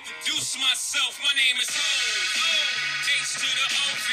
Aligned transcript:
introduce 0.00 0.56
myself. 0.56 1.12
My 1.20 1.34
name 1.36 1.60
is 1.60 1.68
Ho. 1.68 1.84
H 3.04 3.36
to 3.36 3.48
the 3.52 3.66
OV. 3.68 4.08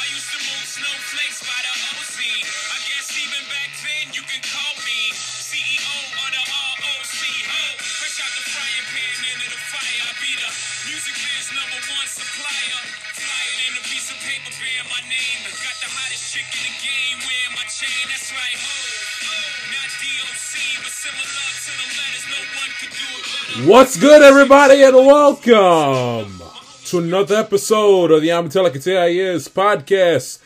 I 0.00 0.04
used 0.16 0.32
to 0.32 0.40
move 0.40 0.64
snowflakes 0.64 1.44
by 1.44 1.60
the 1.60 1.72
OZ. 1.92 2.16
I 2.16 2.78
guess 2.88 3.12
even 3.20 3.42
back 3.52 3.70
then 3.84 4.04
you 4.16 4.24
can 4.24 4.40
call 4.40 4.74
me 4.80 5.12
CEO 5.12 5.96
of 6.24 6.28
the 6.32 6.40
ROC. 6.40 7.20
Ho. 7.52 7.62
Fresh 7.84 8.16
out 8.24 8.32
the 8.32 8.44
frying 8.48 8.86
pan 8.88 9.16
into 9.36 9.48
the 9.52 9.60
fire. 9.60 10.04
I 10.08 10.12
be 10.24 10.32
the 10.40 10.50
music 10.88 11.16
biz 11.20 11.52
number 11.52 11.80
one 11.84 12.08
supplier. 12.08 12.80
Flying 13.20 13.58
in 13.68 13.72
a 13.76 13.82
piece 13.84 14.08
of 14.08 14.16
paper 14.24 14.52
bearing 14.56 14.88
my 14.88 15.04
name. 15.04 15.40
Got 15.52 15.76
the 15.84 15.90
hottest 15.92 16.32
chick 16.32 16.48
in 16.48 16.64
the 16.64 16.74
game 16.80 17.16
wearing 17.28 17.54
my 17.60 17.66
chain. 17.68 18.08
That's 18.08 18.32
right, 18.32 18.56
ho. 18.56 19.05
What's 23.64 23.96
good, 23.96 24.22
everybody, 24.22 24.82
and 24.82 24.94
welcome 24.94 26.40
to 26.84 26.98
another 26.98 27.36
episode 27.36 28.10
of 28.10 28.20
the 28.20 28.28
Amatella 28.28 28.70
Is 29.10 29.48
podcast 29.48 30.40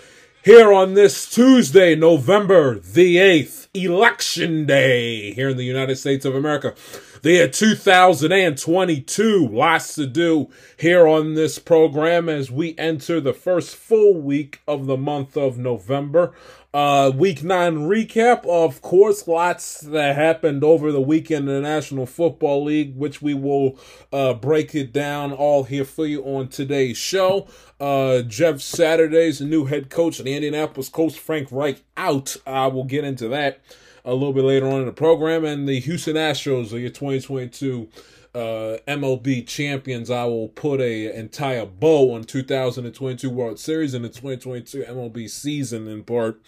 here 0.45 0.73
on 0.73 0.95
this 0.95 1.29
Tuesday, 1.29 1.95
November 1.95 2.79
the 2.79 3.17
8th, 3.17 3.69
Election 3.75 4.65
Day 4.65 5.33
here 5.33 5.51
in 5.51 5.57
the 5.57 5.65
United 5.65 5.97
States 5.97 6.25
of 6.25 6.35
America. 6.35 6.75
The 7.23 7.33
year 7.33 7.49
2022. 7.49 9.49
Lots 9.49 9.95
to 9.97 10.07
do 10.07 10.49
here 10.79 11.07
on 11.07 11.35
this 11.35 11.59
program 11.59 12.31
as 12.31 12.51
we 12.51 12.75
enter 12.79 13.21
the 13.21 13.35
first 13.35 13.77
full 13.77 14.15
week 14.15 14.61
of 14.67 14.87
the 14.87 14.97
month 14.97 15.37
of 15.37 15.59
November. 15.59 16.33
Uh, 16.73 17.11
week 17.17 17.43
nine 17.43 17.89
recap, 17.89 18.47
of 18.47 18.81
course, 18.81 19.27
lots 19.27 19.81
that 19.81 20.15
happened 20.15 20.63
over 20.63 20.93
the 20.93 21.01
weekend 21.01 21.49
in 21.49 21.55
the 21.57 21.61
National 21.61 22.07
Football 22.07 22.63
League, 22.63 22.95
which 22.95 23.21
we 23.21 23.35
will 23.35 23.77
uh, 24.13 24.35
break 24.35 24.73
it 24.73 24.93
down 24.93 25.33
all 25.33 25.65
here 25.65 25.85
for 25.85 26.07
you 26.07 26.23
on 26.23 26.47
today's 26.47 26.97
show. 26.97 27.49
Uh, 27.81 28.23
Jeff 28.23 28.61
Saturday's 28.61 29.41
new 29.41 29.65
head 29.65 29.91
coach 29.91 30.21
of 30.21 30.27
the 30.27 30.35
Indianapolis 30.37 30.89
Colts, 30.89 31.17
Frank 31.17 31.49
Reich, 31.51 31.83
out. 31.97 32.37
I 32.47 32.69
will 32.69 32.85
get 32.85 33.03
into 33.03 33.27
that 33.29 33.59
a 34.05 34.13
little 34.13 34.33
bit 34.33 34.45
later 34.45 34.69
on 34.69 34.79
in 34.79 34.87
the 34.87 34.93
program. 34.93 35.45
And 35.45 35.69
the 35.69 35.81
Houston 35.81 36.15
Astros 36.15 36.73
are 36.73 36.79
your 36.79 36.91
2022 36.91 37.89
uh, 38.35 38.79
MLB 38.87 39.47
champions. 39.47 40.11
I 40.11 40.25
will 40.25 40.49
put 40.49 40.81
a 40.81 41.15
entire 41.17 41.67
bow 41.67 42.15
on 42.15 42.25
2022 42.25 43.29
World 43.29 43.59
Series 43.59 43.95
and 43.95 44.05
the 44.05 44.09
2022 44.09 44.83
MLB 44.83 45.29
season 45.29 45.89
in 45.89 46.05
part 46.05 46.41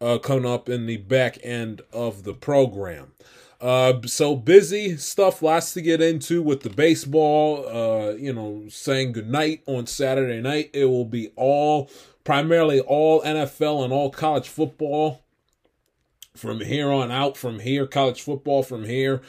uh, 0.00 0.18
coming 0.18 0.46
up 0.46 0.68
in 0.68 0.86
the 0.86 0.98
back 0.98 1.38
end 1.42 1.82
of 1.92 2.24
the 2.24 2.34
program. 2.34 3.12
Uh, 3.60 4.00
so 4.06 4.34
busy 4.34 4.96
stuff, 4.96 5.42
lots 5.42 5.74
to 5.74 5.82
get 5.82 6.00
into 6.00 6.42
with 6.42 6.62
the 6.62 6.70
baseball. 6.70 7.66
Uh, 7.68 8.12
you 8.12 8.32
know, 8.32 8.64
saying 8.68 9.12
goodnight 9.12 9.62
on 9.66 9.86
Saturday 9.86 10.40
night. 10.40 10.70
It 10.72 10.86
will 10.86 11.04
be 11.04 11.30
all 11.36 11.90
primarily 12.24 12.80
all 12.80 13.22
NFL 13.22 13.84
and 13.84 13.92
all 13.92 14.10
college 14.10 14.48
football 14.48 15.22
from 16.34 16.60
here 16.60 16.90
on 16.90 17.10
out. 17.10 17.36
From 17.36 17.58
here, 17.58 17.86
college 17.86 18.22
football 18.22 18.62
from 18.62 18.84
here 18.84 19.20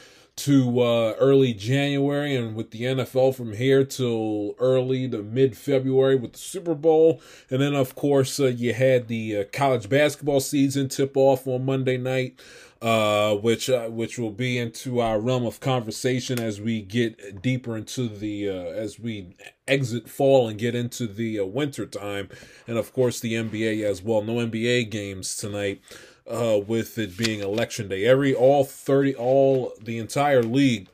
to 0.44 0.80
uh, 0.80 1.14
early 1.20 1.54
January, 1.54 2.34
and 2.34 2.56
with 2.56 2.72
the 2.72 2.82
NFL 2.82 3.34
from 3.36 3.52
here 3.52 3.84
till 3.84 4.56
early 4.58 5.08
to 5.08 5.22
mid 5.22 5.56
February 5.56 6.16
with 6.16 6.32
the 6.32 6.38
Super 6.38 6.74
Bowl, 6.74 7.20
and 7.48 7.62
then 7.62 7.74
of 7.74 7.94
course 7.94 8.40
uh, 8.40 8.46
you 8.46 8.74
had 8.74 9.06
the 9.06 9.36
uh, 9.36 9.44
college 9.52 9.88
basketball 9.88 10.40
season 10.40 10.88
tip 10.88 11.16
off 11.16 11.46
on 11.46 11.64
Monday 11.64 11.96
night. 11.96 12.40
Uh, 12.80 13.36
which 13.36 13.70
uh, 13.70 13.86
which 13.86 14.18
will 14.18 14.32
be 14.32 14.58
into 14.58 14.98
our 14.98 15.20
realm 15.20 15.46
of 15.46 15.60
conversation 15.60 16.40
as 16.40 16.60
we 16.60 16.82
get 16.82 17.40
deeper 17.40 17.76
into 17.76 18.08
the 18.08 18.48
uh, 18.48 18.52
as 18.52 18.98
we 18.98 19.36
exit 19.68 20.08
fall 20.08 20.48
and 20.48 20.58
get 20.58 20.74
into 20.74 21.06
the 21.06 21.38
uh, 21.38 21.44
winter 21.44 21.86
time, 21.86 22.28
and 22.66 22.76
of 22.76 22.92
course 22.92 23.20
the 23.20 23.34
NBA 23.34 23.84
as 23.84 24.02
well. 24.02 24.20
No 24.20 24.44
NBA 24.44 24.90
games 24.90 25.36
tonight 25.36 25.80
uh, 26.26 26.60
with 26.66 26.98
it 26.98 27.16
being 27.16 27.40
election 27.40 27.88
day. 27.88 28.04
Every 28.04 28.34
all 28.34 28.64
thirty, 28.64 29.14
all 29.14 29.72
the 29.80 29.98
entire 29.98 30.42
league 30.42 30.88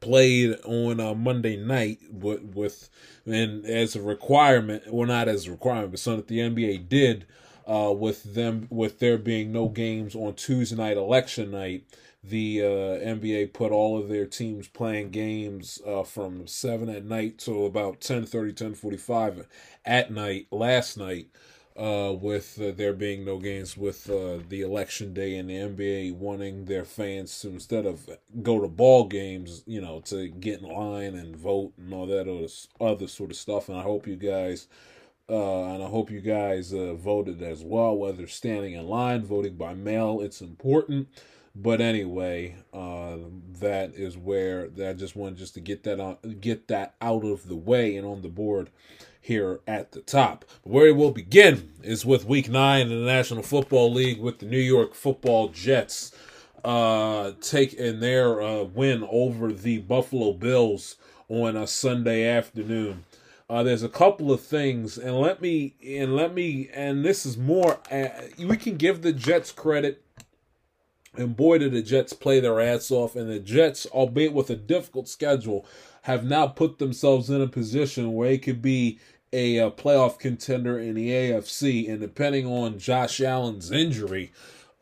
played 0.00 0.56
on 0.64 1.00
uh, 1.00 1.14
Monday 1.14 1.56
night 1.56 1.98
with, 2.10 2.42
with 2.54 2.88
and 3.24 3.64
as 3.64 3.96
a 3.96 4.02
requirement, 4.02 4.84
well 4.92 5.08
not 5.08 5.28
as 5.28 5.46
a 5.46 5.50
requirement, 5.50 5.90
but 5.90 6.00
something 6.00 6.20
that 6.20 6.28
the 6.28 6.38
NBA 6.38 6.88
did 6.88 7.26
uh, 7.66 7.92
with 7.96 8.34
them 8.34 8.68
with 8.70 8.98
there 9.00 9.18
being 9.18 9.52
no 9.52 9.68
games 9.68 10.14
on 10.14 10.34
Tuesday 10.34 10.76
night 10.76 10.96
election 10.96 11.50
night. 11.50 11.84
The 12.22 12.62
uh, 12.62 12.66
NBA 12.66 13.52
put 13.52 13.70
all 13.70 13.98
of 13.98 14.08
their 14.08 14.26
teams 14.26 14.66
playing 14.66 15.10
games 15.10 15.80
uh, 15.86 16.02
from 16.02 16.46
seven 16.46 16.88
at 16.88 17.04
night 17.04 17.38
to 17.40 17.64
about 17.64 18.00
10:30, 18.00 18.52
10:45 18.54 19.46
at 19.84 20.10
night 20.10 20.46
last 20.50 20.96
night 20.96 21.28
uh, 21.78 22.12
with 22.12 22.60
uh, 22.60 22.72
there 22.74 22.92
being 22.92 23.24
no 23.24 23.38
games 23.38 23.76
with 23.76 24.08
uh, 24.08 24.38
the 24.48 24.62
election 24.62 25.12
day 25.12 25.36
and 25.36 25.50
the 25.50 25.54
NBA 25.54 26.14
wanting 26.14 26.64
their 26.64 26.84
fans 26.84 27.38
to 27.40 27.48
instead 27.48 27.84
of 27.84 28.08
go 28.42 28.60
to 28.60 28.68
ball 28.68 29.04
games, 29.06 29.62
you 29.66 29.80
know, 29.80 30.00
to 30.06 30.28
get 30.28 30.60
in 30.60 30.68
line 30.68 31.14
and 31.14 31.36
vote 31.36 31.72
and 31.76 31.92
all 31.92 32.06
that 32.06 32.28
other, 32.28 32.92
other 32.92 33.08
sort 33.08 33.30
of 33.30 33.36
stuff. 33.36 33.68
And 33.68 33.78
I 33.78 33.82
hope 33.82 34.06
you 34.06 34.16
guys, 34.16 34.68
uh, 35.28 35.64
and 35.64 35.82
I 35.82 35.88
hope 35.88 36.10
you 36.10 36.20
guys 36.20 36.72
uh, 36.72 36.94
voted 36.94 37.42
as 37.42 37.62
well, 37.62 37.96
whether 37.96 38.26
standing 38.26 38.72
in 38.72 38.86
line, 38.86 39.24
voting 39.24 39.56
by 39.56 39.74
mail. 39.74 40.20
It's 40.22 40.40
important. 40.40 41.08
But 41.58 41.80
anyway, 41.80 42.56
uh, 42.74 43.16
that 43.60 43.94
is 43.94 44.18
where 44.18 44.68
I 44.82 44.92
just 44.92 45.16
wanted 45.16 45.38
just 45.38 45.54
to 45.54 45.60
get 45.60 45.84
that 45.84 46.00
on, 46.00 46.18
get 46.40 46.68
that 46.68 46.96
out 47.00 47.24
of 47.24 47.48
the 47.48 47.56
way 47.56 47.96
and 47.96 48.06
on 48.06 48.20
the 48.20 48.28
board 48.28 48.70
here 49.26 49.60
at 49.66 49.90
the 49.90 50.00
top. 50.00 50.44
Where 50.62 50.94
we'll 50.94 51.10
begin 51.10 51.72
is 51.82 52.06
with 52.06 52.24
Week 52.24 52.48
Nine 52.48 52.92
in 52.92 53.00
the 53.00 53.06
National 53.06 53.42
Football 53.42 53.92
League 53.92 54.20
with 54.20 54.38
the 54.38 54.46
New 54.46 54.58
York 54.58 54.94
Football 54.94 55.48
Jets 55.48 56.12
uh, 56.64 57.32
taking 57.40 57.98
their 57.98 58.40
uh, 58.40 58.62
win 58.62 59.06
over 59.10 59.52
the 59.52 59.78
Buffalo 59.78 60.32
Bills 60.32 60.96
on 61.28 61.56
a 61.56 61.66
Sunday 61.66 62.24
afternoon. 62.24 63.04
Uh, 63.50 63.64
there's 63.64 63.82
a 63.82 63.88
couple 63.88 64.32
of 64.32 64.40
things, 64.40 64.96
and 64.96 65.20
let 65.20 65.42
me 65.42 65.74
and 65.84 66.14
let 66.14 66.32
me 66.32 66.68
and 66.72 67.04
this 67.04 67.26
is 67.26 67.36
more. 67.36 67.80
Uh, 67.90 68.08
we 68.38 68.56
can 68.56 68.76
give 68.76 69.02
the 69.02 69.12
Jets 69.12 69.50
credit 69.50 70.02
and 71.18 71.36
boy, 71.36 71.58
did 71.58 71.72
the 71.72 71.82
Jets 71.82 72.12
play 72.12 72.40
their 72.40 72.60
ass 72.60 72.90
off. 72.90 73.16
And 73.16 73.30
the 73.30 73.38
Jets, 73.38 73.86
albeit 73.86 74.32
with 74.32 74.50
a 74.50 74.56
difficult 74.56 75.08
schedule, 75.08 75.66
have 76.02 76.24
now 76.24 76.46
put 76.46 76.78
themselves 76.78 77.30
in 77.30 77.40
a 77.40 77.48
position 77.48 78.12
where 78.12 78.30
it 78.30 78.42
could 78.42 78.62
be 78.62 78.98
a, 79.36 79.58
a 79.58 79.70
playoff 79.70 80.18
contender 80.18 80.78
in 80.78 80.94
the 80.94 81.10
AFC. 81.10 81.88
And 81.90 82.00
depending 82.00 82.46
on 82.46 82.78
Josh 82.78 83.20
Allen's 83.20 83.70
injury, 83.70 84.32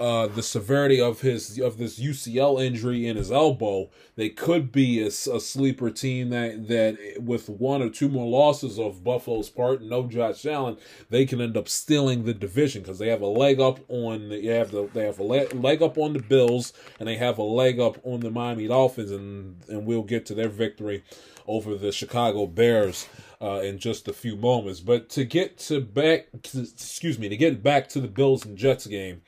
uh, 0.01 0.27
the 0.27 0.43
severity 0.43 1.01
of 1.01 1.21
his 1.21 1.59
of 1.61 1.79
this 1.79 2.01
UCL 2.01 2.63
injury 2.63 3.07
in 3.07 3.17
his 3.17 3.31
elbow, 3.31 3.91
they 4.17 4.29
could 4.29 4.73
be 4.73 5.01
a, 5.01 5.07
a, 5.07 5.11
sleeper 5.11 5.89
team 5.89 6.31
that 6.31 6.67
that 6.67 7.23
with 7.23 7.49
one 7.49 7.81
or 7.81 7.89
two 7.89 8.09
more 8.09 8.29
losses 8.29 8.77
of 8.77 9.05
Buffalo's 9.05 9.49
part, 9.49 9.83
no 9.83 10.03
Josh 10.09 10.45
Allen, 10.47 10.79
they 11.11 11.25
can 11.25 11.41
end 11.41 11.57
up 11.57 11.69
stealing 11.69 12.25
the 12.25 12.35
division 12.35 12.83
because 12.83 12.99
they 12.99 13.09
have 13.09 13.21
a 13.21 13.27
leg 13.27 13.61
up 13.61 13.79
on 13.89 14.31
they 14.31 14.47
have 14.47 14.73
the 14.73 14.89
they 14.93 15.05
have 15.05 15.21
a 15.21 15.23
leg 15.23 15.81
up 15.81 15.97
on 15.97 16.13
the 16.13 16.23
Bills 16.23 16.73
and 16.99 17.09
they 17.09 17.17
have 17.17 17.39
a 17.39 17.45
leg 17.45 17.79
up 17.79 17.97
on 18.03 18.19
the 18.19 18.31
Miami 18.31 18.67
Dolphins, 18.67 19.13
and 19.13 19.63
and 19.69 19.87
we'll 19.87 20.03
get 20.03 20.27
to 20.27 20.35
their 20.35 20.49
victory 20.49 21.05
over 21.47 21.77
the 21.77 21.93
Chicago 21.93 22.47
Bears. 22.47 23.07
Uh, 23.45 23.61
in 23.61 23.79
just 23.79 24.09
a 24.09 24.13
few 24.15 24.37
moments, 24.37 24.81
but 24.81 25.11
to 25.11 25.23
get 25.23 25.59
to 25.59 25.79
back, 25.79 26.29
to, 26.43 26.63
excuse 26.63 27.19
me, 27.19 27.29
to 27.29 27.37
get 27.37 27.63
back 27.63 27.91
to 27.91 28.01
the 28.01 28.09
Bills 28.09 28.47
and 28.47 28.57
Jets 28.57 28.87
game, 28.87 29.21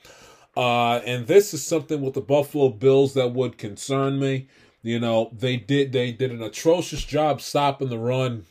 uh, 0.55 0.95
and 1.05 1.27
this 1.27 1.53
is 1.53 1.63
something 1.63 2.01
with 2.01 2.15
the 2.15 2.21
Buffalo 2.21 2.69
Bills 2.69 3.13
that 3.13 3.33
would 3.33 3.59
concern 3.59 4.17
me. 4.17 4.47
You 4.81 4.99
know, 4.99 5.29
they 5.37 5.55
did 5.55 5.91
they 5.91 6.11
did 6.11 6.31
an 6.31 6.41
atrocious 6.41 7.03
job 7.03 7.41
stopping 7.41 7.89
the 7.89 7.99
run 7.99 8.47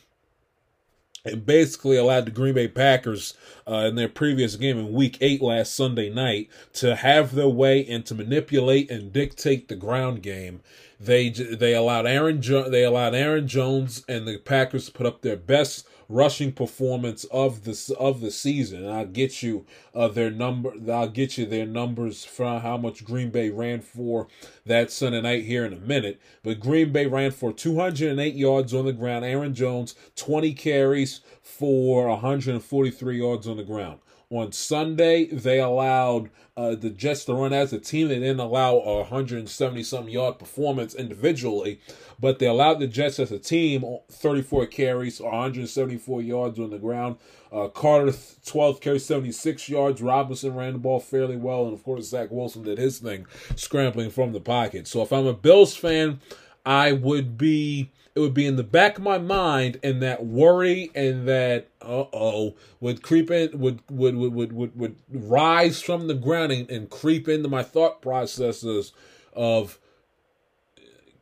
and 1.27 1.45
basically 1.45 1.97
allowed 1.97 2.25
the 2.25 2.31
Green 2.31 2.53
Bay 2.53 2.67
Packers 2.67 3.33
uh, 3.67 3.85
in 3.87 3.95
their 3.95 4.09
previous 4.09 4.55
game 4.55 4.77
in 4.77 4.93
Week 4.93 5.17
Eight 5.21 5.41
last 5.41 5.75
Sunday 5.75 6.09
night 6.09 6.49
to 6.73 6.95
have 6.95 7.35
their 7.35 7.49
way 7.49 7.85
and 7.85 8.05
to 8.05 8.15
manipulate 8.15 8.89
and 8.89 9.13
dictate 9.13 9.67
the 9.67 9.75
ground 9.75 10.21
game. 10.23 10.61
They 10.99 11.29
they 11.29 11.73
allowed 11.73 12.07
Aaron 12.07 12.41
jo- 12.41 12.69
they 12.69 12.83
allowed 12.83 13.13
Aaron 13.13 13.47
Jones 13.47 14.03
and 14.07 14.27
the 14.27 14.37
Packers 14.37 14.87
to 14.87 14.91
put 14.91 15.05
up 15.05 15.21
their 15.21 15.37
best 15.37 15.87
rushing 16.09 16.51
performance 16.51 17.23
of 17.25 17.63
the 17.63 17.95
of 17.99 18.21
the 18.21 18.31
season. 18.31 18.83
And 18.83 18.93
I'll 18.93 19.05
get 19.05 19.43
you 19.43 19.65
uh, 19.93 20.07
their 20.07 20.31
number. 20.31 20.73
I'll 20.91 21.09
get 21.09 21.37
you 21.37 21.45
their 21.45 21.65
numbers 21.65 22.25
for 22.25 22.59
how 22.59 22.77
much 22.77 23.05
Green 23.05 23.29
Bay 23.29 23.49
ran 23.49 23.81
for 23.81 24.27
that 24.65 24.91
Sunday 24.91 25.21
night 25.21 25.45
here 25.45 25.65
in 25.65 25.73
a 25.73 25.79
minute. 25.79 26.19
But 26.43 26.59
Green 26.59 26.91
Bay 26.91 27.05
ran 27.05 27.31
for 27.31 27.53
208 27.53 28.35
yards 28.35 28.73
on 28.73 28.85
the 28.85 28.93
ground. 28.93 29.25
Aaron 29.25 29.53
Jones 29.53 29.95
20 30.15 30.53
carries 30.53 31.21
for 31.41 32.07
143 32.07 33.17
yards 33.17 33.47
on 33.47 33.57
the 33.57 33.63
ground. 33.63 33.99
On 34.29 34.51
Sunday, 34.51 35.25
they 35.27 35.59
allowed 35.59 36.29
uh, 36.57 36.75
the 36.75 36.89
Jets 36.89 37.23
to 37.25 37.33
run 37.33 37.53
as 37.53 37.71
a 37.71 37.79
team. 37.79 38.09
They 38.09 38.19
didn't 38.19 38.41
allow 38.41 38.77
a 38.79 38.97
170 38.97 39.83
something 39.83 40.13
yard 40.13 40.37
performance 40.37 40.93
individually, 40.93 41.79
but 42.19 42.39
they 42.39 42.47
allowed 42.47 42.79
the 42.79 42.87
Jets 42.87 43.19
as 43.19 43.31
a 43.31 43.39
team 43.39 43.85
34 44.11 44.65
carries, 44.65 45.21
174 45.21 46.21
yards 46.21 46.59
on 46.59 46.71
the 46.71 46.77
ground. 46.77 47.15
Uh, 47.53 47.69
Carter 47.69 48.13
12 48.45 48.81
carries, 48.81 49.05
76 49.05 49.69
yards. 49.69 50.01
Robinson 50.01 50.55
ran 50.55 50.73
the 50.73 50.79
ball 50.79 50.99
fairly 50.99 51.37
well, 51.37 51.63
and 51.63 51.73
of 51.73 51.83
course 51.83 52.09
Zach 52.09 52.29
Wilson 52.29 52.63
did 52.63 52.77
his 52.77 52.99
thing, 52.99 53.27
scrambling 53.55 54.09
from 54.09 54.33
the 54.33 54.41
pocket. 54.41 54.87
So 54.87 55.01
if 55.03 55.13
I'm 55.13 55.25
a 55.25 55.33
Bills 55.33 55.73
fan, 55.73 56.19
I 56.65 56.91
would 56.91 57.37
be 57.37 57.91
it 58.17 58.21
would 58.21 58.33
be 58.33 58.47
in 58.47 58.55
the 58.55 58.63
back 58.63 58.97
of 58.97 59.03
my 59.03 59.19
mind 59.19 59.79
and 59.83 60.01
that 60.01 60.25
worry 60.25 60.89
and 60.95 61.27
that 61.27 61.67
uh 61.83 62.05
oh 62.11 62.55
would 62.79 63.03
creep 63.03 63.29
in 63.29 63.59
would 63.59 63.79
would 63.91 64.15
would 64.15 64.33
would 64.33 64.53
would, 64.53 64.75
would 64.75 64.95
rise 65.11 65.83
from 65.83 66.07
the 66.07 66.15
ground 66.15 66.51
and, 66.51 66.67
and 66.71 66.89
creep 66.89 67.27
into 67.27 67.47
my 67.47 67.61
thought 67.61 68.01
processes 68.01 68.91
of 69.33 69.77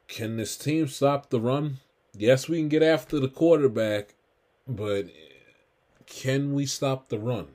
can 0.08 0.38
this 0.38 0.56
team 0.56 0.88
stop 0.88 1.30
the 1.30 1.40
run? 1.42 1.80
Yes, 2.18 2.48
we 2.48 2.60
can 2.60 2.70
get 2.70 2.82
after 2.82 3.20
the 3.20 3.28
quarterback, 3.28 4.14
but 4.66 5.08
can 6.06 6.54
we 6.54 6.66
stop 6.66 7.10
the 7.10 7.20
run? 7.20 7.50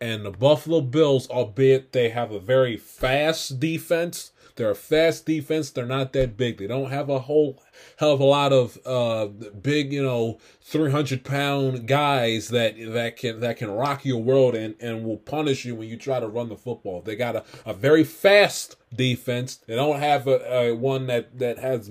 And 0.00 0.24
the 0.24 0.30
Buffalo 0.30 0.80
Bills, 0.80 1.28
albeit 1.28 1.92
they 1.92 2.08
have 2.08 2.32
a 2.32 2.40
very 2.40 2.78
fast 2.78 3.60
defense, 3.60 4.31
they're 4.56 4.70
a 4.70 4.74
fast 4.74 5.26
defense. 5.26 5.70
They're 5.70 5.86
not 5.86 6.12
that 6.12 6.36
big. 6.36 6.58
They 6.58 6.66
don't 6.66 6.90
have 6.90 7.08
a 7.08 7.20
whole 7.20 7.62
hell 7.96 8.12
of 8.12 8.20
a 8.20 8.24
lot 8.24 8.52
of 8.52 8.78
uh, 8.84 9.26
big, 9.26 9.92
you 9.92 10.02
know, 10.02 10.38
three 10.60 10.90
hundred 10.90 11.24
pound 11.24 11.86
guys 11.86 12.48
that 12.48 12.74
that 12.92 13.16
can 13.16 13.40
that 13.40 13.56
can 13.56 13.70
rock 13.70 14.04
your 14.04 14.22
world 14.22 14.54
and 14.54 14.74
and 14.80 15.04
will 15.04 15.16
punish 15.18 15.64
you 15.64 15.74
when 15.74 15.88
you 15.88 15.96
try 15.96 16.20
to 16.20 16.28
run 16.28 16.48
the 16.48 16.56
football. 16.56 17.00
They 17.02 17.16
got 17.16 17.36
a, 17.36 17.44
a 17.64 17.72
very 17.72 18.04
fast 18.04 18.76
defense. 18.94 19.56
They 19.66 19.74
don't 19.74 19.98
have 19.98 20.26
a, 20.26 20.54
a 20.54 20.74
one 20.74 21.06
that 21.06 21.38
that 21.38 21.58
has 21.58 21.88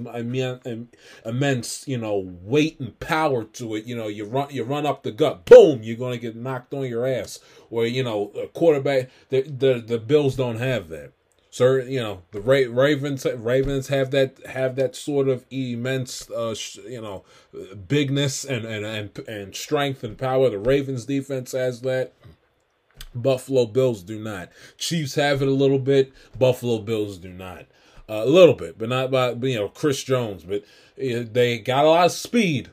immense, 1.25 1.87
you 1.87 1.97
know, 1.97 2.37
weight 2.43 2.79
and 2.79 2.99
power 2.99 3.43
to 3.43 3.75
it. 3.75 3.85
You 3.85 3.95
know, 3.95 4.07
you 4.07 4.25
run 4.25 4.49
you 4.51 4.63
run 4.63 4.85
up 4.85 5.03
the 5.03 5.11
gut, 5.11 5.45
boom, 5.45 5.83
you're 5.83 5.97
gonna 5.97 6.17
get 6.17 6.35
knocked 6.35 6.73
on 6.73 6.85
your 6.85 7.05
ass. 7.05 7.39
Or 7.69 7.85
you 7.85 8.03
know, 8.03 8.31
a 8.31 8.47
quarterback. 8.47 9.09
The 9.29 9.41
the 9.41 9.83
the 9.85 9.97
Bills 9.97 10.35
don't 10.35 10.57
have 10.57 10.89
that. 10.89 11.13
So 11.51 11.75
you 11.75 11.99
know 11.99 12.23
the 12.31 12.39
Ra- 12.39 12.69
Ravens. 12.69 13.25
Ravens 13.25 13.89
have 13.89 14.11
that 14.11 14.37
have 14.47 14.77
that 14.77 14.95
sort 14.95 15.27
of 15.27 15.45
immense, 15.51 16.31
uh, 16.31 16.55
sh- 16.55 16.79
you 16.87 17.01
know, 17.01 17.25
bigness 17.87 18.45
and, 18.45 18.65
and 18.65 18.85
and 18.85 19.19
and 19.27 19.55
strength 19.55 20.01
and 20.03 20.17
power. 20.17 20.49
The 20.49 20.57
Ravens 20.57 21.05
defense 21.05 21.51
has 21.51 21.81
that. 21.81 22.13
Buffalo 23.13 23.65
Bills 23.65 24.01
do 24.01 24.17
not. 24.17 24.49
Chiefs 24.77 25.15
have 25.15 25.41
it 25.41 25.47
a 25.49 25.51
little 25.51 25.79
bit. 25.79 26.13
Buffalo 26.39 26.79
Bills 26.79 27.17
do 27.17 27.29
not. 27.29 27.65
Uh, 28.09 28.23
a 28.23 28.25
little 28.25 28.55
bit, 28.55 28.77
but 28.77 28.87
not 28.87 29.11
by 29.11 29.31
you 29.31 29.55
know 29.55 29.67
Chris 29.67 30.01
Jones. 30.05 30.45
But 30.45 30.63
uh, 30.97 31.27
they 31.29 31.59
got 31.59 31.83
a 31.83 31.89
lot 31.89 32.05
of 32.05 32.11
speed, 32.13 32.69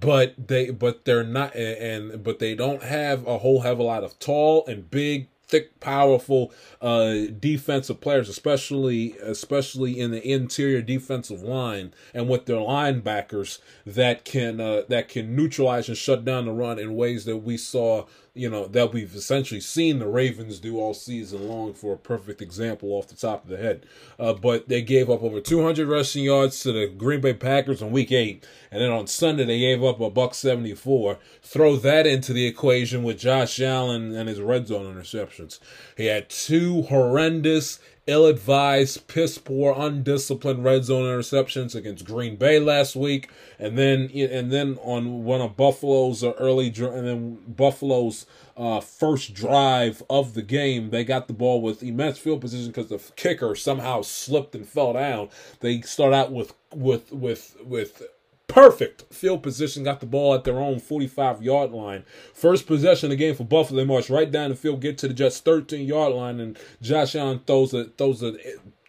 but 0.00 0.34
they 0.48 0.68
but 0.68 1.06
they're 1.06 1.24
not 1.24 1.56
and 1.56 2.22
but 2.22 2.40
they 2.40 2.54
don't 2.54 2.82
have 2.82 3.26
a 3.26 3.38
whole 3.38 3.62
have 3.62 3.78
a 3.78 3.82
lot 3.82 4.04
of 4.04 4.18
tall 4.18 4.66
and 4.66 4.90
big 4.90 5.28
thick, 5.48 5.80
powerful 5.80 6.52
uh, 6.80 7.24
defensive 7.38 8.00
players, 8.00 8.28
especially 8.28 9.16
especially 9.18 9.98
in 9.98 10.10
the 10.10 10.26
interior 10.30 10.82
defensive 10.82 11.42
line 11.42 11.92
and 12.14 12.28
with 12.28 12.46
their 12.46 12.56
linebackers 12.56 13.58
that 13.86 14.24
can 14.24 14.60
uh, 14.60 14.82
that 14.88 15.08
can 15.08 15.34
neutralize 15.34 15.88
and 15.88 15.96
shut 15.96 16.24
down 16.24 16.44
the 16.44 16.52
run 16.52 16.78
in 16.78 16.94
ways 16.94 17.24
that 17.24 17.38
we 17.38 17.56
saw 17.56 18.04
you 18.38 18.48
know, 18.48 18.66
that 18.66 18.92
we've 18.92 19.14
essentially 19.14 19.60
seen 19.60 19.98
the 19.98 20.06
Ravens 20.06 20.60
do 20.60 20.78
all 20.78 20.94
season 20.94 21.48
long 21.48 21.74
for 21.74 21.94
a 21.94 21.98
perfect 21.98 22.40
example 22.40 22.90
off 22.90 23.08
the 23.08 23.16
top 23.16 23.44
of 23.44 23.50
the 23.50 23.56
head. 23.56 23.84
Uh, 24.18 24.32
but 24.32 24.68
they 24.68 24.80
gave 24.80 25.10
up 25.10 25.22
over 25.22 25.40
200 25.40 25.88
rushing 25.88 26.24
yards 26.24 26.60
to 26.60 26.72
the 26.72 26.86
Green 26.86 27.20
Bay 27.20 27.34
Packers 27.34 27.82
in 27.82 27.90
week 27.90 28.12
eight. 28.12 28.46
And 28.70 28.80
then 28.80 28.90
on 28.90 29.06
Sunday, 29.06 29.44
they 29.44 29.58
gave 29.58 29.82
up 29.82 30.00
a 30.00 30.10
buck 30.10 30.34
74. 30.34 31.18
Throw 31.42 31.76
that 31.76 32.06
into 32.06 32.32
the 32.32 32.46
equation 32.46 33.02
with 33.02 33.18
Josh 33.18 33.60
Allen 33.60 34.14
and 34.14 34.28
his 34.28 34.40
red 34.40 34.68
zone 34.68 34.94
interceptions. 34.94 35.58
He 35.96 36.06
had 36.06 36.28
two 36.28 36.82
horrendous 36.82 37.80
ill-advised, 38.08 39.06
piss 39.06 39.38
poor, 39.38 39.74
undisciplined 39.76 40.64
red 40.64 40.84
zone 40.84 41.04
interceptions 41.04 41.74
against 41.74 42.04
Green 42.04 42.36
Bay 42.36 42.58
last 42.58 42.96
week, 42.96 43.30
and 43.58 43.78
then 43.78 44.10
and 44.10 44.50
then 44.50 44.78
on 44.82 45.24
one 45.24 45.40
of 45.40 45.56
Buffalo's 45.56 46.24
early 46.24 46.66
and 46.68 47.06
then 47.06 47.38
Buffalo's 47.46 48.26
uh, 48.56 48.80
first 48.80 49.34
drive 49.34 50.02
of 50.10 50.34
the 50.34 50.42
game, 50.42 50.90
they 50.90 51.04
got 51.04 51.28
the 51.28 51.34
ball 51.34 51.62
with 51.62 51.82
immense 51.82 52.18
field 52.18 52.40
position 52.40 52.68
because 52.68 52.88
the 52.88 53.00
kicker 53.14 53.54
somehow 53.54 54.02
slipped 54.02 54.54
and 54.54 54.66
fell 54.66 54.94
down. 54.94 55.28
They 55.60 55.82
start 55.82 56.12
out 56.12 56.32
with 56.32 56.54
with 56.74 57.12
with 57.12 57.56
with 57.62 58.02
perfect 58.48 59.12
field 59.14 59.42
position, 59.42 59.84
got 59.84 60.00
the 60.00 60.06
ball 60.06 60.34
at 60.34 60.44
their 60.44 60.58
own 60.58 60.80
45 60.80 61.42
yard 61.42 61.70
line. 61.70 62.04
First 62.34 62.66
possession 62.66 63.06
of 63.06 63.10
the 63.10 63.16
game 63.16 63.34
for 63.34 63.44
Buffalo. 63.44 63.80
They 63.80 63.86
march 63.86 64.10
right 64.10 64.30
down 64.30 64.50
the 64.50 64.56
field, 64.56 64.80
get 64.80 64.98
to 64.98 65.08
the 65.08 65.14
Jets 65.14 65.40
13 65.40 65.86
yard 65.86 66.14
line, 66.14 66.40
and 66.40 66.58
Josh 66.82 67.14
Allen 67.14 67.40
throws 67.46 67.72
a 67.72 67.84
throws 67.84 68.22
a 68.22 68.36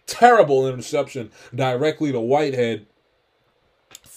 terrible 0.08 0.68
interception 0.68 1.30
directly 1.54 2.12
to 2.12 2.20
Whitehead 2.20 2.88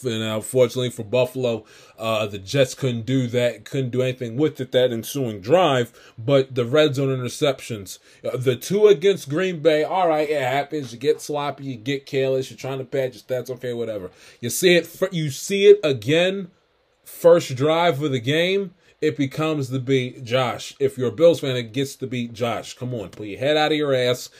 and 0.04 0.22
unfortunately 0.22 0.90
for 0.90 1.04
Buffalo, 1.04 1.64
uh, 1.98 2.26
the 2.26 2.38
Jets 2.38 2.74
couldn't 2.74 3.06
do 3.06 3.26
that, 3.28 3.64
couldn't 3.64 3.90
do 3.90 4.02
anything 4.02 4.36
with 4.36 4.60
it 4.60 4.72
that 4.72 4.92
ensuing 4.92 5.40
drive. 5.40 5.92
But 6.18 6.54
the 6.54 6.64
red 6.64 6.94
zone 6.94 7.16
interceptions, 7.16 7.98
uh, 8.24 8.36
the 8.36 8.56
two 8.56 8.86
against 8.86 9.28
Green 9.28 9.60
Bay, 9.60 9.84
all 9.84 10.08
right, 10.08 10.28
it 10.28 10.42
happens. 10.42 10.92
You 10.92 10.98
get 10.98 11.20
sloppy, 11.20 11.64
you 11.64 11.76
get 11.76 12.06
careless, 12.06 12.50
you're 12.50 12.58
trying 12.58 12.78
to 12.78 12.84
pad 12.84 13.14
your 13.14 13.22
stats, 13.22 13.50
okay, 13.50 13.72
whatever. 13.72 14.10
You 14.40 14.50
see 14.50 14.76
it, 14.76 15.12
you 15.12 15.30
see 15.30 15.66
it 15.66 15.80
again, 15.84 16.50
first 17.04 17.54
drive 17.54 18.02
of 18.02 18.12
the 18.12 18.20
game. 18.20 18.74
It 19.00 19.16
becomes 19.16 19.70
the 19.70 19.80
beat 19.80 20.22
Josh. 20.22 20.76
If 20.78 20.96
you're 20.96 21.08
a 21.08 21.12
Bills 21.12 21.40
fan, 21.40 21.56
it 21.56 21.72
gets 21.72 21.96
to 21.96 22.06
beat 22.06 22.32
Josh. 22.32 22.74
Come 22.74 22.94
on, 22.94 23.08
put 23.08 23.26
your 23.26 23.40
head 23.40 23.56
out 23.56 23.72
of 23.72 23.76
your 23.78 23.92
ass 23.92 24.30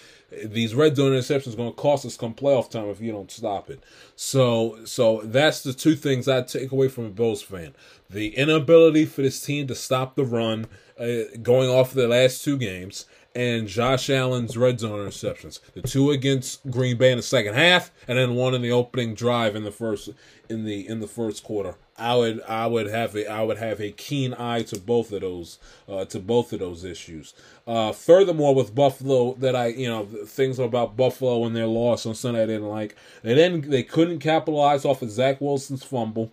these 0.45 0.75
red 0.75 0.97
zone 0.97 1.13
interceptions 1.13 1.57
going 1.57 1.71
to 1.71 1.77
cost 1.77 2.07
us 2.07 2.17
come 2.17 2.35
playoff 2.35 2.71
time 2.71 2.89
if 2.89 3.01
you 3.01 3.13
don't 3.13 3.31
stop 3.31 3.71
it. 3.71 3.83
So, 4.17 4.79
so 4.85 5.21
that's 5.25 5.63
the 5.63 5.73
two 5.73 5.95
things 5.95 6.29
I 6.29 6.43
take 6.43 6.73
away 6.73 6.89
from 6.89 7.05
a 7.07 7.11
Bills 7.11 7.43
fan: 7.43 7.75
the 8.09 8.37
inability 8.37 9.05
for 9.05 9.23
this 9.23 9.45
team 9.45 9.67
to 9.67 9.75
stop 9.75 10.17
the 10.17 10.25
run, 10.25 10.67
uh, 10.99 11.37
going 11.43 11.69
off 11.69 11.91
of 11.91 11.97
the 11.97 12.09
last 12.09 12.45
two 12.45 12.57
games, 12.57 13.07
and 13.35 13.69
Josh 13.69 14.11
Allen's 14.11 14.57
red 14.57 14.81
zone 14.81 14.99
interceptions. 14.99 15.61
The 15.75 15.83
two 15.83 16.11
against 16.11 16.71
Green 16.71 16.97
Bay 16.97 17.11
in 17.11 17.17
the 17.17 17.23
second 17.23 17.55
half, 17.55 17.91
and 18.07 18.19
then 18.19 18.35
one 18.35 18.55
in 18.55 18.63
the 18.63 18.73
opening 18.73 19.15
drive 19.15 19.57
in 19.57 19.65
the 19.65 19.71
first 19.71 20.11
in 20.49 20.65
the 20.65 20.87
in 20.87 21.01
the 21.01 21.07
first 21.07 21.43
quarter. 21.43 21.77
I 21.97 22.17
would 22.17 22.43
I 22.43 22.67
would 22.67 22.89
have 22.89 23.15
a 23.15 23.31
I 23.31 23.43
would 23.43 23.59
have 23.59 23.81
a 23.81 23.93
keen 23.93 24.35
eye 24.35 24.63
to 24.63 24.79
both 24.79 25.13
of 25.13 25.21
those 25.21 25.59
uh, 25.89 26.05
to 26.07 26.19
both 26.19 26.53
of 26.53 26.59
those 26.59 26.85
issues. 26.85 27.35
Uh, 27.67 27.93
furthermore, 27.93 28.55
with 28.55 28.75
Buffalo, 28.75 29.35
that 29.35 29.55
I 29.55 29.69
you 29.69 29.89
know 29.89 30.05
things 30.05 30.59
about 30.59 30.97
Buffalo 30.97 31.45
and 31.45 31.55
their 31.55 31.67
loss 31.67 32.07
on 32.07 32.15
Sunday 32.15 32.43
I 32.43 32.47
didn't 32.47 32.69
like. 32.69 32.97
They 33.23 33.35
didn't 33.35 33.71
they 33.71 33.83
couldn't 33.83 34.19
capitalize 34.19 34.85
off 34.85 35.03
of 35.03 35.11
Zach 35.11 35.41
Wilson's 35.41 35.85
fumble. 35.85 36.33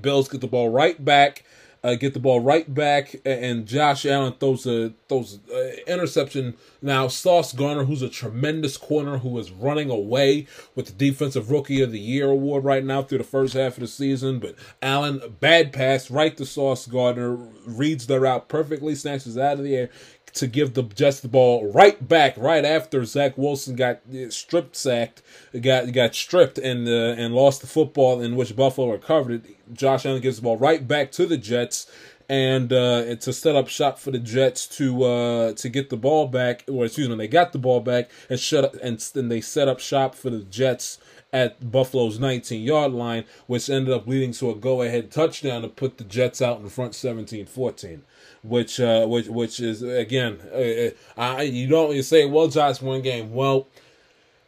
Bills 0.00 0.28
get 0.28 0.40
the 0.40 0.46
ball 0.46 0.68
right 0.68 1.04
back 1.04 1.44
uh, 1.82 1.94
get 1.94 2.14
the 2.14 2.20
ball 2.20 2.40
right 2.40 2.72
back, 2.72 3.16
and 3.24 3.66
Josh 3.66 4.04
Allen 4.04 4.34
throws 4.38 4.66
a 4.66 4.92
throws 5.08 5.38
a 5.52 5.90
interception. 5.90 6.56
Now 6.82 7.08
Sauce 7.08 7.52
Gardner, 7.52 7.84
who's 7.84 8.02
a 8.02 8.08
tremendous 8.08 8.76
corner, 8.76 9.18
who 9.18 9.38
is 9.38 9.50
running 9.50 9.90
away 9.90 10.46
with 10.74 10.86
the 10.86 10.92
Defensive 10.92 11.50
Rookie 11.50 11.82
of 11.82 11.92
the 11.92 12.00
Year 12.00 12.28
award 12.28 12.64
right 12.64 12.84
now 12.84 13.02
through 13.02 13.18
the 13.18 13.24
first 13.24 13.54
half 13.54 13.74
of 13.74 13.80
the 13.80 13.86
season. 13.86 14.38
But 14.38 14.56
Allen, 14.82 15.20
bad 15.40 15.72
pass 15.72 16.10
right 16.10 16.36
to 16.36 16.44
Sauce 16.44 16.86
Gardner, 16.86 17.34
reads 17.66 18.06
the 18.06 18.20
route 18.20 18.48
perfectly, 18.48 18.94
snatches 18.94 19.36
it 19.36 19.42
out 19.42 19.58
of 19.58 19.64
the 19.64 19.76
air, 19.76 19.90
to 20.34 20.46
give 20.46 20.74
the 20.74 20.82
Jets 20.82 21.20
the 21.20 21.28
ball 21.28 21.70
right 21.70 22.06
back 22.06 22.34
right 22.36 22.64
after 22.64 23.04
Zach 23.04 23.36
Wilson 23.36 23.76
got 23.76 24.00
stripped 24.30 24.76
sacked, 24.76 25.22
got 25.60 25.92
got 25.92 26.14
stripped 26.14 26.58
and 26.58 26.88
uh, 26.88 27.14
and 27.20 27.34
lost 27.34 27.60
the 27.60 27.66
football 27.66 28.20
in 28.20 28.36
which 28.36 28.56
Buffalo 28.56 28.92
recovered 28.92 29.44
it. 29.44 29.74
Josh 29.74 30.04
Allen 30.04 30.20
gives 30.20 30.36
the 30.36 30.42
ball 30.42 30.56
right 30.56 30.86
back 30.86 31.12
to 31.12 31.26
the 31.26 31.36
Jets 31.36 31.90
and 32.30 32.72
uh, 32.72 33.16
to 33.16 33.32
set 33.32 33.56
up 33.56 33.66
shop 33.66 33.98
for 33.98 34.12
the 34.12 34.18
Jets 34.20 34.68
to 34.78 35.02
uh, 35.02 35.52
to 35.54 35.68
get 35.68 35.90
the 35.90 35.96
ball 35.96 36.28
back, 36.28 36.64
or 36.68 36.84
excuse 36.84 37.08
me, 37.08 37.16
they 37.16 37.26
got 37.26 37.52
the 37.52 37.58
ball 37.58 37.80
back 37.80 38.08
and 38.30 38.38
shut 38.38 38.64
up, 38.64 38.76
and 38.80 39.00
then 39.14 39.28
they 39.28 39.40
set 39.40 39.66
up 39.66 39.80
shop 39.80 40.14
for 40.14 40.30
the 40.30 40.44
Jets 40.44 40.98
at 41.32 41.72
Buffalo's 41.72 42.20
19 42.20 42.62
yard 42.62 42.92
line, 42.92 43.24
which 43.48 43.68
ended 43.68 43.92
up 43.92 44.06
leading 44.06 44.32
to 44.32 44.50
a 44.50 44.54
go 44.54 44.82
ahead 44.82 45.10
touchdown 45.10 45.62
to 45.62 45.68
put 45.68 45.98
the 45.98 46.04
Jets 46.04 46.40
out 46.40 46.60
in 46.60 46.68
front 46.68 46.94
17 46.94 47.46
14 47.46 48.02
which 48.42 48.80
uh, 48.80 49.06
which 49.06 49.28
which 49.28 49.60
is 49.60 49.82
again, 49.82 50.38
uh, 50.52 50.90
I 51.20 51.42
you 51.42 51.68
don't 51.68 51.94
you 51.94 52.02
say 52.02 52.26
well, 52.26 52.48
Josh, 52.48 52.80
one 52.80 53.02
game. 53.02 53.34
Well, 53.34 53.66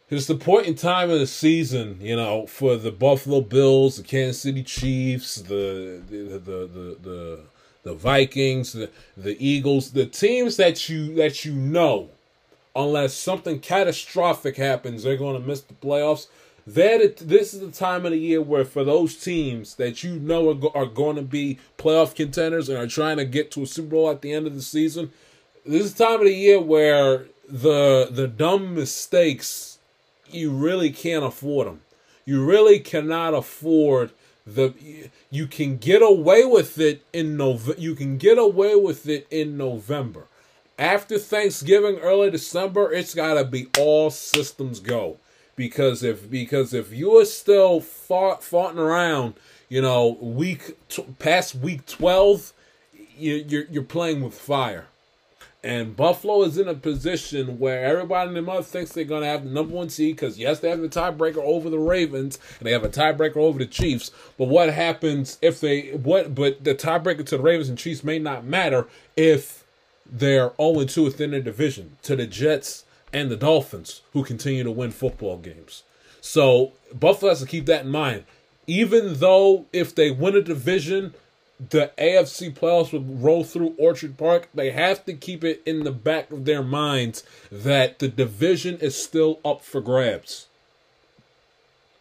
it's 0.09 0.27
the 0.27 0.35
point 0.35 0.67
in 0.67 0.75
time 0.75 1.09
of 1.09 1.19
the 1.19 1.27
season, 1.27 1.97
you 1.99 2.15
know, 2.15 2.45
for 2.47 2.75
the 2.75 2.91
Buffalo 2.91 3.41
Bills, 3.41 3.97
the 3.97 4.03
Kansas 4.03 4.41
City 4.41 4.63
Chiefs, 4.63 5.35
the 5.35 6.01
the 6.09 6.17
the 6.17 6.39
the, 6.39 6.97
the 7.01 7.39
the 7.83 7.93
Vikings, 7.93 8.73
the 8.73 8.89
the 9.17 9.35
Eagles, 9.45 9.91
the 9.91 10.05
teams 10.05 10.57
that 10.57 10.89
you 10.89 11.15
that 11.15 11.45
you 11.45 11.53
know, 11.53 12.09
unless 12.75 13.13
something 13.13 13.59
catastrophic 13.59 14.57
happens, 14.57 15.03
they're 15.03 15.17
going 15.17 15.39
to 15.39 15.47
miss 15.47 15.61
the 15.61 15.73
playoffs. 15.73 16.27
That 16.65 17.17
this 17.17 17.53
is 17.53 17.59
the 17.59 17.71
time 17.71 18.05
of 18.05 18.13
the 18.13 18.17
year 18.17 18.41
where 18.41 18.63
for 18.63 18.85
those 18.85 19.17
teams 19.17 19.75
that 19.75 20.01
you 20.01 20.17
know 20.17 20.49
are, 20.49 20.53
go, 20.53 20.71
are 20.73 20.85
going 20.85 21.17
to 21.17 21.21
be 21.21 21.59
playoff 21.77 22.15
contenders 22.15 22.69
and 22.69 22.77
are 22.77 22.87
trying 22.87 23.17
to 23.17 23.25
get 23.25 23.51
to 23.51 23.63
a 23.63 23.67
Super 23.67 23.89
Bowl 23.89 24.09
at 24.09 24.21
the 24.21 24.31
end 24.31 24.47
of 24.47 24.55
the 24.55 24.61
season, 24.61 25.11
this 25.65 25.83
is 25.83 25.93
the 25.93 26.05
time 26.05 26.21
of 26.21 26.25
the 26.25 26.33
year 26.33 26.61
where 26.61 27.25
the 27.49 28.07
the 28.09 28.27
dumb 28.29 28.73
mistakes 28.73 29.77
you 30.29 30.51
really 30.51 30.89
can't 30.89 31.25
afford 31.25 31.67
them. 31.67 31.81
You 32.25 32.45
really 32.45 32.79
cannot 32.79 33.33
afford 33.33 34.11
the 34.45 34.73
you 35.29 35.47
can 35.47 35.77
get 35.77 36.01
away 36.01 36.45
with 36.45 36.79
it 36.79 37.03
in 37.11 37.35
Nov 37.35 37.77
you 37.77 37.93
can 37.93 38.17
get 38.17 38.37
away 38.37 38.75
with 38.75 39.07
it 39.09 39.27
in 39.29 39.57
November. 39.57 40.27
After 40.79 41.19
Thanksgiving, 41.19 41.97
early 41.99 42.31
December, 42.31 42.91
it's 42.91 43.13
got 43.13 43.33
to 43.35 43.43
be 43.43 43.67
all 43.77 44.09
systems 44.09 44.79
go 44.79 45.17
because 45.55 46.03
if 46.03 46.29
because 46.29 46.73
if 46.73 46.91
you 46.93 47.17
are 47.19 47.25
still 47.25 47.79
fought, 47.79 48.41
farting 48.41 48.77
around, 48.77 49.35
you 49.69 49.81
know, 49.81 50.17
week 50.21 50.77
t- 50.89 51.05
past 51.19 51.55
week 51.55 51.85
twelve, 51.85 52.53
you, 53.17 53.45
you're 53.47 53.65
you're 53.69 53.83
playing 53.83 54.21
with 54.21 54.33
fire. 54.33 54.87
And 55.65 55.95
Buffalo 55.95 56.43
is 56.43 56.57
in 56.57 56.67
a 56.67 56.73
position 56.73 57.57
where 57.57 57.85
everybody 57.85 58.27
in 58.27 58.33
the 58.33 58.41
month 58.41 58.67
thinks 58.67 58.91
they're 58.91 59.05
going 59.05 59.21
to 59.21 59.27
have 59.27 59.45
the 59.45 59.49
number 59.49 59.73
one 59.73 59.89
seed 59.89 60.17
because, 60.17 60.37
yes, 60.37 60.59
they 60.59 60.69
have 60.69 60.81
the 60.81 60.89
tiebreaker 60.89 61.37
over 61.37 61.69
the 61.69 61.79
Ravens 61.79 62.37
and 62.59 62.67
they 62.67 62.73
have 62.73 62.83
a 62.83 62.89
tiebreaker 62.89 63.37
over 63.37 63.59
the 63.59 63.65
Chiefs. 63.65 64.11
But 64.37 64.49
what 64.49 64.73
happens 64.73 65.37
if 65.41 65.61
they, 65.61 65.91
what, 65.91 66.35
but 66.35 66.65
the 66.65 66.75
tiebreaker 66.75 67.25
to 67.27 67.37
the 67.37 67.43
Ravens 67.43 67.69
and 67.69 67.77
Chiefs 67.77 68.03
may 68.03 68.19
not 68.19 68.43
matter 68.43 68.87
if 69.15 69.63
they're 70.05 70.51
0 70.57 70.83
2 70.83 71.01
within 71.01 71.31
their 71.31 71.41
division 71.41 71.95
to 72.01 72.17
the 72.17 72.27
Jets 72.27 72.83
and 73.13 73.29
the 73.29 73.37
Dolphins, 73.37 74.01
who 74.11 74.23
continue 74.23 74.63
to 74.63 74.71
win 74.71 74.91
football 74.91 75.37
games. 75.37 75.83
So 76.19 76.73
Buffalo 76.93 77.29
has 77.29 77.41
to 77.41 77.45
keep 77.45 77.65
that 77.67 77.85
in 77.85 77.91
mind. 77.91 78.23
Even 78.65 79.15
though 79.15 79.65
if 79.71 79.93
they 79.93 80.09
win 80.09 80.35
a 80.35 80.41
division, 80.41 81.13
the 81.69 81.91
AFC 81.97 82.53
playoffs 82.53 82.91
would 82.91 83.21
roll 83.23 83.43
through 83.43 83.75
Orchard 83.77 84.17
Park, 84.17 84.49
they 84.53 84.71
have 84.71 85.05
to 85.05 85.13
keep 85.13 85.43
it 85.43 85.61
in 85.65 85.83
the 85.83 85.91
back 85.91 86.31
of 86.31 86.45
their 86.45 86.63
minds 86.63 87.23
that 87.51 87.99
the 87.99 88.07
division 88.07 88.77
is 88.79 89.01
still 89.01 89.39
up 89.45 89.61
for 89.61 89.81
grabs. 89.81 90.47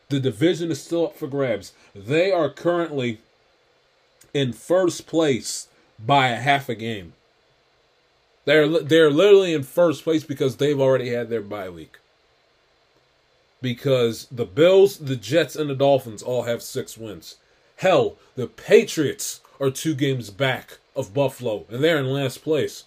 The 0.09 0.21
division 0.21 0.71
is 0.71 0.83
still 0.83 1.07
up 1.07 1.17
for 1.17 1.27
grabs. 1.27 1.73
They 1.95 2.31
are 2.31 2.51
currently 2.51 3.19
in 4.35 4.53
first 4.53 5.07
place 5.07 5.69
by 5.99 6.29
a 6.29 6.37
half 6.37 6.69
a 6.69 6.75
game. 6.75 7.15
They're 8.45 8.69
they're 8.69 9.11
literally 9.11 9.55
in 9.55 9.63
first 9.63 10.05
place 10.05 10.25
because 10.25 10.57
they've 10.57 10.81
already 10.81 11.11
had 11.11 11.29
their 11.29 11.43
bye 11.43 11.69
week. 11.69 11.99
Because 13.61 14.27
the 14.33 14.45
Bills, 14.45 14.99
the 14.99 15.15
Jets, 15.15 15.55
and 15.55 15.71
the 15.71 15.75
Dolphins 15.75 16.23
all 16.23 16.43
have 16.43 16.63
six 16.63 16.99
wins. 16.99 17.37
Hell, 17.77 18.17
the 18.35 18.49
Patriots 18.49 19.41
are 19.61 19.71
two 19.71 19.95
games 19.95 20.31
back 20.31 20.79
of 20.97 21.15
Buffalo, 21.15 21.65
and 21.71 21.83
they're 21.83 21.99
in 21.99 22.07
last 22.07 22.43
place. 22.43 22.85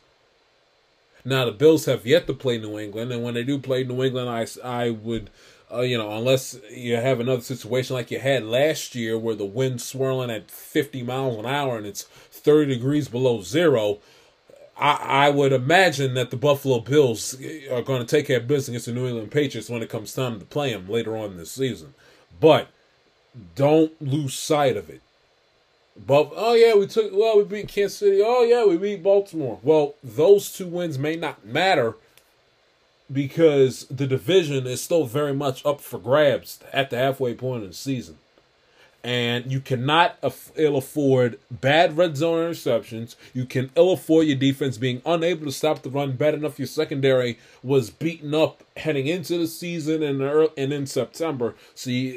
Now 1.24 1.45
the 1.45 1.51
Bills 1.51 1.85
have 1.85 2.05
yet 2.05 2.27
to 2.27 2.33
play 2.33 2.57
New 2.57 2.77
England, 2.77 3.12
and 3.12 3.24
when 3.24 3.33
they 3.33 3.43
do 3.43 3.57
play 3.57 3.83
New 3.83 4.03
England, 4.03 4.29
I 4.29 4.45
I 4.63 4.89
would, 4.89 5.29
uh, 5.74 5.81
you 5.81 5.97
know, 5.97 6.12
unless 6.12 6.59
you 6.69 6.97
have 6.97 7.21
another 7.21 7.41
situation 7.41 7.95
like 7.95 8.12
you 8.12 8.19
had 8.19 8.43
last 8.43 8.93
year 8.93 9.17
where 9.17 9.35
the 9.35 9.45
wind's 9.45 9.85
swirling 9.85 10.29
at 10.29 10.51
50 10.51 11.01
miles 11.03 11.38
an 11.38 11.45
hour 11.45 11.77
and 11.77 11.88
it's 11.88 12.03
30 12.03 12.75
degrees 12.75 13.07
below 13.07 13.41
zero, 13.41 14.00
I, 14.77 15.27
I 15.27 15.29
would 15.29 15.53
imagine 15.53 16.15
that 16.15 16.32
the 16.32 16.38
Buffalo 16.38 16.79
Bills 16.79 17.39
eh, 17.41 17.74
are 17.74 17.82
going 17.82 18.01
to 18.01 18.08
take 18.08 18.27
care 18.27 18.38
of 18.38 18.48
business 18.48 18.70
against 18.70 18.86
the 18.88 18.94
New 18.94 19.08
England 19.08 19.32
Patriots 19.32 19.70
when 19.70 19.82
it 19.82 19.89
comes 19.89 20.13
time 20.13 20.39
to 20.39 20.46
play 20.46 20.74
them 20.74 20.89
later 20.89 21.15
on 21.15 21.38
this 21.38 21.51
season. 21.51 21.94
But 22.39 22.67
don't 23.55 24.00
lose 24.01 24.34
sight 24.34 24.77
of 24.77 24.89
it. 24.89 25.01
But 25.98 26.32
oh 26.36 26.53
yeah, 26.53 26.75
we 26.75 26.88
took 26.88 27.13
well, 27.13 27.38
we 27.38 27.46
beat 27.46 27.70
Kansas 27.70 28.00
City. 28.00 28.22
Oh 28.22 28.44
yeah, 28.44 28.65
we 28.65 28.77
beat 28.77 29.01
Baltimore. 29.01 29.60
Well, 29.63 29.96
those 30.03 30.51
two 30.51 30.67
wins 30.67 31.00
may 31.00 31.15
not 31.15 31.46
matter 31.46 31.96
because 33.10 33.86
the 33.89 34.08
division 34.08 34.67
is 34.67 34.82
still 34.82 35.05
very 35.05 35.34
much 35.34 35.65
up 35.65 35.79
for 35.79 35.98
grabs 35.98 36.60
at 36.74 36.89
the 36.89 36.98
halfway 36.98 37.34
point 37.34 37.63
of 37.63 37.70
the 37.70 37.75
season 37.75 38.17
and 39.05 39.51
you 39.51 39.62
cannot 39.62 40.17
ill 40.55 40.77
afford 40.77 41.38
bad 41.51 41.95
red 41.95 42.17
zone 42.17 42.50
interceptions. 42.50 43.15
You 43.35 43.45
can 43.45 43.69
ill 43.75 43.91
afford 43.91 44.25
your 44.25 44.35
defense 44.35 44.79
being 44.79 45.03
unable 45.05 45.45
to 45.45 45.51
stop 45.51 45.83
the 45.83 45.91
run 45.91 46.13
bad 46.13 46.33
enough. 46.33 46.57
Your 46.57 46.65
secondary 46.67 47.38
was 47.62 47.91
beaten 47.91 48.33
up 48.33 48.63
heading 48.77 49.05
into 49.05 49.38
the 49.38 49.45
season 49.45 50.01
and 50.01 50.24
early, 50.24 50.50
and 50.57 50.74
in 50.74 50.88
September. 50.88 51.53
So 51.75 51.91
you, 51.91 52.13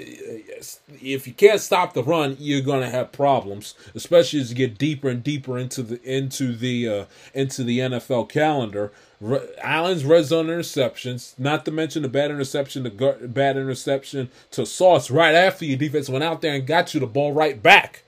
if 1.02 1.26
you 1.26 1.34
can't 1.34 1.60
stop 1.60 1.92
the 1.92 2.02
run, 2.02 2.38
you're 2.40 2.62
gonna 2.62 2.88
have 2.88 3.12
problems, 3.12 3.74
especially 3.94 4.40
as 4.40 4.48
you 4.48 4.56
get 4.56 4.78
deeper 4.78 5.10
and 5.10 5.22
deeper 5.22 5.58
into 5.58 5.82
the 5.82 6.02
into 6.02 6.56
the 6.56 6.88
uh, 6.88 7.04
into 7.34 7.64
the 7.64 7.80
NFL 7.80 8.30
calendar. 8.30 8.92
Allen's 9.20 10.04
red 10.04 10.24
zone 10.26 10.46
interceptions, 10.46 11.36
not 11.38 11.64
to 11.64 11.72
mention 11.72 12.02
the 12.02 12.08
bad 12.08 12.30
interception, 12.30 12.84
the 12.84 13.18
bad 13.22 13.56
interception 13.56 14.30
to 14.52 14.64
Sauce 14.64 15.10
right 15.10 15.34
after 15.34 15.64
your 15.64 15.76
defense 15.76 16.08
went 16.08 16.22
out 16.22 16.40
there 16.40 16.54
and 16.54 16.66
got 16.66 16.94
you 16.94 17.00
the 17.00 17.06
ball 17.06 17.32
right 17.32 17.60
back. 17.60 18.04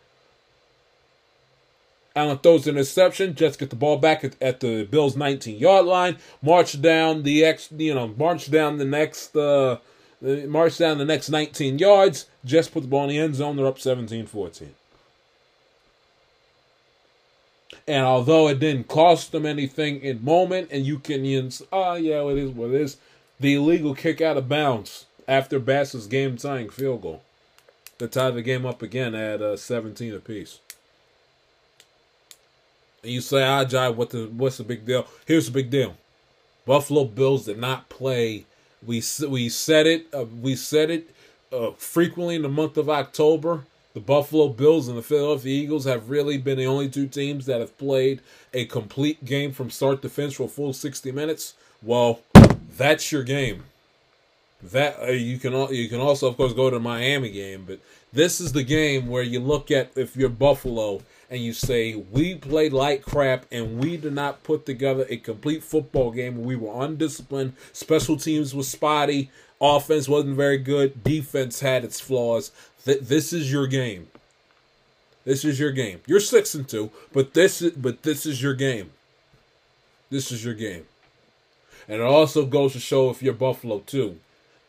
Allen 2.14 2.38
throws 2.38 2.66
an 2.66 2.76
interception. 2.76 3.34
Jets 3.34 3.56
get 3.56 3.70
the 3.70 3.76
ball 3.76 3.96
back 3.96 4.22
at, 4.24 4.40
at 4.40 4.60
the 4.60 4.84
Bills' 4.84 5.16
19 5.16 5.58
yard 5.58 5.86
line. 5.86 6.16
March 6.42 6.80
down 6.80 7.22
the 7.22 7.44
ex, 7.44 7.70
you 7.76 7.94
know, 7.94 8.08
march 8.08 8.50
down 8.50 8.78
the 8.78 8.84
next, 8.84 9.34
uh, 9.36 9.78
march 10.20 10.78
down 10.78 10.98
the 10.98 11.04
next 11.04 11.28
19 11.28 11.78
yards. 11.78 12.26
Jets 12.44 12.68
put 12.68 12.82
the 12.82 12.88
ball 12.88 13.04
in 13.04 13.10
the 13.10 13.18
end 13.18 13.36
zone. 13.36 13.56
They're 13.56 13.66
up 13.66 13.78
17 13.78 14.26
14. 14.26 14.74
And 17.87 18.04
although 18.04 18.49
it 18.49 18.60
didn't 18.60 18.88
cost 18.88 19.32
them 19.32 19.46
anything 19.46 20.00
in 20.02 20.25
moment, 20.25 20.68
and 20.70 20.87
you 20.87 20.99
can 20.99 21.25
use, 21.25 21.62
oh 21.72 21.94
yeah, 21.94 22.22
it 22.28 22.38
is 22.38 22.50
what 22.50 22.70
it 22.70 22.80
is, 22.80 22.96
the 23.38 23.54
illegal 23.54 23.94
kick 23.94 24.20
out 24.20 24.37
of 24.37 24.49
bounds 24.49 25.06
after 25.26 25.58
Bass's 25.58 26.06
game 26.06 26.37
tying 26.37 26.70
field 26.70 27.02
goal. 27.02 27.22
They 27.99 28.06
tied 28.06 28.34
the 28.34 28.42
game 28.42 28.64
up 28.64 28.82
again 28.82 29.14
at 29.14 29.42
uh, 29.42 29.56
17 29.56 30.14
apiece. 30.14 30.58
And 33.02 33.12
you 33.12 33.20
say, 33.20 33.42
ah, 33.42 33.64
Jai, 33.64 33.88
what 33.88 34.10
the, 34.10 34.26
what's 34.26 34.58
the 34.58 34.64
big 34.64 34.87
deal? 34.87 35.06
Here's 35.26 35.46
the 35.46 35.52
big 35.52 35.70
deal. 35.70 35.96
Buffalo 36.66 37.04
Bills 37.04 37.46
did 37.46 37.58
not 37.58 37.88
play. 37.88 38.44
We 38.87 39.02
we 39.26 39.49
said 39.49 39.87
it. 39.87 40.06
Uh, 40.14 40.25
we 40.25 40.56
said 40.56 40.90
it 40.90 41.10
uh, 41.52 41.72
frequently 41.72 42.37
in 42.37 42.42
the 42.42 42.49
month 42.49 42.76
of 42.76 42.88
October. 42.88 43.64
The 43.92 44.00
Buffalo 44.00 44.49
Bills 44.49 44.87
and 44.87 44.97
the 44.97 45.02
Philadelphia 45.02 45.52
Eagles 45.52 45.85
have 45.85 46.11
really 46.11 46.38
been 46.38 46.59
the 46.59 46.66
only 46.66 46.88
two 46.88 47.09
teams 47.09 47.47
that 47.47 47.61
have 47.61 47.76
played 47.76 48.20
a 48.54 48.64
complete 48.66 49.25
game 49.25 49.52
from 49.52 49.68
start 49.68 50.00
to 50.02 50.09
finish 50.09 50.37
for 50.37 50.44
a 50.44 50.49
full 50.49 50.73
60 50.73 51.11
minutes. 51.11 51.54
Well, 51.82 52.20
that's 52.76 53.11
your 53.11 53.25
game. 53.25 53.64
That 54.62 55.00
uh, 55.00 55.06
you 55.12 55.38
can 55.38 55.54
you 55.75 55.88
can 55.88 56.00
also 56.00 56.28
of 56.28 56.37
course 56.37 56.52
go 56.52 56.68
to 56.68 56.76
the 56.76 56.80
Miami 56.80 57.30
game, 57.30 57.64
but 57.66 57.80
this 58.12 58.40
is 58.40 58.52
the 58.52 58.62
game 58.62 59.06
where 59.06 59.23
you 59.23 59.40
look 59.40 59.70
at 59.70 59.97
if 59.97 60.16
you're 60.16 60.28
Buffalo 60.28 61.00
and 61.30 61.40
you 61.40 61.54
say 61.54 61.94
we 61.94 62.35
played 62.35 62.73
like 62.73 63.02
crap 63.02 63.47
and 63.50 63.78
we 63.78 63.97
did 63.97 64.12
not 64.12 64.42
put 64.42 64.66
together 64.66 65.06
a 65.09 65.16
complete 65.16 65.64
football 65.64 66.11
game. 66.11 66.44
We 66.44 66.56
were 66.56 66.85
undisciplined. 66.85 67.54
Special 67.73 68.18
teams 68.18 68.54
was 68.54 68.68
spotty. 68.68 69.30
Offense 69.60 70.08
wasn't 70.08 70.36
very 70.36 70.58
good. 70.58 71.04
Defense 71.04 71.60
had 71.60 71.84
its 71.84 72.00
flaws. 72.00 72.50
Th- 72.84 73.00
this 73.00 73.32
is 73.32 73.52
your 73.52 73.66
game. 73.66 74.08
This 75.24 75.44
is 75.44 75.60
your 75.60 75.70
game. 75.70 76.00
You're 76.06 76.20
six 76.20 76.54
and 76.54 76.66
two, 76.66 76.90
but 77.12 77.34
this 77.34 77.60
is 77.60 77.72
but 77.72 78.02
this 78.02 78.24
is 78.24 78.42
your 78.42 78.54
game. 78.54 78.90
This 80.08 80.32
is 80.32 80.44
your 80.44 80.54
game. 80.54 80.86
And 81.86 82.00
it 82.00 82.04
also 82.04 82.46
goes 82.46 82.72
to 82.72 82.80
show 82.80 83.10
if 83.10 83.22
you're 83.22 83.34
Buffalo 83.34 83.80
too. 83.80 84.18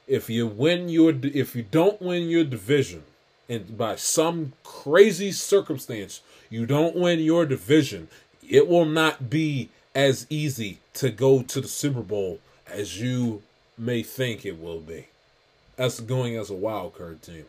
If 0.08 0.30
you 0.30 0.46
win 0.46 0.90
your 0.90 1.14
if 1.24 1.56
you 1.56 1.64
don't 1.64 2.02
win 2.02 2.30
your 2.30 2.44
division 2.44 3.04
and 3.48 3.78
by 3.78 3.96
some 3.96 4.54
crazy 4.64 5.32
circumstance 5.32 6.22
you 6.50 6.66
don't 6.66 6.96
win 6.96 7.20
your 7.20 7.46
division, 7.46 8.10
it 8.48 8.68
will 8.68 8.86
not 8.86 9.30
be 9.30 9.70
as 9.96 10.28
easy 10.30 10.80
to 10.96 11.10
go 11.10 11.42
to 11.44 11.62
the 11.62 11.68
Super 11.68 12.02
Bowl 12.02 12.40
as 12.68 13.00
you 13.00 13.42
may 13.82 14.04
think 14.04 14.46
it 14.46 14.60
will 14.62 14.80
be. 14.80 15.08
As 15.78 16.00
going 16.00 16.36
as 16.36 16.50
a 16.50 16.54
wild 16.54 16.96
card 16.96 17.22
team 17.22 17.46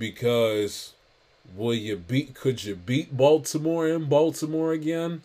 because 0.00 0.94
will 1.54 1.74
you 1.74 1.96
beat 1.96 2.34
could 2.34 2.64
you 2.64 2.74
beat 2.74 3.16
Baltimore 3.16 3.86
in 3.86 4.06
Baltimore 4.06 4.72
again? 4.72 5.22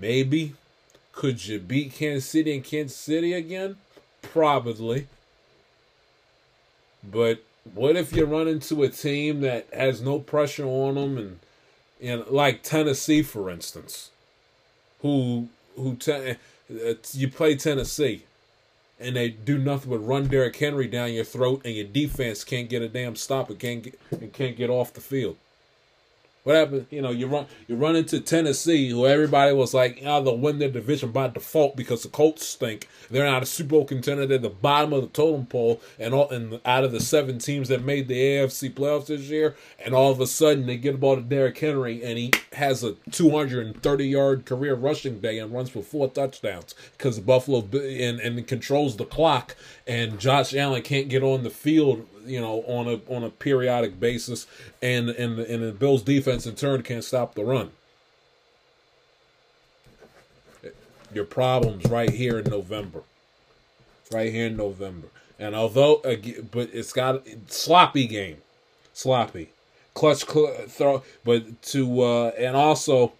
Maybe. 0.00 0.54
Could 1.12 1.46
you 1.46 1.60
beat 1.60 1.94
Kansas 1.94 2.28
City 2.28 2.54
in 2.54 2.62
Kansas 2.62 2.96
City 2.96 3.32
again? 3.32 3.76
Probably. 4.20 5.06
But 7.02 7.42
what 7.72 7.96
if 7.96 8.14
you 8.14 8.24
run 8.24 8.48
into 8.48 8.82
a 8.82 8.88
team 8.88 9.40
that 9.40 9.66
has 9.72 10.00
no 10.02 10.18
pressure 10.18 10.66
on 10.66 10.96
them 10.96 11.18
and 11.18 11.38
know, 12.00 12.26
like 12.28 12.62
Tennessee, 12.62 13.22
for 13.22 13.48
instance, 13.50 14.10
who 15.00 15.48
who 15.76 15.96
you 17.12 17.28
play 17.28 17.56
Tennessee, 17.56 18.24
and 18.98 19.16
they 19.16 19.28
do 19.28 19.58
nothing 19.58 19.90
but 19.90 19.98
run 19.98 20.26
Derrick 20.28 20.56
Henry 20.56 20.86
down 20.86 21.12
your 21.12 21.24
throat, 21.24 21.62
and 21.64 21.74
your 21.74 21.86
defense 21.86 22.44
can't 22.44 22.68
get 22.68 22.82
a 22.82 22.88
damn 22.88 23.16
stop 23.16 23.50
and 23.50 23.58
can't 23.58 23.82
get 23.82 23.98
and 24.10 24.32
can't 24.32 24.56
get 24.56 24.70
off 24.70 24.92
the 24.92 25.00
field. 25.00 25.36
What 26.46 26.54
happened? 26.54 26.86
You 26.90 27.02
know, 27.02 27.10
you 27.10 27.26
run 27.26 27.46
you 27.66 27.74
run 27.74 27.96
into 27.96 28.20
Tennessee, 28.20 28.88
who 28.88 29.04
everybody 29.04 29.52
was 29.52 29.74
like, 29.74 30.00
ah, 30.06 30.18
oh, 30.18 30.22
they'll 30.22 30.38
win 30.38 30.60
their 30.60 30.70
division 30.70 31.10
by 31.10 31.26
default 31.26 31.74
because 31.74 32.04
the 32.04 32.08
Colts 32.08 32.46
stink. 32.46 32.88
They're 33.10 33.26
not 33.26 33.42
a 33.42 33.46
Super 33.46 33.70
Bowl 33.70 33.84
contender. 33.84 34.26
They're 34.26 34.38
the 34.38 34.48
bottom 34.48 34.92
of 34.92 35.02
the 35.02 35.08
totem 35.08 35.46
pole, 35.46 35.80
and 35.98 36.14
all 36.14 36.30
and 36.30 36.60
out 36.64 36.84
of 36.84 36.92
the 36.92 37.00
seven 37.00 37.40
teams 37.40 37.66
that 37.66 37.82
made 37.82 38.06
the 38.06 38.14
AFC 38.14 38.72
playoffs 38.72 39.06
this 39.06 39.22
year, 39.22 39.56
and 39.84 39.92
all 39.92 40.12
of 40.12 40.20
a 40.20 40.26
sudden 40.28 40.66
they 40.66 40.76
get 40.76 40.92
the 40.92 40.98
ball 40.98 41.16
to 41.16 41.22
Derrick 41.22 41.58
Henry, 41.58 42.04
and 42.04 42.16
he 42.16 42.32
has 42.52 42.84
a 42.84 42.92
230 43.10 44.06
yard 44.06 44.46
career 44.46 44.76
rushing 44.76 45.18
day 45.18 45.40
and 45.40 45.52
runs 45.52 45.70
for 45.70 45.82
four 45.82 46.08
touchdowns 46.08 46.76
because 46.96 47.18
Buffalo 47.18 47.68
and 47.72 48.20
and 48.20 48.46
controls 48.46 48.96
the 48.96 49.04
clock, 49.04 49.56
and 49.84 50.20
Josh 50.20 50.54
Allen 50.54 50.82
can't 50.82 51.08
get 51.08 51.24
on 51.24 51.42
the 51.42 51.50
field 51.50 52.06
you 52.26 52.40
know, 52.40 52.62
on 52.62 52.86
a 52.88 53.14
on 53.14 53.24
a 53.24 53.30
periodic 53.30 53.98
basis, 53.98 54.46
and 54.82 55.10
and 55.10 55.38
and 55.38 55.62
the 55.62 55.72
Bills 55.72 56.02
defense 56.02 56.46
in 56.46 56.54
turn 56.54 56.82
can't 56.82 57.04
stop 57.04 57.34
the 57.34 57.44
run. 57.44 57.70
Your 61.12 61.24
problems 61.24 61.86
right 61.86 62.10
here 62.10 62.38
in 62.38 62.50
November, 62.50 63.02
right 64.12 64.32
here 64.32 64.46
in 64.46 64.56
November, 64.56 65.08
and 65.38 65.54
although, 65.54 66.00
but 66.50 66.70
it's 66.72 66.92
got 66.92 67.26
sloppy 67.48 68.06
game, 68.06 68.38
sloppy, 68.92 69.50
clutch 69.94 70.24
throw, 70.24 71.02
but 71.24 71.62
to 71.62 72.02
uh, 72.02 72.28
and 72.36 72.56
also, 72.56 73.12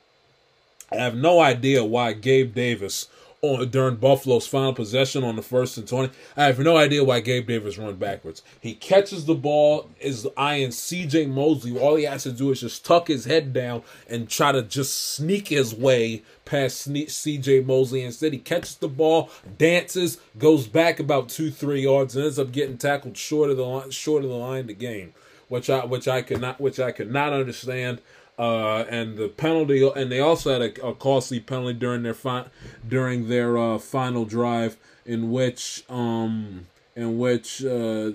I 0.92 0.96
have 0.96 1.16
no 1.16 1.40
idea 1.40 1.84
why 1.84 2.12
Gabe 2.12 2.54
Davis 2.54 3.08
on 3.42 3.68
during 3.68 3.96
Buffalo's 3.96 4.46
final 4.46 4.72
possession 4.72 5.24
on 5.24 5.36
the 5.36 5.42
first 5.42 5.76
and 5.76 5.86
20. 5.86 6.12
I 6.36 6.44
have 6.44 6.58
no 6.58 6.76
idea 6.76 7.04
why 7.04 7.20
Gabe 7.20 7.46
Davis 7.46 7.78
run 7.78 7.96
backwards. 7.96 8.42
He 8.60 8.74
catches 8.74 9.24
the 9.24 9.34
ball, 9.34 9.90
is 10.00 10.26
eyeing 10.36 10.70
CJ 10.70 11.28
Mosley. 11.28 11.78
All 11.78 11.96
he 11.96 12.04
has 12.04 12.24
to 12.24 12.32
do 12.32 12.50
is 12.50 12.60
just 12.60 12.84
tuck 12.84 13.08
his 13.08 13.24
head 13.24 13.52
down 13.52 13.82
and 14.08 14.28
try 14.28 14.52
to 14.52 14.62
just 14.62 15.12
sneak 15.14 15.48
his 15.48 15.74
way 15.74 16.22
past 16.44 16.88
CJ 16.88 17.66
Mosley. 17.66 18.02
Instead, 18.02 18.32
he 18.32 18.38
catches 18.38 18.76
the 18.76 18.88
ball, 18.88 19.30
dances, 19.58 20.18
goes 20.38 20.66
back 20.66 20.98
about 20.98 21.28
two, 21.28 21.50
three 21.50 21.82
yards, 21.82 22.16
and 22.16 22.24
ends 22.24 22.38
up 22.38 22.52
getting 22.52 22.78
tackled 22.78 23.16
short 23.16 23.50
of 23.50 23.56
the 23.56 23.64
line, 23.64 23.90
short 23.90 24.24
of 24.24 24.30
the 24.30 24.36
line 24.36 24.60
of 24.60 24.66
the 24.68 24.74
game, 24.74 25.12
which 25.48 25.68
I 25.68 25.84
which 25.84 26.08
I 26.08 26.22
could 26.22 26.40
not 26.40 26.60
which 26.60 26.80
I 26.80 26.92
could 26.92 27.12
not 27.12 27.32
understand. 27.32 28.00
Uh, 28.38 28.84
and 28.90 29.16
the 29.16 29.28
penalty, 29.28 29.90
and 29.96 30.12
they 30.12 30.20
also 30.20 30.52
had 30.52 30.60
a, 30.60 30.86
a 30.86 30.94
costly 30.94 31.40
penalty 31.40 31.72
during 31.72 32.02
their 32.02 32.12
fi- 32.12 32.44
during 32.86 33.28
their 33.28 33.56
uh, 33.56 33.78
final 33.78 34.26
drive, 34.26 34.76
in 35.06 35.30
which 35.30 35.84
um, 35.88 36.66
in 36.94 37.18
which 37.18 37.64
uh, 37.64 38.10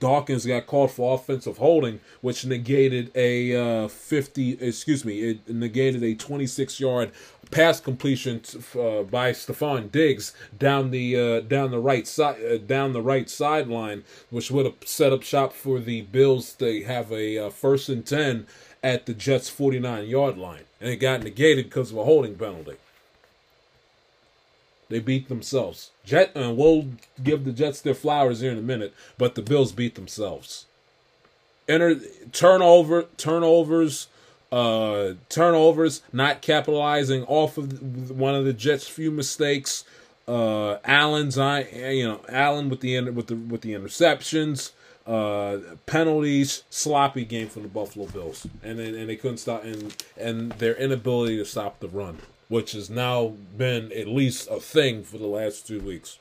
Dawkins 0.00 0.44
got 0.44 0.66
called 0.66 0.90
for 0.90 1.14
offensive 1.14 1.56
holding, 1.56 2.00
which 2.20 2.44
negated 2.44 3.10
a 3.14 3.56
uh, 3.56 3.88
fifty. 3.88 4.52
Excuse 4.60 5.02
me, 5.02 5.20
it 5.20 5.48
negated 5.48 6.02
a 6.02 6.14
twenty-six 6.14 6.78
yard 6.78 7.10
pass 7.50 7.80
completion 7.80 8.42
uh, 8.78 9.02
by 9.04 9.32
Stephon 9.32 9.90
Diggs 9.90 10.34
down 10.58 10.90
the 10.90 11.16
uh, 11.16 11.40
down 11.40 11.70
the 11.70 11.78
right 11.78 12.06
side 12.06 12.36
uh, 12.44 12.58
down 12.58 12.92
the 12.92 13.00
right 13.00 13.30
sideline, 13.30 14.04
which 14.28 14.50
would 14.50 14.66
have 14.66 14.76
set 14.84 15.12
up 15.12 15.22
shop 15.22 15.54
for 15.54 15.78
the 15.80 16.02
Bills 16.02 16.52
to 16.56 16.84
have 16.84 17.10
a 17.10 17.38
uh, 17.38 17.48
first 17.48 17.88
and 17.88 18.04
ten 18.04 18.46
at 18.82 19.06
the 19.06 19.14
Jets' 19.14 19.48
49 19.48 20.06
yard 20.06 20.38
line, 20.38 20.64
and 20.80 20.90
it 20.90 20.96
got 20.96 21.22
negated 21.22 21.66
because 21.66 21.90
of 21.90 21.98
a 21.98 22.04
holding 22.04 22.36
penalty. 22.36 22.76
They 24.88 25.00
beat 25.00 25.28
themselves. 25.28 25.90
Jet, 26.04 26.32
and 26.34 26.56
we'll 26.56 26.86
give 27.22 27.44
the 27.44 27.52
Jets 27.52 27.80
their 27.80 27.94
flowers 27.94 28.40
here 28.40 28.52
in 28.52 28.58
a 28.58 28.62
minute, 28.62 28.94
but 29.18 29.34
the 29.34 29.42
Bills 29.42 29.72
beat 29.72 29.96
themselves. 29.96 30.64
Enter 31.68 32.00
turnover, 32.32 33.06
turnovers, 33.18 34.08
uh, 34.50 35.12
turnovers, 35.28 36.02
not 36.10 36.40
capitalizing 36.40 37.24
off 37.24 37.58
of 37.58 38.10
one 38.10 38.34
of 38.34 38.46
the 38.46 38.54
Jets' 38.54 38.88
few 38.88 39.10
mistakes. 39.10 39.84
Uh, 40.26 40.78
Allen's, 40.84 41.36
I, 41.36 41.62
you 41.90 42.08
know, 42.08 42.20
Allen 42.28 42.70
with 42.70 42.80
the 42.80 42.98
with 43.10 43.26
the 43.26 43.36
with 43.36 43.60
the 43.60 43.74
interceptions 43.74 44.72
uh, 45.08 45.58
penalties, 45.86 46.64
sloppy 46.68 47.24
game 47.24 47.48
from 47.48 47.62
the 47.62 47.68
Buffalo 47.68 48.06
Bills, 48.06 48.46
and 48.62 48.78
and 48.78 49.08
they 49.08 49.16
couldn't 49.16 49.38
stop 49.38 49.64
and 49.64 49.96
and 50.18 50.52
their 50.52 50.76
inability 50.76 51.38
to 51.38 51.46
stop 51.46 51.80
the 51.80 51.88
run, 51.88 52.18
which 52.48 52.72
has 52.72 52.90
now 52.90 53.32
been 53.56 53.90
at 53.92 54.06
least 54.06 54.48
a 54.50 54.60
thing 54.60 55.02
for 55.02 55.16
the 55.16 55.26
last 55.26 55.66
two 55.66 55.80
weeks. 55.80 56.18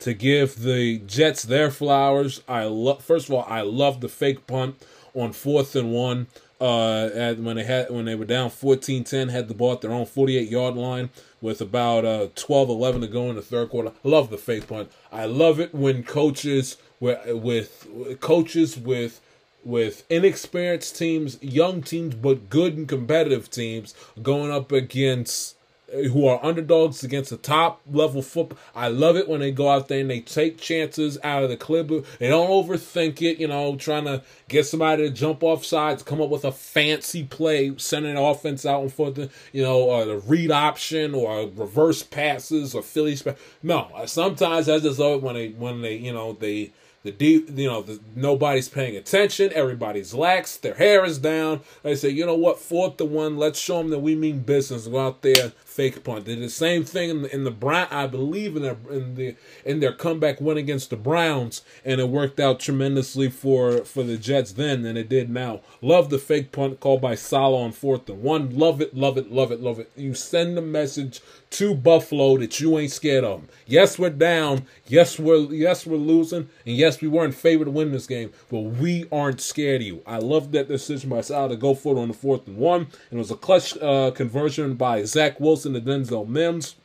To 0.00 0.14
give 0.14 0.62
the 0.62 0.98
Jets 1.00 1.42
their 1.42 1.70
flowers, 1.70 2.42
I 2.48 2.64
love. 2.64 3.04
First 3.04 3.28
of 3.28 3.34
all, 3.34 3.44
I 3.48 3.60
love 3.60 4.00
the 4.00 4.08
fake 4.08 4.46
punt 4.46 4.82
on 5.14 5.32
fourth 5.32 5.76
and 5.76 5.92
one. 5.92 6.26
Uh, 6.58 7.10
at, 7.12 7.38
when 7.38 7.56
they 7.56 7.64
had 7.64 7.90
when 7.90 8.06
they 8.06 8.14
were 8.14 8.24
down 8.24 8.48
14-10, 8.48 9.30
had 9.30 9.48
the 9.48 9.52
ball 9.52 9.74
at 9.74 9.82
their 9.82 9.92
own 9.92 10.06
48 10.06 10.48
yard 10.48 10.74
line 10.74 11.10
with 11.42 11.60
about 11.60 12.06
uh 12.06 12.28
12 12.34 12.70
11 12.70 13.02
to 13.02 13.06
go 13.08 13.28
in 13.28 13.36
the 13.36 13.42
third 13.42 13.68
quarter. 13.68 13.92
Love 14.02 14.30
the 14.30 14.38
fake 14.38 14.66
punt. 14.66 14.90
I 15.12 15.26
love 15.26 15.60
it 15.60 15.74
when 15.74 16.02
coaches 16.02 16.78
with 17.00 18.18
coaches 18.20 18.76
with 18.76 19.20
with 19.64 20.04
inexperienced 20.08 20.96
teams, 20.96 21.42
young 21.42 21.82
teams, 21.82 22.14
but 22.14 22.48
good 22.48 22.76
and 22.76 22.88
competitive 22.88 23.50
teams 23.50 23.94
going 24.22 24.52
up 24.52 24.70
against 24.70 25.56
who 25.92 26.26
are 26.26 26.44
underdogs 26.44 27.04
against 27.04 27.30
the 27.30 27.36
top 27.36 27.80
level 27.90 28.20
football. 28.20 28.58
I 28.74 28.88
love 28.88 29.16
it 29.16 29.28
when 29.28 29.40
they 29.40 29.52
go 29.52 29.68
out 29.70 29.88
there 29.88 30.00
and 30.00 30.10
they 30.10 30.20
take 30.20 30.58
chances 30.58 31.16
out 31.22 31.44
of 31.44 31.48
the 31.48 31.56
clip. 31.56 31.88
They 32.18 32.28
don't 32.28 32.50
overthink 32.50 33.22
it, 33.22 33.38
you 33.38 33.46
know, 33.46 33.76
trying 33.76 34.04
to 34.04 34.22
get 34.48 34.66
somebody 34.66 35.04
to 35.04 35.14
jump 35.14 35.42
off 35.44 35.64
sides, 35.64 36.02
come 36.02 36.20
up 36.20 36.28
with 36.28 36.44
a 36.44 36.52
fancy 36.52 37.24
play, 37.24 37.72
sending 37.76 38.16
the 38.16 38.20
offense 38.20 38.66
out 38.66 38.82
in 38.82 38.88
front 38.88 39.18
of, 39.18 39.48
you 39.52 39.62
know, 39.62 39.78
or 39.78 40.04
the 40.04 40.18
read 40.18 40.50
option 40.50 41.14
or 41.14 41.48
reverse 41.48 42.02
passes 42.02 42.74
or 42.74 42.82
Phillies. 42.82 43.24
No, 43.62 43.88
sometimes 44.06 44.68
I 44.68 44.80
just 44.80 44.98
love 44.98 45.18
it 45.18 45.22
when 45.22 45.34
they, 45.36 45.48
when 45.50 45.82
they, 45.82 45.96
you 45.96 46.12
know, 46.12 46.32
they, 46.32 46.72
the 47.06 47.12
deep, 47.12 47.48
you 47.56 47.68
know, 47.68 47.82
the, 47.82 48.00
nobody's 48.14 48.68
paying 48.68 48.96
attention. 48.96 49.52
Everybody's 49.54 50.12
lax. 50.12 50.56
Their 50.56 50.74
hair 50.74 51.04
is 51.04 51.18
down. 51.18 51.60
They 51.82 51.94
say, 51.94 52.10
you 52.10 52.26
know 52.26 52.34
what? 52.34 52.58
Fourth 52.58 52.98
to 52.98 53.04
one. 53.04 53.36
Let's 53.36 53.58
show 53.58 53.78
them 53.78 53.90
that 53.90 54.00
we 54.00 54.14
mean 54.14 54.40
business. 54.40 54.86
Go 54.88 54.98
out 54.98 55.22
there, 55.22 55.52
fake 55.76 56.02
punt. 56.02 56.24
They 56.24 56.34
did 56.34 56.44
the 56.44 56.50
same 56.50 56.84
thing 56.84 57.10
in 57.10 57.22
the, 57.22 57.34
in 57.34 57.44
the 57.44 57.50
Brown. 57.50 57.88
I 57.90 58.06
believe 58.06 58.56
in 58.56 58.62
their 58.62 58.78
in 58.90 59.14
the 59.14 59.36
in 59.64 59.80
their 59.80 59.92
comeback 59.92 60.40
win 60.40 60.56
against 60.56 60.90
the 60.90 60.96
Browns, 60.96 61.62
and 61.84 62.00
it 62.00 62.08
worked 62.08 62.40
out 62.40 62.60
tremendously 62.60 63.28
for 63.28 63.84
for 63.84 64.02
the 64.02 64.16
Jets 64.16 64.52
then 64.52 64.82
than 64.82 64.96
it 64.96 65.08
did 65.08 65.28
now. 65.28 65.60
Love 65.82 66.08
the 66.08 66.18
fake 66.18 66.50
punt 66.50 66.80
called 66.80 67.02
by 67.02 67.14
Saleh 67.14 67.60
on 67.60 67.72
fourth 67.72 68.08
and 68.08 68.22
one. 68.22 68.56
Love 68.56 68.80
it, 68.80 68.94
love 68.94 69.18
it, 69.18 69.30
love 69.30 69.52
it, 69.52 69.60
love 69.60 69.78
it. 69.78 69.90
You 69.96 70.14
send 70.14 70.56
the 70.56 70.62
message 70.62 71.20
to 71.50 71.74
Buffalo 71.74 72.38
that 72.38 72.58
you 72.58 72.78
ain't 72.78 72.90
scared 72.90 73.24
of 73.24 73.40
them. 73.40 73.48
Yes, 73.66 73.98
we're 73.98 74.10
down. 74.10 74.66
Yes, 74.86 75.18
we're 75.18 75.52
yes 75.52 75.86
we're 75.86 75.96
losing, 75.96 76.48
and 76.64 76.76
yes, 76.76 77.00
we 77.02 77.08
weren't 77.08 77.34
favored 77.34 77.66
to 77.66 77.70
win 77.70 77.92
this 77.92 78.06
game, 78.06 78.32
but 78.50 78.60
we 78.60 79.06
aren't 79.12 79.40
scared 79.40 79.82
of 79.82 79.86
you. 79.86 80.02
I 80.06 80.18
love 80.18 80.52
that 80.52 80.68
decision 80.68 81.10
by 81.10 81.20
Saleh 81.20 81.50
to 81.50 81.56
go 81.56 81.74
for 81.74 81.96
it 81.96 82.00
on 82.00 82.08
the 82.08 82.14
fourth 82.14 82.46
and 82.46 82.56
one. 82.56 82.82
And 83.10 83.12
it 83.12 83.18
was 83.18 83.30
a 83.30 83.36
clutch 83.36 83.76
uh, 83.78 84.10
conversion 84.12 84.74
by 84.74 85.04
Zach 85.04 85.38
Wilson 85.40 85.65
to 85.74 85.80
Denzel 85.80 86.28
Mims 86.28 86.76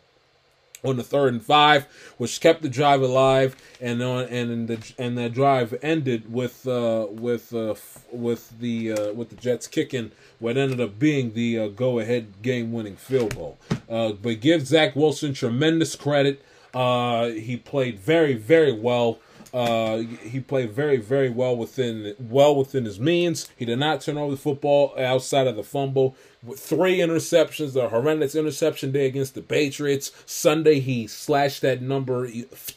on 0.83 0.97
the 0.97 1.03
third 1.03 1.33
and 1.33 1.43
five, 1.43 1.85
which 2.17 2.41
kept 2.41 2.61
the 2.61 2.69
drive 2.69 3.01
alive, 3.01 3.55
and 3.79 4.01
on 4.01 4.25
and 4.25 4.67
the 4.67 4.93
and 4.97 5.17
that 5.17 5.33
drive 5.33 5.77
ended 5.81 6.31
with 6.31 6.67
uh, 6.67 7.07
with 7.09 7.53
uh, 7.53 7.75
with 8.11 8.59
the 8.59 8.91
uh, 8.91 9.13
with 9.13 9.29
the 9.29 9.35
Jets 9.35 9.67
kicking 9.67 10.11
what 10.39 10.57
ended 10.57 10.81
up 10.81 10.97
being 10.97 11.33
the 11.33 11.59
uh, 11.59 11.67
go 11.67 11.99
ahead 11.99 12.41
game 12.41 12.71
winning 12.71 12.95
field 12.95 13.35
goal. 13.35 13.57
Uh, 13.89 14.11
but 14.11 14.39
give 14.39 14.65
Zach 14.65 14.95
Wilson 14.95 15.33
tremendous 15.33 15.95
credit. 15.95 16.43
Uh, 16.73 17.27
he 17.27 17.57
played 17.57 17.99
very 17.99 18.33
very 18.33 18.71
well. 18.71 19.19
he 19.53 20.39
played 20.39 20.71
very 20.71 20.97
very 20.97 21.29
well 21.29 21.55
within 21.55 22.15
well 22.19 22.55
within 22.55 22.85
his 22.85 22.99
means. 22.99 23.49
He 23.57 23.65
did 23.65 23.79
not 23.79 24.01
turn 24.01 24.17
over 24.17 24.31
the 24.31 24.41
football 24.41 24.95
outside 24.97 25.47
of 25.47 25.55
the 25.55 25.63
fumble 25.63 26.15
three 26.55 26.97
interceptions, 26.97 27.73
the 27.73 27.89
horrendous 27.89 28.35
interception 28.35 28.91
day 28.91 29.05
against 29.05 29.35
the 29.35 29.41
Patriots. 29.41 30.11
Sunday, 30.25 30.79
he 30.79 31.07
slashed 31.07 31.61
that 31.61 31.81
number, 31.81 32.27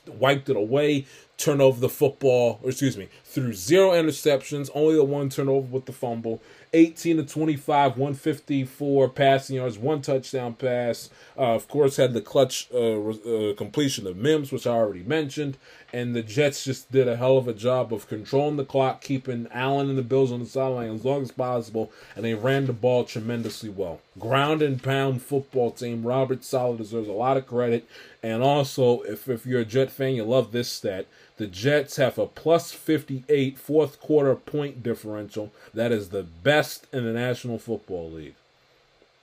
wiped 0.06 0.48
it 0.48 0.56
away, 0.56 1.06
turned 1.36 1.62
over 1.62 1.80
the 1.80 1.88
football, 1.88 2.60
or 2.62 2.70
excuse 2.70 2.96
me, 2.96 3.08
through 3.24 3.54
zero 3.54 3.90
interceptions, 3.90 4.70
only 4.74 4.96
the 4.96 5.04
one 5.04 5.28
turnover 5.28 5.66
with 5.66 5.86
the 5.86 5.92
fumble. 5.92 6.42
18 6.74 7.18
to 7.18 7.22
25, 7.24 7.92
154 7.92 9.08
passing 9.10 9.56
yards, 9.56 9.78
one 9.78 10.02
touchdown 10.02 10.54
pass. 10.54 11.08
Uh, 11.38 11.54
of 11.54 11.68
course, 11.68 11.96
had 11.96 12.12
the 12.12 12.20
clutch 12.20 12.68
uh, 12.74 12.78
uh, 12.78 13.54
completion 13.54 14.06
of 14.06 14.16
Mims, 14.16 14.50
which 14.50 14.66
I 14.66 14.72
already 14.72 15.04
mentioned. 15.04 15.56
And 15.92 16.16
the 16.16 16.22
Jets 16.22 16.64
just 16.64 16.90
did 16.90 17.06
a 17.06 17.16
hell 17.16 17.38
of 17.38 17.46
a 17.46 17.52
job 17.52 17.94
of 17.94 18.08
controlling 18.08 18.56
the 18.56 18.64
clock, 18.64 19.00
keeping 19.00 19.46
Allen 19.52 19.88
and 19.88 19.96
the 19.96 20.02
Bills 20.02 20.32
on 20.32 20.40
the 20.40 20.46
sideline 20.46 20.92
as 20.92 21.04
long 21.04 21.22
as 21.22 21.30
possible, 21.30 21.92
and 22.16 22.24
they 22.24 22.34
ran 22.34 22.66
the 22.66 22.72
ball 22.72 23.04
tremendously 23.04 23.70
well. 23.70 24.00
Ground 24.18 24.60
and 24.60 24.82
pound 24.82 25.22
football 25.22 25.70
team. 25.70 26.04
Robert 26.04 26.42
Saleh 26.42 26.78
deserves 26.78 27.08
a 27.08 27.12
lot 27.12 27.36
of 27.36 27.46
credit. 27.46 27.88
And 28.24 28.42
also, 28.42 29.02
if, 29.02 29.28
if 29.28 29.46
you're 29.46 29.60
a 29.60 29.64
Jet 29.64 29.90
fan, 29.90 30.14
you 30.14 30.24
love 30.24 30.50
this 30.50 30.68
stat. 30.68 31.06
The 31.36 31.46
Jets 31.48 31.96
have 31.96 32.16
a 32.16 32.26
plus 32.26 32.72
58 32.72 33.58
fourth 33.58 34.00
quarter 34.00 34.36
point 34.36 34.82
differential. 34.82 35.52
That 35.72 35.90
is 35.90 36.10
the 36.10 36.22
best 36.22 36.86
in 36.92 37.04
the 37.04 37.12
National 37.12 37.58
Football 37.58 38.12
League. 38.12 38.36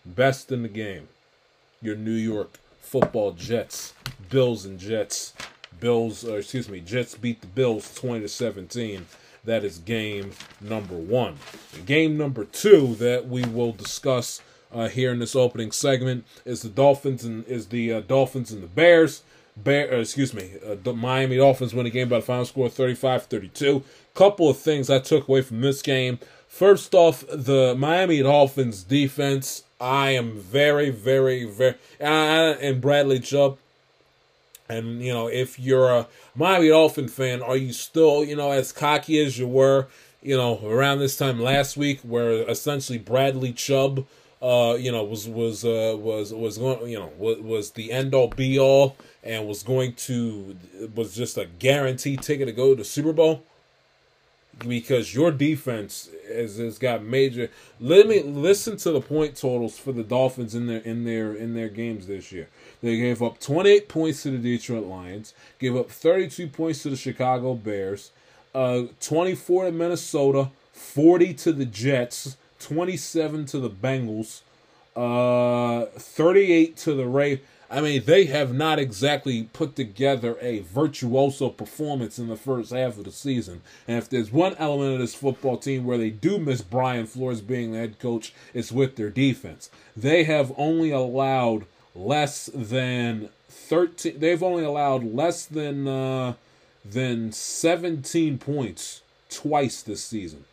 Best 0.05 0.51
in 0.51 0.63
the 0.63 0.67
game. 0.67 1.07
Your 1.81 1.95
New 1.95 2.11
York 2.11 2.59
football 2.81 3.31
Jets, 3.31 3.93
Bills 4.29 4.65
and 4.65 4.77
Jets. 4.77 5.33
Bills, 5.79 6.25
or 6.25 6.39
excuse 6.39 6.67
me, 6.67 6.81
Jets 6.81 7.15
beat 7.15 7.41
the 7.41 7.47
Bills 7.47 7.93
20 7.95 8.21
to 8.21 8.27
17. 8.27 9.05
That 9.45 9.63
is 9.63 9.79
game 9.79 10.31
number 10.59 10.95
one. 10.95 11.37
Game 11.85 12.17
number 12.17 12.43
two 12.43 12.95
that 12.95 13.27
we 13.27 13.43
will 13.45 13.71
discuss 13.71 14.41
uh, 14.73 14.89
here 14.89 15.11
in 15.11 15.19
this 15.19 15.35
opening 15.35 15.71
segment 15.71 16.25
is 16.45 16.61
the 16.61 16.69
Dolphins 16.69 17.23
and 17.23 17.45
is 17.47 17.67
the 17.67 17.93
uh, 17.93 18.01
Dolphins 18.01 18.51
and 18.51 18.61
the 18.61 18.67
Bears. 18.67 19.23
Bear, 19.57 19.93
uh, 19.93 19.97
excuse 19.97 20.33
me, 20.33 20.53
uh, 20.65 20.75
the 20.81 20.93
Miami 20.93 21.37
Dolphins 21.37 21.73
win 21.73 21.83
the 21.83 21.91
game 21.91 22.09
by 22.09 22.17
the 22.17 22.25
final 22.25 22.45
score 22.45 22.69
35-32. 22.69 23.83
Couple 24.13 24.49
of 24.49 24.57
things 24.57 24.89
I 24.89 24.99
took 24.99 25.27
away 25.27 25.41
from 25.41 25.61
this 25.61 25.81
game. 25.81 26.19
First 26.47 26.93
off, 26.93 27.23
the 27.27 27.75
Miami 27.77 28.21
Dolphins 28.21 28.83
defense. 28.83 29.63
I 29.79 30.11
am 30.11 30.37
very, 30.37 30.89
very, 30.89 31.45
very, 31.45 31.75
uh, 31.99 32.55
and 32.61 32.79
Bradley 32.79 33.19
Chubb. 33.19 33.57
And 34.69 35.01
you 35.01 35.11
know, 35.11 35.27
if 35.27 35.59
you're 35.59 35.89
a 35.89 36.07
Miami 36.35 36.69
Dolphin 36.69 37.07
fan, 37.07 37.41
are 37.41 37.57
you 37.57 37.73
still, 37.73 38.23
you 38.23 38.35
know, 38.35 38.51
as 38.51 38.71
cocky 38.71 39.19
as 39.19 39.37
you 39.37 39.47
were, 39.47 39.87
you 40.21 40.37
know, 40.37 40.59
around 40.63 40.99
this 40.99 41.17
time 41.17 41.39
last 41.39 41.75
week, 41.75 41.99
where 42.01 42.47
essentially 42.49 42.97
Bradley 42.97 43.53
Chubb, 43.53 44.05
uh, 44.41 44.75
you 44.79 44.91
know, 44.91 45.03
was 45.03 45.27
was 45.27 45.63
uh, 45.63 45.95
was 45.97 46.33
was 46.33 46.57
going, 46.57 46.89
you 46.89 46.97
know, 46.97 47.11
was, 47.17 47.39
was 47.39 47.71
the 47.71 47.91
end 47.91 48.13
all 48.13 48.27
be 48.27 48.57
all 48.57 48.95
and 49.23 49.47
was 49.47 49.61
going 49.63 49.93
to 49.93 50.57
was 50.95 51.15
just 51.15 51.37
a 51.37 51.45
guaranteed 51.45 52.21
ticket 52.21 52.47
to 52.47 52.51
go 52.51 52.73
to 52.73 52.83
Super 52.83 53.13
Bowl 53.13 53.43
because 54.67 55.13
your 55.13 55.31
defense 55.31 56.09
has, 56.27 56.57
has 56.57 56.77
got 56.77 57.03
major. 57.03 57.49
Let 57.79 58.07
me 58.07 58.23
listen 58.23 58.77
to 58.77 58.91
the 58.91 59.01
point 59.01 59.35
totals 59.35 59.77
for 59.77 59.91
the 59.91 60.03
Dolphins 60.03 60.55
in 60.55 60.67
their 60.67 60.81
in 60.81 61.03
their 61.03 61.33
in 61.35 61.53
their 61.53 61.69
games 61.69 62.07
this 62.07 62.31
year. 62.31 62.47
They 62.81 62.97
gave 62.97 63.21
up 63.21 63.39
28 63.39 63.87
points 63.87 64.23
to 64.23 64.31
the 64.31 64.37
Detroit 64.37 64.85
Lions, 64.85 65.33
gave 65.59 65.75
up 65.75 65.91
32 65.91 66.47
points 66.47 66.83
to 66.83 66.89
the 66.89 66.95
Chicago 66.95 67.53
Bears, 67.53 68.11
uh, 68.55 68.83
24 68.99 69.65
to 69.65 69.71
Minnesota, 69.71 70.49
40 70.73 71.33
to 71.35 71.53
the 71.53 71.65
Jets, 71.65 72.37
27 72.61 73.45
to 73.47 73.59
the 73.59 73.69
Bengals, 73.69 74.41
uh, 74.95 75.85
38 75.97 76.77
to 76.77 76.93
the 76.93 77.07
Ravens. 77.07 77.47
I 77.71 77.79
mean, 77.79 78.03
they 78.03 78.25
have 78.25 78.53
not 78.53 78.79
exactly 78.79 79.43
put 79.53 79.77
together 79.77 80.37
a 80.41 80.59
virtuoso 80.59 81.47
performance 81.47 82.19
in 82.19 82.27
the 82.27 82.35
first 82.35 82.71
half 82.71 82.97
of 82.97 83.05
the 83.05 83.13
season. 83.13 83.61
And 83.87 83.97
if 83.97 84.09
there's 84.09 84.29
one 84.29 84.55
element 84.55 84.95
of 84.95 84.99
this 84.99 85.15
football 85.15 85.57
team 85.57 85.85
where 85.85 85.97
they 85.97 86.09
do 86.09 86.37
miss 86.37 86.61
Brian 86.61 87.07
Flores 87.07 87.39
being 87.39 87.71
the 87.71 87.79
head 87.79 87.97
coach, 87.97 88.33
it's 88.53 88.73
with 88.73 88.97
their 88.97 89.09
defense. 89.09 89.69
They 89.95 90.25
have 90.25 90.51
only 90.57 90.91
allowed 90.91 91.65
less 91.95 92.49
than 92.53 93.29
13 93.49 94.19
they've 94.19 94.41
only 94.41 94.63
allowed 94.63 95.03
less 95.03 95.45
than 95.45 95.87
uh 95.87 96.33
than 96.85 97.31
17 97.31 98.37
points 98.37 99.01
twice 99.29 99.81
this 99.81 100.03
season. 100.03 100.45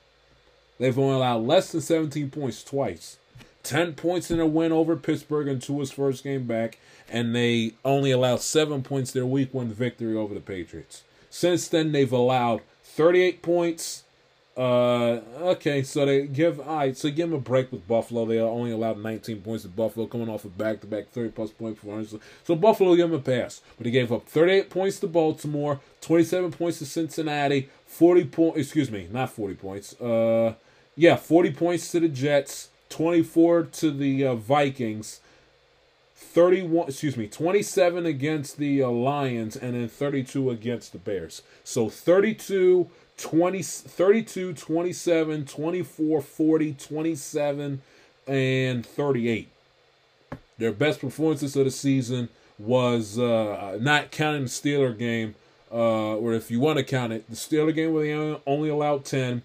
They've 0.79 0.99
only 0.99 1.17
allowed 1.17 1.43
less 1.43 1.73
than 1.73 1.81
17 1.81 2.31
points 2.31 2.63
twice. 2.63 3.19
10 3.65 3.95
points 3.95 4.31
in 4.31 4.41
a 4.41 4.47
win 4.47 4.73
over 4.73 4.97
Pittsburgh 4.97 5.49
in 5.49 5.59
Tua's 5.59 5.91
first 5.91 6.25
game 6.25 6.47
back, 6.47 6.79
and 7.11 7.35
they 7.35 7.73
only 7.85 8.11
allowed 8.11 8.41
7 8.41 8.83
points 8.83 9.11
their 9.13 9.27
week 9.27 9.53
one 9.53 9.69
victory 9.69 10.17
over 10.17 10.33
the 10.33 10.41
Patriots. 10.41 11.03
Since 11.29 11.69
then, 11.69 11.93
they've 11.93 12.13
allowed 12.13 12.63
38 12.83 13.43
points. 13.43 14.05
Uh, 14.57 15.21
okay, 15.41 15.83
so 15.83 16.05
they 16.05 16.27
give, 16.27 16.59
all 16.59 16.79
right, 16.79 16.97
so 16.97 17.11
give 17.11 17.31
them 17.31 17.39
a 17.39 17.41
break 17.41 17.71
with 17.71 17.87
Buffalo. 17.87 18.25
They 18.25 18.41
only 18.41 18.73
allowed 18.73 18.99
19 18.99 19.43
points 19.43 19.63
to 19.63 19.69
Buffalo, 19.69 20.07
coming 20.07 20.29
off 20.29 20.45
a 20.45 20.49
back 20.49 20.81
to 20.81 20.87
back 20.87 21.11
30 21.11 21.31
plus 21.31 21.51
point 21.51 21.77
performance. 21.77 22.15
So 22.45 22.57
Buffalo 22.57 22.97
give 22.97 23.11
them 23.11 23.21
a 23.21 23.23
pass. 23.23 23.61
But 23.77 23.87
he 23.87 23.93
gave 23.93 24.11
up 24.11 24.27
38 24.27 24.71
points 24.71 24.99
to 25.01 25.07
Baltimore, 25.07 25.81
27 26.01 26.51
points 26.53 26.79
to 26.79 26.87
Cincinnati, 26.87 27.69
40 27.87 28.25
points, 28.25 28.59
excuse 28.59 28.91
me, 28.91 29.09
not 29.13 29.31
40 29.31 29.55
points. 29.55 30.01
Uh, 30.01 30.55
yeah, 30.99 31.15
40 31.15 31.53
points 31.53 31.93
to 31.93 32.01
the 32.01 32.09
Jets, 32.09 32.71
24 32.91 33.63
to 33.63 33.91
the 33.93 34.27
uh, 34.27 34.35
Vikings, 34.35 35.21
31, 36.17 36.89
excuse 36.89 37.17
me, 37.17 37.29
27 37.29 38.05
against 38.05 38.57
the 38.59 38.83
uh, 38.83 38.89
Lions, 38.89 39.57
and 39.57 39.75
then 39.75 39.89
32 39.89 40.51
against 40.51 40.91
the 40.91 40.99
Bears. 40.99 41.43
So 41.63 41.89
32, 41.89 42.91
20, 43.17 43.63
32, 43.63 44.53
27, 44.55 45.45
24, 45.45 46.21
40, 46.21 46.73
27, 46.73 47.83
and 48.27 48.85
38. 48.85 49.49
Their 50.59 50.73
best 50.73 51.01
performances 51.01 51.55
of 51.55 51.65
the 51.65 51.71
season 51.71 52.29
was 52.59 53.21
uh, 53.21 53.79
not 53.81 54.11
counting 54.11 54.43
the 54.43 54.49
Steeler 54.49 54.99
game, 54.99 55.37
uh, 55.71 56.17
or 56.17 56.33
if 56.33 56.51
you 56.51 56.59
want 56.59 56.79
to 56.79 56.85
count 56.85 57.13
it, 57.13 57.31
the 57.31 57.37
Steeler 57.37 57.73
game 57.73 57.95
where 57.95 58.03
they 58.03 58.41
only 58.49 58.69
allowed 58.69 59.05
10, 59.05 59.43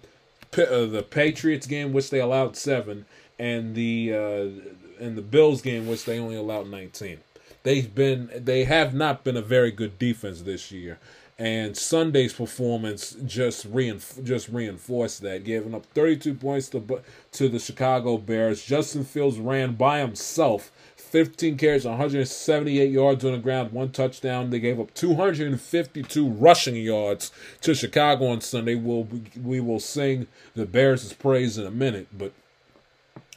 uh, 0.58 0.86
the 0.86 1.02
Patriots 1.08 1.66
game, 1.66 1.92
which 1.92 2.10
they 2.10 2.20
allowed 2.20 2.56
7, 2.56 3.04
and 3.38 3.74
the 3.74 4.12
uh, 4.12 5.04
and 5.04 5.16
the 5.16 5.22
Bills 5.22 5.60
game, 5.62 5.86
which 5.86 6.04
they 6.04 6.18
only 6.18 6.36
allowed 6.36 6.68
19. 6.68 7.18
They've 7.62 7.94
been 7.94 8.30
they 8.34 8.64
have 8.64 8.94
not 8.94 9.24
been 9.24 9.36
a 9.36 9.42
very 9.42 9.70
good 9.70 9.98
defense 9.98 10.42
this 10.42 10.70
year, 10.70 10.98
and 11.38 11.76
Sunday's 11.76 12.32
performance 12.32 13.16
just 13.24 13.72
reinf- 13.72 14.22
just 14.22 14.48
reinforced 14.48 15.22
that, 15.22 15.44
giving 15.44 15.74
up 15.74 15.86
32 15.86 16.34
points 16.34 16.68
to 16.70 17.02
to 17.32 17.48
the 17.48 17.58
Chicago 17.58 18.18
Bears. 18.18 18.64
Justin 18.64 19.04
Fields 19.04 19.38
ran 19.38 19.74
by 19.74 20.00
himself. 20.00 20.70
15 21.14 21.56
carries, 21.58 21.84
178 21.84 22.90
yards 22.90 23.24
on 23.24 23.30
the 23.30 23.38
ground, 23.38 23.70
one 23.70 23.92
touchdown. 23.92 24.50
They 24.50 24.58
gave 24.58 24.80
up 24.80 24.92
252 24.94 26.28
rushing 26.28 26.74
yards 26.74 27.30
to 27.60 27.72
Chicago 27.72 28.26
on 28.26 28.40
Sunday. 28.40 28.74
We'll, 28.74 29.06
we 29.40 29.60
will 29.60 29.78
sing 29.78 30.26
the 30.56 30.66
Bears' 30.66 31.12
praise 31.12 31.56
in 31.56 31.66
a 31.66 31.70
minute, 31.70 32.08
but 32.12 32.32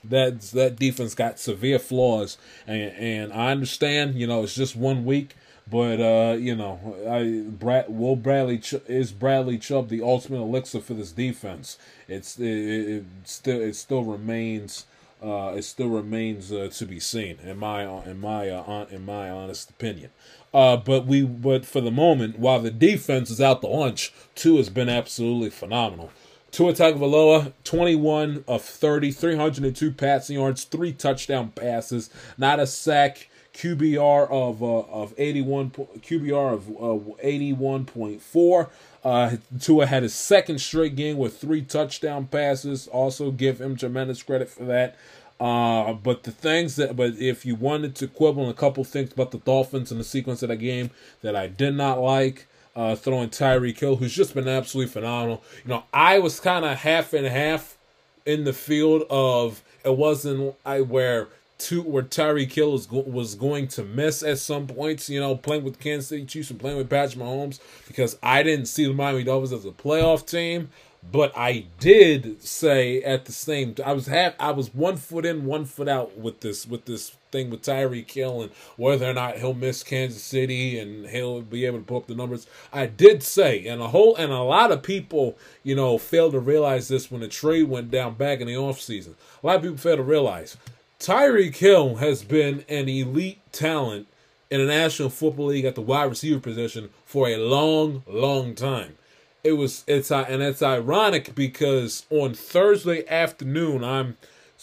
that 0.03 0.41
that 0.41 0.77
defense 0.77 1.13
got 1.13 1.39
severe 1.39 1.77
flaws, 1.77 2.39
and 2.65 2.93
and 2.93 3.31
I 3.31 3.51
understand, 3.51 4.15
you 4.15 4.25
know, 4.25 4.41
it's 4.41 4.55
just 4.55 4.75
one 4.75 5.05
week, 5.05 5.35
but 5.69 6.01
uh, 6.01 6.35
you 6.35 6.55
know, 6.55 6.79
I 7.07 7.47
Brad 7.47 7.89
Will 7.89 8.15
Bradley 8.15 8.59
is 8.87 9.11
Bradley 9.11 9.59
Chubb 9.59 9.89
the 9.89 10.01
ultimate 10.01 10.41
elixir 10.41 10.81
for 10.81 10.95
this 10.95 11.11
defense. 11.11 11.77
It's 12.07 12.39
it, 12.39 12.47
it 12.47 13.05
still 13.25 13.61
it 13.61 13.75
still 13.75 14.03
remains. 14.03 14.87
Uh, 15.21 15.53
it 15.55 15.63
still 15.63 15.89
remains 15.89 16.51
uh, 16.51 16.69
to 16.71 16.85
be 16.85 16.99
seen, 16.99 17.37
in 17.43 17.57
my 17.57 17.83
in 18.05 18.19
my 18.19 18.49
uh, 18.49 18.85
in 18.91 19.03
my 19.03 19.29
honest 19.29 19.71
opinion. 19.71 20.11
Uh, 20.53 20.77
but 20.77 21.07
we 21.07 21.23
but 21.23 21.65
for 21.65 21.81
the 21.81 21.91
moment, 21.91 22.37
while 22.37 22.59
the 22.59 22.71
defense 22.71 23.31
is 23.31 23.41
out 23.41 23.61
to 23.61 23.67
lunch, 23.67 24.13
two 24.35 24.57
has 24.57 24.69
been 24.69 24.89
absolutely 24.89 25.49
phenomenal. 25.49 26.11
Tua 26.51 26.73
Tagovailoa, 26.73 27.53
21 27.65 28.43
of 28.47 28.63
30, 28.63 29.11
302 29.11 29.91
passing 29.91 30.37
yards, 30.37 30.63
three 30.63 30.93
touchdown 30.93 31.51
passes, 31.51 32.09
not 32.37 32.59
a 32.59 32.65
sack, 32.65 33.29
QBR 33.57 34.29
of 34.29 34.61
uh, 34.61 34.81
of 34.91 35.13
81 35.17 35.71
QBR 35.71 36.53
of 36.53 36.69
uh, 36.69 37.23
81.4. 37.23 38.69
Uh, 39.03 39.37
Tua 39.59 39.85
had 39.87 40.03
his 40.03 40.13
second 40.13 40.59
straight 40.59 40.95
game 40.95 41.17
with 41.17 41.39
three 41.39 41.61
touchdown 41.61 42.27
passes. 42.27 42.87
Also, 42.87 43.31
give 43.31 43.59
him 43.59 43.75
tremendous 43.75 44.21
credit 44.21 44.49
for 44.49 44.65
that. 44.65 44.95
Uh, 45.39 45.93
but 45.93 46.23
the 46.23 46.31
things 46.31 46.75
that, 46.75 46.95
but 46.95 47.15
if 47.17 47.45
you 47.45 47.55
wanted 47.55 47.95
to 47.95 48.07
quibble 48.07 48.43
on 48.43 48.49
a 48.49 48.53
couple 48.53 48.83
things 48.83 49.11
about 49.11 49.31
the 49.31 49.37
Dolphins 49.39 49.91
and 49.91 49.99
the 49.99 50.03
sequence 50.03 50.43
of 50.43 50.49
the 50.49 50.55
game 50.55 50.91
that 51.21 51.35
I 51.35 51.47
did 51.47 51.75
not 51.75 51.99
like, 51.99 52.47
uh, 52.75 52.95
throwing 52.95 53.29
Tyreek 53.29 53.79
Hill, 53.79 53.95
who's 53.95 54.13
just 54.13 54.35
been 54.35 54.47
absolutely 54.47 54.91
phenomenal. 54.91 55.43
You 55.63 55.69
know, 55.69 55.83
I 55.93 56.19
was 56.19 56.39
kind 56.39 56.63
of 56.63 56.77
half 56.77 57.13
and 57.13 57.25
half 57.25 57.77
in 58.25 58.43
the 58.43 58.53
field 58.53 59.03
of 59.09 59.63
it 59.83 59.95
wasn't 59.95 60.55
I 60.65 60.81
where 60.81 61.27
two 61.57 61.81
where 61.81 62.03
Tyreek 62.03 62.51
Hill 62.51 62.71
was, 62.71 62.85
go, 62.85 62.99
was 62.99 63.35
going 63.35 63.67
to 63.69 63.83
miss 63.83 64.23
at 64.23 64.39
some 64.39 64.67
points, 64.67 65.09
you 65.09 65.19
know, 65.19 65.35
playing 65.35 65.63
with 65.63 65.79
Kansas 65.79 66.09
City 66.09 66.25
Chiefs 66.25 66.51
and 66.51 66.59
playing 66.59 66.77
with 66.77 66.89
Patrick 66.89 67.19
Mahomes 67.19 67.59
because 67.87 68.17
I 68.21 68.43
didn't 68.43 68.67
see 68.67 68.85
the 68.85 68.93
Miami 68.93 69.23
Dolphins 69.23 69.53
as 69.53 69.65
a 69.65 69.71
playoff 69.71 70.25
team. 70.25 70.69
But 71.09 71.31
I 71.37 71.67
did 71.79 72.43
say 72.43 73.01
at 73.03 73.25
the 73.25 73.31
same 73.31 73.75
I 73.85 73.93
was 73.93 74.07
half 74.07 74.33
I 74.39 74.51
was 74.51 74.73
one 74.73 74.97
foot 74.97 75.25
in, 75.25 75.45
one 75.45 75.63
foot 75.63 75.87
out 75.87 76.17
with 76.17 76.41
this 76.41 76.67
with 76.67 76.85
this 76.85 77.15
thing 77.31 77.49
with 77.49 77.61
Tyreek 77.61 78.09
Hill 78.11 78.41
and 78.41 78.51
whether 78.75 79.09
or 79.09 79.13
not 79.13 79.37
he'll 79.37 79.53
miss 79.53 79.83
Kansas 79.83 80.23
City 80.23 80.77
and 80.79 81.07
he'll 81.07 81.41
be 81.41 81.65
able 81.65 81.79
to 81.79 81.85
put 81.85 81.97
up 81.97 82.07
the 82.07 82.15
numbers. 82.15 82.47
I 82.73 82.87
did 82.87 83.23
say, 83.23 83.65
and 83.67 83.81
a 83.81 83.87
whole 83.87 84.15
and 84.15 84.33
a 84.33 84.41
lot 84.41 84.71
of 84.71 84.83
people, 84.83 85.37
you 85.63 85.75
know, 85.75 85.97
failed 85.97 86.33
to 86.33 86.39
realize 86.39 86.87
this 86.87 87.09
when 87.09 87.21
the 87.21 87.27
trade 87.27 87.69
went 87.69 87.91
down 87.91 88.15
back 88.15 88.41
in 88.41 88.47
the 88.47 88.55
offseason. 88.55 89.13
A 89.43 89.47
lot 89.47 89.57
of 89.57 89.61
people 89.61 89.77
failed 89.77 89.97
to 89.97 90.03
realize 90.03 90.57
Tyreek 90.99 91.55
Hill 91.55 91.95
has 91.95 92.23
been 92.23 92.65
an 92.67 92.89
elite 92.89 93.39
talent 93.51 94.07
in 94.49 94.59
the 94.59 94.65
National 94.65 95.09
Football 95.09 95.47
League 95.47 95.65
at 95.65 95.75
the 95.75 95.81
wide 95.81 96.05
receiver 96.05 96.39
position 96.39 96.89
for 97.05 97.27
a 97.27 97.37
long, 97.37 98.03
long 98.07 98.55
time. 98.55 98.97
It 99.43 99.53
was 99.53 99.83
it's 99.87 100.11
and 100.11 100.41
it's 100.41 100.63
ironic 100.63 101.35
because 101.35 102.05
on 102.09 102.33
Thursday 102.33 103.07
afternoon 103.07 103.83
I'm 103.83 104.17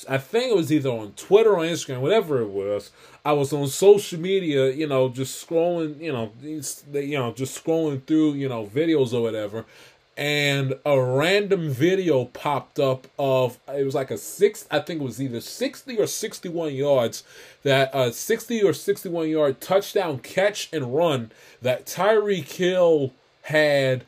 I 0.08 0.18
think 0.18 0.50
it 0.50 0.56
was 0.56 0.72
either 0.72 0.90
on 0.90 1.12
Twitter 1.12 1.54
or 1.54 1.58
Instagram, 1.58 2.00
whatever 2.00 2.40
it 2.40 2.48
was. 2.48 2.90
I 3.24 3.32
was 3.32 3.52
on 3.52 3.68
social 3.68 4.18
media, 4.18 4.70
you 4.72 4.88
know, 4.88 5.08
just 5.08 5.46
scrolling, 5.46 6.00
you 6.00 6.12
know, 6.12 6.32
you 6.42 7.16
know, 7.16 7.32
just 7.32 7.64
scrolling 7.64 8.04
through, 8.04 8.32
you 8.32 8.48
know, 8.48 8.66
videos 8.66 9.14
or 9.14 9.22
whatever, 9.22 9.64
and 10.16 10.74
a 10.86 11.00
random 11.00 11.70
video 11.70 12.26
popped 12.26 12.78
up 12.78 13.06
of 13.18 13.58
it 13.68 13.84
was 13.84 13.94
like 13.94 14.10
a 14.10 14.18
six 14.18 14.66
i 14.70 14.78
think 14.78 15.00
it 15.00 15.04
was 15.04 15.20
either 15.20 15.40
60 15.40 15.98
or 15.98 16.06
61 16.06 16.74
yards 16.74 17.24
that 17.64 17.90
a 17.92 18.12
60 18.12 18.62
or 18.62 18.72
61 18.72 19.28
yard 19.28 19.60
touchdown 19.60 20.18
catch 20.18 20.68
and 20.72 20.94
run 20.94 21.32
that 21.62 21.86
Tyreek 21.86 22.46
kill 22.46 23.12
had 23.42 24.04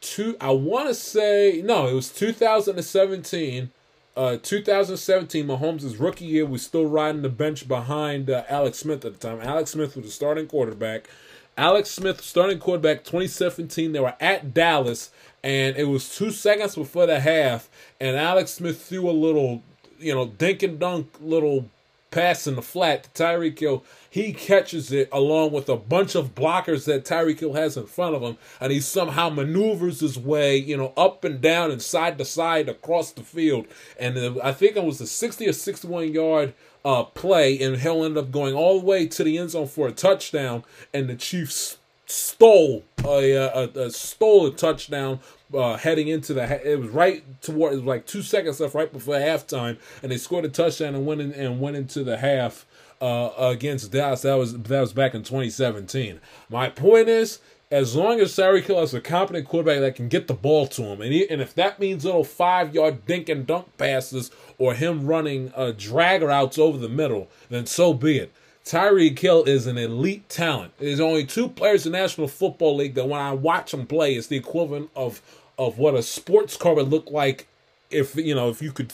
two 0.00 0.36
i 0.40 0.50
want 0.50 0.88
to 0.88 0.94
say 0.94 1.60
no 1.64 1.86
it 1.86 1.94
was 1.94 2.08
2017 2.08 3.70
uh 4.16 4.38
2017 4.42 5.46
Mahomes' 5.46 6.00
rookie 6.00 6.24
year 6.24 6.46
was 6.46 6.62
still 6.64 6.86
riding 6.86 7.22
the 7.22 7.28
bench 7.28 7.68
behind 7.68 8.30
uh, 8.30 8.42
Alex 8.48 8.78
Smith 8.78 9.04
at 9.04 9.20
the 9.20 9.28
time. 9.28 9.40
Alex 9.40 9.70
Smith 9.70 9.94
was 9.94 10.06
the 10.06 10.10
starting 10.10 10.46
quarterback 10.48 11.08
Alex 11.56 11.90
Smith, 11.90 12.20
starting 12.22 12.58
quarterback 12.58 13.04
2017, 13.04 13.92
they 13.92 14.00
were 14.00 14.14
at 14.20 14.54
Dallas, 14.54 15.10
and 15.42 15.76
it 15.76 15.84
was 15.84 16.16
two 16.16 16.30
seconds 16.30 16.74
before 16.74 17.06
the 17.06 17.20
half, 17.20 17.68
and 18.00 18.16
Alex 18.16 18.52
Smith 18.52 18.82
threw 18.82 19.10
a 19.10 19.12
little, 19.12 19.62
you 19.98 20.14
know, 20.14 20.26
dink 20.26 20.62
and 20.62 20.78
dunk 20.78 21.08
little 21.20 21.68
pass 22.10 22.46
in 22.46 22.56
the 22.56 22.62
flat 22.62 23.04
to 23.04 23.22
Tyreek 23.22 23.58
Hill. 23.58 23.84
He 24.08 24.32
catches 24.32 24.90
it 24.90 25.08
along 25.12 25.52
with 25.52 25.68
a 25.68 25.76
bunch 25.76 26.14
of 26.14 26.34
blockers 26.34 26.84
that 26.86 27.04
Tyreek 27.04 27.40
Hill 27.40 27.54
has 27.54 27.76
in 27.76 27.86
front 27.86 28.14
of 28.14 28.22
him, 28.22 28.36
and 28.60 28.72
he 28.72 28.80
somehow 28.80 29.28
maneuvers 29.28 30.00
his 30.00 30.18
way, 30.18 30.56
you 30.56 30.76
know, 30.76 30.92
up 30.96 31.24
and 31.24 31.40
down 31.40 31.70
and 31.70 31.80
side 31.80 32.18
to 32.18 32.24
side 32.24 32.68
across 32.68 33.12
the 33.12 33.22
field. 33.22 33.66
And 33.98 34.40
I 34.42 34.52
think 34.52 34.76
it 34.76 34.84
was 34.84 35.00
a 35.00 35.06
60 35.06 35.48
or 35.48 35.52
61 35.52 36.12
yard 36.12 36.54
uh, 36.84 37.04
play, 37.04 37.58
and 37.60 37.76
Hill 37.76 38.04
ended 38.04 38.24
up 38.24 38.30
going 38.30 38.54
all 38.54 38.80
the 38.80 38.86
way 38.86 39.06
to 39.06 39.24
the 39.24 39.38
end 39.38 39.50
zone 39.50 39.66
for 39.66 39.88
a 39.88 39.92
touchdown, 39.92 40.64
and 40.92 41.08
the 41.08 41.14
Chiefs 41.14 41.78
stole 42.06 42.82
a, 43.04 43.34
a, 43.34 43.68
a 43.68 43.90
stole 43.90 44.46
a 44.46 44.50
touchdown 44.50 45.20
uh, 45.54 45.76
heading 45.76 46.08
into 46.08 46.34
the 46.34 46.70
it 46.70 46.78
was 46.78 46.90
right 46.90 47.24
toward 47.40 47.72
it 47.72 47.76
was 47.76 47.84
like 47.84 48.06
two 48.06 48.22
seconds 48.22 48.60
left 48.60 48.74
right 48.74 48.92
before 48.92 49.14
halftime, 49.14 49.78
and 50.02 50.10
they 50.10 50.16
scored 50.16 50.44
a 50.44 50.48
touchdown 50.48 50.94
and 50.94 51.06
went 51.06 51.20
in 51.20 51.32
and 51.32 51.60
went 51.60 51.76
into 51.76 52.02
the 52.04 52.16
half 52.18 52.66
uh, 53.00 53.30
against 53.38 53.90
Dallas. 53.92 54.22
That 54.22 54.34
was 54.34 54.56
that 54.56 54.80
was 54.80 54.92
back 54.92 55.14
in 55.14 55.22
2017. 55.22 56.20
My 56.48 56.68
point 56.68 57.08
is 57.08 57.40
as 57.70 57.94
long 57.94 58.20
as 58.20 58.32
Tyreek 58.34 58.64
Kill 58.64 58.80
has 58.80 58.94
a 58.94 59.00
competent 59.00 59.46
quarterback 59.46 59.80
that 59.80 59.94
can 59.94 60.08
get 60.08 60.26
the 60.26 60.34
ball 60.34 60.66
to 60.68 60.82
him, 60.82 61.00
and, 61.00 61.12
he, 61.12 61.28
and 61.30 61.40
if 61.40 61.54
that 61.54 61.78
means 61.78 62.04
little 62.04 62.24
five 62.24 62.74
yard 62.74 63.06
dink 63.06 63.28
and 63.28 63.46
dunk 63.46 63.76
passes 63.78 64.30
or 64.58 64.74
him 64.74 65.06
running 65.06 65.52
uh, 65.54 65.72
drag 65.76 66.22
routes 66.22 66.58
over 66.58 66.78
the 66.78 66.88
middle, 66.88 67.28
then 67.48 67.66
so 67.66 67.94
be 67.94 68.18
it. 68.18 68.32
Tyreek 68.64 69.16
Kill 69.16 69.44
is 69.44 69.66
an 69.66 69.78
elite 69.78 70.28
talent. 70.28 70.72
There's 70.78 71.00
only 71.00 71.24
two 71.24 71.48
players 71.48 71.86
in 71.86 71.92
the 71.92 71.98
National 71.98 72.28
Football 72.28 72.76
League 72.76 72.94
that 72.94 73.08
when 73.08 73.20
I 73.20 73.32
watch 73.32 73.70
them 73.70 73.86
play, 73.86 74.14
it's 74.14 74.26
the 74.26 74.36
equivalent 74.36 74.90
of 74.94 75.22
of 75.58 75.78
what 75.78 75.94
a 75.94 76.02
sports 76.02 76.56
car 76.56 76.74
would 76.74 76.88
look 76.88 77.10
like 77.10 77.46
if 77.90 78.16
you 78.16 78.34
know 78.34 78.48
if 78.48 78.62
you 78.62 78.72
could 78.72 78.92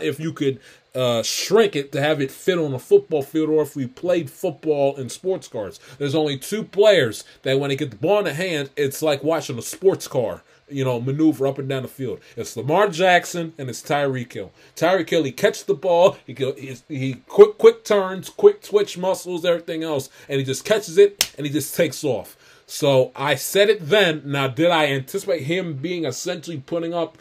if 0.00 0.20
you 0.20 0.32
could 0.32 0.60
uh, 0.96 1.22
shrink 1.22 1.76
it 1.76 1.92
to 1.92 2.00
have 2.00 2.20
it 2.20 2.30
fit 2.30 2.58
on 2.58 2.72
a 2.72 2.78
football 2.78 3.22
field, 3.22 3.50
or 3.50 3.62
if 3.62 3.76
we 3.76 3.86
played 3.86 4.30
football 4.30 4.96
in 4.96 5.10
sports 5.10 5.46
cars. 5.46 5.78
There's 5.98 6.14
only 6.14 6.38
two 6.38 6.64
players 6.64 7.22
that 7.42 7.60
when 7.60 7.68
they 7.68 7.76
get 7.76 7.90
the 7.90 7.96
ball 7.96 8.20
in 8.20 8.24
the 8.24 8.34
hand, 8.34 8.70
it's 8.76 9.02
like 9.02 9.22
watching 9.22 9.58
a 9.58 9.62
sports 9.62 10.08
car, 10.08 10.42
you 10.68 10.84
know, 10.84 10.98
maneuver 11.00 11.46
up 11.46 11.58
and 11.58 11.68
down 11.68 11.82
the 11.82 11.88
field. 11.88 12.20
It's 12.36 12.56
Lamar 12.56 12.88
Jackson 12.88 13.52
and 13.58 13.68
it's 13.68 13.82
Tyreek 13.82 14.32
Hill. 14.32 14.52
Tyreek 14.74 15.10
Hill, 15.10 15.24
he 15.24 15.32
catches 15.32 15.64
the 15.64 15.74
ball, 15.74 16.16
he 16.26 16.32
he, 16.34 16.76
he 16.88 17.14
quick 17.28 17.58
quick 17.58 17.84
turns, 17.84 18.30
quick 18.30 18.62
twitch 18.62 18.96
muscles, 18.96 19.44
everything 19.44 19.84
else, 19.84 20.08
and 20.28 20.38
he 20.38 20.44
just 20.44 20.64
catches 20.64 20.96
it 20.96 21.34
and 21.36 21.46
he 21.46 21.52
just 21.52 21.76
takes 21.76 22.02
off. 22.04 22.36
So 22.66 23.12
I 23.14 23.36
said 23.36 23.68
it 23.68 23.88
then. 23.88 24.22
Now, 24.24 24.48
did 24.48 24.70
I 24.70 24.86
anticipate 24.86 25.42
him 25.42 25.74
being 25.74 26.04
essentially 26.04 26.58
putting 26.58 26.92
up? 26.92 27.18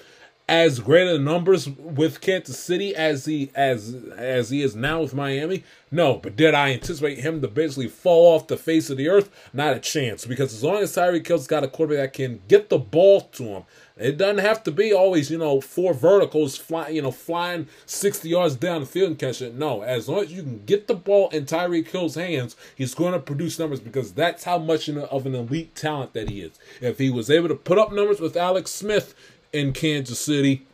As 0.48 0.80
great 0.80 1.20
numbers 1.22 1.68
with 1.68 2.22
Kansas 2.22 2.60
City 2.60 2.96
as 2.96 3.26
he 3.26 3.50
as 3.56 3.96
as 4.16 4.50
he 4.52 4.62
is 4.62 4.76
now 4.76 5.02
with 5.02 5.14
Miami? 5.14 5.64
No, 5.92 6.16
but 6.16 6.36
did 6.36 6.54
I 6.54 6.74
anticipate 6.74 7.20
him 7.20 7.42
to 7.42 7.48
basically 7.48 7.88
fall 7.88 8.36
off 8.36 8.48
the 8.48 8.58
face 8.58 8.90
of 8.90 8.98
the 8.98 9.08
earth? 9.08 9.30
Not 9.54 9.76
a 9.76 9.80
chance. 9.80 10.26
Because 10.26 10.54
as 10.54 10.64
long 10.64 10.84
as 10.84 10.96
Tyreek 10.96 11.26
Hill's 11.26 11.48
got 11.48 11.64
a 11.64 11.68
quarterback 11.68 12.14
that 12.14 12.14
can 12.14 12.42
get 12.48 12.70
the 12.70 12.78
ball 12.78 13.22
to 13.22 13.44
him, 13.44 13.64
it 13.98 14.18
doesn't 14.18 14.40
have 14.40 14.62
to 14.64 14.72
be 14.72 14.92
always, 14.92 15.32
you 15.32 15.38
know, 15.38 15.62
four 15.62 15.94
verticals 15.94 16.58
flying, 16.58 16.98
you 16.98 17.02
know, 17.02 17.12
flying 17.12 17.68
60 17.86 18.28
yards 18.28 18.56
down 18.56 18.82
the 18.82 18.88
field 18.88 19.12
and 19.12 19.20
catch 19.20 19.42
it. 19.42 19.56
No, 19.56 19.84
as 19.84 20.10
long 20.10 20.24
as 20.24 20.34
you 20.34 20.44
can 20.44 20.66
get 20.66 20.88
the 20.88 20.96
ball 20.96 21.30
in 21.30 21.46
Tyreek 21.46 21.88
Hill's 21.88 22.16
hands, 22.16 22.58
he's 22.76 22.94
going 22.94 23.14
to 23.14 23.20
produce 23.20 23.58
numbers 23.58 23.80
because 23.80 24.14
that's 24.14 24.44
how 24.44 24.58
much 24.58 24.90
of 24.90 25.26
an 25.26 25.36
elite 25.36 25.76
talent 25.76 26.14
that 26.14 26.30
he 26.30 26.42
is. 26.42 26.60
If 26.82 26.98
he 27.00 27.10
was 27.10 27.30
able 27.30 27.48
to 27.48 27.56
put 27.56 27.78
up 27.78 27.94
numbers 27.94 28.20
with 28.20 28.36
Alex 28.36 28.72
Smith, 28.72 29.16
in 29.56 29.74
Kansas 29.74 30.20
City. 30.20 30.66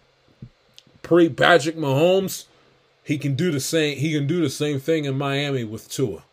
Pre 1.04 1.30
Patrick 1.30 1.78
Mahomes, 1.78 2.46
he 3.04 3.17
can 3.17 3.36
do 3.36 3.52
the 3.52 3.60
same. 3.60 3.98
He 3.98 4.13
can 4.13 4.28
do 4.28 4.41
the 4.41 4.50
same 4.50 4.80
thing 4.80 5.06
in 5.06 5.17
Miami 5.17 5.63
with 5.63 5.89
Tua. 5.89 6.24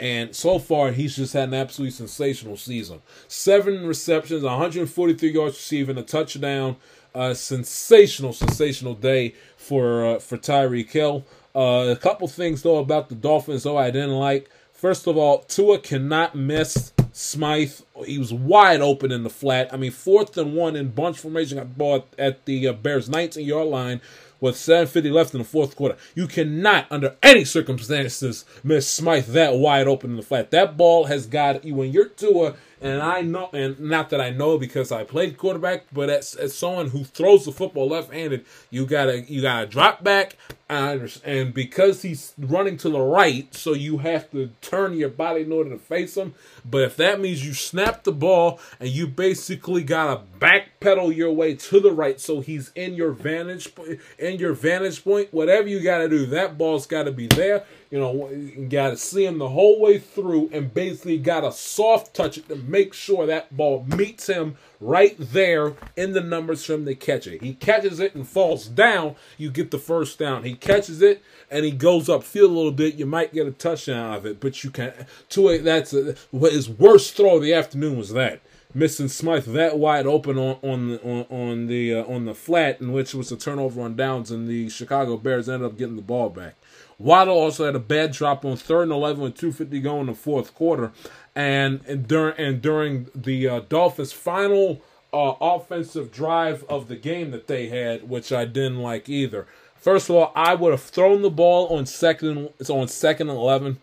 And 0.00 0.34
so 0.34 0.58
far, 0.60 0.92
he's 0.92 1.16
just 1.16 1.32
had 1.32 1.48
an 1.48 1.54
absolutely 1.54 1.90
sensational 1.90 2.56
season. 2.56 3.02
Seven 3.26 3.84
receptions, 3.84 4.44
143 4.44 5.30
yards 5.30 5.56
receiving, 5.56 5.98
a 5.98 6.02
touchdown. 6.02 6.76
A 7.14 7.34
sensational, 7.34 8.32
sensational 8.32 8.94
day 8.94 9.34
for 9.56 10.06
uh, 10.06 10.18
for 10.18 10.36
Tyreek 10.36 10.90
Hill. 10.90 11.24
Uh, 11.56 11.88
a 11.90 11.96
couple 11.96 12.28
things 12.28 12.62
though 12.62 12.78
about 12.78 13.08
the 13.08 13.14
Dolphins 13.14 13.62
though 13.62 13.78
I 13.78 13.90
didn't 13.90 14.18
like. 14.18 14.50
First 14.72 15.06
of 15.08 15.16
all, 15.16 15.38
Tua 15.40 15.78
cannot 15.78 16.36
miss 16.36 16.92
Smythe, 17.18 17.80
he 18.06 18.16
was 18.16 18.32
wide 18.32 18.80
open 18.80 19.10
in 19.10 19.24
the 19.24 19.28
flat. 19.28 19.74
I 19.74 19.76
mean, 19.76 19.90
fourth 19.90 20.38
and 20.38 20.54
one 20.54 20.76
in 20.76 20.90
bunch 20.90 21.18
formation 21.18 21.58
got 21.58 21.76
ball 21.76 22.06
at 22.16 22.44
the 22.44 22.68
uh, 22.68 22.72
Bears' 22.72 23.08
19 23.08 23.44
yard 23.44 23.66
line 23.66 24.00
with 24.40 24.54
7.50 24.54 25.10
left 25.10 25.34
in 25.34 25.38
the 25.38 25.44
fourth 25.44 25.74
quarter. 25.74 25.96
You 26.14 26.28
cannot, 26.28 26.86
under 26.92 27.16
any 27.20 27.44
circumstances, 27.44 28.44
miss 28.62 28.88
Smythe 28.88 29.26
that 29.26 29.54
wide 29.54 29.88
open 29.88 30.10
in 30.10 30.16
the 30.16 30.22
flat. 30.22 30.52
That 30.52 30.76
ball 30.76 31.06
has 31.06 31.26
got 31.26 31.64
you 31.64 31.74
when 31.74 31.92
you're 31.92 32.06
Tua 32.06 32.54
and 32.80 33.02
I 33.02 33.22
know, 33.22 33.50
and 33.52 33.78
not 33.80 34.10
that 34.10 34.20
I 34.20 34.30
know 34.30 34.56
because 34.56 34.92
I 34.92 35.02
played 35.02 35.36
quarterback, 35.36 35.86
but 35.92 36.10
as, 36.10 36.34
as 36.34 36.56
someone 36.56 36.90
who 36.90 37.02
throws 37.02 37.44
the 37.44 37.52
football 37.52 37.88
left-handed, 37.88 38.44
you 38.70 38.86
gotta 38.86 39.22
you 39.22 39.42
gotta 39.42 39.66
drop 39.66 40.04
back, 40.04 40.36
and 40.68 41.52
because 41.52 42.02
he's 42.02 42.34
running 42.38 42.76
to 42.78 42.88
the 42.88 43.00
right, 43.00 43.52
so 43.52 43.72
you 43.72 43.98
have 43.98 44.30
to 44.30 44.50
turn 44.60 44.94
your 44.94 45.08
body 45.08 45.42
in 45.42 45.50
order 45.52 45.70
to 45.70 45.78
face 45.78 46.16
him. 46.16 46.34
But 46.70 46.82
if 46.82 46.96
that 46.96 47.20
means 47.20 47.46
you 47.46 47.54
snap 47.54 48.04
the 48.04 48.12
ball 48.12 48.60
and 48.80 48.88
you 48.88 49.06
basically 49.06 49.82
gotta 49.82 50.22
backpedal 50.38 51.14
your 51.14 51.32
way 51.32 51.54
to 51.54 51.80
the 51.80 51.92
right, 51.92 52.20
so 52.20 52.40
he's 52.40 52.72
in 52.74 52.94
your 52.94 53.12
vantage 53.12 53.72
in 54.18 54.38
your 54.38 54.52
vantage 54.52 55.02
point, 55.04 55.32
whatever 55.32 55.68
you 55.68 55.80
gotta 55.80 56.08
do, 56.08 56.26
that 56.26 56.58
ball's 56.58 56.86
gotta 56.86 57.12
be 57.12 57.26
there. 57.26 57.64
You 57.90 57.98
know, 57.98 58.28
you 58.30 58.66
got 58.68 58.90
to 58.90 58.96
see 58.98 59.24
him 59.24 59.38
the 59.38 59.48
whole 59.48 59.80
way 59.80 59.98
through 59.98 60.50
and 60.52 60.72
basically 60.74 61.16
got 61.16 61.40
to 61.40 61.52
soft 61.52 62.12
touch 62.12 62.36
it 62.36 62.46
to 62.48 62.56
make 62.56 62.92
sure 62.92 63.24
that 63.26 63.56
ball 63.56 63.86
meets 63.96 64.26
him 64.26 64.58
right 64.80 65.16
there 65.18 65.74
in 65.96 66.12
the 66.12 66.20
numbers 66.20 66.64
to 66.66 66.94
catch 66.94 67.26
it. 67.26 67.42
He 67.42 67.54
catches 67.54 68.00
it 68.00 68.14
and 68.14 68.26
falls 68.26 68.66
down, 68.66 69.16
you 69.36 69.50
get 69.50 69.70
the 69.70 69.78
first 69.78 70.18
down. 70.18 70.44
He 70.44 70.54
catches 70.54 71.02
it 71.02 71.22
and 71.50 71.64
he 71.64 71.70
goes 71.70 72.08
up 72.08 72.22
field 72.22 72.50
a 72.50 72.54
little 72.54 72.72
bit, 72.72 72.94
you 72.94 73.06
might 73.06 73.32
get 73.32 73.46
a 73.46 73.50
touchdown 73.52 74.12
out 74.12 74.18
of 74.18 74.26
it, 74.26 74.40
but 74.40 74.62
you 74.62 74.70
can 74.70 74.92
to 75.30 75.48
it 75.48 75.64
that's 75.64 75.92
a, 75.92 76.14
what 76.30 76.52
his 76.52 76.68
worst 76.68 77.16
throw 77.16 77.36
of 77.36 77.42
the 77.42 77.54
afternoon 77.54 77.96
was 77.96 78.12
that. 78.12 78.40
missing 78.74 79.08
Smythe 79.08 79.46
that 79.46 79.78
wide 79.78 80.06
open 80.06 80.38
on 80.38 80.58
on 80.62 80.88
the 80.88 81.02
on, 81.02 81.26
on 81.30 81.66
the 81.66 81.94
uh, 81.94 82.04
on 82.04 82.24
the 82.24 82.34
flat, 82.34 82.80
in 82.80 82.92
which 82.92 83.14
was 83.14 83.32
a 83.32 83.36
turnover 83.36 83.80
on 83.82 83.96
downs, 83.96 84.30
and 84.30 84.48
the 84.48 84.68
Chicago 84.68 85.16
Bears 85.16 85.48
ended 85.48 85.70
up 85.70 85.78
getting 85.78 85.96
the 85.96 86.02
ball 86.02 86.28
back. 86.28 86.54
Waddle 86.98 87.38
also 87.38 87.64
had 87.64 87.76
a 87.76 87.80
bad 87.80 88.12
drop 88.12 88.44
on 88.44 88.56
third 88.56 88.82
and 88.82 88.92
eleven 88.92 89.22
with 89.22 89.36
two 89.36 89.52
fifty 89.52 89.80
going 89.80 90.02
in 90.02 90.06
the 90.06 90.14
fourth 90.14 90.54
quarter, 90.54 90.92
and 91.38 91.80
and 91.86 92.08
during 92.08 92.36
and 92.36 92.60
during 92.60 93.06
the 93.14 93.48
uh, 93.48 93.60
Dolphins' 93.60 94.12
final 94.12 94.82
uh, 95.12 95.34
offensive 95.40 96.10
drive 96.10 96.64
of 96.64 96.88
the 96.88 96.96
game 96.96 97.30
that 97.30 97.46
they 97.46 97.68
had, 97.68 98.08
which 98.08 98.32
I 98.32 98.44
didn't 98.44 98.82
like 98.82 99.08
either. 99.08 99.46
First 99.76 100.10
of 100.10 100.16
all, 100.16 100.32
I 100.34 100.56
would 100.56 100.72
have 100.72 100.82
thrown 100.82 101.22
the 101.22 101.30
ball 101.30 101.68
on 101.68 101.86
second. 101.86 102.50
On 102.68 102.88
second 102.88 103.30
and 103.30 103.38
eleven. 103.38 103.78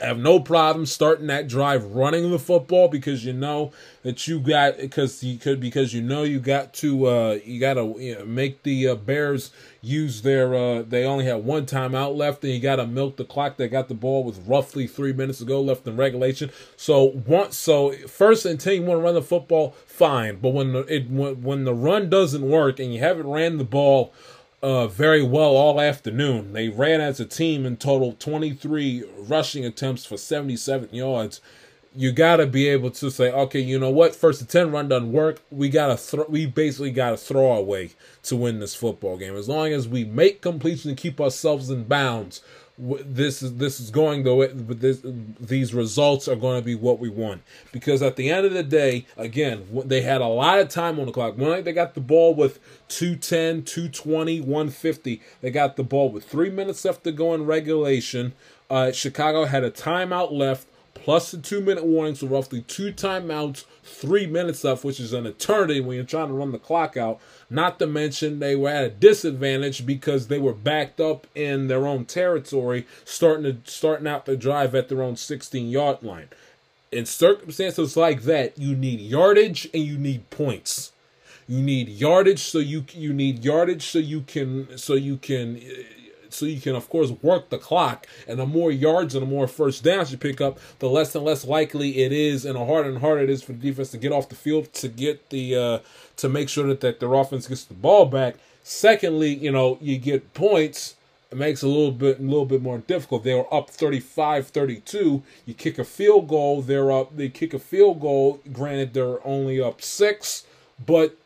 I 0.00 0.06
have 0.06 0.18
no 0.18 0.40
problem 0.40 0.86
starting 0.86 1.28
that 1.28 1.46
drive 1.46 1.84
running 1.84 2.30
the 2.30 2.38
football 2.38 2.88
because 2.88 3.24
you 3.24 3.32
know 3.32 3.72
that 4.02 4.26
you 4.26 4.40
got 4.40 4.78
because 4.78 5.22
you 5.22 5.38
could 5.38 5.60
because 5.60 5.94
you 5.94 6.02
know 6.02 6.24
you 6.24 6.40
got 6.40 6.74
to 6.74 7.06
uh 7.06 7.38
you 7.44 7.60
got 7.60 7.74
to 7.74 7.94
you 7.98 8.18
know, 8.18 8.24
make 8.24 8.64
the 8.64 8.88
uh, 8.88 8.94
Bears 8.96 9.52
use 9.80 10.22
their 10.22 10.52
uh 10.54 10.82
they 10.82 11.04
only 11.04 11.26
had 11.26 11.44
one 11.44 11.64
timeout 11.64 12.16
left 12.16 12.42
and 12.42 12.52
you 12.52 12.58
got 12.58 12.76
to 12.76 12.86
milk 12.86 13.16
the 13.16 13.24
clock. 13.24 13.56
They 13.56 13.68
got 13.68 13.88
the 13.88 13.94
ball 13.94 14.24
with 14.24 14.44
roughly 14.46 14.88
three 14.88 15.12
minutes 15.12 15.38
to 15.38 15.44
go 15.44 15.60
left 15.60 15.86
in 15.86 15.96
regulation. 15.96 16.50
So 16.76 17.04
once 17.04 17.56
so 17.56 17.92
first 18.08 18.44
and 18.46 18.58
ten 18.58 18.74
you 18.74 18.82
want 18.82 18.98
to 18.98 19.04
run 19.04 19.14
the 19.14 19.22
football 19.22 19.76
fine, 19.86 20.36
but 20.36 20.50
when 20.50 20.72
the 20.72 20.80
it 20.92 21.08
when, 21.08 21.40
when 21.42 21.64
the 21.64 21.74
run 21.74 22.10
doesn't 22.10 22.42
work 22.42 22.80
and 22.80 22.92
you 22.92 22.98
haven't 22.98 23.28
ran 23.28 23.58
the 23.58 23.64
ball 23.64 24.12
uh, 24.64 24.86
very 24.86 25.22
well 25.22 25.56
all 25.56 25.78
afternoon. 25.78 26.54
They 26.54 26.70
ran 26.70 27.02
as 27.02 27.20
a 27.20 27.26
team 27.26 27.66
in 27.66 27.76
total 27.76 28.14
23 28.14 29.04
rushing 29.18 29.62
attempts 29.62 30.06
for 30.06 30.16
77 30.16 30.88
yards. 30.90 31.42
You 31.94 32.12
got 32.12 32.36
to 32.36 32.46
be 32.46 32.66
able 32.68 32.90
to 32.92 33.10
say, 33.10 33.30
okay, 33.30 33.60
you 33.60 33.78
know 33.78 33.90
what? 33.90 34.16
First 34.16 34.40
and 34.40 34.48
10 34.48 34.72
run 34.72 34.88
doesn't 34.88 35.12
work. 35.12 35.42
We 35.50 35.68
got 35.68 35.88
to 35.88 35.98
throw. 35.98 36.24
We 36.30 36.46
basically 36.46 36.92
got 36.92 37.10
to 37.10 37.18
throw 37.18 37.52
away 37.52 37.90
to 38.22 38.36
win 38.36 38.58
this 38.58 38.74
football 38.74 39.18
game. 39.18 39.36
As 39.36 39.50
long 39.50 39.68
as 39.68 39.86
we 39.86 40.02
make 40.02 40.40
completion 40.40 40.88
and 40.88 40.98
keep 40.98 41.20
ourselves 41.20 41.68
in 41.68 41.84
bounds, 41.84 42.40
this 42.76 43.40
is 43.40 43.56
this 43.56 43.78
is 43.78 43.90
going 43.90 44.24
the 44.24 44.34
way 44.34 44.52
but 44.52 44.80
this 44.80 45.00
these 45.38 45.72
results 45.72 46.26
are 46.26 46.34
going 46.34 46.60
to 46.60 46.64
be 46.64 46.74
what 46.74 46.98
we 46.98 47.08
want. 47.08 47.42
Because 47.72 48.02
at 48.02 48.16
the 48.16 48.30
end 48.30 48.46
of 48.46 48.52
the 48.52 48.62
day 48.62 49.06
again 49.16 49.66
they 49.84 50.02
had 50.02 50.20
a 50.20 50.26
lot 50.26 50.58
of 50.58 50.68
time 50.68 50.98
on 50.98 51.06
the 51.06 51.12
clock. 51.12 51.38
When 51.38 51.62
they 51.62 51.72
got 51.72 51.94
the 51.94 52.00
ball 52.00 52.34
with 52.34 52.58
210 52.88 53.62
220 53.64 54.40
150 54.40 55.22
they 55.40 55.50
got 55.50 55.76
the 55.76 55.84
ball 55.84 56.10
with 56.10 56.24
three 56.24 56.50
minutes 56.50 56.84
left 56.84 57.04
to 57.04 57.12
go 57.12 57.34
in 57.34 57.46
regulation. 57.46 58.34
Uh, 58.70 58.90
chicago 58.90 59.44
had 59.44 59.62
a 59.62 59.70
timeout 59.70 60.32
left 60.32 60.66
plus 60.94 61.30
the 61.30 61.38
two 61.38 61.60
minute 61.60 61.84
warning 61.84 62.14
so 62.14 62.26
roughly 62.26 62.62
two 62.62 62.92
timeouts 62.92 63.64
three 63.82 64.26
minutes 64.26 64.64
left 64.64 64.84
which 64.84 65.00
is 65.00 65.12
an 65.12 65.26
eternity 65.26 65.80
when 65.80 65.96
you're 65.96 66.04
trying 66.04 66.28
to 66.28 66.34
run 66.34 66.52
the 66.52 66.58
clock 66.58 66.96
out 66.96 67.20
not 67.50 67.78
to 67.78 67.86
mention 67.86 68.38
they 68.38 68.56
were 68.56 68.70
at 68.70 68.84
a 68.84 68.90
disadvantage 68.90 69.86
because 69.86 70.28
they 70.28 70.38
were 70.38 70.52
backed 70.52 71.00
up 71.00 71.26
in 71.34 71.68
their 71.68 71.86
own 71.86 72.04
territory, 72.04 72.86
starting 73.04 73.44
to 73.44 73.70
starting 73.70 74.06
out 74.06 74.26
the 74.26 74.36
drive 74.36 74.74
at 74.74 74.88
their 74.88 75.02
own 75.02 75.16
16 75.16 75.68
yard 75.68 76.02
line. 76.02 76.28
In 76.90 77.06
circumstances 77.06 77.96
like 77.96 78.22
that, 78.22 78.58
you 78.58 78.76
need 78.76 79.00
yardage 79.00 79.68
and 79.74 79.82
you 79.82 79.98
need 79.98 80.30
points. 80.30 80.92
You 81.48 81.60
need 81.60 81.88
yardage 81.88 82.40
so 82.40 82.58
you 82.58 82.86
you 82.92 83.12
need 83.12 83.44
yardage 83.44 83.86
so 83.86 83.98
you 83.98 84.22
can 84.22 84.78
so 84.78 84.94
you 84.94 85.16
can 85.16 85.60
so 86.34 86.46
you 86.46 86.60
can 86.60 86.74
of 86.74 86.88
course 86.88 87.10
work 87.22 87.50
the 87.50 87.58
clock. 87.58 88.06
And 88.26 88.38
the 88.38 88.46
more 88.46 88.70
yards 88.70 89.14
and 89.14 89.22
the 89.22 89.30
more 89.30 89.46
first 89.46 89.84
downs 89.84 90.10
you 90.12 90.18
pick 90.18 90.40
up 90.40 90.58
the 90.78 90.88
less 90.88 91.14
and 91.14 91.24
less 91.24 91.44
likely 91.44 92.02
it 92.02 92.12
is 92.12 92.44
and 92.44 92.56
the 92.56 92.64
harder 92.64 92.88
and 92.88 92.98
harder 92.98 93.22
it 93.22 93.30
is 93.30 93.42
for 93.42 93.52
the 93.52 93.58
defense 93.58 93.90
to 93.92 93.98
get 93.98 94.12
off 94.12 94.28
the 94.28 94.34
field 94.34 94.72
to 94.74 94.88
get 94.88 95.30
the 95.30 95.56
uh 95.56 95.78
to 96.16 96.28
make 96.28 96.48
sure 96.48 96.66
that, 96.66 96.80
that 96.80 97.00
their 97.00 97.14
offense 97.14 97.46
gets 97.46 97.64
the 97.64 97.74
ball 97.74 98.06
back. 98.06 98.36
Secondly 98.62 99.34
you 99.34 99.50
know 99.50 99.78
you 99.80 99.98
get 99.98 100.34
points. 100.34 100.96
It 101.30 101.38
makes 101.38 101.64
it 101.64 101.66
a 101.66 101.68
little 101.68 101.90
bit 101.90 102.20
a 102.20 102.22
little 102.22 102.46
bit 102.46 102.62
more 102.62 102.78
difficult. 102.78 103.24
They 103.24 103.34
were 103.34 103.52
up 103.52 103.70
35-32 103.70 105.22
you 105.46 105.54
kick 105.54 105.78
a 105.78 105.84
field 105.84 106.28
goal 106.28 106.62
they're 106.62 106.92
up 106.92 107.16
they 107.16 107.28
kick 107.28 107.54
a 107.54 107.58
field 107.58 108.00
goal 108.00 108.40
granted 108.52 108.94
they're 108.94 109.24
only 109.26 109.60
up 109.60 109.82
six 109.82 110.44
but 110.84 111.16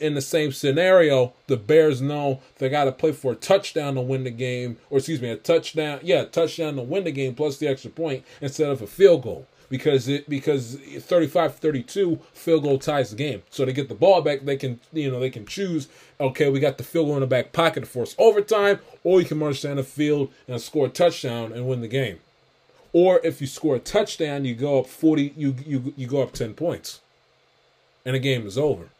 in 0.00 0.14
the 0.14 0.20
same 0.20 0.52
scenario, 0.52 1.32
the 1.46 1.56
Bears 1.56 2.00
know 2.00 2.40
they 2.58 2.68
got 2.68 2.84
to 2.84 2.92
play 2.92 3.12
for 3.12 3.32
a 3.32 3.36
touchdown 3.36 3.94
to 3.94 4.00
win 4.00 4.24
the 4.24 4.30
game, 4.30 4.78
or 4.90 4.98
excuse 4.98 5.22
me, 5.22 5.30
a 5.30 5.36
touchdown, 5.36 6.00
yeah, 6.02 6.24
touchdown 6.24 6.76
to 6.76 6.82
win 6.82 7.04
the 7.04 7.12
game 7.12 7.34
plus 7.34 7.58
the 7.58 7.68
extra 7.68 7.90
point 7.90 8.24
instead 8.40 8.70
of 8.70 8.82
a 8.82 8.86
field 8.86 9.22
goal 9.22 9.46
because 9.68 10.08
it 10.08 10.28
because 10.28 10.76
35-32 10.76 12.20
field 12.32 12.62
goal 12.62 12.78
ties 12.78 13.10
the 13.10 13.16
game. 13.16 13.42
So 13.50 13.64
they 13.64 13.72
get 13.72 13.88
the 13.88 13.94
ball 13.94 14.22
back, 14.22 14.44
they 14.44 14.56
can 14.56 14.80
you 14.92 15.10
know 15.10 15.20
they 15.20 15.30
can 15.30 15.46
choose. 15.46 15.88
Okay, 16.20 16.48
we 16.48 16.60
got 16.60 16.78
the 16.78 16.84
field 16.84 17.06
goal 17.06 17.16
in 17.16 17.20
the 17.20 17.26
back 17.26 17.52
pocket 17.52 17.80
to 17.80 17.86
force 17.86 18.14
overtime, 18.18 18.78
or 19.02 19.20
you 19.20 19.26
can 19.26 19.38
march 19.38 19.62
down 19.62 19.76
the 19.76 19.82
field 19.82 20.32
and 20.46 20.60
score 20.60 20.86
a 20.86 20.90
touchdown 20.90 21.52
and 21.52 21.66
win 21.66 21.80
the 21.80 21.88
game. 21.88 22.20
Or 22.92 23.20
if 23.24 23.40
you 23.40 23.46
score 23.46 23.76
a 23.76 23.80
touchdown, 23.80 24.44
you 24.44 24.54
go 24.54 24.78
up 24.78 24.86
forty, 24.86 25.32
you 25.36 25.56
you 25.66 25.92
you 25.96 26.06
go 26.06 26.22
up 26.22 26.32
ten 26.32 26.54
points, 26.54 27.00
and 28.04 28.14
the 28.14 28.20
game 28.20 28.46
is 28.46 28.56
over. 28.56 28.90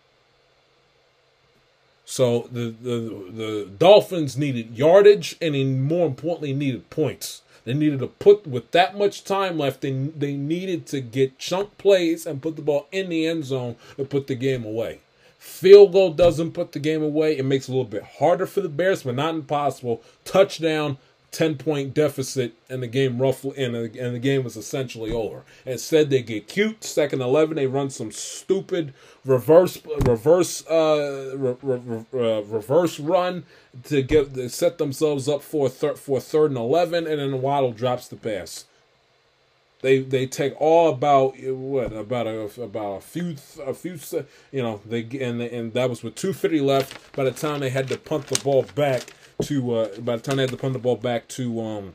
So 2.05 2.49
the, 2.53 2.75
the 2.83 3.31
the 3.33 3.71
Dolphins 3.79 4.37
needed 4.37 4.77
yardage 4.77 5.37
and 5.41 5.83
more 5.83 6.07
importantly 6.07 6.53
needed 6.53 6.91
points. 6.91 7.43
They 7.65 7.73
needed 7.73 8.01
to 8.01 8.09
put 8.09 8.47
with 8.47 8.71
that 8.73 8.97
much 8.97 9.25
time 9.25 9.59
left. 9.59 9.81
They 9.81 9.93
they 9.93 10.35
needed 10.35 10.87
to 10.89 11.01
get 11.01 11.39
chunk 11.39 11.79
plays 11.79 12.27
and 12.27 12.43
put 12.43 12.57
the 12.57 12.63
ball 12.63 12.89
in 12.93 13.09
the 13.09 13.27
end 13.27 13.45
zone 13.47 13.77
to 13.97 14.05
put 14.05 14.27
the 14.27 14.35
game 14.35 14.65
away. 14.65 15.01
Field 15.39 15.93
goal 15.93 16.13
doesn't 16.13 16.53
put 16.53 16.73
the 16.73 16.79
game 16.79 17.03
away. 17.03 17.37
It 17.37 17.45
makes 17.45 17.69
it 17.69 17.73
a 17.73 17.75
little 17.75 17.91
bit 17.91 18.03
harder 18.03 18.47
for 18.47 18.61
the 18.61 18.69
Bears, 18.69 19.03
but 19.03 19.15
not 19.15 19.35
impossible. 19.35 20.03
Touchdown 20.25 20.97
10 21.35 21.57
point 21.57 21.93
deficit 21.93 22.55
and 22.71 22.83
the 22.83 22.87
game 22.87 23.21
roughly 23.21 23.63
and, 23.63 23.75
and 23.75 24.15
the 24.15 24.21
game 24.21 24.45
was 24.45 24.57
essentially 24.57 25.11
over. 25.11 25.45
Instead 25.67 26.09
they 26.09 26.23
get 26.23 26.47
cute, 26.47 26.85
second 26.85 27.21
11 27.21 27.57
they 27.57 27.67
run 27.67 27.91
some 27.91 28.13
stupid 28.13 28.95
reverse 29.25 29.83
reverse 30.07 30.65
uh, 30.69 31.35
re, 31.37 31.57
re, 31.61 32.05
re, 32.13 32.43
reverse 32.43 33.01
run 33.01 33.45
to 33.83 34.01
get 34.03 34.35
to 34.35 34.49
set 34.49 34.79
themselves 34.79 35.29
up 35.29 35.43
for 35.43 35.69
third 35.69 35.99
for 35.99 36.21
third 36.21 36.53
and 36.53 36.59
11 36.59 37.07
and 37.07 37.19
then 37.19 37.43
Waddle 37.43 37.73
drops 37.73 38.07
the 38.07 38.17
pass. 38.17 38.65
They 39.83 39.99
they 39.99 40.27
take 40.27 40.59
all 40.61 40.89
about 40.89 41.37
what 41.39 41.93
about 41.93 42.27
a 42.29 42.63
about 42.63 42.99
a 42.99 43.01
few 43.01 43.37
a 43.67 43.75
few 43.75 43.99
you 44.53 44.63
know 44.63 44.81
they 44.87 45.03
and 45.21 45.43
and 45.43 45.75
that 45.75 45.91
was 45.91 46.03
with 46.03 46.15
250 46.15 46.61
left 46.61 47.15
by 47.17 47.25
the 47.25 47.33
time 47.33 47.61
they 47.61 47.71
had 47.71 47.89
to 47.89 47.99
punt 47.99 48.29
the 48.29 48.41
ball 48.41 48.65
back 48.75 49.03
to 49.43 49.75
uh, 49.75 50.01
by 50.01 50.17
the 50.17 50.23
time 50.23 50.37
they 50.37 50.43
had 50.43 50.51
to 50.51 50.57
punt 50.57 50.73
the 50.73 50.79
ball 50.79 50.97
back 50.97 51.29
to 51.29 51.61
um 51.61 51.95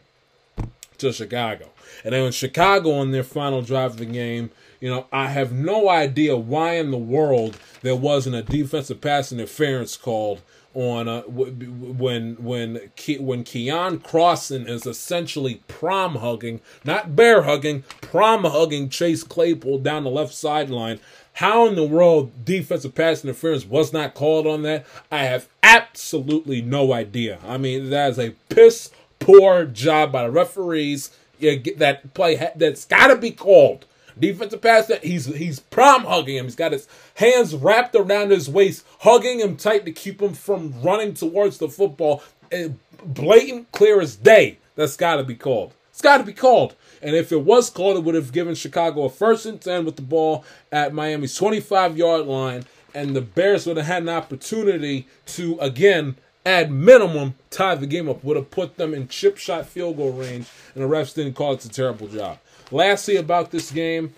to 0.98 1.14
Chicago. 1.14 1.70
And 2.04 2.14
then 2.14 2.26
in 2.26 2.32
Chicago 2.32 2.92
on 2.92 3.12
their 3.12 3.24
final 3.24 3.62
drive 3.62 3.92
of 3.92 3.98
the 3.98 4.06
game, 4.06 4.52
you 4.80 4.90
know, 4.90 5.08
I 5.12 5.28
have 5.28 5.52
no 5.52 5.90
idea 5.90 6.36
why 6.36 6.74
in 6.74 6.92
the 6.92 6.98
world 6.98 7.58
there 7.82 7.96
wasn't 7.96 8.36
a 8.36 8.44
defensive 8.44 9.02
pass 9.02 9.32
interference 9.32 9.98
called 9.98 10.42
on 10.76 11.08
uh, 11.08 11.22
when 11.24 12.36
when 12.36 12.78
Ke- 12.96 13.20
when 13.20 13.44
Keion 13.44 13.98
Crossen 14.00 14.68
is 14.68 14.86
essentially 14.86 15.64
prom 15.68 16.16
hugging, 16.16 16.62
not 16.86 17.16
bear 17.16 17.42
hugging, 17.44 17.84
prom 18.02 18.44
hugging 18.44 18.90
Chase 18.90 19.24
Claypool 19.24 19.80
down 19.80 20.04
the 20.04 20.12
left 20.12 20.34
sideline. 20.34 21.00
How 21.34 21.68
in 21.68 21.76
the 21.76 21.86
world 21.86 22.46
defensive 22.46 22.96
pass 22.96 23.24
interference 23.24 23.66
was 23.66 23.94
not 23.94 24.14
called 24.14 24.46
on 24.46 24.64
that? 24.64 24.86
I 25.12 25.24
have 25.24 25.48
absolutely 25.64 26.62
no 26.62 26.92
idea. 26.94 27.40
I 27.48 27.58
mean, 27.58 27.90
that 27.92 28.12
is 28.12 28.20
a 28.20 28.36
piss 28.50 28.92
poor 29.20 29.66
job 29.66 30.12
by 30.12 30.24
the 30.24 30.32
referees. 30.32 31.12
That 31.40 32.14
play 32.14 32.52
that's 32.56 32.86
got 32.86 33.08
to 33.08 33.16
be 33.16 33.32
called. 33.32 33.86
Defensive 34.20 34.62
pass 34.62 34.88
that 34.88 35.06
he's 35.06 35.26
he's 35.28 35.60
prom 35.60 36.04
hugging 36.04 36.36
him. 36.36 36.46
He's 36.46 36.56
got 36.56 36.74
his 36.74 36.88
hands 37.16 37.56
wrapped 37.56 37.96
around 37.96 38.32
his 38.32 38.50
waist, 38.50 38.86
hugging 39.00 39.40
him 39.40 39.56
tight 39.56 39.86
to 39.86 39.94
keep 39.94 40.22
him 40.22 40.34
from 40.34 40.82
running 40.82 41.14
towards 41.14 41.58
the 41.58 41.70
football. 41.70 42.22
Eh, 42.52 42.70
blatant, 43.04 43.72
clear 43.72 44.02
as 44.02 44.18
day. 44.18 44.58
That's 44.76 44.98
got 44.98 45.18
to 45.18 45.24
be 45.24 45.36
called. 45.36 45.74
It's 45.92 46.02
got 46.02 46.18
to 46.18 46.24
be 46.24 46.34
called. 46.34 46.76
And 47.02 47.16
if 47.16 47.32
it 47.32 47.42
was 47.42 47.70
called, 47.70 47.98
it 47.98 48.04
would 48.04 48.16
have 48.16 48.32
given 48.32 48.56
Chicago 48.56 49.04
a 49.04 49.10
first 49.10 49.46
and 49.46 49.60
10 49.60 49.86
with 49.86 49.96
the 49.96 50.02
ball 50.02 50.44
at 50.72 50.94
Miami's 50.94 51.36
25 51.36 51.98
yard 51.98 52.26
line. 52.26 52.66
And 52.94 53.16
the 53.16 53.22
Bears 53.22 53.66
would 53.66 53.78
have 53.78 53.86
had 53.86 54.04
an 54.04 54.10
opportunity 54.10 55.08
to, 55.28 55.58
again, 55.60 56.16
at 56.46 56.72
minimum, 56.72 57.36
tie 57.52 57.76
the 57.76 57.86
game 57.86 58.10
up. 58.10 58.24
Would 58.24 58.38
have 58.38 58.50
put 58.50 58.78
them 58.78 58.94
in 58.94 59.08
chip 59.08 59.38
shot 59.38 59.66
field 59.68 59.98
goal 59.98 60.14
range. 60.14 60.48
And 60.74 60.84
the 60.84 60.88
refs 60.88 61.14
didn't 61.14 61.36
call 61.36 61.54
it 61.54 61.66
a 61.66 61.70
terrible 61.70 62.08
job. 62.08 62.40
Lastly, 62.72 63.16
about 63.16 63.52
this 63.52 63.72
game, 63.72 64.14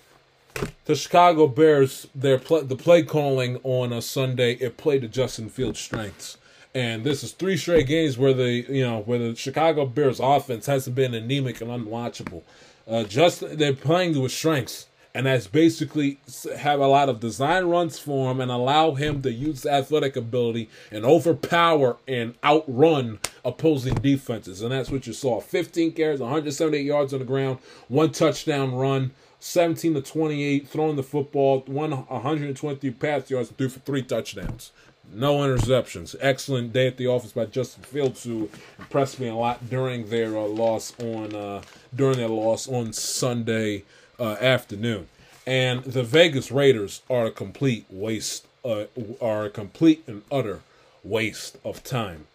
the 0.86 0.96
Chicago 0.96 1.48
Bears, 1.48 2.08
their 2.14 2.38
play, 2.38 2.62
the 2.62 2.76
play 2.76 3.04
calling 3.04 3.60
on 3.64 3.94
a 3.94 4.02
Sunday, 4.02 4.54
it 4.54 4.78
played 4.78 5.02
to 5.02 5.08
Justin 5.08 5.50
Fields' 5.50 5.80
strengths. 5.80 6.38
And 6.74 7.04
this 7.04 7.24
is 7.24 7.34
three 7.34 7.58
straight 7.58 7.88
games 7.88 8.18
where 8.18 8.34
the 8.34 8.66
you 8.70 8.84
know 8.84 9.02
where 9.02 9.20
the 9.20 9.36
Chicago 9.36 9.86
Bears 9.86 10.20
offense 10.20 10.66
hasn't 10.66 10.96
been 10.96 11.14
anemic 11.14 11.62
and 11.62 11.70
unwatchable. 11.70 12.44
Uh, 12.92 13.04
just 13.06 13.58
they're 13.58 13.74
playing 13.74 14.22
with 14.22 14.34
strengths, 14.34 14.88
And 15.16 15.26
that's 15.26 15.48
basically 15.48 16.20
have 16.58 16.82
a 16.82 16.88
lot 16.88 17.08
of 17.08 17.22
design 17.22 17.66
runs 17.66 17.98
for 17.98 18.32
him 18.32 18.42
and 18.42 18.52
allow 18.52 18.96
him 18.96 19.22
to 19.22 19.32
use 19.32 19.66
athletic 19.66 20.18
ability 20.18 20.70
and 20.92 21.06
overpower 21.06 21.98
and 22.06 22.36
outrun 22.44 23.20
opposing 23.46 23.96
defenses. 23.96 24.62
And 24.62 24.74
that's 24.74 24.90
what 24.90 25.08
you 25.08 25.14
saw 25.14 25.40
15 25.40 25.94
carries, 25.94 26.20
178 26.20 26.86
yards 26.86 27.14
on 27.14 27.20
the 27.20 27.26
ground, 27.26 27.60
one 27.88 28.12
touchdown 28.12 28.76
run. 28.76 29.12
17 29.44 29.96
to 29.96 30.02
28, 30.04 30.68
throwing 30.68 30.96
the 30.98 31.02
football, 31.02 31.64
one 31.66 31.90
123 31.92 32.92
pass 32.92 33.28
yards, 33.32 33.50
threw 33.50 33.70
for 33.70 33.80
three 33.80 34.04
touchdowns. 34.04 34.72
No 35.12 35.38
interceptions. 35.38 36.16
Excellent 36.22 36.72
day 36.72 36.86
at 36.86 36.98
the 36.98 37.08
office 37.08 37.32
by 37.32 37.46
Justin 37.46 37.84
Fields, 37.84 38.24
who 38.24 38.50
impressed 38.78 39.20
me 39.20 39.30
a 39.30 39.36
lot 39.36 39.68
during 39.68 40.10
their 40.10 40.38
uh, 40.38 40.44
loss 40.44 40.94
on 41.00 41.36
uh, 41.36 41.62
during 41.94 42.18
their 42.18 42.30
loss 42.30 42.68
on 42.68 42.94
Sunday 42.94 43.84
uh, 44.20 44.38
afternoon. 44.40 45.08
And 45.46 45.84
the 45.84 46.04
Vegas 46.04 46.52
Raiders 46.52 47.02
are 47.10 47.26
a 47.26 47.32
complete 47.32 47.86
waste, 47.90 48.46
uh, 48.64 48.86
are 49.20 49.46
a 49.46 49.50
complete 49.50 50.04
and 50.08 50.22
utter 50.32 50.62
waste 51.04 51.58
of 51.66 51.84
time. 51.84 52.28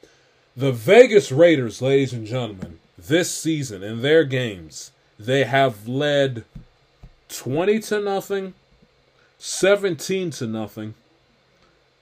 The 0.57 0.73
Vegas 0.73 1.31
Raiders, 1.31 1.81
ladies 1.81 2.13
and 2.13 2.27
gentlemen, 2.27 2.79
this 2.99 3.33
season 3.33 3.83
in 3.83 4.03
their 4.03 4.25
games, 4.25 4.91
they 5.19 5.45
have 5.45 5.87
led 5.87 6.45
20 7.29 7.79
to 7.81 8.01
nothing, 8.01 8.55
17 9.39 10.31
to 10.31 10.47
nothing, 10.47 10.95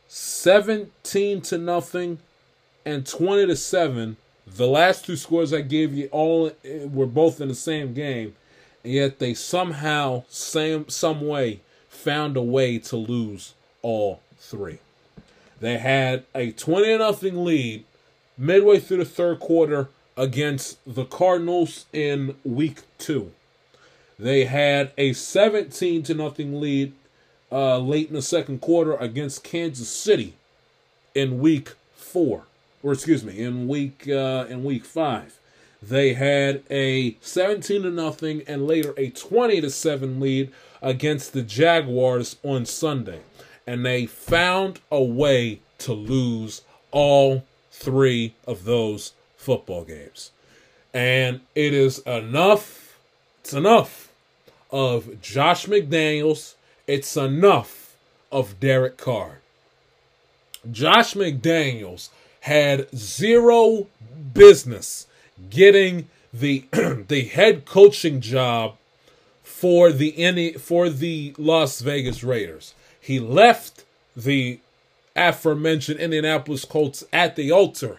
17 0.09 1.41
to 1.43 1.59
nothing 1.59 2.19
and 2.85 3.07
20 3.07 3.47
to 3.47 3.57
7 3.57 4.17
the 4.47 4.67
last 4.67 5.05
two 5.05 5.17
scores 5.17 5.53
i 5.53 5.61
gave 5.61 5.95
you 5.95 6.09
all 6.13 6.51
were 6.87 7.07
both 7.07 7.41
in 7.41 7.49
the 7.49 7.55
same 7.55 7.95
game 7.95 8.35
and 8.85 8.93
yet 8.93 9.19
they 9.19 9.35
somehow 9.35 10.23
same 10.29 10.89
some 10.89 11.27
way 11.27 11.61
found 11.89 12.37
a 12.37 12.43
way 12.43 12.79
to 12.79 12.97
lose 12.97 13.55
all 13.81 14.21
three. 14.39 14.79
They 15.61 15.79
had 15.79 16.25
a 16.35 16.53
20 16.53 16.85
to 16.85 16.99
nothing 16.99 17.45
lead 17.45 17.85
midway 18.37 18.79
through 18.79 18.99
the 18.99 19.05
third 19.05 19.41
quarter 19.41 19.89
against 20.17 20.79
the 20.87 21.05
cardinals 21.05 21.87
in 21.93 22.37
week 22.45 22.83
two. 22.99 23.33
They 24.19 24.45
had 24.45 24.93
a 24.99 25.13
17 25.13 26.03
to 26.05 26.15
nothing 26.15 26.61
lead 26.61 26.93
uh, 27.51 27.79
late 27.79 28.09
in 28.09 28.15
the 28.15 28.23
second 28.23 28.61
quarter 28.61 28.95
against 28.97 29.43
Kansas 29.43 29.89
City 29.89 30.35
in 31.15 31.41
week 31.41 31.73
four, 31.95 32.45
or 32.85 32.93
excuse 32.93 33.25
me, 33.25 33.41
in 33.43 33.67
week 33.67 34.09
uh, 34.09 34.47
in 34.49 34.63
week 34.63 34.85
five. 34.85 35.41
They 35.83 36.15
had 36.15 36.63
a 36.71 37.17
17 37.21 37.83
to 37.83 37.91
nothing 37.91 38.43
and 38.47 38.67
later 38.67 38.95
a 38.97 39.11
20 39.11 39.61
to 39.61 39.71
7 39.71 40.21
lead 40.21 40.53
against 40.81 41.33
the 41.33 41.43
Jaguars 41.43 42.37
on 42.43 42.65
Sunday. 42.65 43.21
And 43.67 43.85
they 43.85 44.07
found 44.07 44.81
a 44.91 45.03
way 45.03 45.61
to 45.79 45.93
lose 45.93 46.63
all 46.91 47.45
three 47.71 48.35
of 48.47 48.65
those 48.65 49.13
football 49.37 49.85
games. 49.85 50.31
And 50.95 51.41
it 51.55 51.75
is 51.75 51.99
enough, 52.01 52.99
it's 53.41 53.53
enough 53.53 54.11
of 54.71 55.21
Josh 55.21 55.67
McDaniels 55.67 56.55
it's 56.87 57.17
enough 57.17 57.97
of 58.31 58.61
Derek 58.61 58.97
Carr. 58.97 59.41
Josh 60.71 61.15
McDaniels 61.15 62.11
had 62.45 62.89
zero 62.97 63.87
business 64.33 65.07
getting 65.51 66.09
the 66.33 66.65
the 67.09 67.25
head 67.33 67.65
coaching 67.65 68.21
job 68.21 68.77
for 69.43 69.93
the 69.93 70.53
for 70.55 70.89
the 70.89 71.35
Las 71.39 71.81
Vegas 71.81 72.25
Raiders. 72.25 72.75
He 73.01 73.19
left 73.19 73.85
the 74.17 74.61
aforementioned 75.15 76.01
Indianapolis 76.01 76.65
Colts 76.65 77.05
at 77.13 77.37
the 77.37 77.53
altar 77.53 77.99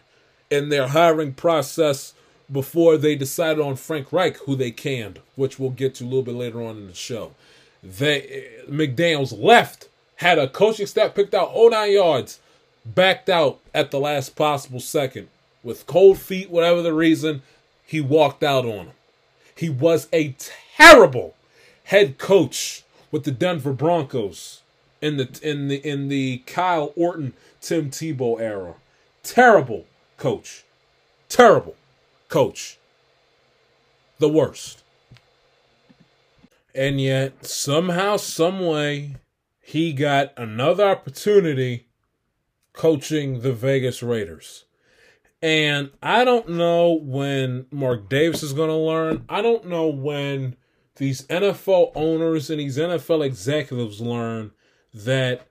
in 0.50 0.70
their 0.70 0.88
hiring 0.88 1.34
process 1.34 2.14
before 2.52 2.98
they 2.98 3.16
decided 3.16 3.60
on 3.60 3.76
Frank 3.76 4.12
Reich, 4.12 4.38
who 4.40 4.56
they 4.56 4.72
canned, 4.72 5.20
which 5.36 5.58
we'll 5.58 5.70
get 5.70 5.96
to 5.96 6.04
a 6.04 6.06
little 6.06 6.24
bit 6.24 6.36
later 6.36 6.62
on 6.62 6.78
in 6.78 6.88
the 6.88 6.94
show 6.94 7.32
they 7.86 8.22
eh, 8.22 8.70
McDaniels 8.70 9.38
left, 9.38 9.88
had 10.18 10.40
a 10.40 10.48
coaching 10.48 10.88
staff 10.88 11.14
picked 11.14 11.34
out 11.34 11.52
oh 11.54 11.68
nine 11.68 11.94
yards, 11.94 12.40
backed 12.86 13.30
out 13.30 13.60
at 13.74 13.92
the 13.92 14.00
last 14.00 14.36
possible 14.36 14.80
second 14.80 15.28
with 15.64 15.88
cold 15.88 16.20
feet, 16.20 16.50
whatever 16.50 16.82
the 16.82 16.94
reason, 16.94 17.42
he 17.84 18.00
walked 18.00 18.44
out 18.44 18.66
on 18.66 18.88
him. 18.88 18.92
He 19.56 19.70
was 19.70 20.08
a 20.14 20.36
terrible 20.78 21.36
head 21.86 22.18
coach 22.18 22.84
with 23.12 23.24
the 23.24 23.32
Denver 23.32 23.74
Broncos 23.74 24.62
in 25.02 25.18
the 25.18 25.40
in 25.42 25.68
the 25.68 25.78
in 25.88 26.10
the 26.10 26.40
Kyle 26.46 26.94
Orton 26.96 27.34
Tim 27.62 27.90
Tebow 27.90 28.40
era. 28.40 28.76
Terrible 29.24 29.86
coach. 30.18 30.64
Terrible 31.30 31.76
coach. 32.30 32.78
The 34.20 34.30
worst. 34.30 34.84
And 36.74 37.00
yet, 37.00 37.46
somehow, 37.46 38.18
someway, 38.18 39.16
he 39.62 39.94
got 39.94 40.34
another 40.36 40.86
opportunity 40.86 41.85
coaching 42.76 43.42
the 43.42 43.54
Vegas 43.54 44.04
Raiders. 44.04 44.66
And 45.42 45.92
I 46.02 46.24
don't 46.26 46.50
know 46.50 46.94
when 46.94 47.68
Mark 47.72 48.10
Davis 48.10 48.42
is 48.42 48.54
going 48.54 48.70
to 48.70 48.76
learn. 48.76 49.26
I 49.30 49.42
don't 49.42 49.68
know 49.68 49.88
when 49.88 50.56
these 50.96 51.24
NFL 51.28 51.92
owners 51.96 52.50
and 52.50 52.60
these 52.60 52.78
NFL 52.78 53.26
executives 53.26 54.02
learn 54.02 54.52
that 54.94 55.48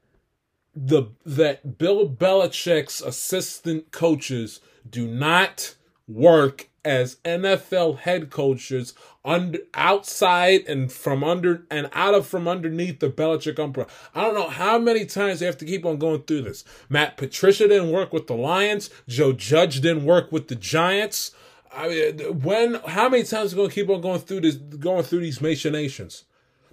the 0.75 1.05
that 1.25 1.79
Bill 1.79 2.09
Belichick's 2.09 3.01
assistant 3.01 3.93
coaches 3.93 4.61
do 4.89 5.07
not 5.07 5.75
work 6.09 6.69
as 6.85 7.17
NFL 7.25 8.01
head 8.01 8.31
coaches 8.31 8.95
under 9.25 9.59
outside 9.73 10.63
and 10.69 10.93
from 10.93 11.25
under 11.25 11.65
and 11.71 11.89
out 11.93 12.15
of 12.15 12.27
from 12.27 12.47
underneath 12.47 13.01
the 13.01 13.09
Belichick 13.09 13.59
umbrella. 13.59 13.89
I 14.15 14.23
don't 14.23 14.35
know 14.35 14.49
how 14.49 14.79
many 14.79 15.07
times 15.07 15.41
they 15.41 15.47
have 15.47 15.59
to 15.59 15.65
keep 15.65 15.87
on 15.87 15.97
going 15.97 16.23
through 16.23 16.43
this. 16.43 16.65
Matt 16.89 17.17
Patricia 17.17 17.67
didn't 17.67 17.91
work 17.91 18.13
with 18.13 18.27
the 18.27 18.35
Lions. 18.35 18.91
Joe 19.09 19.33
Judge 19.33 19.81
didn't 19.81 20.05
work 20.05 20.31
with 20.31 20.49
the 20.49 20.57
Giants. 20.57 21.33
I 21.73 21.89
mean, 21.89 22.43
when 22.43 22.75
how 22.87 23.09
many 23.09 23.25
times 23.25 23.53
are 23.53 23.57
going 23.57 23.71
to 23.71 23.75
keep 23.75 23.89
on 23.89 24.01
going 24.01 24.21
through 24.21 24.43
this 24.43 24.57
going 24.57 25.03
through 25.03 25.21
these 25.21 25.41
machinations? 25.41 26.25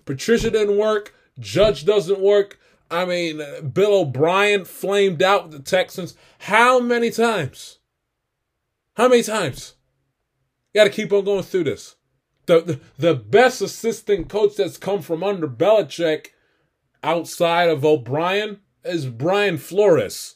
Patricia 0.05 0.51
didn't 0.51 0.77
work. 0.77 1.15
Judge 1.39 1.85
doesn't 1.85 2.19
work. 2.19 2.59
I 2.89 3.05
mean, 3.05 3.41
Bill 3.71 4.01
O'Brien 4.01 4.65
flamed 4.65 5.23
out 5.23 5.43
with 5.43 5.53
the 5.53 5.59
Texans. 5.59 6.15
How 6.39 6.79
many 6.79 7.09
times? 7.09 7.79
How 8.95 9.07
many 9.07 9.23
times? 9.23 9.75
You 10.73 10.79
got 10.79 10.83
to 10.85 10.89
keep 10.89 11.11
on 11.11 11.25
going 11.25 11.43
through 11.43 11.65
this. 11.65 11.95
The, 12.45 12.61
the, 12.61 12.79
the 12.97 13.15
best 13.15 13.61
assistant 13.61 14.29
coach 14.29 14.55
that's 14.55 14.77
come 14.77 15.01
from 15.01 15.23
under 15.23 15.47
Belichick 15.47 16.27
outside 17.03 17.69
of 17.69 17.83
O'Brien 17.83 18.59
is 18.83 19.05
Brian 19.05 19.57
Flores. 19.57 20.35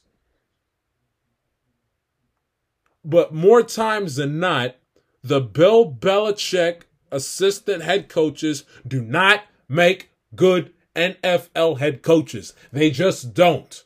But 3.04 3.34
more 3.34 3.64
times 3.64 4.16
than 4.16 4.40
not, 4.40 4.76
the 5.24 5.40
Bill 5.40 5.92
Belichick 5.92 6.82
assistant 7.12 7.84
head 7.84 8.10
coaches 8.10 8.66
do 8.86 9.02
not 9.02 9.44
make 9.70 10.10
good 10.36 10.74
NFL 10.96 11.80
head 11.80 12.02
coaches. 12.02 12.54
They 12.72 12.92
just 12.92 13.34
don't. 13.34 13.85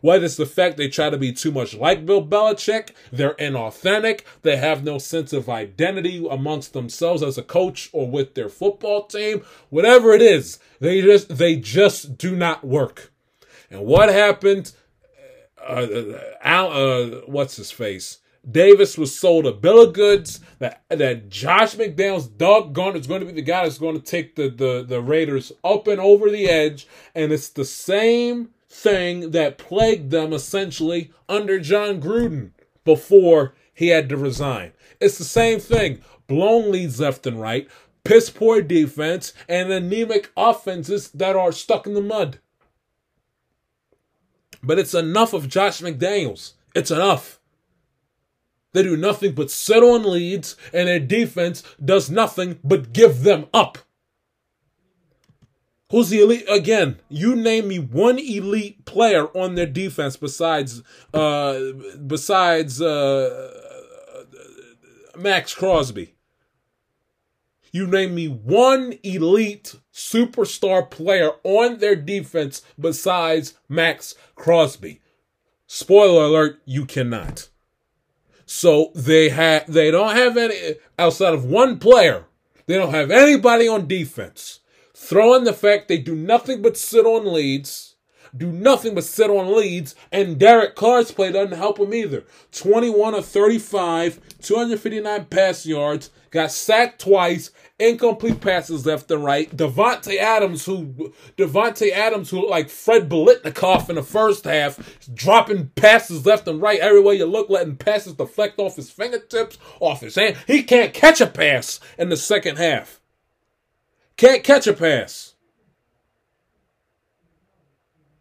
Whether 0.00 0.24
it's 0.24 0.36
the 0.36 0.46
fact 0.46 0.76
they 0.76 0.88
try 0.88 1.10
to 1.10 1.18
be 1.18 1.32
too 1.32 1.52
much 1.52 1.74
like 1.74 2.06
Bill 2.06 2.24
Belichick, 2.24 2.90
they're 3.12 3.34
inauthentic, 3.34 4.22
they 4.42 4.56
have 4.56 4.84
no 4.84 4.98
sense 4.98 5.32
of 5.32 5.48
identity 5.48 6.26
amongst 6.30 6.72
themselves 6.72 7.22
as 7.22 7.36
a 7.38 7.42
coach 7.42 7.90
or 7.92 8.08
with 8.10 8.34
their 8.34 8.48
football 8.48 9.06
team, 9.06 9.42
whatever 9.68 10.12
it 10.12 10.22
is, 10.22 10.58
they 10.80 11.02
just 11.02 11.36
they 11.36 11.56
just 11.56 12.16
do 12.18 12.34
not 12.34 12.64
work. 12.64 13.12
And 13.70 13.84
what 13.84 14.08
happened? 14.08 14.72
Uh, 15.60 15.86
uh, 16.42 16.48
uh, 16.48 17.06
what's 17.26 17.56
his 17.56 17.70
face? 17.70 18.18
Davis 18.50 18.96
was 18.96 19.18
sold 19.18 19.46
a 19.46 19.52
bill 19.52 19.82
of 19.82 19.92
goods 19.92 20.40
that 20.58 20.82
that 20.88 21.28
Josh 21.28 21.76
McDaniels 21.76 22.36
doggone 22.38 22.96
is 22.96 23.06
going 23.06 23.20
to 23.20 23.26
be 23.26 23.32
the 23.32 23.42
guy 23.42 23.64
that's 23.64 23.78
going 23.78 23.94
to 23.94 24.02
take 24.02 24.34
the, 24.34 24.48
the, 24.48 24.84
the 24.86 25.00
Raiders 25.00 25.52
up 25.62 25.86
and 25.86 26.00
over 26.00 26.30
the 26.30 26.48
edge. 26.48 26.88
And 27.14 27.32
it's 27.32 27.50
the 27.50 27.66
same 27.66 28.50
thing 28.70 29.32
that 29.32 29.58
plagued 29.58 30.10
them 30.10 30.32
essentially 30.32 31.12
under 31.28 31.58
Jon 31.58 32.00
Gruden 32.00 32.52
before 32.84 33.54
he 33.74 33.88
had 33.88 34.08
to 34.08 34.16
resign. 34.16 34.72
It's 35.00 35.18
the 35.18 35.24
same 35.24 35.58
thing. 35.58 36.00
Blown 36.28 36.70
leads 36.70 37.00
left 37.00 37.26
and 37.26 37.40
right, 37.40 37.68
piss 38.04 38.30
poor 38.30 38.62
defense, 38.62 39.32
and 39.48 39.72
anemic 39.72 40.30
offenses 40.36 41.10
that 41.10 41.34
are 41.34 41.50
stuck 41.50 41.86
in 41.86 41.94
the 41.94 42.00
mud. 42.00 42.38
But 44.62 44.78
it's 44.78 44.94
enough 44.94 45.32
of 45.32 45.48
Josh 45.48 45.80
McDaniels. 45.80 46.52
It's 46.74 46.90
enough. 46.90 47.40
They 48.72 48.84
do 48.84 48.96
nothing 48.96 49.34
but 49.34 49.50
sit 49.50 49.82
on 49.82 50.04
leads, 50.04 50.54
and 50.72 50.86
their 50.86 51.00
defense 51.00 51.64
does 51.84 52.08
nothing 52.08 52.60
but 52.62 52.92
give 52.92 53.24
them 53.24 53.46
up. 53.52 53.78
Who's 55.90 56.08
the 56.08 56.20
elite? 56.20 56.44
Again, 56.48 57.00
you 57.08 57.34
name 57.34 57.68
me 57.68 57.78
one 57.78 58.18
elite 58.18 58.84
player 58.84 59.26
on 59.36 59.56
their 59.56 59.66
defense 59.66 60.16
besides 60.16 60.82
uh 61.12 61.72
besides 62.06 62.80
uh 62.80 63.50
Maxx 65.16 65.52
Crosby. 65.54 66.14
You 67.72 67.86
name 67.86 68.14
me 68.14 68.26
one 68.28 68.94
elite 69.02 69.76
superstar 69.92 70.88
player 70.88 71.32
on 71.44 71.78
their 71.78 71.96
defense 71.96 72.62
besides 72.78 73.54
Maxx 73.68 74.14
Crosby. 74.34 75.00
Spoiler 75.66 76.24
alert, 76.24 76.60
you 76.64 76.84
cannot. 76.84 77.48
So 78.46 78.92
they 78.94 79.28
have 79.30 79.72
they 79.72 79.90
don't 79.90 80.14
have 80.14 80.36
any 80.36 80.76
outside 80.98 81.34
of 81.34 81.44
one 81.44 81.78
player. 81.78 82.26
They 82.66 82.76
don't 82.76 82.94
have 82.94 83.10
anybody 83.10 83.66
on 83.66 83.88
defense. 83.88 84.59
Throw 85.02 85.34
in 85.34 85.44
the 85.44 85.54
fact 85.54 85.88
they 85.88 85.96
do 85.96 86.14
nothing 86.14 86.60
but 86.60 86.76
sit 86.76 87.06
on 87.06 87.32
leads, 87.32 87.96
do 88.36 88.52
nothing 88.52 88.94
but 88.94 89.02
sit 89.02 89.30
on 89.30 89.56
leads, 89.56 89.96
and 90.12 90.38
Derek 90.38 90.76
Carr's 90.76 91.10
play 91.10 91.32
doesn't 91.32 91.56
help 91.56 91.80
him 91.80 91.94
either. 91.94 92.22
21 92.52 93.14
of 93.14 93.24
35, 93.24 94.20
259 94.40 95.24
pass 95.24 95.64
yards, 95.64 96.10
got 96.30 96.52
sacked 96.52 97.00
twice, 97.00 97.50
incomplete 97.78 98.42
passes 98.42 98.84
left 98.84 99.10
and 99.10 99.24
right. 99.24 99.50
Davante 99.56 100.18
Adams, 100.18 100.66
who 100.66 101.12
Davante 101.36 101.90
Adams, 101.90 102.28
who 102.28 102.48
like 102.48 102.68
Fred 102.68 103.08
Biletnikoff 103.08 103.88
in 103.88 103.96
the 103.96 104.02
first 104.02 104.44
half, 104.44 105.00
dropping 105.12 105.68
passes 105.70 106.26
left 106.26 106.46
and 106.46 106.60
right 106.60 106.78
everywhere 106.78 107.14
you 107.14 107.26
look, 107.26 107.48
letting 107.48 107.76
passes 107.76 108.12
deflect 108.12 108.60
off 108.60 108.76
his 108.76 108.90
fingertips, 108.90 109.58
off 109.80 110.02
his 110.02 110.14
hand. 110.14 110.36
He 110.46 110.62
can't 110.62 110.92
catch 110.92 111.22
a 111.22 111.26
pass 111.26 111.80
in 111.98 112.10
the 112.10 112.18
second 112.18 112.58
half. 112.58 112.99
Can't 114.20 114.44
catch 114.44 114.66
a 114.66 114.74
pass. 114.74 115.32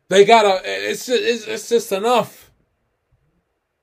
They 0.08 0.24
gotta. 0.24 0.62
It's 0.64 1.08
just, 1.08 1.22
it's, 1.22 1.46
it's 1.46 1.68
just 1.68 1.92
enough. 1.92 2.52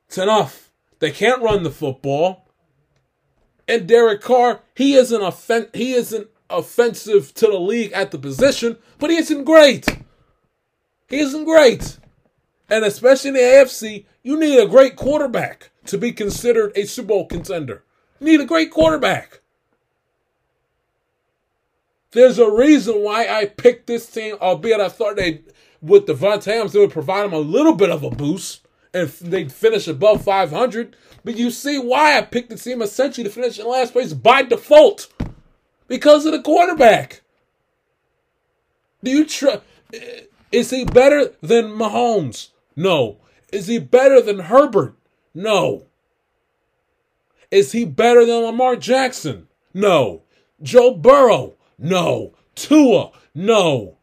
It's 0.07 0.17
enough. 0.17 0.73
They 0.99 1.11
can't 1.11 1.43
run 1.43 1.63
the 1.63 1.71
football. 1.71 2.49
And 3.69 3.87
Derek 3.87 4.23
Carr, 4.23 4.63
he 4.75 4.95
isn't 4.95 5.21
offen- 5.21 5.69
he 5.75 5.93
isn't 5.93 6.29
offensive 6.49 7.35
to 7.35 7.49
the 7.49 7.61
league 7.61 7.93
at 7.93 8.13
the 8.13 8.19
position, 8.19 8.79
but 8.99 9.11
he 9.11 9.19
isn't 9.19 9.45
great. 9.45 9.87
He 11.11 11.19
isn't 11.19 11.45
great. 11.45 11.99
And 12.71 12.83
especially 12.83 13.29
in 13.29 13.35
the 13.35 13.41
AFC, 13.41 14.07
you 14.23 14.41
need 14.41 14.59
a 14.59 14.67
great 14.67 14.97
quarterback 14.97 15.71
to 15.85 15.99
be 15.99 16.13
considered 16.13 16.73
a 16.77 16.87
Super 16.87 17.09
Bowl 17.09 17.27
contender. 17.27 17.85
You 18.21 18.29
need 18.29 18.41
a 18.41 18.47
great 18.47 18.71
quarterback. 18.71 19.43
There's 22.17 22.39
a 22.39 22.51
reason 22.51 23.03
why 23.03 23.29
I 23.29 23.45
picked 23.45 23.87
this 23.87 24.07
team, 24.11 24.37
albeit 24.41 24.81
I 24.81 24.89
thought 24.89 25.17
they, 25.17 25.43
with 25.83 26.07
Davante 26.07 26.49
Adams, 26.49 26.73
they 26.73 26.79
would 26.79 26.91
provide 26.91 27.25
them 27.25 27.35
a 27.35 27.39
little 27.39 27.75
bit 27.75 27.91
of 27.91 28.03
a 28.03 28.09
boost 28.09 28.67
and 28.95 29.11
they'd 29.21 29.53
finish 29.53 29.87
above 29.87 30.25
500. 30.25 30.97
But 31.27 31.37
you 31.37 31.51
see 31.51 31.79
why 31.79 32.17
I 32.17 32.23
picked 32.23 32.49
the 32.49 32.57
team 32.57 32.81
essentially 32.81 33.25
to 33.25 33.31
finish 33.31 33.59
in 33.59 33.69
last 33.69 33.93
place 33.93 34.15
by 34.15 34.45
default 34.45 35.13
because 35.89 36.25
of 36.25 36.33
the 36.33 36.41
quarterback. 36.41 37.21
Do 39.05 39.11
you 39.11 39.27
trust? 39.27 39.61
Is 40.51 40.71
he 40.71 40.87
better 40.87 41.35
than 41.43 41.67
Mahomes? 41.67 42.49
No. 42.75 43.19
Is 43.53 43.67
he 43.67 43.79
better 43.79 44.23
than 44.23 44.39
Herbert? 44.39 44.97
No. 45.35 45.85
Is 47.51 47.73
he 47.73 47.85
better 47.85 48.25
than 48.25 48.43
Lamar 48.43 48.77
Jackson? 48.77 49.49
No. 49.75 50.23
Joe 50.63 50.95
Burrow? 50.95 51.56
No. 51.79 52.35
Tua? 52.55 53.11
No. 53.35 53.99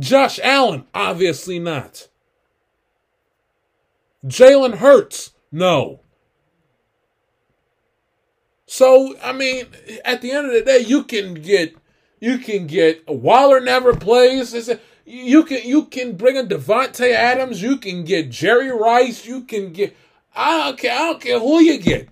Josh 0.00 0.40
Allen? 0.42 0.86
Obviously 0.94 1.58
not. 1.58 2.08
Jalen 4.26 4.76
Hurts? 4.76 5.32
No. 5.52 6.00
So, 8.66 9.16
I 9.22 9.32
mean, 9.32 9.66
at 10.04 10.20
the 10.20 10.32
end 10.32 10.46
of 10.46 10.52
the 10.52 10.62
day, 10.62 10.78
you 10.78 11.04
can 11.04 11.34
get 11.34 11.76
you 12.18 12.38
can 12.38 12.66
get 12.66 13.06
Waller 13.06 13.60
never 13.60 13.94
plays. 13.94 14.70
You 15.04 15.44
can 15.44 15.62
you 15.64 15.84
can 15.84 16.16
bring 16.16 16.36
in 16.36 16.48
Davante 16.48 17.12
Adams. 17.12 17.62
You 17.62 17.76
can 17.76 18.04
get 18.04 18.30
Jerry 18.30 18.72
Rice. 18.72 19.26
You 19.26 19.42
can 19.42 19.72
get 19.72 19.94
I 20.34 20.64
don't 20.64 20.78
care. 20.78 20.92
I 20.92 20.98
don't 20.98 21.20
care 21.20 21.38
who 21.38 21.60
you 21.60 21.78
get. 21.78 22.08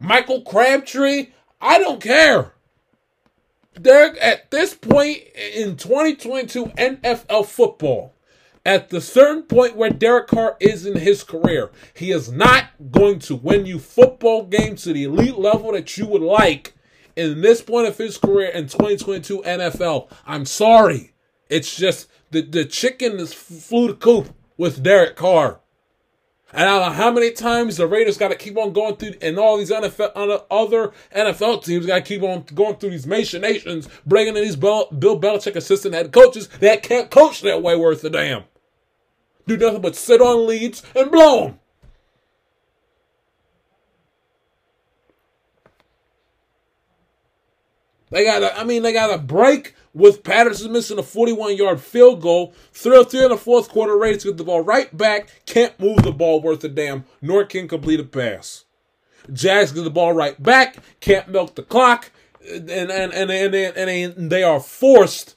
Michael 0.00 0.42
Crabtree. 0.42 1.28
I 1.60 1.78
don't 1.78 2.00
care. 2.00 2.52
Derek, 3.80 4.16
at 4.20 4.50
this 4.50 4.74
point 4.74 5.18
in 5.34 5.76
2022 5.76 6.66
NFL 6.66 7.46
football, 7.46 8.14
at 8.66 8.90
the 8.90 9.00
certain 9.00 9.42
point 9.42 9.76
where 9.76 9.90
Derek 9.90 10.28
Carr 10.28 10.56
is 10.60 10.84
in 10.84 10.98
his 10.98 11.22
career, 11.24 11.70
he 11.94 12.10
is 12.10 12.30
not 12.30 12.66
going 12.90 13.18
to 13.20 13.34
win 13.34 13.66
you 13.66 13.78
football 13.78 14.44
games 14.44 14.82
to 14.82 14.92
the 14.92 15.04
elite 15.04 15.38
level 15.38 15.72
that 15.72 15.96
you 15.96 16.06
would 16.06 16.22
like 16.22 16.74
in 17.16 17.40
this 17.40 17.62
point 17.62 17.88
of 17.88 17.96
his 17.96 18.18
career 18.18 18.48
in 18.48 18.64
2022 18.64 19.42
NFL. 19.42 20.10
I'm 20.26 20.44
sorry. 20.44 21.12
It's 21.48 21.76
just 21.76 22.08
the, 22.30 22.42
the 22.42 22.64
chicken 22.64 23.18
is 23.18 23.32
flew 23.32 23.88
the 23.88 23.94
coop 23.94 24.34
with 24.56 24.82
Derek 24.82 25.16
Carr. 25.16 25.60
And 26.52 26.62
I 26.62 26.78
don't 26.78 26.88
know 26.88 26.94
how 26.94 27.10
many 27.10 27.30
times 27.30 27.76
the 27.76 27.86
Raiders 27.86 28.16
got 28.16 28.28
to 28.28 28.36
keep 28.36 28.56
on 28.56 28.72
going 28.72 28.96
through, 28.96 29.14
and 29.20 29.38
all 29.38 29.58
these 29.58 29.70
NFL, 29.70 30.44
other 30.50 30.92
NFL 31.14 31.62
teams 31.62 31.84
got 31.84 31.96
to 31.96 32.02
keep 32.02 32.22
on 32.22 32.44
going 32.54 32.76
through 32.76 32.90
these 32.90 33.06
machinations, 33.06 33.86
bringing 34.06 34.34
in 34.34 34.42
these 34.42 34.56
Bill, 34.56 34.86
Bill 34.90 35.20
Belichick 35.20 35.56
assistant 35.56 35.94
head 35.94 36.10
coaches 36.10 36.48
that 36.60 36.82
can't 36.82 37.10
coach 37.10 37.42
that 37.42 37.62
way 37.62 37.76
worth 37.76 38.02
a 38.04 38.10
damn. 38.10 38.44
Do 39.46 39.58
nothing 39.58 39.82
but 39.82 39.94
sit 39.96 40.22
on 40.22 40.46
leads 40.46 40.82
and 40.94 41.10
blow 41.10 41.46
them. 41.46 41.60
They 48.10 48.24
got 48.24 48.38
to, 48.38 48.58
I 48.58 48.64
mean, 48.64 48.82
they 48.82 48.94
got 48.94 49.08
to 49.08 49.18
break 49.18 49.74
with 49.94 50.22
Patterson 50.22 50.72
missing 50.72 50.98
a 50.98 51.02
41 51.02 51.56
yard 51.56 51.80
field 51.80 52.20
goal. 52.20 52.54
Thrill 52.72 53.04
three 53.04 53.24
in 53.24 53.30
the 53.30 53.36
fourth 53.36 53.68
quarter, 53.68 53.96
Raiders 53.96 54.24
get 54.24 54.36
the 54.36 54.44
ball 54.44 54.60
right 54.60 54.94
back, 54.96 55.28
can't 55.46 55.78
move 55.80 56.02
the 56.02 56.12
ball 56.12 56.40
worth 56.40 56.64
a 56.64 56.68
damn, 56.68 57.04
nor 57.20 57.44
can 57.44 57.68
complete 57.68 58.00
a 58.00 58.04
pass. 58.04 58.64
Jags 59.32 59.72
get 59.72 59.84
the 59.84 59.90
ball 59.90 60.12
right 60.12 60.40
back, 60.42 60.76
can't 61.00 61.28
milk 61.28 61.54
the 61.54 61.62
clock, 61.62 62.10
and 62.48 62.70
and 62.70 62.90
and 62.90 63.30
and, 63.30 63.54
and, 63.54 63.90
and 64.16 64.30
they 64.30 64.42
are 64.42 64.60
forced, 64.60 65.36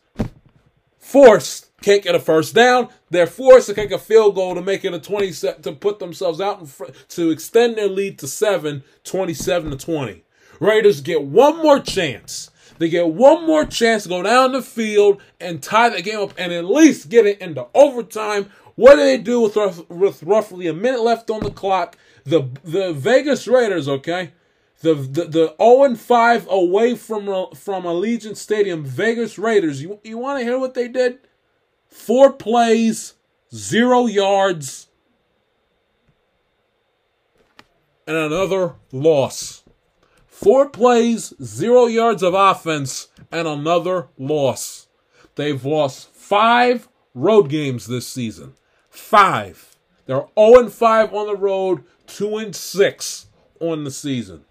forced, 0.97 1.71
can't 1.81 2.03
get 2.03 2.15
a 2.15 2.19
first 2.19 2.53
down. 2.53 2.89
They're 3.09 3.27
forced 3.27 3.67
to 3.67 3.73
kick 3.73 3.91
a 3.91 3.97
field 3.97 4.35
goal 4.35 4.55
to 4.55 4.61
make 4.61 4.85
it 4.85 4.93
a 4.93 4.99
20 4.99 5.31
set 5.31 5.63
to 5.63 5.73
put 5.73 5.99
themselves 5.99 6.39
out 6.39 6.59
in 6.59 6.67
front, 6.67 6.93
to 7.09 7.31
extend 7.31 7.77
their 7.77 7.89
lead 7.89 8.19
to 8.19 8.27
7, 8.27 8.83
27 9.03 9.71
to 9.71 9.77
20. 9.77 10.23
Raiders 10.59 11.01
get 11.01 11.23
one 11.23 11.57
more 11.57 11.79
chance 11.79 12.50
they 12.81 12.89
get 12.89 13.09
one 13.09 13.45
more 13.45 13.63
chance 13.63 14.03
to 14.03 14.09
go 14.09 14.23
down 14.23 14.53
the 14.53 14.61
field 14.63 15.21
and 15.39 15.61
tie 15.61 15.89
the 15.89 16.01
game 16.01 16.19
up 16.19 16.33
and 16.35 16.51
at 16.51 16.65
least 16.65 17.09
get 17.09 17.27
it 17.27 17.39
into 17.39 17.67
overtime. 17.75 18.49
What 18.73 18.95
do 18.95 19.03
they 19.03 19.19
do 19.19 19.39
with, 19.41 19.87
with 19.87 20.23
roughly 20.23 20.65
a 20.65 20.73
minute 20.73 21.01
left 21.01 21.29
on 21.29 21.41
the 21.41 21.51
clock? 21.51 21.95
The 22.23 22.49
the 22.63 22.91
Vegas 22.91 23.47
Raiders, 23.47 23.87
okay, 23.87 24.31
the 24.79 24.95
the, 24.95 25.25
the 25.25 25.55
0 25.61 25.93
5 25.95 26.47
away 26.49 26.95
from 26.95 27.29
uh, 27.29 27.53
from 27.53 27.83
Allegiant 27.83 28.35
Stadium, 28.35 28.83
Vegas 28.83 29.37
Raiders. 29.37 29.83
You 29.83 29.99
you 30.03 30.17
want 30.17 30.39
to 30.39 30.43
hear 30.43 30.57
what 30.57 30.73
they 30.73 30.87
did? 30.87 31.19
Four 31.87 32.33
plays, 32.33 33.13
zero 33.53 34.07
yards, 34.07 34.87
and 38.07 38.17
another 38.17 38.73
loss. 38.91 39.60
Four 40.41 40.69
plays, 40.69 41.35
zero 41.43 41.85
yards 41.85 42.23
of 42.23 42.33
offense, 42.33 43.09
and 43.31 43.47
another 43.47 44.07
loss. 44.17 44.87
They've 45.35 45.63
lost 45.63 46.09
five 46.09 46.87
road 47.13 47.47
games 47.47 47.85
this 47.85 48.07
season. 48.07 48.55
Five. 48.89 49.77
They're 50.07 50.25
0 50.35 50.69
5 50.69 51.13
on 51.13 51.27
the 51.27 51.35
road, 51.35 51.83
2 52.07 52.37
and 52.37 52.55
6 52.55 53.27
on 53.59 53.83
the 53.83 53.91
season. 53.91 54.45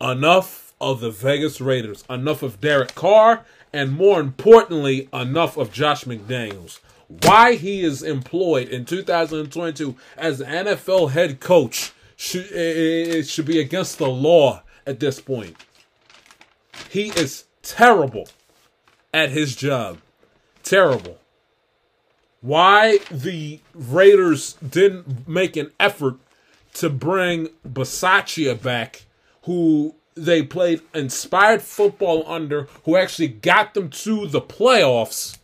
Enough 0.00 0.74
of 0.80 1.00
the 1.00 1.10
Vegas 1.10 1.60
Raiders. 1.60 2.04
Enough 2.08 2.44
of 2.44 2.60
Derek 2.60 2.94
Carr, 2.94 3.44
and 3.72 3.90
more 3.90 4.20
importantly, 4.20 5.08
enough 5.12 5.56
of 5.56 5.72
Josh 5.72 6.04
McDaniels. 6.04 6.78
Why 7.08 7.56
he 7.56 7.82
is 7.82 8.04
employed 8.04 8.68
in 8.68 8.84
2022 8.84 9.96
as 10.16 10.38
the 10.38 10.44
NFL 10.44 11.10
head 11.10 11.40
coach 11.40 11.92
should 12.16 12.46
eh, 12.52 12.56
eh, 12.56 13.18
it 13.18 13.28
should 13.28 13.46
be 13.46 13.60
against 13.60 13.98
the 13.98 14.08
law 14.08 14.62
at 14.86 15.00
this 15.00 15.20
point. 15.20 15.56
He 16.90 17.08
is 17.08 17.44
terrible 17.62 18.28
at 19.12 19.30
his 19.30 19.56
job. 19.56 19.98
Terrible. 20.62 21.18
Why 22.40 22.98
the 23.10 23.60
Raiders 23.74 24.54
didn't 24.54 25.26
make 25.26 25.56
an 25.56 25.70
effort 25.80 26.16
to 26.74 26.90
bring 26.90 27.48
Bisaccia 27.66 28.60
back, 28.60 29.06
who 29.42 29.94
they 30.14 30.42
played 30.42 30.82
inspired 30.92 31.62
football 31.62 32.24
under, 32.26 32.68
who 32.84 32.96
actually 32.96 33.28
got 33.28 33.74
them 33.74 33.88
to 33.90 34.26
the 34.26 34.40
playoffs 34.40 35.38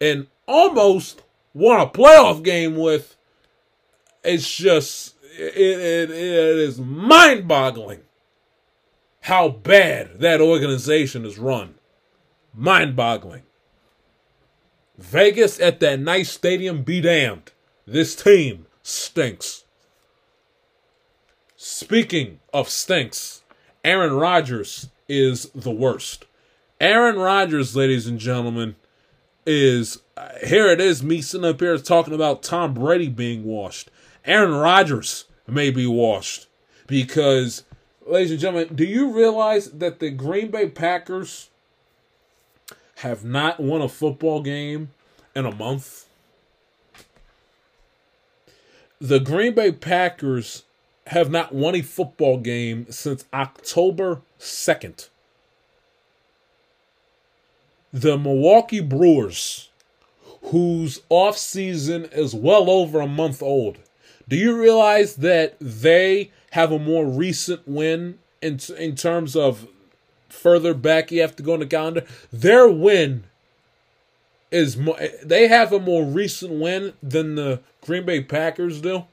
and 0.00 0.26
almost 0.46 1.22
won 1.54 1.80
a 1.80 1.86
playoff 1.86 2.42
game 2.42 2.76
with. 2.76 3.16
It's 4.24 4.54
just 4.54 5.14
it, 5.38 5.80
it, 5.80 6.10
it 6.10 6.58
is 6.58 6.80
mind-boggling 6.80 8.00
how 9.22 9.48
bad 9.48 10.20
that 10.20 10.40
organization 10.40 11.24
is 11.24 11.38
run. 11.38 11.74
Mind-boggling. 12.54 13.42
Vegas 14.96 15.60
at 15.60 15.80
that 15.80 16.00
nice 16.00 16.30
stadium 16.30 16.82
be 16.82 17.00
damned. 17.00 17.52
This 17.86 18.16
team 18.16 18.66
stinks. 18.82 19.64
Speaking 21.56 22.40
of 22.52 22.68
stinks, 22.68 23.42
Aaron 23.84 24.12
Rodgers 24.12 24.88
is 25.08 25.50
the 25.54 25.70
worst. 25.70 26.24
Aaron 26.80 27.16
Rodgers, 27.16 27.76
ladies 27.76 28.06
and 28.06 28.18
gentlemen, 28.18 28.76
is 29.46 30.00
uh, 30.16 30.28
here 30.46 30.66
it 30.66 30.80
is, 30.80 31.02
me 31.02 31.20
sitting 31.20 31.46
up 31.46 31.60
here 31.60 31.78
talking 31.78 32.14
about 32.14 32.42
Tom 32.42 32.74
Brady 32.74 33.08
being 33.08 33.44
washed. 33.44 33.90
Aaron 34.24 34.52
Rodgers 34.52 35.24
may 35.48 35.70
be 35.70 35.86
washed 35.86 36.46
because, 36.86 37.64
ladies 38.06 38.30
and 38.30 38.40
gentlemen, 38.40 38.74
do 38.74 38.84
you 38.84 39.12
realize 39.12 39.70
that 39.70 39.98
the 39.98 40.10
Green 40.10 40.50
Bay 40.50 40.68
Packers 40.68 41.50
have 42.96 43.24
not 43.24 43.60
won 43.60 43.80
a 43.80 43.88
football 43.88 44.42
game 44.42 44.90
in 45.34 45.46
a 45.46 45.54
month? 45.54 46.06
The 49.00 49.20
Green 49.20 49.54
Bay 49.54 49.72
Packers 49.72 50.64
have 51.06 51.30
not 51.30 51.54
won 51.54 51.74
a 51.74 51.82
football 51.82 52.38
game 52.38 52.86
since 52.90 53.24
October 53.32 54.20
2nd. 54.38 55.08
The 57.92 58.18
Milwaukee 58.18 58.80
Brewers, 58.80 59.70
whose 60.42 61.00
offseason 61.10 62.12
is 62.12 62.34
well 62.34 62.68
over 62.68 63.00
a 63.00 63.06
month 63.06 63.42
old, 63.42 63.78
do 64.28 64.36
you 64.36 64.60
realize 64.60 65.16
that 65.16 65.56
they 65.60 66.30
have 66.50 66.70
a 66.70 66.78
more 66.78 67.06
recent 67.06 67.66
win 67.66 68.18
in, 68.42 68.60
in 68.76 68.94
terms 68.94 69.34
of 69.34 69.66
further 70.28 70.74
back 70.74 71.10
you 71.10 71.20
have 71.22 71.36
to 71.36 71.42
go 71.42 71.54
in 71.54 71.60
the 71.60 71.66
calendar? 71.66 72.04
Their 72.32 72.68
win 72.68 73.24
is 74.50 74.76
more, 74.76 74.98
they 75.24 75.48
have 75.48 75.72
a 75.72 75.80
more 75.80 76.04
recent 76.04 76.52
win 76.52 76.92
than 77.02 77.34
the 77.34 77.60
Green 77.80 78.04
Bay 78.04 78.22
Packers 78.22 78.80
do. 78.80 79.04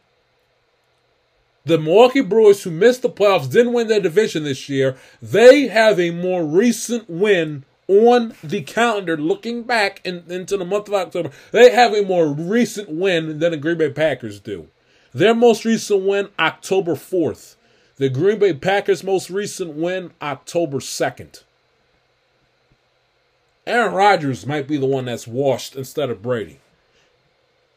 The 1.65 1.79
Milwaukee 1.79 2.21
Brewers, 2.21 2.63
who 2.63 2.69
missed 2.69 3.01
the 3.01 3.09
playoffs, 3.09 3.49
didn't 3.49 3.73
win 3.73 3.87
their 3.87 3.99
division 3.99 4.43
this 4.43 4.69
year. 4.69 4.97
They 5.21 5.67
have 5.67 5.99
a 5.99 6.11
more 6.11 6.45
recent 6.45 7.09
win 7.09 7.65
on 7.87 8.35
the 8.43 8.61
calendar 8.61 9.17
looking 9.17 9.63
back 9.63 10.01
in, 10.03 10.23
into 10.29 10.57
the 10.57 10.65
month 10.65 10.87
of 10.87 10.93
October. 10.93 11.31
They 11.51 11.71
have 11.71 11.93
a 11.93 12.03
more 12.03 12.27
recent 12.27 12.89
win 12.89 13.39
than 13.39 13.51
the 13.51 13.57
Green 13.57 13.77
Bay 13.77 13.89
Packers 13.89 14.39
do. 14.39 14.67
Their 15.15 15.33
most 15.33 15.63
recent 15.63 16.03
win, 16.03 16.27
October 16.37 16.95
4th. 16.95 17.55
The 17.95 18.09
Green 18.09 18.37
Bay 18.37 18.53
Packers' 18.53 19.01
most 19.01 19.29
recent 19.29 19.73
win, 19.73 20.11
October 20.21 20.79
2nd. 20.79 21.43
Aaron 23.65 23.93
Rodgers 23.93 24.45
might 24.45 24.67
be 24.67 24.75
the 24.75 24.85
one 24.85 25.05
that's 25.05 25.25
washed 25.25 25.77
instead 25.77 26.09
of 26.09 26.21
Brady. 26.21 26.59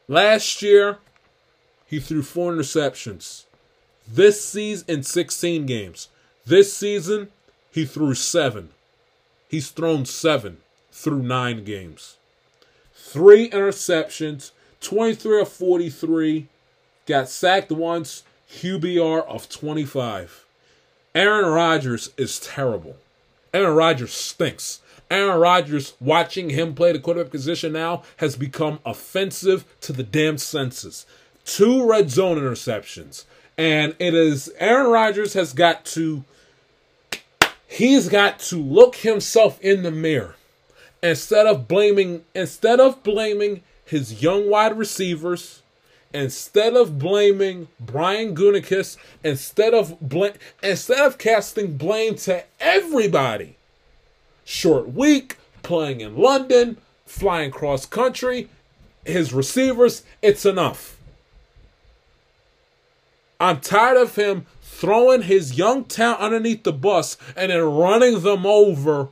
Last 0.09 0.63
year, 0.63 0.99
he 1.87 2.01
threw 2.01 2.25
four 2.25 2.53
interceptions. 2.53 3.45
This 4.09 4.45
season, 4.45 4.87
in 4.89 5.03
16 5.05 5.65
games. 5.65 6.09
This 6.45 6.75
season, 6.75 7.29
he 7.71 7.85
threw 7.85 8.15
seven. 8.15 8.71
He's 9.49 9.71
thrown 9.71 10.07
seven 10.07 10.57
through 10.91 11.23
nine 11.23 11.63
games. 11.63 12.17
Three 12.93 13.49
interceptions, 13.49 14.51
23 14.81 15.43
of 15.43 15.49
43, 15.49 16.49
got 17.09 17.29
sacked 17.29 17.73
once, 17.73 18.23
QBR 18.53 19.27
of 19.27 19.49
25. 19.49 20.45
Aaron 21.15 21.47
Rodgers 21.47 22.11
is 22.17 22.39
terrible. 22.39 22.97
Aaron 23.53 23.75
Rodgers 23.75 24.13
stinks. 24.13 24.81
Aaron 25.11 25.41
Rodgers, 25.41 25.95
watching 26.01 26.51
him 26.51 26.75
play 26.75 26.93
the 26.93 26.99
quarterback 26.99 27.33
position 27.33 27.73
now, 27.73 28.03
has 28.19 28.37
become 28.37 28.79
offensive 28.85 29.65
to 29.81 29.93
the 29.93 30.03
damn 30.03 30.37
senses. 30.37 31.07
Two 31.47 31.89
red 31.89 32.11
zone 32.11 32.37
interceptions. 32.37 33.25
And 33.57 33.97
it 33.99 34.15
is 34.15 34.53
Aaron 34.59 34.91
Rodgers 34.91 35.33
has 35.33 35.53
got 35.53 35.85
to 35.87 36.25
he's 37.67 38.09
got 38.09 38.39
to 38.39 38.57
look 38.57 38.97
himself 38.97 39.61
in 39.61 39.83
the 39.83 39.91
mirror 39.91 40.37
instead 41.03 41.47
of 41.47 41.67
blaming 41.67 42.25
instead 42.35 42.79
of 42.79 43.03
blaming 43.03 43.63
his 43.85 44.23
young 44.23 44.49
wide 44.49 44.77
receivers 44.79 45.63
instead 46.13 46.75
of 46.75 46.99
blaming 46.99 47.69
Brian 47.79 48.35
Gutekunst, 48.35 48.97
instead 49.23 49.75
of 49.75 50.01
bl- 50.01 50.37
instead 50.63 51.01
of 51.01 51.19
casting 51.19 51.77
blame 51.77 52.17
to 52.17 52.45
everybody, 52.61 53.57
short 54.45 54.93
week, 54.93 55.37
playing 55.63 56.01
in 56.01 56.17
London, 56.17 56.79
flying 57.07 57.51
cross 57.51 57.87
country, 57.87 58.49
his 59.05 59.33
receivers, 59.33 60.03
it's 60.23 60.47
enough. 60.47 60.97
I'm 63.41 63.61
tired 63.61 63.97
of 63.97 64.17
him 64.17 64.47
throwing 64.63 65.23
his 65.23 65.57
young 65.57 65.85
talent 65.85 66.21
underneath 66.21 66.65
the 66.65 66.73
bus 66.73 67.17
and 67.37 67.51
then 67.51 67.63
running 67.63 68.21
them 68.21 68.47
over 68.47 69.09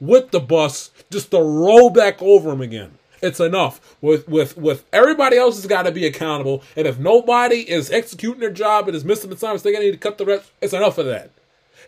with 0.00 0.30
the 0.30 0.40
bus 0.40 0.90
just 1.10 1.30
to 1.30 1.38
roll 1.38 1.90
back 1.90 2.20
over 2.22 2.50
him 2.50 2.60
again. 2.60 2.98
It's 3.22 3.40
enough. 3.40 3.96
With 4.00 4.28
with 4.28 4.56
with 4.56 4.84
everybody 4.92 5.36
else 5.36 5.56
has 5.56 5.66
got 5.66 5.82
to 5.82 5.92
be 5.92 6.06
accountable, 6.06 6.62
and 6.76 6.86
if 6.86 6.98
nobody 6.98 7.68
is 7.70 7.90
executing 7.90 8.40
their 8.40 8.50
job 8.50 8.86
and 8.86 8.96
is 8.96 9.04
missing 9.04 9.30
the 9.30 9.36
assignments, 9.36 9.62
they 9.62 9.72
going 9.72 9.82
to 9.82 9.86
need 9.86 9.92
to 9.92 9.98
cut 9.98 10.18
the 10.18 10.26
rest. 10.26 10.50
It's 10.60 10.72
enough 10.72 10.98
of 10.98 11.06
that. 11.06 11.30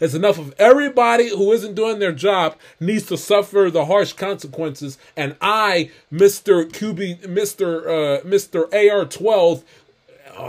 It's 0.00 0.14
enough 0.14 0.38
of 0.38 0.54
everybody 0.58 1.30
who 1.30 1.52
isn't 1.52 1.74
doing 1.74 1.98
their 1.98 2.12
job 2.12 2.56
needs 2.78 3.06
to 3.06 3.16
suffer 3.16 3.70
the 3.70 3.86
harsh 3.86 4.12
consequences. 4.12 4.98
And 5.16 5.36
I, 5.40 5.90
Mister 6.10 6.64
QB, 6.64 7.28
Mister 7.28 7.88
uh, 7.88 8.20
Mister 8.24 8.66
AR 8.74 9.04
twelve, 9.06 9.64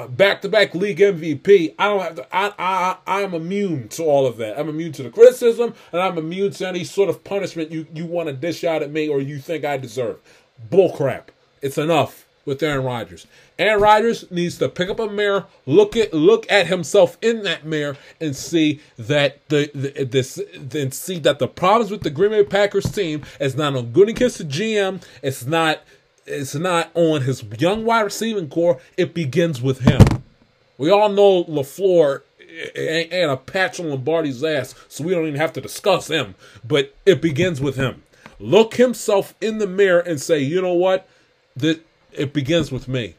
back 0.09 0.41
to 0.41 0.49
back 0.49 0.75
league 0.75 0.99
MVP. 0.99 1.75
I 1.79 1.87
don't 1.87 2.01
have 2.01 2.15
to. 2.15 2.35
I 2.35 2.53
I 2.59 2.97
I'm 3.05 3.33
immune 3.33 3.87
to 3.89 4.03
all 4.03 4.25
of 4.25 4.37
that. 4.37 4.59
I'm 4.59 4.69
immune 4.69 4.91
to 4.93 5.03
the 5.03 5.09
criticism, 5.09 5.73
and 5.91 6.01
I'm 6.01 6.17
immune 6.17 6.51
to 6.51 6.67
any 6.67 6.83
sort 6.83 7.09
of 7.09 7.23
punishment 7.23 7.71
you 7.71 7.87
you 7.93 8.05
want 8.05 8.27
to 8.27 8.33
dish 8.33 8.63
out 8.63 8.83
at 8.83 8.91
me 8.91 9.07
or 9.07 9.21
you 9.21 9.39
think 9.39 9.63
I 9.63 9.77
deserve. 9.77 10.19
Bullcrap. 10.69 11.23
It's 11.61 11.77
enough 11.77 12.25
with 12.47 12.63
Aaron 12.63 12.85
Rodgers. 12.85 13.27
Aaron 13.59 13.81
Rodgers 13.81 14.31
needs 14.31 14.57
to 14.59 14.69
pick 14.69 14.89
up 14.89 14.99
a 14.99 15.09
mirror, 15.09 15.45
look 15.65 15.97
at 15.97 16.13
look 16.13 16.49
at 16.49 16.67
himself 16.67 17.17
in 17.21 17.43
that 17.43 17.65
mirror, 17.65 17.97
and 18.21 18.35
see 18.35 18.79
that 18.97 19.45
the, 19.49 19.69
the 19.75 20.05
this 20.05 20.41
then 20.57 20.91
see 20.91 21.19
that 21.19 21.39
the 21.39 21.47
problems 21.47 21.91
with 21.91 22.01
the 22.01 22.09
Green 22.09 22.31
Bay 22.31 22.43
Packers 22.43 22.89
team 22.91 23.23
is 23.39 23.55
not 23.55 23.75
on 23.75 23.91
Gutekunst 23.91 24.37
the 24.37 24.45
GM. 24.45 25.03
It's 25.21 25.45
not 25.45 25.81
it's 26.25 26.55
not 26.55 26.89
on 26.93 27.21
his 27.21 27.43
young 27.59 27.83
wide 27.83 28.01
receiving 28.01 28.49
core. 28.49 28.79
It 28.95 29.13
begins 29.13 29.61
with 29.61 29.79
him. 29.79 30.01
We 30.77 30.89
all 30.89 31.09
know 31.09 31.43
LaFleur 31.45 32.21
eh, 32.39 32.67
eh, 32.75 32.81
ain't, 32.81 33.13
ain't 33.13 33.31
a 33.31 33.37
patch 33.37 33.79
on 33.79 33.89
Lombardi's 33.89 34.43
ass, 34.43 34.73
so 34.87 35.03
we 35.03 35.13
don't 35.13 35.27
even 35.27 35.39
have 35.39 35.53
to 35.53 35.61
discuss 35.61 36.07
him. 36.07 36.35
But 36.65 36.95
it 37.05 37.21
begins 37.21 37.59
with 37.59 37.75
him. 37.75 38.03
Look 38.39 38.75
himself 38.75 39.33
in 39.41 39.57
the 39.57 39.67
mirror 39.67 39.99
and 39.99 40.21
say, 40.21 40.39
you 40.39 40.61
know 40.61 40.73
what? 40.73 41.07
That 41.55 41.85
it 42.11 42.33
begins 42.33 42.71
with 42.71 42.87
me. 42.87 43.15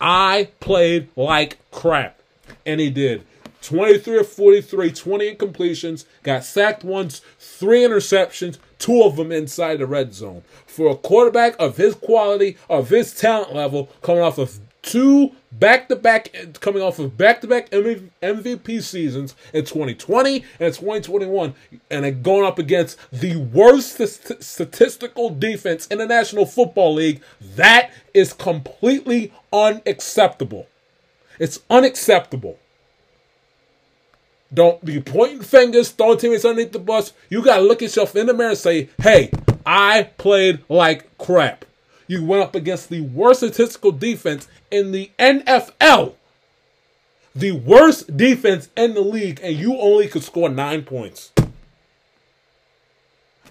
I 0.00 0.50
played 0.60 1.08
like 1.16 1.58
crap. 1.70 2.20
And 2.64 2.80
he 2.80 2.90
did. 2.90 3.24
23 3.62 4.18
of 4.18 4.28
43, 4.28 4.90
20 4.90 5.36
incompletions, 5.36 6.04
got 6.22 6.44
sacked 6.44 6.82
once, 6.82 7.22
three 7.38 7.82
interceptions, 7.82 8.58
two 8.78 9.02
of 9.02 9.16
them 9.16 9.30
inside 9.30 9.78
the 9.78 9.86
red 9.86 10.12
zone. 10.12 10.42
For 10.66 10.90
a 10.90 10.96
quarterback 10.96 11.54
of 11.60 11.76
his 11.76 11.94
quality, 11.94 12.56
of 12.68 12.88
his 12.88 13.14
talent 13.14 13.54
level, 13.54 13.88
coming 14.02 14.22
off 14.22 14.38
of 14.38 14.61
two 14.82 15.32
back 15.50 15.88
to 15.88 15.96
back, 15.96 16.34
coming 16.60 16.82
off 16.82 16.98
of 16.98 17.16
back 17.16 17.40
to 17.40 17.46
back 17.46 17.70
MVP 17.70 18.82
seasons 18.82 19.34
in 19.52 19.64
2020 19.64 20.44
and 20.60 20.74
2021, 20.74 21.54
and 21.90 22.22
going 22.22 22.44
up 22.44 22.58
against 22.58 22.98
the 23.12 23.36
worst 23.36 24.00
statistical 24.40 25.30
defense 25.30 25.86
in 25.86 25.98
the 25.98 26.06
National 26.06 26.44
Football 26.46 26.94
League, 26.94 27.22
that 27.40 27.90
is 28.12 28.32
completely 28.32 29.32
unacceptable. 29.52 30.66
It's 31.38 31.60
unacceptable. 31.70 32.58
Don't 34.54 34.84
be 34.84 35.00
pointing 35.00 35.40
fingers, 35.40 35.90
throwing 35.90 36.18
teammates 36.18 36.44
underneath 36.44 36.72
the 36.72 36.78
bus. 36.78 37.14
You 37.30 37.42
got 37.42 37.56
to 37.56 37.62
look 37.62 37.80
yourself 37.80 38.14
in 38.14 38.26
the 38.26 38.34
mirror 38.34 38.50
and 38.50 38.58
say, 38.58 38.90
hey, 39.00 39.30
I 39.64 40.10
played 40.18 40.62
like 40.68 41.16
crap. 41.16 41.64
You 42.06 42.24
went 42.24 42.42
up 42.42 42.54
against 42.54 42.88
the 42.88 43.00
worst 43.00 43.40
statistical 43.40 43.92
defense 43.92 44.48
in 44.70 44.92
the 44.92 45.10
NFL. 45.18 46.14
the 47.34 47.52
worst 47.52 48.14
defense 48.16 48.68
in 48.76 48.94
the 48.94 49.00
league, 49.00 49.40
and 49.42 49.56
you 49.56 49.76
only 49.78 50.06
could 50.08 50.22
score 50.22 50.48
nine 50.50 50.82
points. 50.82 51.32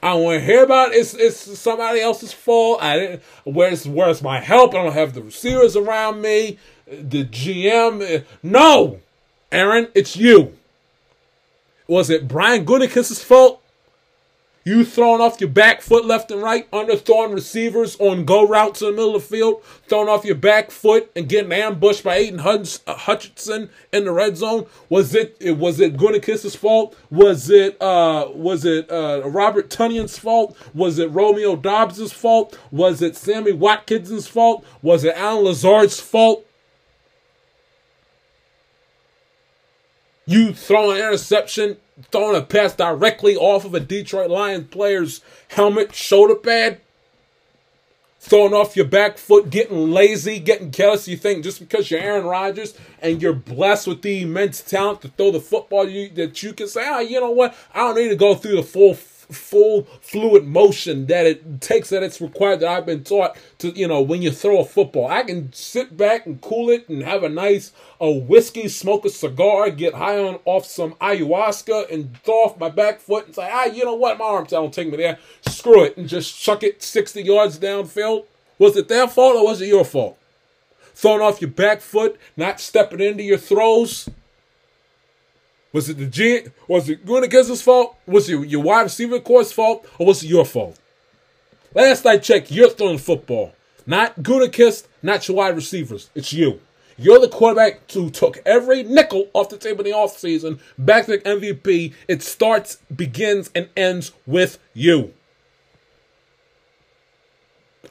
I 0.03 0.13
want 0.15 0.39
to 0.39 0.45
hear 0.45 0.63
about 0.63 0.91
it. 0.91 0.97
It's, 0.97 1.13
it's 1.13 1.59
somebody 1.59 2.01
else's 2.01 2.33
fault. 2.33 2.81
I 2.81 2.97
didn't. 2.97 3.23
Where's 3.43 3.87
Where's 3.87 4.21
my 4.21 4.39
help? 4.39 4.73
I 4.73 4.83
don't 4.83 4.93
have 4.93 5.13
the 5.13 5.21
receivers 5.21 5.75
around 5.75 6.21
me. 6.21 6.57
The 6.87 7.25
GM. 7.25 8.01
Eh, 8.01 8.21
no, 8.41 8.99
Aaron, 9.51 9.89
it's 9.93 10.15
you. 10.15 10.57
Was 11.87 12.09
it 12.09 12.27
Brian 12.27 12.65
Gutekunst's 12.65 13.23
fault? 13.23 13.60
You 14.63 14.85
throwing 14.85 15.21
off 15.21 15.41
your 15.41 15.49
back 15.49 15.81
foot 15.81 16.05
left 16.05 16.29
and 16.29 16.41
right, 16.41 16.69
underthrowing 16.69 17.33
receivers 17.33 17.95
on 17.99 18.25
go 18.25 18.47
routes 18.47 18.81
in 18.81 18.89
the 18.89 18.93
middle 18.93 19.15
of 19.15 19.23
the 19.23 19.27
field, 19.27 19.63
throwing 19.87 20.07
off 20.07 20.23
your 20.23 20.35
back 20.35 20.69
foot 20.69 21.09
and 21.15 21.27
getting 21.27 21.51
ambushed 21.51 22.03
by 22.03 22.17
Aidan 22.17 22.39
uh, 22.39 22.95
Hutchinson 22.95 23.71
in 23.91 24.05
the 24.05 24.11
red 24.11 24.37
zone. 24.37 24.67
Was 24.87 25.15
it 25.15 25.57
was 25.57 25.79
it 25.79 25.97
Gutekunst's 25.97 26.55
fault? 26.55 26.95
Was 27.09 27.49
it 27.49 27.81
uh 27.81 28.27
was 28.33 28.63
it 28.63 28.91
uh 28.91 29.23
Robert 29.25 29.71
Tonyan's 29.71 30.19
fault? 30.19 30.55
Was 30.75 30.99
it 30.99 31.07
Romeo 31.07 31.55
Doubs's 31.55 32.13
fault? 32.13 32.57
Was 32.69 33.01
it 33.01 33.15
Sammy 33.15 33.53
Watkins's 33.53 34.27
fault? 34.27 34.63
Was 34.83 35.03
it 35.03 35.15
Allen 35.17 35.45
Lazard's 35.45 35.99
fault? 35.99 36.45
You 40.27 40.53
throw 40.53 40.91
an 40.91 40.97
interception 40.97 41.77
throwing 42.11 42.35
a 42.35 42.43
pass 42.43 42.75
directly 42.75 43.35
off 43.35 43.65
of 43.65 43.73
a 43.73 43.79
Detroit 43.79 44.29
Lions 44.29 44.67
player's 44.69 45.21
helmet, 45.49 45.93
shoulder 45.93 46.35
pad, 46.35 46.79
throwing 48.19 48.53
off 48.53 48.75
your 48.75 48.85
back 48.85 49.17
foot, 49.17 49.49
getting 49.49 49.91
lazy, 49.91 50.39
getting 50.39 50.71
careless. 50.71 51.07
You 51.07 51.17
think 51.17 51.43
just 51.43 51.59
because 51.59 51.89
you're 51.89 51.99
Aaron 51.99 52.25
Rodgers 52.25 52.77
and 53.01 53.21
you're 53.21 53.33
blessed 53.33 53.87
with 53.87 54.01
the 54.03 54.21
immense 54.21 54.61
talent 54.61 55.01
to 55.01 55.07
throw 55.09 55.31
the 55.31 55.39
football, 55.39 55.89
you, 55.89 56.09
that 56.09 56.41
you 56.43 56.53
can 56.53 56.67
say, 56.67 56.87
oh, 56.87 56.99
you 56.99 57.19
know 57.19 57.31
what? 57.31 57.55
I 57.73 57.79
don't 57.79 57.95
need 57.95 58.09
to 58.09 58.15
go 58.15 58.35
through 58.35 58.57
the 58.57 58.63
full 58.63 58.93
full 59.31 59.83
fluid 60.01 60.45
motion 60.47 61.07
that 61.07 61.25
it 61.25 61.61
takes 61.61 61.89
that 61.89 62.03
it's 62.03 62.21
required 62.21 62.59
that 62.59 62.69
I've 62.69 62.85
been 62.85 63.03
taught 63.03 63.37
to, 63.59 63.69
you 63.69 63.87
know, 63.87 64.01
when 64.01 64.21
you 64.21 64.31
throw 64.31 64.59
a 64.59 64.65
football. 64.65 65.07
I 65.07 65.23
can 65.23 65.51
sit 65.53 65.95
back 65.97 66.25
and 66.25 66.41
cool 66.41 66.69
it 66.69 66.87
and 66.89 67.03
have 67.03 67.23
a 67.23 67.29
nice 67.29 67.71
a 67.99 68.11
whiskey, 68.11 68.67
smoke 68.67 69.05
a 69.05 69.09
cigar, 69.09 69.69
get 69.69 69.93
high 69.93 70.17
on 70.17 70.39
off 70.45 70.65
some 70.65 70.93
ayahuasca 70.95 71.91
and 71.91 72.17
throw 72.23 72.45
off 72.45 72.59
my 72.59 72.69
back 72.69 72.99
foot 72.99 73.27
and 73.27 73.35
say, 73.35 73.49
ah, 73.51 73.65
you 73.65 73.85
know 73.85 73.95
what, 73.95 74.17
my 74.17 74.25
arms 74.25 74.49
don't 74.49 74.73
take 74.73 74.89
me 74.89 74.97
there. 74.97 75.19
Screw 75.47 75.83
it 75.83 75.97
and 75.97 76.09
just 76.09 76.39
chuck 76.39 76.63
it 76.63 76.81
60 76.81 77.21
yards 77.21 77.59
downfield. 77.59 78.25
Was 78.57 78.75
it 78.75 78.87
their 78.87 79.07
fault 79.07 79.35
or 79.35 79.45
was 79.45 79.61
it 79.61 79.67
your 79.67 79.85
fault? 79.85 80.17
Throwing 80.93 81.21
off 81.21 81.41
your 81.41 81.49
back 81.49 81.81
foot, 81.81 82.19
not 82.37 82.59
stepping 82.59 82.99
into 82.99 83.23
your 83.23 83.37
throws, 83.37 84.07
was 85.73 85.89
it 85.89 85.97
the 85.97 86.05
G? 86.05 86.41
Was 86.67 86.89
it 86.89 87.05
Gutekunst's 87.05 87.61
fault? 87.61 87.95
Was 88.05 88.29
it 88.29 88.49
your 88.49 88.61
wide 88.61 88.83
receiver 88.83 89.19
course 89.19 89.51
fault, 89.51 89.87
or 89.97 90.07
was 90.07 90.23
it 90.23 90.27
your 90.27 90.45
fault? 90.45 90.77
Last 91.73 92.05
I 92.05 92.17
checked, 92.17 92.51
you're 92.51 92.69
throwing 92.69 92.97
football, 92.97 93.53
not 93.85 94.21
Gutekunst, 94.21 94.87
not 95.01 95.27
your 95.27 95.37
wide 95.37 95.55
receivers. 95.55 96.09
It's 96.13 96.33
you. 96.33 96.59
You're 96.97 97.19
the 97.19 97.29
quarterback 97.29 97.89
who 97.91 98.09
took 98.09 98.39
every 98.45 98.83
nickel 98.83 99.29
off 99.33 99.49
the 99.49 99.57
table 99.57 99.83
in 99.85 99.91
the 99.91 99.97
offseason, 99.97 100.59
back 100.77 101.05
to 101.05 101.13
the 101.13 101.19
MVP. 101.19 101.93
It 102.07 102.21
starts, 102.21 102.77
begins, 102.93 103.49
and 103.55 103.69
ends 103.75 104.11
with 104.27 104.59
you. 104.73 105.13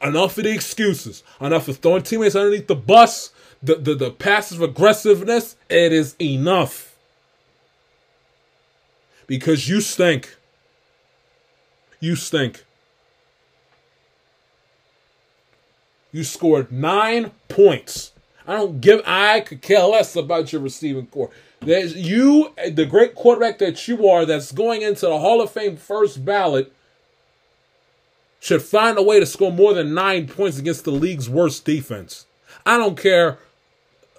Enough 0.03 0.39
of 0.39 0.45
the 0.45 0.53
excuses. 0.53 1.22
Enough 1.41 1.68
of 1.68 1.78
throwing 1.78 2.03
teammates 2.03 2.37
underneath 2.37 2.66
the 2.68 2.76
bus. 2.76 3.33
The, 3.62 3.74
the, 3.74 3.95
the 3.95 4.11
passive 4.11 4.62
aggressiveness. 4.62 5.57
It 5.68 5.93
is 5.93 6.14
enough 6.20 6.89
because 9.31 9.68
you 9.68 9.81
stink. 9.81 10.37
You 12.01 12.16
stink. 12.16 12.64
You 16.11 16.24
scored 16.24 16.72
nine 16.72 17.31
points. 17.49 18.11
I 18.45 18.57
don't 18.57 18.81
give. 18.81 19.01
I 19.07 19.39
could 19.39 19.62
care 19.62 19.85
less 19.85 20.16
about 20.16 20.53
your 20.53 20.61
receiving 20.61 21.07
core. 21.07 21.31
There's 21.61 21.95
you, 21.95 22.53
the 22.72 22.85
great 22.85 23.14
quarterback 23.14 23.59
that 23.59 23.87
you 23.87 24.09
are, 24.09 24.26
that's 24.26 24.51
going 24.51 24.83
into 24.83 25.07
the 25.07 25.20
Hall 25.20 25.41
of 25.41 25.53
Fame 25.53 25.76
first 25.76 26.24
ballot, 26.24 26.72
should 28.41 28.62
find 28.62 28.99
a 28.99 29.03
way 29.03 29.20
to 29.20 29.26
score 29.26 29.53
more 29.53 29.74
than 29.74 29.95
nine 29.95 30.26
points 30.26 30.59
against 30.59 30.85
the 30.85 30.91
league's 30.91 31.31
worst 31.31 31.64
defense. 31.64 32.26
I 32.66 32.76
don't 32.78 33.01
care. 33.01 33.39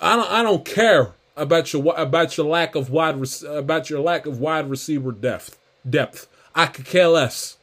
I 0.01 0.15
don't. 0.15 0.31
I 0.31 0.41
don't 0.41 0.63
care 0.63 1.11
about 1.41 1.73
your 1.73 1.93
about 1.97 2.37
your 2.37 2.45
lack 2.45 2.75
of 2.75 2.91
wide 2.91 3.15
about 3.47 3.89
your 3.89 3.99
lack 3.99 4.27
of 4.27 4.39
wide 4.39 4.69
receiver 4.69 5.11
depth. 5.11 5.57
Depth. 5.89 6.27
I 6.53 6.67
could 6.67 6.85
care 6.85 7.07
less. 7.07 7.57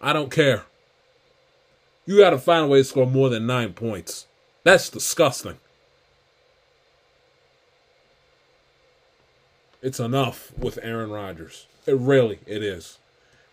I 0.00 0.12
don't 0.12 0.30
care. 0.30 0.64
You 2.04 2.18
got 2.18 2.30
to 2.30 2.38
find 2.38 2.64
a 2.64 2.68
way 2.68 2.78
to 2.78 2.84
score 2.84 3.06
more 3.06 3.30
than 3.30 3.46
nine 3.46 3.72
points. 3.72 4.26
That's 4.64 4.90
disgusting. 4.90 5.58
It's 9.80 10.00
enough 10.00 10.52
with 10.58 10.78
Aaron 10.82 11.10
Rodgers. 11.10 11.66
It 11.86 11.96
really 11.96 12.40
it 12.46 12.62
is. 12.62 12.98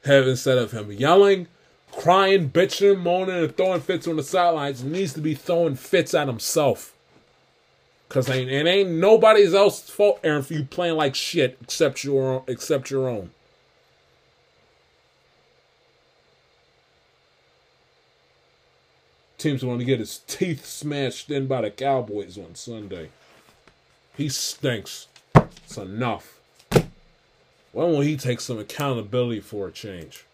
Have 0.03 0.27
instead 0.27 0.57
of 0.57 0.71
him 0.71 0.91
yelling, 0.91 1.47
crying, 1.91 2.49
bitching, 2.49 2.99
moaning, 2.99 3.43
and 3.43 3.55
throwing 3.55 3.81
fits 3.81 4.07
on 4.07 4.17
the 4.17 4.23
sidelines, 4.23 4.81
he 4.81 4.89
needs 4.89 5.13
to 5.13 5.21
be 5.21 5.35
throwing 5.35 5.75
fits 5.75 6.13
at 6.13 6.27
himself. 6.27 6.93
Cause 8.09 8.27
ain't 8.27 8.49
it 8.49 8.65
ain't 8.65 8.89
nobody's 8.89 9.53
else's 9.53 9.91
fault, 9.91 10.19
Aaron, 10.23 10.41
for 10.41 10.53
you 10.55 10.63
playing 10.63 10.95
like 10.95 11.13
shit 11.13 11.59
except 11.61 12.03
your 12.03 12.33
own, 12.33 12.43
except 12.47 12.89
your 12.89 13.07
own. 13.07 13.29
Team's 19.37 19.63
going 19.63 19.77
to 19.77 19.85
get 19.85 19.99
his 19.99 20.17
teeth 20.27 20.65
smashed 20.65 21.29
in 21.29 21.45
by 21.45 21.61
the 21.61 21.69
Cowboys 21.69 22.35
on 22.37 22.55
Sunday. 22.55 23.09
He 24.17 24.27
stinks. 24.27 25.07
It's 25.35 25.77
enough. 25.77 26.39
When 27.71 27.91
will 27.91 28.01
he 28.01 28.17
take 28.17 28.41
some 28.41 28.57
accountability 28.57 29.39
for 29.39 29.67
a 29.67 29.71
change? 29.71 30.25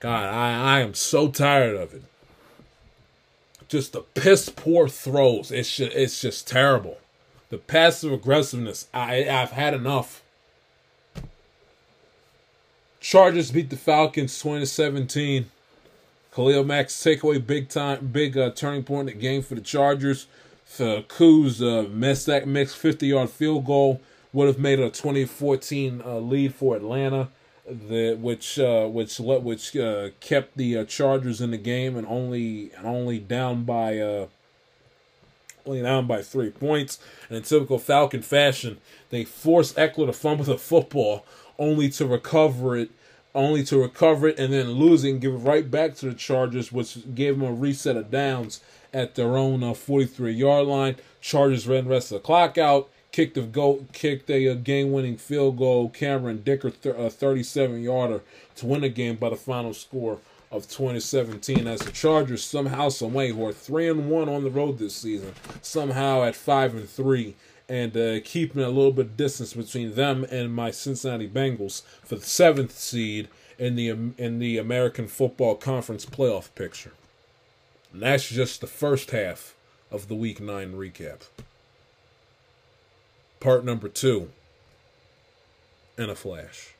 God, 0.00 0.24
I, 0.24 0.78
I 0.78 0.80
am 0.80 0.94
so 0.94 1.28
tired 1.28 1.76
of 1.76 1.92
it 1.92 2.02
just 3.68 3.92
the 3.92 4.00
piss 4.00 4.48
poor 4.48 4.88
throws. 4.88 5.50
It's 5.50 5.76
just, 5.76 5.94
it's 5.94 6.20
just 6.20 6.48
terrible. 6.48 6.98
The 7.50 7.58
passive 7.58 8.12
aggressiveness. 8.12 8.88
I 8.92 9.28
I've 9.28 9.52
had 9.52 9.74
enough. 9.74 10.22
Chargers 13.00 13.50
beat 13.50 13.70
the 13.70 13.76
Falcons 13.76 14.38
2017. 14.38 15.50
Khalil 16.34 16.64
Mack's 16.64 16.94
takeaway, 16.94 17.44
big 17.44 17.68
time, 17.68 18.08
big 18.12 18.36
uh, 18.36 18.50
turning 18.50 18.82
point 18.82 19.08
in 19.08 19.16
the 19.16 19.22
game 19.22 19.42
for 19.42 19.54
the 19.54 19.60
Chargers. 19.60 20.26
The 20.76 21.04
Koo's 21.08 21.62
uh, 21.62 21.86
missed 21.90 22.26
that 22.26 22.46
mixed 22.46 22.76
50 22.76 23.06
yard 23.06 23.30
field 23.30 23.64
goal 23.64 24.00
would 24.32 24.46
have 24.46 24.58
made 24.58 24.78
a 24.78 24.90
2014 24.90 26.02
uh, 26.04 26.18
lead 26.18 26.54
for 26.54 26.76
Atlanta 26.76 27.28
the 27.68 28.14
which 28.14 28.58
uh, 28.58 28.86
which 28.86 29.18
which 29.18 29.76
uh, 29.76 30.10
kept 30.20 30.56
the 30.56 30.78
uh, 30.78 30.84
Chargers 30.84 31.40
in 31.40 31.50
the 31.50 31.58
game 31.58 31.96
and 31.96 32.06
only 32.06 32.70
and 32.76 32.86
only 32.86 33.18
down 33.18 33.64
by 33.64 33.98
uh, 33.98 34.26
only 35.66 35.82
down 35.82 36.06
by 36.06 36.22
three 36.22 36.50
points. 36.50 36.98
And 37.28 37.36
in 37.36 37.42
typical 37.42 37.78
Falcon 37.78 38.22
fashion, 38.22 38.78
they 39.10 39.24
forced 39.24 39.76
Ekeler 39.76 40.06
to 40.06 40.12
fumble 40.12 40.44
the 40.44 40.58
football 40.58 41.24
only 41.58 41.88
to 41.90 42.06
recover 42.06 42.76
it, 42.76 42.90
only 43.34 43.64
to 43.64 43.82
recover 43.82 44.28
it 44.28 44.38
and 44.38 44.52
then 44.52 44.72
losing, 44.72 45.18
give 45.18 45.34
it 45.34 45.38
right 45.38 45.70
back 45.70 45.94
to 45.96 46.06
the 46.06 46.14
Chargers, 46.14 46.72
which 46.72 47.14
gave 47.14 47.38
them 47.38 47.48
a 47.48 47.52
reset 47.52 47.96
of 47.96 48.10
downs 48.10 48.60
at 48.92 49.14
their 49.14 49.36
own 49.36 49.74
43 49.74 50.32
yard 50.32 50.66
line. 50.66 50.96
Chargers 51.20 51.66
ran 51.66 51.84
the 51.84 51.90
rest 51.90 52.12
of 52.12 52.18
the 52.18 52.26
clock 52.26 52.56
out 52.56 52.88
kicked 53.18 53.36
a 53.36 53.42
goal, 53.42 53.84
kicked 53.92 54.30
a, 54.30 54.46
a 54.46 54.54
game-winning 54.54 55.16
field 55.16 55.58
goal. 55.58 55.88
Cameron 55.88 56.40
Dicker, 56.44 56.70
th- 56.70 56.94
a 56.94 57.10
37-yarder 57.10 58.20
to 58.54 58.66
win 58.66 58.82
the 58.82 58.88
game 58.88 59.16
by 59.16 59.28
the 59.28 59.34
final 59.34 59.74
score 59.74 60.20
of 60.52 60.68
2017. 60.68 61.66
As 61.66 61.80
the 61.80 61.90
Chargers 61.90 62.44
somehow, 62.44 62.90
some 62.90 63.14
way, 63.14 63.30
who 63.30 63.44
are 63.44 63.52
three 63.52 63.88
and 63.88 64.08
one 64.08 64.28
on 64.28 64.44
the 64.44 64.50
road 64.50 64.78
this 64.78 64.94
season, 64.94 65.34
somehow 65.62 66.22
at 66.22 66.36
five 66.36 66.76
and 66.76 66.88
three, 66.88 67.34
and 67.68 67.96
uh, 67.96 68.20
keeping 68.24 68.62
a 68.62 68.68
little 68.68 68.92
bit 68.92 69.06
of 69.06 69.16
distance 69.16 69.52
between 69.54 69.96
them 69.96 70.24
and 70.30 70.54
my 70.54 70.70
Cincinnati 70.70 71.28
Bengals 71.28 71.82
for 72.04 72.14
the 72.14 72.24
seventh 72.24 72.78
seed 72.78 73.26
in 73.58 73.74
the 73.74 73.88
in 73.88 74.38
the 74.38 74.58
American 74.58 75.08
Football 75.08 75.56
Conference 75.56 76.06
playoff 76.06 76.54
picture. 76.54 76.92
And 77.92 78.00
that's 78.00 78.28
just 78.28 78.60
the 78.60 78.68
first 78.68 79.10
half 79.10 79.56
of 79.90 80.06
the 80.06 80.14
Week 80.14 80.40
Nine 80.40 80.74
recap 80.74 81.22
part 83.40 83.64
number 83.64 83.88
two 83.88 84.30
in 85.96 86.10
a 86.10 86.14
flash. 86.14 86.74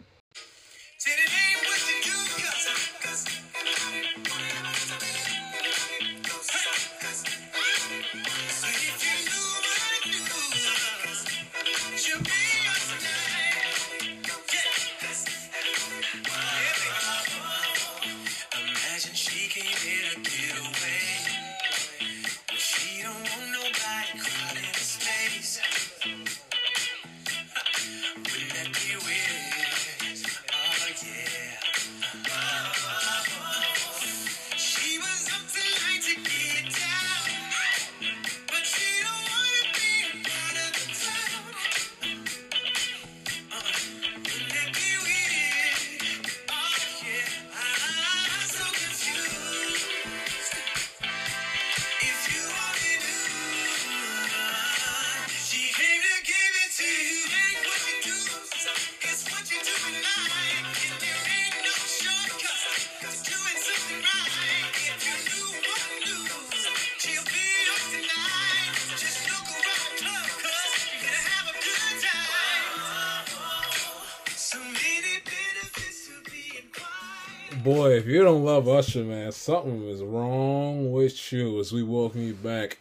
Boy, 77.69 77.99
if 77.99 78.07
you 78.07 78.25
don't 78.25 78.47
love 78.47 78.66
Usher, 78.66 79.05
man, 79.05 79.31
something 79.31 79.87
is 79.89 80.03
wrong 80.03 80.91
with 80.91 81.31
you. 81.31 81.61
As 81.61 81.71
we 81.71 81.83
welcome 81.83 82.23
you 82.23 82.33
back 82.33 82.79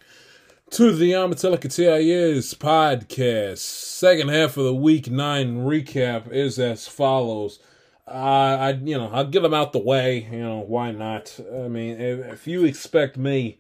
to 0.70 0.94
the 0.94 1.12
Amatelica 1.12 1.64
TIS 1.64 2.54
podcast. 2.54 3.58
Second 3.58 4.30
half 4.30 4.56
of 4.56 4.64
the 4.64 4.74
week 4.74 5.12
nine 5.12 5.58
recap 5.66 6.32
is 6.32 6.58
as 6.58 6.88
follows. 6.88 7.60
I, 8.08 8.54
I, 8.54 8.70
you 8.82 8.98
know, 8.98 9.10
I'll 9.12 9.28
get 9.28 9.42
them 9.42 9.54
out 9.54 9.74
the 9.74 9.80
way. 9.80 10.26
You 10.32 10.40
know, 10.40 10.60
why 10.60 10.92
not? 10.92 11.38
I 11.54 11.68
mean, 11.68 12.00
if, 12.00 12.26
if 12.26 12.48
you 12.48 12.64
expect 12.64 13.18
me 13.18 13.60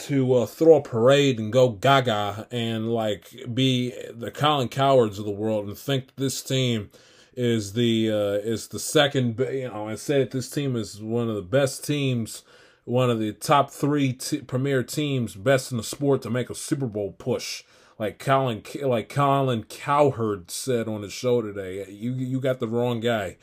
to 0.00 0.34
uh, 0.34 0.44
throw 0.44 0.74
a 0.74 0.82
parade 0.82 1.38
and 1.38 1.50
go 1.50 1.70
gaga 1.70 2.46
and 2.50 2.92
like 2.92 3.54
be 3.54 3.94
the 4.10 4.30
Colin 4.30 4.68
Cowherds 4.68 5.18
of 5.18 5.24
the 5.24 5.30
world 5.30 5.66
and 5.66 5.78
think 5.78 6.14
this 6.16 6.42
team 6.42 6.90
is 7.38 7.74
the 7.74 8.10
uh, 8.10 8.44
is 8.44 8.66
the 8.66 8.80
second 8.80 9.38
you 9.38 9.68
know 9.68 9.88
I 9.88 9.94
said 9.94 10.32
this 10.32 10.50
team 10.50 10.74
is 10.74 11.00
one 11.00 11.28
of 11.28 11.36
the 11.36 11.42
best 11.42 11.86
teams 11.86 12.42
one 12.84 13.10
of 13.10 13.20
the 13.20 13.32
top 13.32 13.70
three 13.70 14.12
t- 14.12 14.40
premier 14.40 14.82
teams 14.82 15.36
best 15.36 15.70
in 15.70 15.76
the 15.76 15.84
sport 15.84 16.22
to 16.22 16.30
make 16.30 16.50
a 16.50 16.54
Super 16.56 16.86
Bowl 16.86 17.12
push 17.12 17.62
like 17.96 18.18
Colin 18.18 18.64
like 18.82 19.08
Colin 19.08 19.62
Cowherd 19.62 20.50
said 20.50 20.88
on 20.88 21.02
his 21.02 21.12
show 21.12 21.40
today 21.40 21.88
you 21.88 22.12
you 22.12 22.40
got 22.40 22.58
the 22.58 22.66
wrong 22.66 22.98
guy 22.98 23.36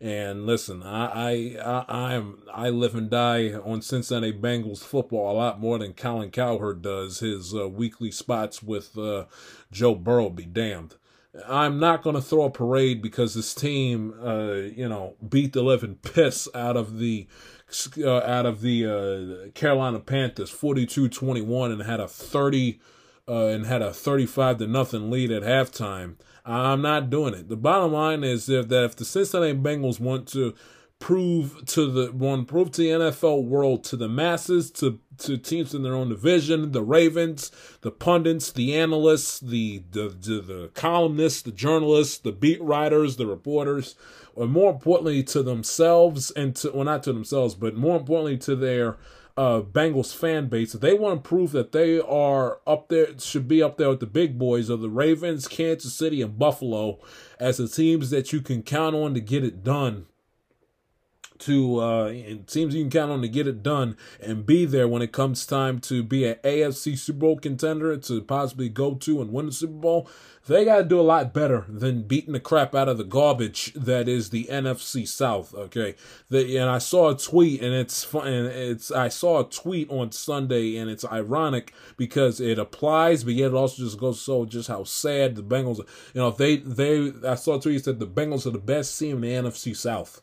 and 0.00 0.46
listen, 0.46 0.82
I, 0.82 1.54
I 1.56 1.84
I 1.88 2.14
am 2.14 2.42
I 2.52 2.70
live 2.70 2.96
and 2.96 3.08
die 3.08 3.52
on 3.52 3.82
Cincinnati 3.82 4.32
Bengals 4.32 4.82
football 4.82 5.30
a 5.32 5.36
lot 5.36 5.60
more 5.60 5.78
than 5.78 5.92
Colin 5.92 6.32
Cowherd 6.32 6.82
does 6.82 7.20
his 7.20 7.54
uh, 7.54 7.68
weekly 7.68 8.10
spots 8.10 8.64
with 8.64 8.98
uh, 8.98 9.26
Joe 9.70 9.94
Burrow. 9.94 10.28
Be 10.28 10.44
damned. 10.44 10.96
I'm 11.48 11.78
not 11.78 12.02
going 12.02 12.16
to 12.16 12.22
throw 12.22 12.44
a 12.44 12.50
parade 12.50 13.00
because 13.00 13.34
this 13.34 13.54
team, 13.54 14.14
uh, 14.22 14.52
you 14.52 14.88
know, 14.88 15.14
beat 15.26 15.54
the 15.54 15.62
living 15.62 15.96
piss 16.02 16.48
out 16.54 16.76
of 16.76 16.98
the 16.98 17.26
uh, 17.98 18.18
out 18.18 18.44
of 18.44 18.60
the 18.60 18.86
uh, 18.86 19.50
Carolina 19.52 19.98
Panthers 19.98 20.50
42-21 20.50 21.72
and 21.72 21.82
had 21.82 22.00
a 22.00 22.08
30 22.08 22.78
uh, 23.26 23.46
and 23.46 23.64
had 23.64 23.80
a 23.80 23.94
35 23.94 24.58
to 24.58 24.66
nothing 24.66 25.10
lead 25.10 25.30
at 25.30 25.42
halftime. 25.42 26.16
I'm 26.44 26.82
not 26.82 27.08
doing 27.08 27.34
it. 27.34 27.48
The 27.48 27.56
bottom 27.56 27.92
line 27.92 28.24
is 28.24 28.48
if 28.48 28.68
that 28.68 28.84
if 28.84 28.96
the 28.96 29.04
Cincinnati 29.04 29.54
Bengals 29.54 30.00
want 30.00 30.28
to 30.28 30.54
prove 31.02 31.66
to 31.66 31.90
the 31.90 32.12
to 32.12 32.44
prove 32.44 32.70
to 32.70 32.80
the 32.80 32.88
NFL 32.88 33.44
world, 33.44 33.82
to 33.82 33.96
the 33.96 34.08
masses, 34.08 34.70
to 34.70 35.00
to 35.18 35.36
teams 35.36 35.74
in 35.74 35.82
their 35.82 35.96
own 35.96 36.08
division, 36.08 36.70
the 36.70 36.80
Ravens, 36.80 37.50
the 37.80 37.90
pundits, 37.90 38.52
the 38.52 38.76
analysts, 38.76 39.40
the 39.40 39.82
the 39.90 40.10
the, 40.10 40.40
the 40.40 40.70
columnists, 40.74 41.42
the 41.42 41.50
journalists, 41.50 42.18
the 42.18 42.30
beat 42.30 42.62
writers, 42.62 43.16
the 43.16 43.26
reporters, 43.26 43.96
or 44.36 44.46
more 44.46 44.70
importantly 44.70 45.24
to 45.24 45.42
themselves 45.42 46.30
and 46.30 46.54
to 46.54 46.70
well 46.70 46.84
not 46.84 47.02
to 47.02 47.12
themselves, 47.12 47.56
but 47.56 47.74
more 47.74 47.96
importantly 47.96 48.38
to 48.38 48.54
their 48.54 48.96
uh, 49.36 49.60
Bengals 49.60 50.14
fan 50.14 50.46
base. 50.46 50.72
They 50.72 50.94
want 50.94 51.24
to 51.24 51.28
prove 51.28 51.50
that 51.50 51.72
they 51.72 51.98
are 51.98 52.60
up 52.64 52.90
there, 52.90 53.18
should 53.18 53.48
be 53.48 53.60
up 53.60 53.76
there 53.76 53.88
with 53.88 53.98
the 53.98 54.06
big 54.06 54.38
boys 54.38 54.68
of 54.68 54.80
the 54.80 54.90
Ravens, 54.90 55.48
Kansas 55.48 55.94
City, 55.94 56.22
and 56.22 56.38
Buffalo 56.38 57.00
as 57.40 57.56
the 57.56 57.66
teams 57.66 58.10
that 58.10 58.32
you 58.32 58.40
can 58.40 58.62
count 58.62 58.94
on 58.94 59.14
to 59.14 59.20
get 59.20 59.42
it 59.42 59.64
done. 59.64 60.06
To 61.42 61.80
uh, 61.80 62.04
it 62.06 62.50
seems 62.50 62.74
you 62.74 62.82
can 62.82 62.90
count 62.90 63.10
on 63.10 63.22
to 63.22 63.28
get 63.28 63.46
it 63.46 63.62
done 63.62 63.96
and 64.20 64.46
be 64.46 64.64
there 64.64 64.86
when 64.86 65.02
it 65.02 65.12
comes 65.12 65.44
time 65.44 65.80
to 65.80 66.02
be 66.02 66.24
an 66.24 66.36
AFC 66.44 66.96
Super 66.96 67.18
Bowl 67.18 67.38
contender 67.38 67.96
to 67.96 68.22
possibly 68.22 68.68
go 68.68 68.94
to 68.94 69.20
and 69.20 69.32
win 69.32 69.46
the 69.46 69.52
Super 69.52 69.72
Bowl. 69.72 70.08
They 70.46 70.64
got 70.64 70.78
to 70.78 70.84
do 70.84 71.00
a 71.00 71.02
lot 71.02 71.32
better 71.32 71.64
than 71.68 72.02
beating 72.02 72.32
the 72.32 72.40
crap 72.40 72.74
out 72.74 72.88
of 72.88 72.98
the 72.98 73.04
garbage 73.04 73.72
that 73.74 74.08
is 74.08 74.30
the 74.30 74.44
NFC 74.44 75.06
South. 75.06 75.54
Okay, 75.54 75.94
the, 76.30 76.56
and 76.56 76.68
I 76.68 76.78
saw 76.78 77.10
a 77.10 77.16
tweet, 77.16 77.62
and 77.62 77.72
it's 77.72 78.02
fun. 78.02 78.26
It's 78.26 78.90
I 78.90 79.08
saw 79.08 79.40
a 79.40 79.48
tweet 79.48 79.88
on 79.90 80.10
Sunday, 80.10 80.76
and 80.76 80.90
it's 80.90 81.04
ironic 81.04 81.72
because 81.96 82.40
it 82.40 82.58
applies, 82.58 83.22
but 83.22 83.34
yet 83.34 83.52
it 83.52 83.54
also 83.54 83.82
just 83.82 83.98
goes 83.98 84.20
so 84.20 84.44
just 84.44 84.68
how 84.68 84.82
sad 84.82 85.36
the 85.36 85.42
Bengals. 85.42 85.78
Are. 85.78 85.86
You 86.14 86.20
know, 86.22 86.30
they 86.30 86.56
they 86.56 87.12
I 87.24 87.36
saw 87.36 87.58
a 87.58 87.60
tweet 87.60 87.78
that 87.78 87.84
said 87.84 88.00
the 88.00 88.06
Bengals 88.06 88.46
are 88.46 88.50
the 88.50 88.58
best 88.58 88.98
team 88.98 89.22
in 89.22 89.44
the 89.44 89.50
NFC 89.50 89.76
South. 89.76 90.22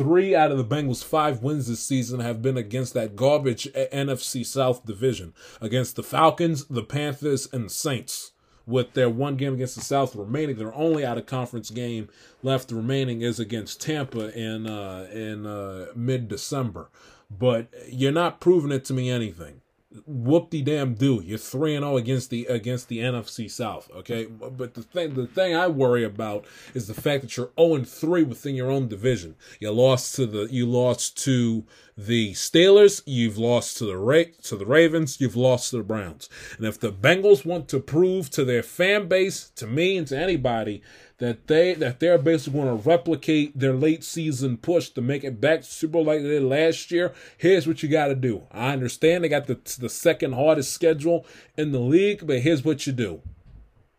Three 0.00 0.34
out 0.34 0.50
of 0.50 0.56
the 0.56 0.64
Bengals' 0.64 1.04
five 1.04 1.42
wins 1.42 1.68
this 1.68 1.82
season 1.82 2.20
have 2.20 2.40
been 2.40 2.56
against 2.56 2.94
that 2.94 3.16
garbage 3.16 3.68
NFC 3.74 4.46
South 4.46 4.86
division, 4.86 5.34
against 5.60 5.94
the 5.94 6.02
Falcons, 6.02 6.64
the 6.68 6.82
Panthers, 6.82 7.46
and 7.52 7.66
the 7.66 7.68
Saints. 7.68 8.32
With 8.66 8.94
their 8.94 9.10
one 9.10 9.36
game 9.36 9.52
against 9.52 9.74
the 9.74 9.82
South 9.82 10.16
remaining, 10.16 10.56
their 10.56 10.74
only 10.74 11.04
out 11.04 11.18
of 11.18 11.26
conference 11.26 11.68
game 11.68 12.08
left 12.42 12.72
remaining 12.72 13.20
is 13.20 13.38
against 13.38 13.82
Tampa 13.82 14.34
in 14.34 14.66
uh, 14.66 15.06
in 15.12 15.44
uh, 15.44 15.88
mid 15.94 16.28
December. 16.28 16.88
But 17.30 17.68
you're 17.86 18.10
not 18.10 18.40
proving 18.40 18.72
it 18.72 18.86
to 18.86 18.94
me 18.94 19.10
anything 19.10 19.59
whoop 20.06 20.50
de 20.50 20.62
damn 20.62 20.94
do. 20.94 21.20
You're 21.24 21.38
three 21.38 21.74
and 21.74 21.82
zero 21.82 21.96
against 21.96 22.30
the 22.30 22.46
against 22.46 22.88
the 22.88 22.98
NFC 22.98 23.50
South. 23.50 23.90
Okay, 23.94 24.26
but 24.26 24.74
the 24.74 24.82
thing 24.82 25.14
the 25.14 25.26
thing 25.26 25.56
I 25.56 25.66
worry 25.66 26.04
about 26.04 26.46
is 26.74 26.86
the 26.86 26.94
fact 26.94 27.22
that 27.22 27.36
you're 27.36 27.50
zero 27.58 27.74
and 27.74 27.88
three 27.88 28.22
within 28.22 28.54
your 28.54 28.70
own 28.70 28.88
division. 28.88 29.34
You 29.58 29.72
lost 29.72 30.14
to 30.16 30.26
the 30.26 30.48
you 30.50 30.66
lost 30.66 31.18
to 31.24 31.64
the 31.96 32.32
Steelers. 32.32 33.02
You've 33.04 33.38
lost 33.38 33.76
to 33.78 33.84
the 33.84 33.96
Ra- 33.96 34.32
to 34.44 34.56
the 34.56 34.66
Ravens. 34.66 35.20
You've 35.20 35.36
lost 35.36 35.70
to 35.70 35.78
the 35.78 35.82
Browns. 35.82 36.28
And 36.56 36.66
if 36.66 36.78
the 36.78 36.92
Bengals 36.92 37.44
want 37.44 37.68
to 37.68 37.80
prove 37.80 38.30
to 38.30 38.44
their 38.44 38.62
fan 38.62 39.08
base, 39.08 39.50
to 39.56 39.66
me 39.66 39.96
and 39.96 40.06
to 40.08 40.18
anybody 40.18 40.82
that 41.20 41.46
they 41.48 41.74
that 41.74 42.00
they're 42.00 42.18
basically 42.18 42.60
going 42.60 42.78
to 42.78 42.88
replicate 42.88 43.56
their 43.56 43.74
late 43.74 44.02
season 44.02 44.56
push 44.56 44.88
to 44.88 45.02
make 45.02 45.22
it 45.22 45.40
back 45.40 45.60
to 45.60 45.66
Super 45.66 45.92
Bowl 45.92 46.04
like 46.04 46.22
they 46.22 46.28
did 46.28 46.42
last 46.42 46.90
year. 46.90 47.12
Here's 47.36 47.68
what 47.68 47.82
you 47.82 47.88
got 47.88 48.08
to 48.08 48.14
do. 48.14 48.46
I 48.50 48.72
understand 48.72 49.22
they 49.22 49.28
got 49.28 49.46
the 49.46 49.58
the 49.78 49.90
second 49.90 50.32
hardest 50.32 50.72
schedule 50.72 51.26
in 51.56 51.72
the 51.72 51.78
league, 51.78 52.26
but 52.26 52.40
here's 52.40 52.64
what 52.64 52.86
you 52.86 52.94
do: 52.94 53.20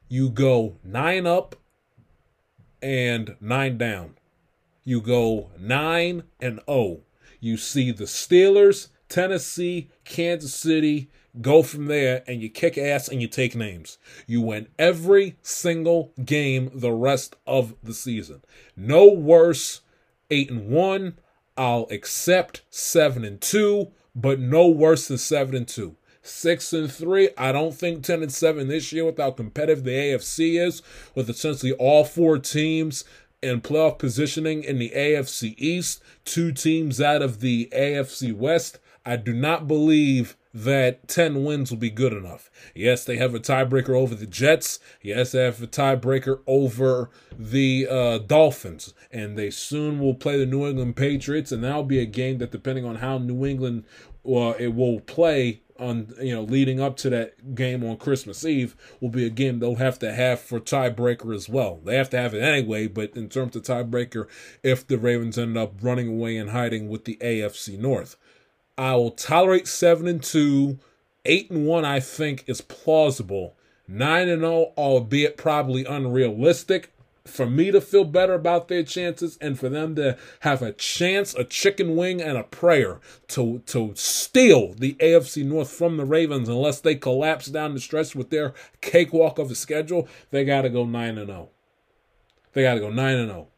you 0.10 0.30
go 0.30 0.78
nine 0.84 1.28
up 1.28 1.56
and 2.82 3.36
nine 3.40 3.78
down. 3.78 4.16
You 4.84 5.00
go 5.00 5.52
nine 5.60 6.24
and 6.40 6.60
zero. 6.68 7.02
You 7.40 7.58
see 7.58 7.92
the 7.92 8.06
Steelers, 8.06 8.88
Tennessee, 9.10 9.92
Kansas 10.06 10.56
City, 10.56 11.12
go 11.40 11.64
from 11.64 11.86
there 11.86 12.24
and 12.28 12.42
you 12.42 12.50
kick 12.50 12.78
ass 12.78 13.08
and 13.08 13.22
you 13.22 13.28
take 13.28 13.56
names. 13.56 13.98
You 14.28 14.42
win 14.42 14.68
every 14.78 15.38
single 15.42 16.12
game 16.26 16.72
the 16.74 16.92
rest 16.92 17.36
of 17.48 17.76
the 17.82 17.94
season. 17.94 18.42
No 18.76 19.08
worse 19.08 19.82
8 20.30 20.52
and 20.52 20.70
1. 20.70 21.20
I'll 21.58 21.88
accept 21.92 22.64
7 22.70 23.24
and 23.24 23.40
2, 23.40 23.92
but 24.16 24.40
no 24.40 24.68
worse 24.68 25.08
than 25.08 25.18
7 25.18 25.56
and 25.56 25.68
2. 25.68 25.96
6 26.24 26.74
and 26.74 26.92
3. 26.92 27.30
I 27.38 27.52
don't 27.52 27.74
think 27.74 28.04
10 28.04 28.24
and 28.24 28.32
7 28.32 28.68
this 28.68 28.92
year 28.92 29.06
with 29.06 29.18
how 29.18 29.32
competitive 29.32 29.84
the 29.84 29.92
AFC 29.92 30.60
is 30.60 30.82
with 31.16 31.30
essentially 31.30 31.74
all 31.74 32.04
four 32.04 32.38
teams 32.38 33.04
in 33.42 33.62
playoff 33.62 33.98
positioning 33.98 34.64
in 34.64 34.78
the 34.78 34.92
AFC 34.96 35.56
East, 35.58 36.02
two 36.26 36.52
teams 36.52 37.02
out 37.02 37.22
of 37.22 37.40
the 37.40 37.70
AFC 37.74 38.36
West. 38.36 38.80
I 39.06 39.16
do 39.16 39.34
not 39.34 39.68
believe 39.68 40.38
that 40.54 41.08
10 41.08 41.44
wins 41.44 41.72
will 41.72 41.78
be 41.78 41.90
good 41.90 42.14
enough. 42.14 42.50
Yes, 42.76 43.06
they 43.06 43.18
have 43.18 43.34
a 43.34 43.40
tiebreaker 43.40 43.96
over 43.96 44.16
the 44.16 44.26
Jets. 44.26 44.80
Yes, 45.02 45.32
they 45.32 45.44
have 45.44 45.62
a 45.62 45.68
tiebreaker 45.68 46.42
over 46.46 47.10
the 47.38 47.88
uh, 47.90 48.18
Dolphins. 48.20 48.94
And 49.12 49.38
they 49.38 49.50
soon 49.50 50.00
will 50.00 50.16
play 50.16 50.38
the 50.38 50.46
New 50.46 50.68
England 50.68 50.96
Patriots. 50.96 51.52
And 51.52 51.64
that'll 51.64 51.84
be 51.84 52.00
a 52.00 52.06
game 52.06 52.40
that, 52.40 52.52
depending 52.52 52.86
on 52.86 52.96
how 52.96 53.18
New 53.18 53.46
England 53.46 53.86
uh, 54.26 54.54
it 54.60 54.76
will 54.76 55.00
play 55.00 55.62
on 55.80 56.14
you 56.22 56.34
know 56.34 56.44
leading 56.44 56.80
up 56.80 56.96
to 56.96 57.10
that 57.10 57.56
game 57.56 57.84
on 57.84 57.98
Christmas 57.98 58.46
Eve 58.46 58.76
will 59.00 59.10
be 59.10 59.26
a 59.26 59.32
game 59.32 59.58
they'll 59.60 59.76
have 59.76 59.98
to 60.00 60.14
have 60.14 60.40
for 60.40 60.60
tiebreaker 60.60 61.36
as 61.36 61.50
well. 61.50 61.80
They 61.84 61.98
have 61.98 62.10
to 62.12 62.18
have 62.18 62.34
it 62.34 62.44
anyway, 62.44 62.88
but 62.88 63.18
in 63.18 63.30
terms 63.30 63.56
of 63.56 63.64
tiebreaker, 63.64 64.28
if 64.62 64.86
the 64.86 64.98
Ravens 64.98 65.40
end 65.40 65.58
up 65.58 65.74
running 65.82 66.08
away 66.08 66.38
and 66.38 66.52
hiding 66.52 66.88
with 66.88 67.06
the 67.06 67.18
AFC 67.18 67.80
North. 67.80 68.16
I 68.78 68.96
will 68.96 69.12
tolerate 69.12 69.68
seven 69.68 70.08
and 70.08 70.22
two. 70.24 70.80
Eight 71.26 71.52
and 71.52 71.68
one, 71.68 71.86
I 71.86 72.00
think, 72.00 72.44
is 72.48 72.62
plausible. 72.62 73.56
Nine 73.88 74.30
and 74.30 74.42
zero, 74.42 74.74
albeit 74.78 75.38
probably 75.38 75.86
unrealistic. 75.86 76.92
For 77.26 77.46
me 77.46 77.70
to 77.70 77.80
feel 77.80 78.04
better 78.04 78.34
about 78.34 78.68
their 78.68 78.82
chances, 78.82 79.38
and 79.40 79.60
for 79.60 79.70
them 79.70 79.94
to 79.96 80.18
have 80.40 80.64
a 80.64 80.72
chance, 80.72 81.36
a 81.36 81.44
chicken 81.44 81.96
wing, 81.96 82.20
and 82.20 82.36
a 82.36 82.44
prayer 82.44 83.00
to 83.28 83.60
to 83.68 83.94
steal 83.96 84.74
the 84.74 84.96
AFC 84.96 85.46
North 85.46 85.70
from 85.70 85.98
the 85.98 86.06
Ravens, 86.06 86.50
unless 86.50 86.82
they 86.82 86.96
collapse 86.96 87.46
down 87.46 87.76
the 87.76 87.80
stretch 87.80 88.16
with 88.16 88.32
their 88.32 88.56
cakewalk 88.82 89.38
of 89.38 89.52
a 89.52 89.56
schedule, 89.56 90.08
they 90.32 90.44
got 90.44 90.64
to 90.64 90.70
go 90.70 90.84
nine 90.84 91.20
and 91.20 91.28
zero. 91.28 91.50
They 92.54 92.64
got 92.64 92.74
to 92.74 92.80
go 92.80 92.90
nine 92.90 93.18
and 93.18 93.30
zero. 93.30 93.51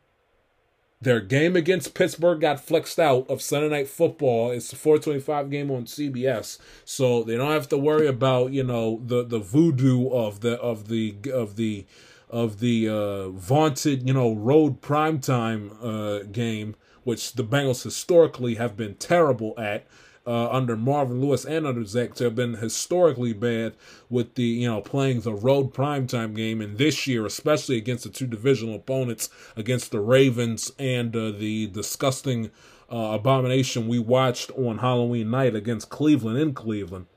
Their 1.04 1.20
game 1.20 1.58
against 1.58 1.93
Pittsburgh 1.95 2.39
got 2.39 2.62
flexed 2.62 2.97
out 2.97 3.30
of 3.30 3.41
Sunday 3.41 3.68
Night 3.68 3.89
Football. 3.89 4.51
It's 4.51 4.72
a 4.72 4.78
425 4.78 5.49
game 5.49 5.70
on 5.70 5.84
CBS, 5.84 6.60
so 6.86 7.24
they 7.24 7.36
don't 7.36 7.51
have 7.51 7.68
to 7.70 7.78
worry 7.78 8.08
about 8.08 8.54
you 8.54 8.64
know 8.64 9.01
the 9.06 9.22
the 9.26 9.39
voodoo 9.39 10.10
of 10.10 10.39
the 10.39 10.58
of 10.62 10.88
the 10.88 11.16
of 11.34 11.58
the 11.58 11.86
of 12.30 12.62
the 12.62 12.88
uh, 12.88 13.30
vaunted 13.32 14.08
you 14.08 14.14
know 14.14 14.34
road 14.34 14.82
primetime 14.82 15.76
uh, 15.84 16.24
game, 16.32 16.74
which 17.04 17.34
the 17.34 17.43
Bengals 17.43 17.84
historically 17.84 18.56
have 18.56 18.78
been 18.78 18.95
terrible 18.95 19.54
at 19.58 19.86
uh, 20.26 20.49
under 20.49 20.76
Marvin 20.76 21.21
Lewis 21.21 21.45
and 21.45 21.67
under 21.67 21.84
Zach 21.84 22.13
to 22.15 22.26
have 22.26 22.36
been 22.36 22.55
historically 22.55 23.34
bad 23.34 23.74
with 24.09 24.36
the 24.36 24.43
you 24.43 24.67
know 24.67 24.82
playing 24.82 25.21
the 25.21 25.34
road 25.34 25.74
primetime 25.74 26.36
game, 26.36 26.61
and 26.61 26.78
this 26.78 27.07
year 27.07 27.26
especially 27.26 27.78
against 27.78 28.03
the 28.03 28.09
two 28.09 28.28
divisional 28.28 28.76
opponents 28.76 29.30
against 29.55 29.91
the 29.91 29.99
Ravens 29.99 30.71
and 30.80 31.15
uh, 31.15 31.32
the 31.32 31.67
disgusting 31.67 32.51
uh, 32.91 33.11
abomination 33.13 33.88
we 33.88 33.99
watched 33.99 34.51
on 34.51 34.78
Halloween 34.78 35.30
night 35.30 35.55
against 35.55 35.89
Cleveland 35.89 36.38
in 36.38 36.53
Cleveland. 36.53 37.07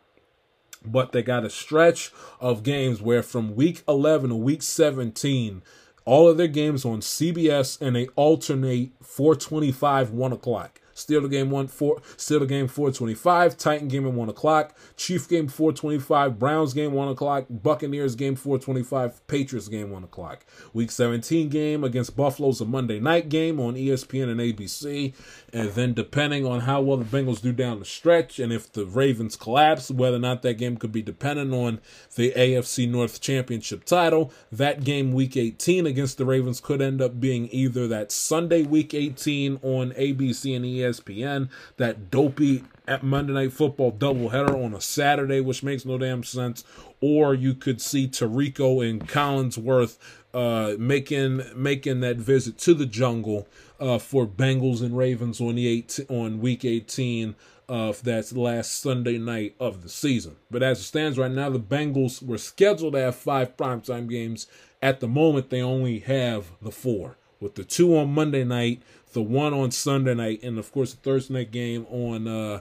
But 0.84 1.12
they 1.12 1.22
got 1.22 1.44
a 1.44 1.50
stretch 1.50 2.12
of 2.40 2.62
games 2.62 3.02
where 3.02 3.22
from 3.22 3.56
week 3.56 3.82
11 3.88 4.30
to 4.30 4.36
week 4.36 4.62
17, 4.62 5.62
all 6.04 6.28
of 6.28 6.36
their 6.36 6.46
games 6.46 6.84
on 6.84 7.00
CBS 7.00 7.80
and 7.80 7.96
they 7.96 8.06
alternate 8.14 8.92
425, 9.02 10.10
1 10.10 10.32
o'clock. 10.32 10.80
Steeler 10.96 11.30
game 11.30 11.50
one 11.50 11.68
four. 11.68 12.00
Steeler 12.16 12.48
game 12.48 12.68
four 12.68 12.90
twenty 12.90 13.14
five. 13.14 13.56
Titan 13.58 13.88
game 13.88 14.06
at 14.06 14.14
one 14.14 14.30
o'clock. 14.30 14.74
Chief 14.96 15.28
game 15.28 15.46
four 15.46 15.70
twenty 15.70 15.98
five. 15.98 16.38
Browns 16.38 16.72
game 16.72 16.92
one 16.92 17.08
o'clock. 17.08 17.44
Buccaneers 17.50 18.16
game 18.16 18.34
four 18.34 18.58
twenty 18.58 18.82
five. 18.82 19.24
Patriots 19.26 19.68
game 19.68 19.90
one 19.90 20.04
o'clock. 20.04 20.46
Week 20.72 20.90
seventeen 20.90 21.50
game 21.50 21.84
against 21.84 22.16
Buffalo's 22.16 22.62
a 22.62 22.64
Monday 22.64 22.98
night 22.98 23.28
game 23.28 23.60
on 23.60 23.74
ESPN 23.74 24.30
and 24.30 24.40
ABC. 24.40 25.12
And 25.52 25.68
then 25.72 25.92
depending 25.92 26.46
on 26.46 26.60
how 26.60 26.80
well 26.80 26.96
the 26.96 27.04
Bengals 27.04 27.42
do 27.42 27.52
down 27.52 27.78
the 27.78 27.84
stretch 27.84 28.38
and 28.38 28.50
if 28.50 28.72
the 28.72 28.86
Ravens 28.86 29.36
collapse, 29.36 29.90
whether 29.90 30.16
or 30.16 30.20
not 30.20 30.40
that 30.42 30.54
game 30.54 30.78
could 30.78 30.92
be 30.92 31.02
dependent 31.02 31.52
on 31.52 31.78
the 32.14 32.32
AFC 32.34 32.88
North 32.88 33.20
Championship 33.20 33.84
title. 33.84 34.32
That 34.50 34.82
game 34.82 35.12
week 35.12 35.36
eighteen 35.36 35.86
against 35.86 36.16
the 36.16 36.24
Ravens 36.24 36.58
could 36.58 36.80
end 36.80 37.02
up 37.02 37.20
being 37.20 37.50
either 37.52 37.86
that 37.88 38.10
Sunday 38.10 38.62
week 38.62 38.94
eighteen 38.94 39.60
on 39.62 39.92
ABC 39.92 40.56
and 40.56 40.64
ESPN 40.64 40.85
ESPN, 40.90 41.48
that 41.76 42.10
dopey 42.10 42.64
at 42.88 43.02
Monday 43.02 43.32
Night 43.32 43.52
Football 43.52 43.92
doubleheader 43.92 44.54
on 44.64 44.74
a 44.74 44.80
Saturday, 44.80 45.40
which 45.40 45.62
makes 45.62 45.84
no 45.84 45.98
damn 45.98 46.22
sense. 46.22 46.64
Or 47.00 47.34
you 47.34 47.54
could 47.54 47.80
see 47.80 48.08
Tirico 48.08 48.88
and 48.88 49.08
Collinsworth 49.08 49.98
uh, 50.32 50.76
making 50.78 51.42
making 51.54 52.00
that 52.00 52.16
visit 52.16 52.58
to 52.58 52.74
the 52.74 52.86
jungle 52.86 53.48
uh, 53.80 53.98
for 53.98 54.26
Bengals 54.26 54.82
and 54.82 54.96
Ravens 54.96 55.40
on 55.40 55.54
the 55.54 55.66
eight 55.66 55.98
on 56.08 56.40
week 56.40 56.64
18 56.64 57.34
of 57.68 58.02
that 58.04 58.32
last 58.32 58.80
Sunday 58.80 59.18
night 59.18 59.54
of 59.58 59.82
the 59.82 59.88
season. 59.88 60.36
But 60.50 60.62
as 60.62 60.80
it 60.80 60.84
stands 60.84 61.18
right 61.18 61.30
now, 61.30 61.50
the 61.50 61.58
Bengals 61.58 62.22
were 62.22 62.38
scheduled 62.38 62.92
to 62.92 63.00
have 63.00 63.16
five 63.16 63.56
primetime 63.56 64.08
games. 64.08 64.46
At 64.82 65.00
the 65.00 65.08
moment, 65.08 65.50
they 65.50 65.62
only 65.62 66.00
have 66.00 66.52
the 66.62 66.70
four, 66.70 67.16
with 67.40 67.54
the 67.54 67.64
two 67.64 67.96
on 67.96 68.12
Monday 68.12 68.44
night 68.44 68.82
the 69.16 69.22
one 69.22 69.54
on 69.54 69.70
Sunday 69.70 70.14
night, 70.14 70.42
and 70.42 70.58
of 70.58 70.70
course 70.70 70.92
the 70.92 71.00
Thursday 71.00 71.32
night 71.32 71.50
game 71.50 71.86
on 71.90 72.28
uh, 72.28 72.60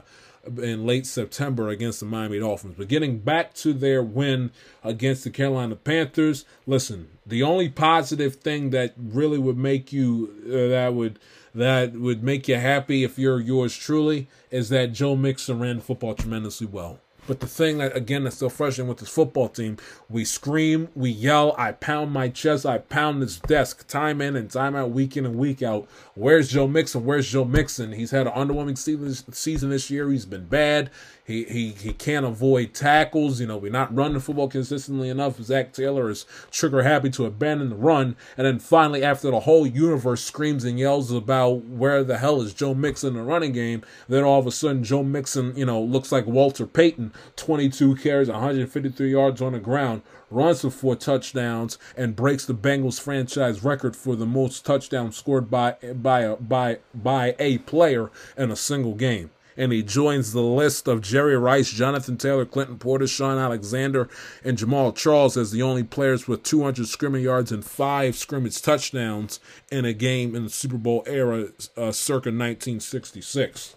in 0.56 0.86
late 0.86 1.06
September 1.06 1.68
against 1.68 2.00
the 2.00 2.06
Miami 2.06 2.38
Dolphins. 2.38 2.76
But 2.78 2.88
getting 2.88 3.18
back 3.18 3.52
to 3.56 3.74
their 3.74 4.02
win 4.02 4.52
against 4.82 5.24
the 5.24 5.30
Carolina 5.30 5.76
Panthers, 5.76 6.46
listen, 6.66 7.08
the 7.26 7.42
only 7.42 7.68
positive 7.68 8.36
thing 8.36 8.70
that 8.70 8.94
really 8.96 9.38
would 9.38 9.58
make 9.58 9.92
you 9.92 10.32
uh, 10.46 10.68
that 10.70 10.94
would 10.94 11.18
that 11.54 11.92
would 11.92 12.22
make 12.22 12.48
you 12.48 12.56
happy 12.56 13.04
if 13.04 13.18
you're 13.18 13.38
yours 13.40 13.76
truly 13.76 14.26
is 14.50 14.70
that 14.70 14.94
Joe 14.94 15.14
Mixon 15.14 15.60
ran 15.60 15.80
football 15.80 16.14
tremendously 16.14 16.66
well. 16.66 17.00
But 17.26 17.40
the 17.40 17.46
thing 17.46 17.78
that 17.78 17.96
again 17.96 18.24
that's 18.24 18.38
so 18.38 18.48
frustrating 18.48 18.88
with 18.88 18.98
this 18.98 19.08
football 19.08 19.48
team, 19.48 19.78
we 20.08 20.24
scream, 20.24 20.88
we 20.94 21.10
yell, 21.10 21.54
I 21.58 21.72
pound 21.72 22.12
my 22.12 22.28
chest, 22.28 22.64
I 22.64 22.78
pound 22.78 23.22
this 23.22 23.38
desk 23.38 23.86
time 23.88 24.20
in 24.20 24.36
and 24.36 24.50
time 24.50 24.76
out, 24.76 24.90
week 24.90 25.16
in 25.16 25.26
and 25.26 25.36
week 25.36 25.62
out. 25.62 25.88
Where's 26.14 26.50
Joe 26.50 26.66
Mixon? 26.66 27.04
Where's 27.04 27.30
Joe 27.30 27.44
Mixon? 27.44 27.92
He's 27.92 28.10
had 28.10 28.26
an 28.26 28.32
underwhelming 28.32 28.78
season 28.78 29.70
this 29.70 29.90
year. 29.90 30.10
He's 30.10 30.26
been 30.26 30.46
bad. 30.46 30.90
He 31.26 31.42
he 31.42 31.70
he 31.70 31.92
can't 31.92 32.24
avoid 32.24 32.72
tackles. 32.72 33.40
You 33.40 33.48
know, 33.48 33.56
we're 33.56 33.72
not 33.72 33.92
running 33.92 34.14
the 34.14 34.20
football 34.20 34.46
consistently 34.46 35.08
enough. 35.08 35.42
Zach 35.42 35.72
Taylor 35.72 36.08
is 36.08 36.24
trigger 36.52 36.84
happy 36.84 37.10
to 37.10 37.26
abandon 37.26 37.70
the 37.70 37.74
run, 37.74 38.14
and 38.36 38.46
then 38.46 38.60
finally, 38.60 39.02
after 39.02 39.32
the 39.32 39.40
whole 39.40 39.66
universe 39.66 40.22
screams 40.22 40.64
and 40.64 40.78
yells 40.78 41.10
about 41.10 41.64
where 41.64 42.04
the 42.04 42.18
hell 42.18 42.40
is 42.40 42.54
Joe 42.54 42.74
Mixon 42.74 43.08
in 43.08 43.14
the 43.16 43.22
running 43.22 43.50
game, 43.50 43.82
then 44.08 44.22
all 44.22 44.38
of 44.38 44.46
a 44.46 44.52
sudden 44.52 44.84
Joe 44.84 45.02
Mixon, 45.02 45.52
you 45.56 45.66
know, 45.66 45.82
looks 45.82 46.12
like 46.12 46.26
Walter 46.26 46.64
Payton, 46.64 47.12
22 47.34 47.96
carries, 47.96 48.28
153 48.28 49.10
yards 49.10 49.42
on 49.42 49.54
the 49.54 49.58
ground, 49.58 50.02
runs 50.30 50.60
for 50.60 50.70
four 50.70 50.94
touchdowns, 50.94 51.76
and 51.96 52.14
breaks 52.14 52.46
the 52.46 52.54
Bengals 52.54 53.00
franchise 53.00 53.64
record 53.64 53.96
for 53.96 54.14
the 54.14 54.26
most 54.26 54.64
touchdowns 54.64 55.16
scored 55.16 55.50
by 55.50 55.72
by 55.92 56.20
a, 56.20 56.36
by 56.36 56.78
by 56.94 57.34
a 57.40 57.58
player 57.58 58.12
in 58.36 58.52
a 58.52 58.56
single 58.56 58.94
game 58.94 59.30
and 59.56 59.72
he 59.72 59.82
joins 59.82 60.32
the 60.32 60.40
list 60.42 60.88
of 60.88 61.00
Jerry 61.00 61.36
Rice, 61.36 61.70
Jonathan 61.70 62.16
Taylor, 62.16 62.44
Clinton 62.44 62.78
Portis, 62.78 63.14
Shaun 63.14 63.38
Alexander, 63.38 64.08
and 64.44 64.58
Jamaal 64.58 64.94
Charles 64.94 65.36
as 65.36 65.50
the 65.50 65.62
only 65.62 65.82
players 65.82 66.28
with 66.28 66.42
200 66.42 66.86
scrimmage 66.86 67.24
yards 67.24 67.52
and 67.52 67.64
five 67.64 68.16
scrimmage 68.16 68.60
touchdowns 68.60 69.40
in 69.70 69.84
a 69.84 69.92
game 69.92 70.34
in 70.34 70.44
the 70.44 70.50
Super 70.50 70.78
Bowl 70.78 71.02
era, 71.06 71.48
uh, 71.76 71.92
circa 71.92 72.28
1966. 72.28 73.76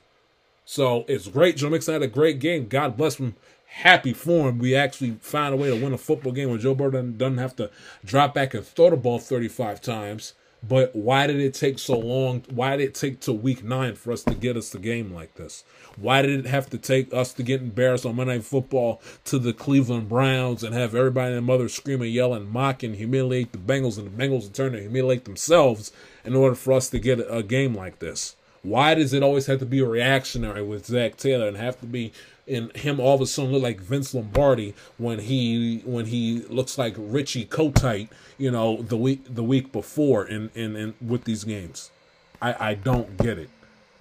So 0.65 1.03
it's 1.07 1.27
great. 1.27 1.57
Joe 1.57 1.69
Mixon 1.69 1.93
had 1.93 2.03
a 2.03 2.07
great 2.07 2.39
game. 2.39 2.67
God 2.67 2.95
bless 2.95 3.15
him. 3.15 3.35
Happy 3.65 4.13
for 4.13 4.49
him. 4.49 4.59
We 4.59 4.75
actually 4.75 5.17
found 5.21 5.53
a 5.53 5.57
way 5.57 5.69
to 5.69 5.83
win 5.83 5.93
a 5.93 5.97
football 5.97 6.31
game 6.31 6.49
where 6.49 6.57
Joe 6.57 6.75
Burrow 6.75 6.91
doesn't 6.91 7.37
have 7.37 7.55
to 7.55 7.71
drop 8.05 8.33
back 8.33 8.53
and 8.53 8.65
throw 8.65 8.89
the 8.89 8.97
ball 8.97 9.19
35 9.19 9.81
times. 9.81 10.33
But 10.67 10.95
why 10.95 11.25
did 11.27 11.39
it 11.39 11.53
take 11.53 11.79
so 11.79 11.97
long? 11.97 12.43
Why 12.49 12.75
did 12.75 12.89
it 12.89 12.95
take 12.95 13.21
till 13.21 13.37
week 13.37 13.63
nine 13.63 13.95
for 13.95 14.11
us 14.11 14.23
to 14.23 14.35
get 14.35 14.57
us 14.57 14.69
the 14.69 14.79
game 14.79 15.13
like 15.13 15.35
this? 15.35 15.63
Why 15.95 16.21
did 16.21 16.45
it 16.45 16.49
have 16.49 16.69
to 16.71 16.77
take 16.77 17.13
us 17.13 17.33
to 17.33 17.43
get 17.43 17.61
embarrassed 17.61 18.05
on 18.05 18.15
Monday 18.15 18.35
Night 18.35 18.43
Football 18.43 19.01
to 19.25 19.39
the 19.39 19.53
Cleveland 19.53 20.09
Browns 20.09 20.63
and 20.63 20.75
have 20.75 20.95
everybody 20.95 21.35
and 21.35 21.45
mother 21.45 21.69
screaming, 21.69 22.11
yelling, 22.11 22.51
mock, 22.51 22.83
and 22.83 22.95
humiliate 22.95 23.53
the 23.53 23.57
Bengals, 23.57 23.97
and 23.97 24.07
the 24.07 24.23
Bengals 24.23 24.47
in 24.47 24.53
turn 24.53 24.73
to 24.73 24.81
humiliate 24.81 25.25
themselves 25.25 25.91
in 26.25 26.35
order 26.35 26.55
for 26.55 26.73
us 26.73 26.89
to 26.89 26.99
get 26.99 27.25
a 27.29 27.41
game 27.41 27.73
like 27.73 27.99
this? 27.99 28.35
Why 28.61 28.93
does 28.93 29.13
it 29.13 29.23
always 29.23 29.45
have 29.45 29.59
to 29.59 29.65
be 29.65 29.81
reactionary 29.81 30.61
with 30.61 30.85
Zach 30.85 31.15
Taylor 31.15 31.47
and 31.47 31.55
have 31.55 31.79
to 31.79 31.85
be 31.85 32.11
and 32.49 32.75
him 32.75 32.99
all 32.99 33.15
of 33.15 33.21
a 33.21 33.25
sudden 33.25 33.51
look 33.51 33.63
like 33.63 33.79
Vince 33.79 34.13
Lombardi 34.13 34.73
when 34.97 35.19
he 35.19 35.81
when 35.85 36.07
he 36.07 36.39
looks 36.49 36.77
like 36.77 36.95
Richie 36.97 37.45
Kotite, 37.45 38.09
you 38.37 38.51
know, 38.51 38.81
the 38.81 38.97
week 38.97 39.23
the 39.33 39.43
week 39.43 39.71
before 39.71 40.25
in 40.25 40.49
in, 40.55 40.75
in 40.75 40.93
with 41.05 41.23
these 41.25 41.43
games. 41.43 41.91
I, 42.41 42.69
I 42.71 42.73
don't 42.73 43.17
get 43.17 43.37
it. 43.37 43.49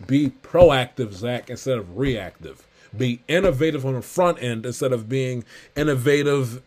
Be 0.07 0.31
proactive, 0.43 1.13
Zach, 1.13 1.51
instead 1.51 1.79
of 1.79 1.99
reactive. 1.99 2.65
Be 2.97 3.21
innovative 3.29 3.85
on 3.85 3.95
the 3.95 4.03
front 4.03 4.43
end 4.43 4.65
instead 4.65 4.93
of 4.93 5.09
being 5.09 5.45
innovative, 5.77 6.63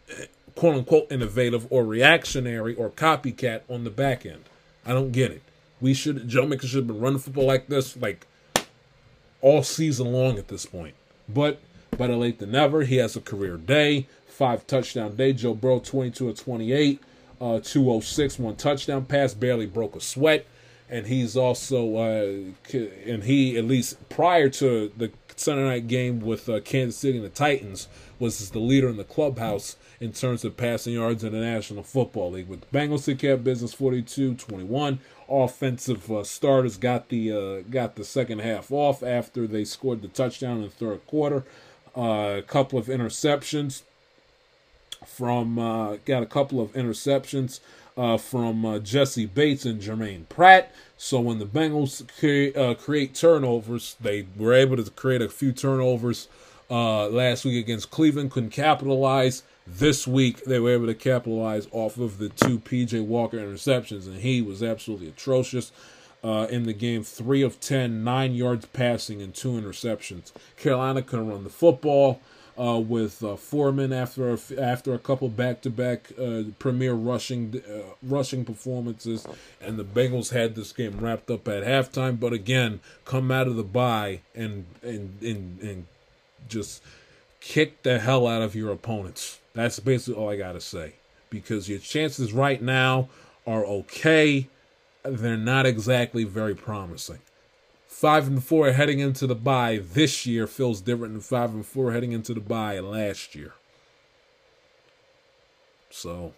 quote 0.56 0.76
unquote 0.76 1.12
innovative 1.12 1.66
or 1.72 1.86
reactionary 1.86 2.76
or 2.76 2.90
copycat 2.90 3.62
on 3.70 3.84
the 3.84 3.90
back 3.90 4.26
end. 4.26 4.44
I 4.86 4.94
don't 4.94 5.12
get 5.12 5.32
it. 5.32 5.42
We 5.80 5.94
should 5.94 6.28
Joe 6.28 6.46
Mixon 6.46 6.70
should 6.70 6.78
have 6.78 6.88
been 6.88 7.00
running 7.00 7.20
football 7.20 7.46
like 7.46 7.68
this 7.68 7.98
like 7.98 8.28
all 9.42 9.64
season 9.64 10.12
long 10.12 10.38
at 10.38 10.48
this 10.48 10.66
point. 10.66 10.96
But 11.28 11.60
better 11.98 12.16
late 12.16 12.39
than 12.39 12.52
never. 12.52 12.84
He 12.84 12.98
has 12.98 13.16
a 13.16 13.22
career 13.22 13.58
day, 13.58 14.08
five 14.28 14.66
touchdown 14.68 15.16
day. 15.16 15.34
Joe 15.34 15.54
Burrow, 15.54 15.80
22 15.80 16.30
of 16.30 16.39
28, 16.39 17.02
uh, 17.39 17.60
206, 17.64 18.39
one 18.39 18.56
touchdown 18.56 19.06
pass, 19.06 19.34
barely 19.34 19.66
broke 19.66 19.96
a 19.96 20.02
sweat. 20.02 20.46
And 20.89 21.08
he's 21.08 21.38
also, 21.38 21.96
uh, 21.96 22.78
and 23.06 23.24
he, 23.24 23.58
at 23.58 23.64
least 23.66 24.10
prior 24.10 24.50
to 24.50 24.92
the 24.98 25.12
Sunday 25.38 25.64
night 25.64 25.88
game 25.88 26.20
with 26.20 26.50
uh, 26.50 26.60
Kansas 26.60 26.98
City 26.98 27.18
and 27.18 27.26
the 27.26 27.30
Titans, 27.30 27.88
was 28.20 28.50
the 28.52 28.60
leader 28.60 28.89
in 28.89 28.98
the 28.98 29.06
clubhouse 29.06 29.78
in 30.02 30.12
terms 30.12 30.44
of 30.44 30.58
passing 30.58 30.94
yards 30.94 31.24
in 31.24 31.32
the 31.32 31.39
National 31.39 31.84
Football 31.84 32.32
League. 32.32 32.50
With 32.50 32.62
the 32.62 32.78
Bengals 32.78 33.18
care 33.18 33.34
of 33.34 33.44
business 33.44 33.74
42-21. 33.74 34.98
Offensive 35.30 36.12
uh, 36.12 36.26
starters 36.26 36.76
got 36.76 37.08
the 37.08 37.32
uh, 37.32 37.70
got 37.70 37.96
the 37.96 38.04
second 38.04 38.39
half 38.39 38.70
off 38.70 39.02
after 39.02 39.48
they 39.48 39.64
scored 39.64 40.02
the 40.02 40.10
touchdown 40.10 40.58
in 40.58 40.64
the 40.64 40.70
third 40.70 41.08
quarter. 41.08 41.46
A 41.96 42.44
couple 42.48 42.80
of 42.80 42.88
interceptions 42.88 43.84
from 45.06 45.60
uh, 45.60 45.98
got 46.06 46.24
a 46.24 46.28
couple 46.28 46.62
of 46.62 46.72
interceptions 46.74 47.60
uh, 47.98 48.18
from 48.18 48.66
uh, 48.66 48.80
Jessie 48.80 49.26
Bates 49.26 49.66
and 49.66 49.82
Germaine 49.82 50.26
Pratt. 50.30 50.74
So 50.98 51.20
when 51.20 51.39
the 51.39 51.46
Bengals 51.46 52.08
create, 52.20 52.56
uh, 52.56 52.76
create 52.76 53.16
turnovers, 53.16 53.96
they 54.00 54.26
were 54.38 54.54
able 54.54 54.78
to 54.78 54.89
create 54.92 55.22
a 55.22 55.30
few 55.30 55.52
turnovers 55.52 56.28
uh, 56.70 57.08
last 57.10 57.44
week 57.44 57.62
against 57.64 57.92
Cleveland. 57.92 58.32
Couldn't 58.32 58.52
capitalize. 58.52 59.44
This 59.68 60.08
week 60.08 60.44
they 60.46 60.60
were 60.60 60.72
able 60.72 60.88
to 60.88 60.96
capitalize 60.96 61.68
off 61.72 61.98
of 61.98 62.18
the 62.18 62.30
two 62.30 62.60
PJ 62.60 63.06
Walker 63.06 63.38
interceptions, 63.38 64.08
and 64.08 64.18
he 64.18 64.42
was 64.42 64.64
absolutely 64.64 65.08
atrocious. 65.08 65.72
Uh, 66.24 66.45
in 66.51 66.63
the 66.63 66.74
game, 66.74 67.03
three 67.03 67.41
of 67.41 67.59
10, 67.59 68.03
nine 68.03 68.36
yards 68.36 68.67
passing, 68.67 69.24
and 69.24 69.34
two 69.34 69.53
interceptions. 69.53 70.32
Carolina 70.55 71.01
couldn't 71.01 71.28
run 71.28 71.43
the 71.43 71.49
football 71.49 72.22
uh, 72.59 72.78
with 72.80 73.24
uh, 73.24 73.36
Foreman 73.36 73.91
after 73.91 74.32
a, 74.32 74.39
after 74.59 74.93
a 74.93 74.99
couple 74.99 75.30
back 75.30 75.61
to 75.61 75.69
back 75.72 76.11
premier 76.59 76.93
rushing 76.93 77.61
uh, 77.67 77.93
rushing 78.03 78.45
performances, 78.45 79.26
and 79.59 79.80
the 79.80 79.84
Bengals 79.84 80.32
had 80.32 80.53
this 80.53 80.72
game 80.72 80.99
wrapped 80.99 81.32
up 81.32 81.47
at 81.47 81.63
halftime. 81.63 82.19
But 82.19 82.34
again, 82.34 82.82
come 83.03 83.32
out 83.32 83.47
of 83.47 83.55
the 83.55 83.63
bye 83.63 84.19
and 84.36 84.65
and 84.84 85.17
and, 85.22 85.59
and 85.61 85.86
just 86.47 86.84
kick 87.39 87.84
the 87.84 87.99
hell 87.99 88.28
out 88.28 88.41
of 88.41 88.55
your 88.55 88.72
opponents. 88.72 89.39
That's 89.53 89.80
basically 89.80 90.22
all 90.22 90.30
I 90.30 90.38
got 90.38 90.53
to 90.53 90.61
say. 90.61 90.93
Because 91.30 91.69
your 91.69 91.80
chances 91.80 92.34
right 92.34 92.61
now 92.61 93.09
are 93.47 93.65
okay. 93.65 94.47
They're 95.04 95.38
not 95.38 95.66
exactly 95.66 96.24
very 96.24 96.56
promising. 96.56 97.20
Five 97.88 98.28
and 98.28 98.43
four 98.43 98.72
heading 98.72 98.99
into 98.99 99.28
the 99.28 99.36
bye 99.36 99.82
this 99.82 100.26
year 100.26 100.47
feels 100.47 100.82
different 100.82 101.14
than 101.14 101.22
five 101.22 101.54
and 101.54 101.66
four 101.66 101.91
heading 101.91 102.12
into 102.12 102.34
the 102.34 102.39
bye 102.39 102.80
last 102.80 103.36
year. 103.36 103.54
So, 105.89 106.34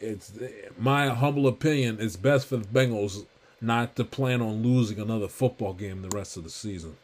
it's 0.00 0.32
my 0.78 1.08
humble 1.08 1.46
opinion. 1.46 1.98
It's 2.00 2.16
best 2.16 2.46
for 2.46 2.56
the 2.56 2.66
Bengals 2.66 3.26
not 3.60 3.94
to 3.96 4.04
plan 4.04 4.40
on 4.40 4.62
losing 4.62 4.98
another 4.98 5.28
football 5.28 5.74
game 5.74 6.02
the 6.02 6.16
rest 6.16 6.36
of 6.36 6.44
the 6.44 6.50
season, 6.50 6.96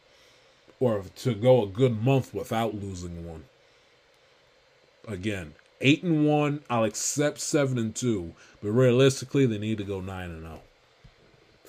or 0.79 1.03
to 1.17 1.35
go 1.35 1.63
a 1.63 1.67
good 1.67 2.01
month 2.01 2.33
without 2.33 2.73
losing 2.73 3.27
one 3.27 3.43
again, 5.07 5.53
eight 5.81 6.03
and 6.03 6.27
one. 6.27 6.63
I'll 6.69 6.83
accept 6.83 7.39
seven 7.39 7.77
and 7.77 7.95
two, 7.95 8.33
but 8.61 8.71
realistically, 8.71 9.45
they 9.45 9.57
need 9.57 9.77
to 9.77 9.83
go 9.83 10.01
nine 10.01 10.31
and 10.31 10.41
zero. 10.41 10.61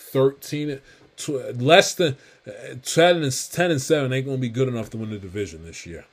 Oh. 0.09 0.31
Thirteen, 0.31 0.81
tw- 1.17 1.61
less 1.61 1.95
than 1.95 2.17
uh, 2.47 2.75
10 2.83 3.23
and 3.23 3.49
ten 3.53 3.71
and 3.71 3.83
seven 3.83 4.13
ain't 4.13 4.27
gonna 4.27 4.39
be 4.39 4.49
good 4.49 4.69
enough 4.69 4.91
to 4.91 4.97
win 4.97 5.11
the 5.11 5.19
division 5.19 5.65
this 5.65 5.87
year. 5.87 6.07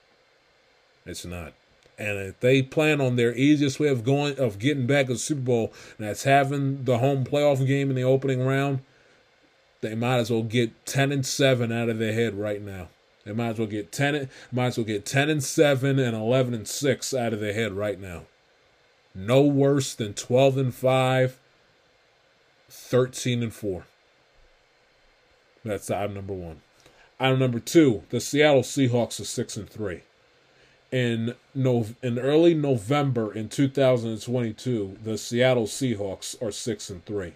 It's 1.06 1.26
not. 1.26 1.54
And 1.98 2.18
if 2.18 2.40
they 2.42 2.62
plan 2.62 3.00
on 3.00 3.16
their 3.16 3.34
easiest 3.36 3.80
way 3.80 3.88
of 3.88 4.04
going 4.04 4.38
of 4.38 4.60
getting 4.60 4.86
back 4.86 5.08
to 5.08 5.14
the 5.14 5.20
Super 5.20 5.42
Bowl, 5.42 5.74
and 5.98 6.08
that's 6.08 6.24
having 6.24 6.84
the 6.84 6.98
home 6.98 7.24
playoff 7.24 7.66
game 7.66 7.90
in 7.90 7.96
the 7.96 8.04
opening 8.04 8.46
round, 8.46 8.82
they 9.82 9.96
might 9.96 10.18
as 10.18 10.30
well 10.30 10.44
get 10.44 10.86
ten 10.86 11.12
and 11.12 11.26
seven 11.26 11.72
out 11.72 11.90
of 11.90 12.00
their 12.00 12.14
head 12.14 12.34
right 12.36 12.62
now. 12.62 12.90
They 13.24 13.32
might 13.32 13.50
as 13.50 13.60
well 13.60 13.68
get 13.68 13.92
ten. 13.92 14.30
Might 14.52 14.68
as 14.68 14.78
well 14.78 14.86
get 14.86 15.06
ten 15.06 15.30
and 15.30 15.44
seven 15.44 15.98
and 16.00 16.16
eleven 16.16 16.54
and 16.54 16.68
six 16.68 17.14
out 17.14 17.34
of 17.34 17.40
their 17.40 17.54
head 17.54 17.74
right 17.74 18.00
now. 18.00 18.24
No 19.14 19.42
worse 19.42 19.96
than 19.96 20.14
twelve 20.14 20.58
and 20.58 20.74
five. 20.76 21.40
13 22.70 23.44
and 23.44 23.54
4. 23.54 23.86
That's 25.64 25.90
item 25.90 26.14
number 26.14 26.34
one. 26.34 26.62
Item 27.20 27.40
number 27.40 27.60
two, 27.60 28.04
the 28.10 28.20
Seattle 28.20 28.62
Seahawks 28.62 29.20
are 29.20 29.26
six 29.26 29.58
and 29.58 29.70
three. 29.70 30.02
In 30.92 31.36
no 31.56 31.88
in 32.04 32.20
early 32.20 32.54
November 32.54 33.34
in 33.34 33.50
2022, 33.50 34.98
the 35.04 35.18
Seattle 35.18 35.66
Seahawks 35.66 36.40
are 36.42 36.52
six 36.52 36.90
and 36.90 37.04
three 37.06 37.34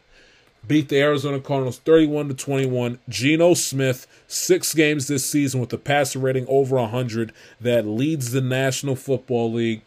beat 0.67 0.89
the 0.89 0.99
Arizona 0.99 1.39
Cardinals 1.39 1.79
31 1.79 2.29
to 2.29 2.33
21. 2.33 2.99
Geno 3.07 3.53
Smith, 3.53 4.07
six 4.27 4.73
games 4.73 5.07
this 5.07 5.25
season 5.25 5.59
with 5.59 5.73
a 5.73 5.77
passer 5.77 6.19
rating 6.19 6.45
over 6.47 6.75
100 6.75 7.33
that 7.61 7.85
leads 7.85 8.31
the 8.31 8.41
National 8.41 8.95
Football 8.95 9.53
League. 9.53 9.81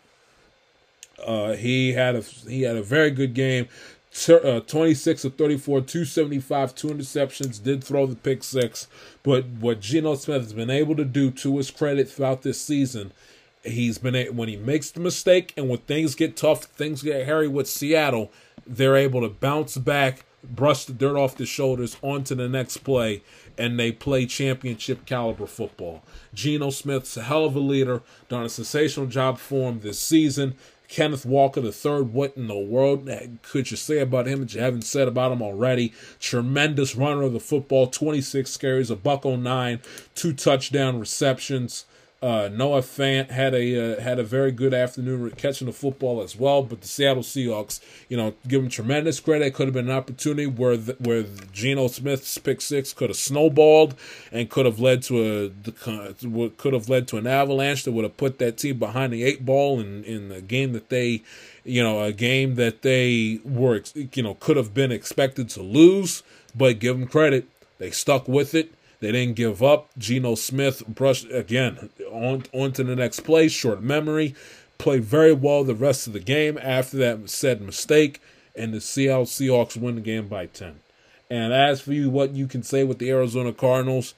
Uh, 1.25 1.53
he 1.53 1.93
had 1.93 2.17
a 2.17 2.21
he 2.21 2.63
had 2.63 2.77
a 2.77 2.83
very 2.83 3.11
good 3.11 3.35
game. 3.35 3.69
Uh, 4.29 4.61
26 4.61 5.25
of 5.25 5.37
34, 5.37 5.81
275, 5.81 6.75
two 6.75 6.89
interceptions, 6.89 7.63
did 7.63 7.83
throw 7.83 8.07
the 8.07 8.15
pick 8.15 8.45
six. 8.45 8.87
But 9.23 9.47
what 9.47 9.81
Geno 9.81 10.17
Smith 10.17 10.43
has 10.43 10.53
been 10.53 10.71
able 10.71 10.97
to 10.97 11.05
do 11.05 11.31
to 11.31 11.57
his 11.57 11.71
credit 11.71 12.11
throughout 12.11 12.43
this 12.43 12.61
season, 12.61 13.13
he's 13.65 13.99
been 13.99 14.37
when 14.37 14.49
he 14.49 14.57
makes 14.57 14.91
the 14.91 15.01
mistake 15.01 15.55
and 15.57 15.69
when 15.69 15.79
things 15.79 16.15
get 16.15 16.37
tough, 16.37 16.65
things 16.65 17.03
get 17.03 17.25
hairy 17.27 17.49
with 17.49 17.69
Seattle, 17.69 18.31
they're 18.67 18.97
able 18.97 19.23
to 19.23 19.29
bounce 19.29 19.79
back 19.79 20.25
brush 20.43 20.85
the 20.85 20.93
dirt 20.93 21.17
off 21.17 21.37
their 21.37 21.47
shoulders 21.47 21.97
onto 22.03 22.35
the 22.35 22.49
next 22.49 22.79
play, 22.79 23.23
and 23.57 23.79
they 23.79 23.93
play 23.93 24.27
championship 24.27 25.07
caliber 25.07 25.47
football. 25.47 26.03
Geno 26.35 26.71
Smith's 26.71 27.17
a 27.17 27.23
hell 27.23 27.45
of 27.45 27.55
a 27.55 27.61
leader, 27.61 28.03
done 28.29 28.45
a 28.45 28.49
sensational 28.49 29.07
job 29.07 29.39
for 29.39 29.71
him 29.71 29.81
this 29.81 29.99
season. 29.99 30.55
Kenneth 30.93 31.25
Walker 31.25 31.63
the 31.63 31.73
third, 31.73 32.13
what 32.13 32.37
in 32.37 32.49
the 32.49 32.55
world 32.55 33.09
could 33.41 33.71
you 33.71 33.79
say 33.79 33.99
about 34.01 34.27
him 34.27 34.41
that 34.41 34.53
you 34.53 34.61
haven't 34.61 34.83
said 34.83 35.09
about 35.09 35.33
him 35.33 35.41
already? 35.41 35.95
Tremendous 36.21 36.95
runner 36.95 37.23
of 37.23 37.33
the 37.33 37.41
football, 37.41 37.87
26 37.87 38.55
carries, 38.59 38.91
a 38.91 38.97
buck 38.97 39.25
09, 39.25 39.81
two 40.15 40.35
touchdown 40.35 41.01
receptions. 41.01 41.87
Uh, 42.23 42.49
Noah 42.53 42.83
Fant 42.83 43.31
had 43.31 43.53
a 43.53 43.97
uh, 43.97 44.01
had 44.01 44.21
a 44.21 44.23
very 44.23 44.53
good 44.53 44.73
afternoon 44.73 45.29
catching 45.33 45.67
the 45.67 45.73
football 45.73 46.23
as 46.23 46.37
well, 46.37 46.63
but 46.63 46.81
the 46.81 46.87
Seattle 46.87 47.25
Seahawks, 47.25 47.81
you 48.09 48.17
know, 48.17 48.35
give 48.47 48.63
them 48.63 48.71
tremendous 48.71 49.19
credit. 49.19 49.47
It 49.47 49.55
could 49.55 49.67
have 49.67 49.75
been 49.75 49.91
an 49.91 49.97
opportunity 49.97 50.47
where 50.47 50.77
the, 50.77 50.93
where 51.01 51.25
Geno 51.53 51.89
Smith's 51.89 52.39
pick 52.39 52.61
six 52.61 52.93
could 52.93 53.11
have 53.11 53.17
snowballed 53.17 53.97
and 54.31 54.49
could 54.49 54.67
have 54.67 54.79
led 54.79 55.03
to 55.05 55.51
a 55.51 56.49
could 56.51 56.73
have 56.73 56.89
led 56.89 57.09
to 57.09 57.17
an 57.17 57.27
avalanche 57.27 57.83
that 57.83 57.93
would 57.93 58.05
have 58.05 58.17
put 58.17 58.39
that 58.39 58.57
team 58.57 58.79
behind 58.79 59.13
the 59.13 59.25
eight 59.25 59.45
ball 59.45 59.81
in 59.81 60.05
in 60.05 60.29
the 60.29 60.41
game 60.41 60.75
that 60.75 60.91
they, 60.91 61.25
you 61.65 61.83
know, 61.83 62.05
a 62.05 62.13
game 62.13 62.55
that 62.55 62.83
they 62.83 63.41
were 63.45 63.83
you 63.95 64.23
know 64.23 64.35
could 64.35 64.57
have 64.57 64.73
been 64.73 64.93
expected 64.93 65.49
to 65.51 65.63
lose. 65.63 66.23
But 66.55 66.79
give 66.79 66.97
them 66.97 67.09
credit, 67.09 67.49
they 67.79 67.91
stuck 67.91 68.29
with 68.29 68.55
it 68.55 68.73
they 69.03 69.11
didn't 69.11 69.35
give 69.35 69.65
up. 69.65 69.91
Geno 69.99 70.37
Smith 70.37 70.87
brushed 70.87 71.29
again 71.33 71.91
on, 72.09 72.45
on 72.53 72.71
to 72.71 72.85
the 72.85 72.95
next 72.95 73.21
play. 73.21 73.49
Short 73.49 73.83
memory. 73.83 74.37
Played 74.79 75.03
very 75.03 75.33
well 75.33 75.65
the 75.65 75.75
rest 75.75 76.07
of 76.07 76.13
the 76.13 76.21
game 76.21 76.57
after 76.63 76.97
that 76.99 77.29
said 77.29 77.61
mistake. 77.61 78.23
And 78.55 78.73
the 78.73 78.81
Seattle 78.81 79.25
Seahawks 79.25 79.77
win 79.77 79.97
the 79.97 80.01
game 80.01 80.29
by 80.29 80.47
10. 80.47 80.79
And 81.29 81.53
as 81.53 81.81
for 81.81 81.93
you, 81.93 82.11
what 82.11 82.37
you 82.37 82.47
can 82.47 82.63
say 82.63 82.85
with 82.85 83.01
the 83.01 83.11
Arizona 83.11 83.53
Cardinals, 83.53 84.15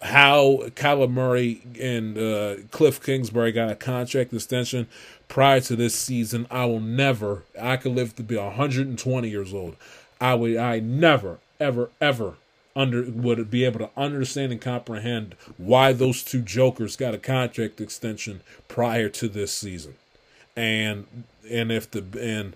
how 0.00 0.60
Kyler 0.76 1.10
Murray 1.10 1.60
and 1.78 2.16
uh, 2.16 2.54
Cliff 2.70 3.02
Kingsbury 3.02 3.52
got 3.52 3.68
a 3.68 3.74
contract 3.74 4.32
extension 4.32 4.86
prior 5.28 5.60
to 5.60 5.76
this 5.76 5.94
season, 5.94 6.46
I 6.50 6.64
will 6.64 6.80
never, 6.80 7.42
I 7.60 7.76
could 7.76 7.94
live 7.94 8.16
to 8.16 8.22
be 8.22 8.36
120 8.36 9.28
years 9.28 9.52
old. 9.52 9.76
I 10.22 10.32
would, 10.34 10.56
I 10.56 10.78
never, 10.80 11.38
ever, 11.60 11.90
ever 12.00 12.36
under 12.76 13.02
would 13.02 13.50
be 13.50 13.64
able 13.64 13.80
to 13.80 13.90
understand 13.96 14.52
and 14.52 14.60
comprehend 14.60 15.34
why 15.56 15.92
those 15.92 16.22
two 16.22 16.40
jokers 16.40 16.96
got 16.96 17.14
a 17.14 17.18
contract 17.18 17.80
extension 17.80 18.40
prior 18.68 19.08
to 19.08 19.28
this 19.28 19.52
season. 19.52 19.94
And 20.56 21.24
and 21.50 21.72
if 21.72 21.90
the 21.90 22.04
and 22.20 22.54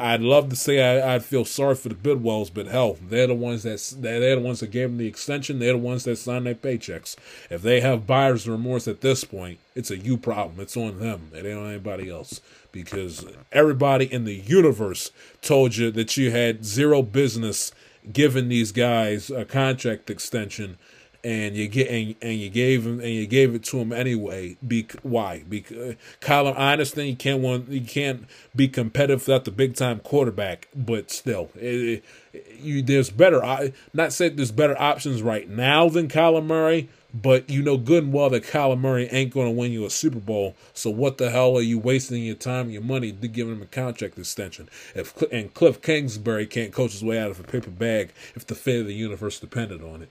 I'd 0.00 0.22
love 0.22 0.48
to 0.48 0.56
say 0.56 1.00
I, 1.00 1.12
would 1.14 1.24
feel 1.24 1.44
sorry 1.44 1.76
for 1.76 1.88
the 1.88 1.94
Bidwells, 1.94 2.50
but 2.52 2.66
hell, 2.66 2.98
they're 3.00 3.28
the 3.28 3.34
ones 3.34 3.62
that 3.62 3.94
they're 4.02 4.34
the 4.34 4.40
ones 4.40 4.58
that 4.58 4.72
gave 4.72 4.88
them 4.88 4.98
the 4.98 5.06
extension. 5.06 5.60
They're 5.60 5.74
the 5.74 5.78
ones 5.78 6.02
that 6.02 6.16
signed 6.16 6.46
their 6.46 6.56
paychecks. 6.56 7.14
If 7.48 7.62
they 7.62 7.80
have 7.80 8.04
buyer's 8.04 8.48
remorse 8.48 8.88
at 8.88 9.02
this 9.02 9.22
point, 9.22 9.60
it's 9.76 9.92
a 9.92 9.96
you 9.96 10.16
problem. 10.16 10.58
It's 10.58 10.76
on 10.76 10.98
them. 10.98 11.30
It 11.32 11.46
ain't 11.46 11.58
on 11.58 11.68
anybody 11.68 12.10
else 12.10 12.40
because 12.72 13.24
everybody 13.52 14.12
in 14.12 14.24
the 14.24 14.34
universe 14.34 15.12
told 15.42 15.76
you 15.76 15.92
that 15.92 16.16
you 16.16 16.32
had 16.32 16.64
zero 16.64 17.00
business 17.00 17.70
giving 18.12 18.48
these 18.48 18.72
guys 18.72 19.30
a 19.30 19.44
contract 19.44 20.10
extension 20.10 20.78
and 21.24 21.56
you 21.56 21.66
get 21.66 21.88
and, 21.88 22.14
and 22.20 22.38
you 22.38 22.50
gave 22.50 22.86
him 22.86 23.00
and 23.00 23.08
you 23.08 23.26
gave 23.26 23.54
it 23.54 23.64
to 23.64 23.78
him 23.78 23.92
anyway. 23.92 24.56
Be 24.66 24.86
why? 25.02 25.42
Because 25.48 25.96
I 26.22 26.72
understand 26.72 27.08
you 27.08 27.16
can't 27.16 27.40
want 27.40 27.68
you 27.70 27.80
can't 27.80 28.26
be 28.54 28.68
competitive 28.68 29.26
without 29.26 29.46
the 29.46 29.50
big 29.50 29.74
time 29.74 30.00
quarterback, 30.00 30.68
but 30.76 31.10
still, 31.10 31.50
it, 31.54 32.04
it, 32.32 32.60
you 32.60 32.82
there's 32.82 33.10
better. 33.10 33.42
I 33.42 33.72
not 33.94 34.12
saying 34.12 34.36
there's 34.36 34.52
better 34.52 34.80
options 34.80 35.22
right 35.22 35.48
now 35.48 35.88
than 35.88 36.08
Kyler 36.08 36.44
Murray, 36.44 36.90
but 37.14 37.48
you 37.48 37.62
know 37.62 37.76
good 37.76 38.02
and 38.02 38.12
well 38.12 38.28
that 38.30 38.42
Kyler 38.42 38.78
Murray 38.78 39.08
ain't 39.12 39.32
going 39.32 39.46
to 39.46 39.52
win 39.52 39.70
you 39.70 39.84
a 39.84 39.90
Super 39.90 40.18
Bowl. 40.18 40.56
So 40.72 40.90
what 40.90 41.18
the 41.18 41.30
hell 41.30 41.56
are 41.56 41.62
you 41.62 41.78
wasting 41.78 42.24
your 42.24 42.34
time, 42.34 42.62
and 42.62 42.72
your 42.72 42.82
money, 42.82 43.12
to 43.12 43.28
giving 43.28 43.54
him 43.54 43.62
a 43.62 43.66
contract 43.66 44.18
extension? 44.18 44.68
If 44.94 45.22
and 45.30 45.54
Cliff 45.54 45.80
Kingsbury 45.80 46.46
can't 46.46 46.72
coach 46.72 46.92
his 46.92 47.04
way 47.04 47.18
out 47.18 47.30
of 47.30 47.38
a 47.38 47.44
paper 47.44 47.70
bag 47.70 48.10
if 48.34 48.46
the 48.46 48.56
fate 48.56 48.80
of 48.80 48.86
the 48.86 48.94
universe 48.94 49.38
depended 49.38 49.82
on 49.82 50.02
it. 50.02 50.08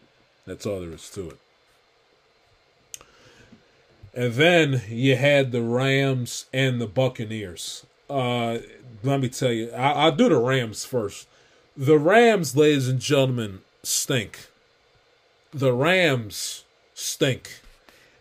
That's 0.48 0.66
all 0.66 0.80
there 0.80 0.92
is 0.92 1.10
to 1.12 1.32
it. 1.32 1.40
And 4.16 4.34
then 4.34 4.84
you 4.88 5.16
had 5.16 5.52
the 5.52 5.62
Rams 5.62 6.46
and 6.54 6.80
the 6.80 6.88
Buccaneers. 6.88 7.86
Uh, 8.10 8.60
let 9.02 9.20
me 9.20 9.30
tell 9.30 9.52
you, 9.52 9.72
I, 9.72 9.92
I'll 9.92 10.12
do 10.16 10.30
the 10.30 10.38
Rams 10.38 10.86
first. 10.86 11.28
The 11.76 11.98
Rams, 11.98 12.56
ladies 12.56 12.88
and 12.88 13.00
gentlemen, 13.00 13.62
stink. 13.82 14.48
The 15.52 15.74
Rams 15.74 16.63
stink. 17.04 17.62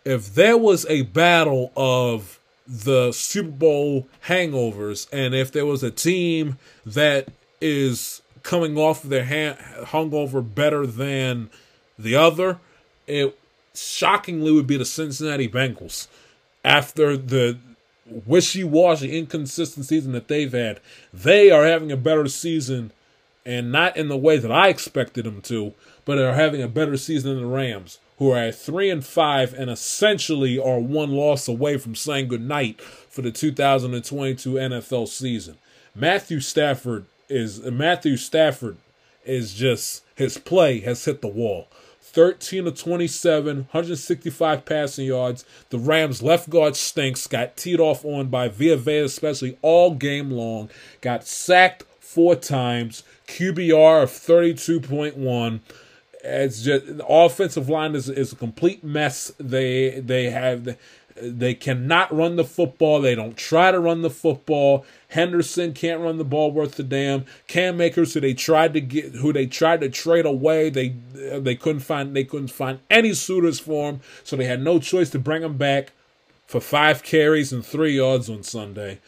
If 0.05 0.35
there 0.35 0.59
was 0.59 0.85
a 0.87 1.03
battle 1.03 1.73
of 1.77 2.39
the 2.67 3.13
Super 3.13 3.51
Bowl 3.51 4.09
hangovers, 4.27 5.07
and 5.13 5.35
if 5.35 5.53
there 5.53 5.67
was 5.67 5.83
a 5.83 5.91
team 5.91 6.59
that 6.85 7.29
is 7.61 8.23
coming 8.43 8.77
off 8.77 9.05
of 9.05 9.11
their 9.11 9.25
hand, 9.25 9.59
hungover 9.87 10.43
better 10.43 10.87
than 10.87 11.51
the 11.99 12.17
other, 12.17 12.59
it 13.07 13.39
shockingly 13.75 14.53
would 14.53 14.67
be 14.67 14.77
the 14.77 14.85
Cincinnati 14.85 15.49
Bengals. 15.49 16.09
After 16.65 17.17
the 17.17 17.59
wishy-washy, 18.27 19.17
inconsistent 19.17 19.87
season 19.87 20.13
that 20.13 20.29
they've 20.29 20.53
had, 20.53 20.81
they 21.13 21.51
are 21.51 21.65
having 21.65 21.93
a 21.93 21.97
better 21.97 22.27
season, 22.27 22.93
and 23.47 23.71
not 23.71 23.97
in 23.97 24.09
the 24.09 24.17
way 24.17 24.39
that 24.39 24.53
I 24.53 24.69
expected 24.69 25.25
them 25.25 25.41
to, 25.43 25.75
but 26.05 26.19
are 26.19 26.35
having 26.35 26.63
a 26.63 26.69
better 26.69 26.97
season 26.97 27.35
than 27.35 27.43
the 27.43 27.55
Rams, 27.55 27.99
who 28.23 28.31
are 28.31 28.39
at 28.39 28.55
three 28.55 28.89
and 28.89 29.05
five 29.05 29.53
and 29.53 29.69
essentially 29.69 30.57
are 30.57 30.79
one 30.79 31.11
loss 31.11 31.49
away 31.49 31.77
from 31.77 31.93
saying 31.97 32.29
goodnight 32.29 32.81
for 32.81 33.21
the 33.21 33.33
2022 33.33 34.53
NFL 34.53 35.09
season. 35.09 35.59
Matthew 35.93 36.39
Stafford 36.39 37.07
is 37.29 37.61
Matthew 37.63 38.17
Stafford 38.17 38.77
is 39.25 39.55
just 39.55 40.05
his 40.15 40.39
play 40.39 40.79
has 40.81 41.05
hit 41.05 41.21
the 41.21 41.27
wall. 41.27 41.67
13 42.01 42.67
to 42.67 42.71
27, 42.71 43.57
165 43.57 44.65
passing 44.67 45.07
yards. 45.07 45.45
The 45.71 45.79
Rams 45.81 46.23
left 46.23 46.49
guard 46.49 46.77
stinks, 46.77 47.27
got 47.27 47.57
teed 47.57 47.81
off 47.81 48.05
on 48.05 48.29
by 48.29 48.47
Villa 48.47 49.05
especially 49.05 49.59
all 49.63 49.95
game 49.97 50.31
long, 50.31 50.71
got 51.01 51.27
sacked 51.27 51.83
four 51.99 52.37
times, 52.37 53.03
QBR 53.27 54.05
of 54.05 54.11
32.1. 54.11 55.61
It's 56.23 56.63
just 56.63 56.99
the 56.99 57.07
offensive 57.07 57.69
line 57.69 57.95
is, 57.95 58.09
is 58.09 58.33
a 58.33 58.37
complete 58.37 58.85
mess. 58.85 59.33
They 59.39 60.01
they 60.01 60.31
have 60.31 60.77
they 61.21 61.55
cannot 61.55 62.15
run 62.15 62.37
the 62.37 62.45
football. 62.45 63.01
They 63.01 63.15
don't 63.15 63.37
try 63.37 63.71
to 63.71 63.81
run 63.81 64.03
the 64.03 64.11
football. 64.11 64.85
Henderson 65.09 65.73
can't 65.75 66.01
run 66.01 66.19
the 66.19 66.25
ball 66.25 66.53
worth 66.53 66.79
a 66.79 66.83
damn. 66.83 67.27
Cam 67.49 67.81
Akers, 67.81 68.15
who 68.15 68.21
they 68.21 68.35
tried 68.35 68.73
to 68.75 68.81
get, 68.81 69.17
who 69.17 69.33
they 69.33 69.47
tried 69.47 69.81
to 69.81 69.89
trade 69.89 70.25
away, 70.25 70.71
they 70.71 70.91
they 71.13 71.57
couldn't 71.57 71.81
find 71.81 72.15
they 72.15 72.25
couldn't 72.25 72.49
find 72.49 72.79
any 72.89 73.15
suitors 73.15 73.59
for 73.59 73.91
him, 73.91 74.01
so 74.23 74.37
they 74.37 74.45
had 74.45 74.63
no 74.63 74.79
choice 74.79 75.11
to 75.11 75.19
bring 75.19 75.43
him 75.43 75.57
back 75.57 75.93
for 76.47 76.61
five 76.61 77.03
carries 77.03 77.53
and 77.53 77.65
three 77.65 77.97
yards 77.97 78.31
on 78.31 78.43
Sunday. 78.43 79.01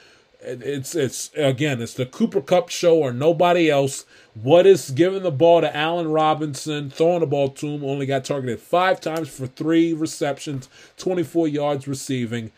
It's 0.47 0.95
it's 0.95 1.31
again, 1.35 1.81
it's 1.81 1.95
the 1.95 2.07
Cooper 2.07 2.41
Kupp 2.41 2.69
show 2.69 2.99
or 2.99 3.13
nobody 3.13 3.71
else. 3.71 4.05
What 4.35 4.67
is 4.67 4.91
giving 4.91 5.23
the 5.23 5.31
ball 5.31 5.61
to 5.63 5.75
Allen 5.75 6.09
Robinson, 6.09 6.91
throwing 6.91 7.21
the 7.21 7.27
ball 7.27 7.51
to 7.51 7.67
him, 7.67 7.85
only 7.85 8.05
got 8.05 8.25
targeted 8.25 8.61
five 8.61 9.01
times 9.01 9.29
for 9.29 9.47
three 9.47 9.93
receptions, 9.93 10.69
24 10.99 11.49
yards 11.49 11.89
receiving. 11.89 12.51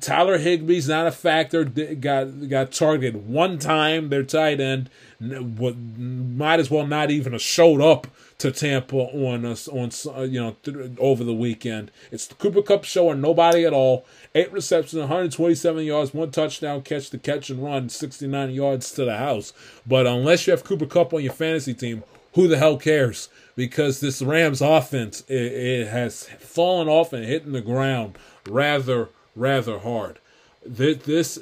Tyler 0.00 0.38
Higbee's 0.38 0.88
not 0.88 1.06
a 1.06 1.10
factor. 1.10 1.64
Got 1.64 2.48
got 2.48 2.72
targeted 2.72 3.26
one 3.26 3.58
time. 3.58 4.08
Their 4.10 4.22
tight 4.22 4.60
end 4.60 4.90
what 5.30 5.76
might 5.76 6.58
as 6.58 6.70
well 6.70 6.86
not 6.86 7.10
even 7.10 7.32
have 7.32 7.42
showed 7.42 7.80
up 7.80 8.08
to 8.38 8.50
Tampa 8.50 8.96
on 8.96 9.44
us 9.44 9.68
on 9.68 9.90
uh, 10.16 10.22
you 10.22 10.40
know 10.40 10.56
over 10.98 11.22
the 11.22 11.34
weekend. 11.34 11.90
It's 12.10 12.26
the 12.26 12.34
Cooper 12.34 12.62
Kupp 12.62 12.84
show 12.84 13.10
and 13.10 13.22
nobody 13.22 13.64
at 13.64 13.72
all. 13.72 14.04
Eight 14.34 14.52
receptions, 14.52 14.98
127 14.98 15.84
yards, 15.84 16.12
one 16.12 16.30
touchdown 16.30 16.82
catch 16.82 17.10
to 17.10 17.18
catch 17.18 17.50
and 17.50 17.62
run, 17.62 17.88
69 17.88 18.50
yards 18.50 18.90
to 18.92 19.04
the 19.04 19.16
house. 19.16 19.52
But 19.86 20.06
unless 20.06 20.46
you 20.46 20.52
have 20.52 20.64
Cooper 20.64 20.86
Kupp 20.86 21.14
on 21.14 21.22
your 21.22 21.32
fantasy 21.32 21.74
team, 21.74 22.02
who 22.34 22.48
the 22.48 22.58
hell 22.58 22.76
cares? 22.76 23.28
Because 23.54 24.00
this 24.00 24.22
Rams 24.22 24.60
offense 24.60 25.22
it, 25.28 25.52
it 25.52 25.88
has 25.88 26.24
fallen 26.40 26.88
off 26.88 27.12
and 27.12 27.24
hitting 27.24 27.52
the 27.52 27.60
ground 27.60 28.18
rather 28.48 29.10
rather 29.34 29.78
hard. 29.78 30.18
This, 30.64 31.38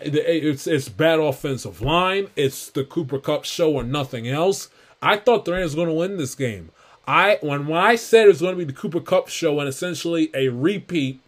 it's 0.00 0.66
it's 0.66 0.88
bad 0.88 1.18
offensive 1.18 1.80
line. 1.80 2.28
It's 2.36 2.70
the 2.70 2.84
Cooper 2.84 3.18
Kupp 3.18 3.44
show 3.44 3.74
or 3.74 3.82
nothing 3.84 4.28
else. 4.28 4.68
I 5.02 5.16
thought 5.16 5.44
the 5.44 5.52
Rams 5.52 5.74
were 5.74 5.84
going 5.84 5.94
to 5.94 5.98
win 5.98 6.16
this 6.18 6.34
game. 6.34 6.70
I 7.06 7.38
when 7.40 7.66
when 7.66 7.80
I 7.80 7.96
said 7.96 8.26
it 8.26 8.28
was 8.28 8.40
going 8.40 8.54
to 8.54 8.58
be 8.58 8.70
the 8.70 8.78
Cooper 8.78 9.00
Kupp 9.00 9.28
show 9.28 9.58
and 9.60 9.68
essentially 9.68 10.30
a 10.34 10.48
repeat 10.48 11.20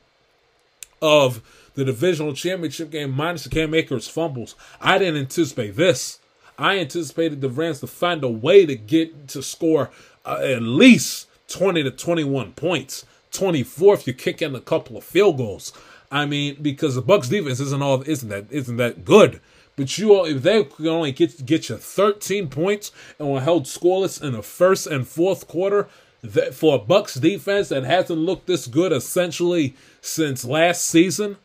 of 1.00 1.42
the 1.74 1.84
divisional 1.84 2.34
championship 2.34 2.90
game 2.90 3.10
minus 3.12 3.44
the 3.44 3.50
Cam 3.50 3.74
Akers 3.74 4.08
fumbles, 4.08 4.54
I 4.80 4.98
didn't 4.98 5.20
anticipate 5.20 5.76
this. 5.76 6.18
I 6.58 6.78
anticipated 6.78 7.40
the 7.40 7.48
Rams 7.48 7.80
to 7.80 7.86
find 7.86 8.22
a 8.22 8.28
way 8.28 8.66
to 8.66 8.76
get 8.76 9.28
to 9.28 9.42
score 9.42 9.90
uh, 10.24 10.40
at 10.42 10.62
least 10.62 11.28
20 11.48 11.82
to 11.82 11.90
21 11.90 12.52
points. 12.52 13.04
24 13.32 13.94
if 13.94 14.06
you 14.06 14.12
kick 14.12 14.40
in 14.40 14.54
a 14.54 14.60
couple 14.60 14.96
of 14.96 15.04
field 15.04 15.38
goals. 15.38 15.72
I 16.10 16.26
mean, 16.26 16.58
because 16.60 16.94
the 16.94 17.02
Bucks 17.02 17.28
defense 17.28 17.58
isn't 17.58 17.82
all 17.82 18.02
isn't 18.02 18.28
that 18.28 18.46
isn't 18.50 18.76
that 18.76 19.04
good. 19.04 19.40
But 19.74 19.96
you 19.96 20.14
all, 20.14 20.26
if 20.26 20.42
they 20.42 20.64
can 20.64 20.86
only 20.86 21.12
get 21.12 21.44
get 21.46 21.68
you 21.68 21.76
13 21.76 22.48
points 22.48 22.92
and 23.18 23.32
were 23.32 23.40
held 23.40 23.64
scoreless 23.64 24.22
in 24.22 24.32
the 24.32 24.42
first 24.42 24.86
and 24.86 25.08
fourth 25.08 25.48
quarter, 25.48 25.88
that 26.22 26.54
for 26.54 26.76
a 26.76 26.78
Bucks 26.78 27.14
defense 27.14 27.70
that 27.70 27.84
hasn't 27.84 28.18
looked 28.18 28.46
this 28.46 28.66
good 28.66 28.92
essentially 28.92 29.74
since 30.00 30.44
last 30.44 30.84
season, 30.84 31.38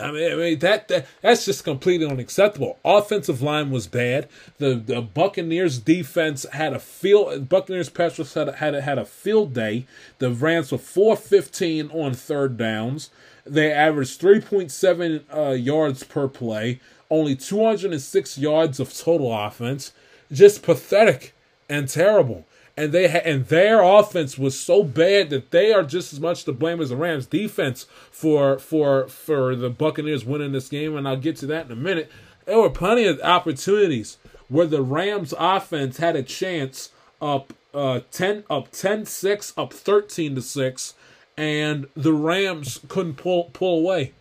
I 0.00 0.10
mean, 0.10 0.32
I 0.32 0.34
mean 0.36 0.58
that, 0.60 0.88
that 0.88 1.06
that's 1.20 1.44
just 1.44 1.64
completely 1.64 2.06
unacceptable. 2.06 2.78
Offensive 2.84 3.42
line 3.42 3.70
was 3.70 3.86
bad. 3.86 4.28
The 4.58 4.74
the 4.74 5.00
Buccaneers 5.00 5.78
defense 5.78 6.46
had 6.52 6.72
a 6.72 6.78
field. 6.78 7.48
Buccaneers 7.48 7.88
pass 7.88 8.16
had 8.34 8.48
a, 8.48 8.52
had 8.52 8.74
had 8.74 8.98
a 8.98 9.04
field 9.04 9.54
day. 9.54 9.86
The 10.18 10.30
Rams 10.30 10.72
were 10.72 10.78
four 10.78 11.16
fifteen 11.16 11.90
on 11.90 12.14
third 12.14 12.56
downs. 12.56 13.10
They 13.44 13.72
averaged 13.72 14.20
three 14.20 14.40
point 14.40 14.70
seven 14.70 15.24
uh, 15.34 15.50
yards 15.50 16.04
per 16.04 16.28
play. 16.28 16.80
Only 17.10 17.36
two 17.36 17.64
hundred 17.64 17.92
and 17.92 18.00
six 18.00 18.38
yards 18.38 18.80
of 18.80 18.96
total 18.96 19.32
offense. 19.32 19.92
Just 20.30 20.62
pathetic 20.62 21.34
and 21.68 21.88
terrible 21.88 22.46
and 22.82 22.92
they 22.92 23.08
ha- 23.08 23.22
and 23.24 23.46
their 23.46 23.80
offense 23.80 24.36
was 24.36 24.58
so 24.58 24.82
bad 24.82 25.30
that 25.30 25.52
they 25.52 25.72
are 25.72 25.84
just 25.84 26.12
as 26.12 26.18
much 26.18 26.42
to 26.44 26.52
blame 26.52 26.80
as 26.80 26.88
the 26.88 26.96
Rams 26.96 27.26
defense 27.26 27.84
for 28.10 28.58
for 28.58 29.06
for 29.06 29.54
the 29.54 29.70
Buccaneers 29.70 30.24
winning 30.24 30.50
this 30.50 30.68
game 30.68 30.96
and 30.96 31.06
I'll 31.06 31.16
get 31.16 31.36
to 31.36 31.46
that 31.46 31.66
in 31.66 31.72
a 31.72 31.76
minute. 31.76 32.10
There 32.44 32.58
were 32.58 32.70
plenty 32.70 33.04
of 33.04 33.20
opportunities 33.20 34.18
where 34.48 34.66
the 34.66 34.82
Rams 34.82 35.32
offense 35.38 35.98
had 35.98 36.16
a 36.16 36.24
chance 36.24 36.90
up 37.20 37.52
uh 37.72 38.00
10 38.10 38.44
up 38.50 38.72
10-6 38.72 39.52
up 39.56 39.72
13 39.72 40.34
to 40.34 40.42
6 40.42 40.94
and 41.36 41.86
the 41.94 42.12
Rams 42.12 42.80
couldn't 42.88 43.14
pull 43.14 43.44
pull 43.52 43.78
away. 43.78 44.12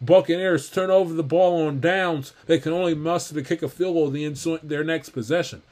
Buccaneers 0.00 0.68
turn 0.68 0.90
over 0.90 1.14
the 1.14 1.22
ball 1.22 1.68
on 1.68 1.78
downs. 1.78 2.32
They 2.46 2.58
can 2.58 2.72
only 2.72 2.96
muster 2.96 3.34
to 3.34 3.42
kick 3.42 3.62
a 3.62 3.68
field 3.68 3.94
goal 3.94 4.10
the 4.10 4.60
their 4.64 4.82
next 4.82 5.10
possession. 5.10 5.62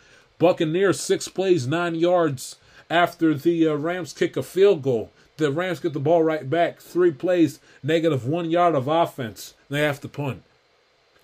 Buccaneers 0.40 0.98
six 0.98 1.28
plays, 1.28 1.68
nine 1.68 1.94
yards 1.94 2.56
after 2.88 3.34
the 3.34 3.68
uh, 3.68 3.74
Rams 3.74 4.12
kick 4.12 4.36
a 4.36 4.42
field 4.42 4.82
goal. 4.82 5.12
The 5.36 5.52
Rams 5.52 5.80
get 5.80 5.92
the 5.92 6.00
ball 6.00 6.24
right 6.24 6.48
back. 6.48 6.80
Three 6.80 7.12
plays, 7.12 7.60
negative 7.82 8.26
one 8.26 8.50
yard 8.50 8.74
of 8.74 8.88
offense. 8.88 9.54
They 9.68 9.82
have 9.82 10.00
to 10.00 10.08
punt. 10.08 10.42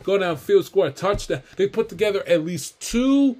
Go 0.05 0.19
downfield, 0.19 0.65
score 0.65 0.87
a 0.87 0.91
touchdown. 0.93 1.43
They 1.57 1.67
put 1.67 1.89
together 1.89 2.23
at 2.29 2.45
least 2.45 2.79
two 2.79 3.39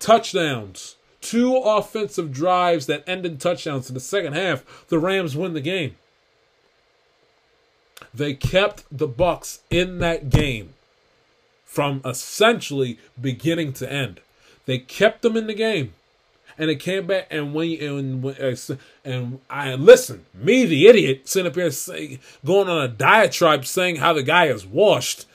touchdowns, 0.00 0.96
two 1.20 1.56
offensive 1.56 2.32
drives 2.32 2.86
that 2.86 3.08
end 3.08 3.24
in 3.24 3.38
touchdowns 3.38 3.88
in 3.88 3.94
the 3.94 4.00
second 4.00 4.34
half. 4.34 4.86
The 4.88 4.98
Rams 4.98 5.36
win 5.36 5.54
the 5.54 5.60
game. 5.60 5.96
They 8.12 8.34
kept 8.34 8.82
the 8.90 9.06
Bucks 9.06 9.60
in 9.70 9.98
that 9.98 10.28
game 10.28 10.74
from 11.64 12.00
essentially 12.04 12.98
beginning 13.20 13.72
to 13.74 13.90
end. 13.90 14.20
They 14.66 14.78
kept 14.78 15.22
them 15.22 15.36
in 15.36 15.46
the 15.46 15.54
game. 15.54 15.94
and 16.58 16.70
it 16.70 16.76
came 16.76 17.06
back. 17.06 17.26
And 17.30 17.54
when 17.54 17.80
and 17.80 18.24
uh, 18.24 18.76
and 19.04 19.40
I 19.50 19.74
listen, 19.74 20.26
me 20.34 20.64
the 20.64 20.86
idiot, 20.86 21.28
sitting 21.28 21.50
up 21.50 21.54
here 21.54 21.70
saying, 21.70 22.18
going 22.44 22.68
on 22.68 22.82
a 22.82 22.88
diatribe 22.88 23.64
saying 23.66 23.96
how 23.96 24.12
the 24.12 24.22
guy 24.22 24.46
is 24.46 24.66
washed. 24.66 25.26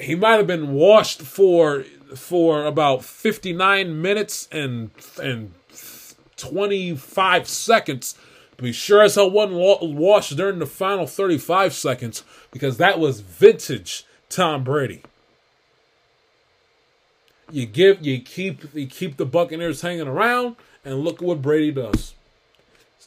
He 0.00 0.14
might 0.14 0.36
have 0.36 0.46
been 0.46 0.72
washed 0.72 1.22
for 1.22 1.84
for 2.14 2.64
about 2.64 3.04
fifty 3.04 3.52
nine 3.52 4.00
minutes 4.00 4.48
and 4.52 4.90
and 5.20 5.52
twenty 6.36 6.94
five 6.96 7.48
seconds. 7.48 8.16
He 8.60 8.72
sure 8.72 9.02
as 9.02 9.16
hell 9.16 9.30
wasn't 9.30 9.94
washed 9.94 10.36
during 10.36 10.58
the 10.58 10.66
final 10.66 11.06
thirty 11.06 11.38
five 11.38 11.72
seconds 11.74 12.22
because 12.52 12.76
that 12.76 12.98
was 12.98 13.20
vintage 13.20 14.04
Tom 14.28 14.62
Brady 14.64 15.02
you 17.50 17.66
give 17.66 18.04
you 18.04 18.20
keep 18.20 18.74
you 18.74 18.86
keep 18.86 19.16
the 19.16 19.26
Buccaneers 19.26 19.80
hanging 19.80 20.08
around, 20.08 20.56
and 20.84 21.00
look 21.00 21.20
what 21.20 21.42
Brady 21.42 21.72
does. 21.72 22.14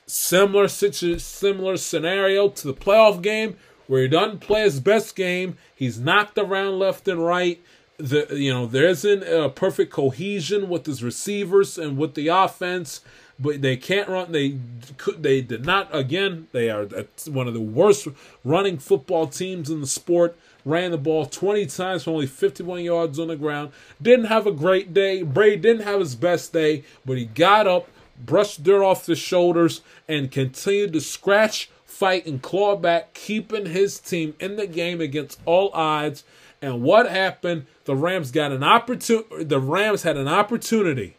Similar 0.05 0.68
situ, 0.68 1.19
similar 1.19 1.77
scenario 1.77 2.49
to 2.49 2.68
the 2.68 2.73
playoff 2.73 3.22
game 3.22 3.57
where 3.88 4.01
he 4.01 4.07
doesn't 4.07 4.39
play 4.39 4.61
his 4.61 4.80
best 4.80 5.15
game. 5.15 5.57
He's 5.76 5.99
knocked 5.99 6.38
around 6.38 6.80
left 6.80 7.07
and 7.07 7.26
right. 7.26 7.61
The 7.97 8.27
you 8.31 8.53
know 8.53 8.68
there 8.68 8.88
isn't 8.88 9.23
a 9.23 9.49
perfect 9.49 9.91
cohesion 9.91 10.69
with 10.69 10.85
his 10.85 11.03
receivers 11.03 11.77
and 11.80 11.97
with 11.97 12.14
the 12.14 12.27
offense, 12.27 13.01
but 13.39 13.61
they 13.61 13.76
can't 13.76 14.07
run. 14.07 14.31
They 14.31 14.59
could. 14.97 15.23
They 15.23 15.41
did 15.41 15.65
not. 15.65 15.89
Again, 15.91 16.47
they 16.51 16.69
are 16.69 16.85
one 17.26 17.47
of 17.47 17.55
the 17.55 17.59
worst 17.59 18.07
running 18.43 18.77
football 18.77 19.26
teams 19.26 19.72
in 19.72 19.81
the 19.81 19.88
sport 19.88 20.38
ran 20.68 20.91
the 20.91 20.98
ball 20.98 21.26
20 21.26 21.65
times 21.68 22.03
for 22.03 22.11
only 22.11 22.27
51 22.27 22.84
yards 22.84 23.19
on 23.19 23.30
the 23.30 23.35
ground. 23.35 23.72
Didn't 24.02 24.26
have 24.26 24.45
a 24.45 24.52
great 24.52 24.94
day. 24.94 25.23
Brady 25.23 25.57
didn't 25.57 25.84
have 25.84 25.99
his 25.99 26.15
best 26.15 26.53
day, 26.53 26.84
but 27.06 27.18
he 27.18 27.26
got 27.26 27.68
up, 27.68 27.88
brushed 28.23 28.64
dirt 28.64 28.84
off 28.84 29.06
his 29.06 29.18
shoulders, 29.18 29.81
and 30.07 30.31
continued 30.31 30.94
to 30.94 31.02
scratch, 31.02 31.69
fight, 31.85 32.26
and 32.26 32.41
claw 32.41 32.76
back, 32.76 33.14
keeping 33.14 33.68
his 33.68 33.99
team 33.99 34.35
in 34.39 34.57
the 34.57 34.68
game 34.68 34.99
against 34.99 35.39
all 35.45 35.69
odds. 35.73 36.23
And 36.61 36.81
what 36.81 37.10
happened? 37.10 37.65
The 37.85 37.95
Rams 37.95 38.31
got 38.31 38.52
an 38.52 38.64
opportunity. 38.64 39.44
The 39.45 39.60
Rams 39.60 40.03
had 40.03 40.18
an 40.18 40.27
opportunity. 40.27 41.15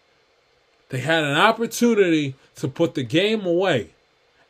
They 0.91 0.99
had 0.99 1.25
an 1.25 1.37
opportunity 1.37 2.35
to 2.57 2.69
put 2.69 2.95
the 2.95 3.03
game 3.03 3.47
away 3.47 3.91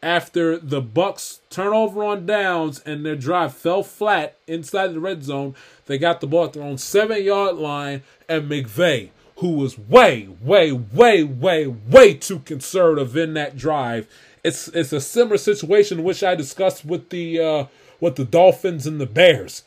after 0.02 0.56
the 0.58 0.80
Bucks 0.80 1.40
turnover 1.50 2.04
on 2.04 2.26
downs 2.26 2.80
and 2.86 3.04
their 3.04 3.16
drive 3.16 3.54
fell 3.54 3.82
flat 3.82 4.36
inside 4.46 4.88
the 4.88 5.00
red 5.00 5.24
zone. 5.24 5.54
They 5.86 5.98
got 5.98 6.20
the 6.20 6.26
ball 6.26 6.44
at 6.44 6.52
their 6.52 6.62
own 6.62 6.78
seven 6.78 7.22
yard 7.22 7.56
line, 7.56 8.02
and 8.28 8.50
McVay, 8.50 9.10
who 9.36 9.52
was 9.52 9.78
way, 9.78 10.28
way, 10.40 10.72
way, 10.72 11.22
way, 11.22 11.66
way 11.66 12.14
too 12.14 12.40
conservative 12.40 13.16
in 13.16 13.34
that 13.34 13.56
drive. 13.56 14.06
It's 14.44 14.68
it's 14.68 14.92
a 14.92 15.00
similar 15.00 15.38
situation 15.38 16.04
which 16.04 16.22
I 16.22 16.34
discussed 16.34 16.84
with 16.84 17.10
the 17.10 17.40
uh, 17.40 17.64
with 18.00 18.16
the 18.16 18.24
Dolphins 18.24 18.86
and 18.86 19.00
the 19.00 19.06
Bears. 19.06 19.62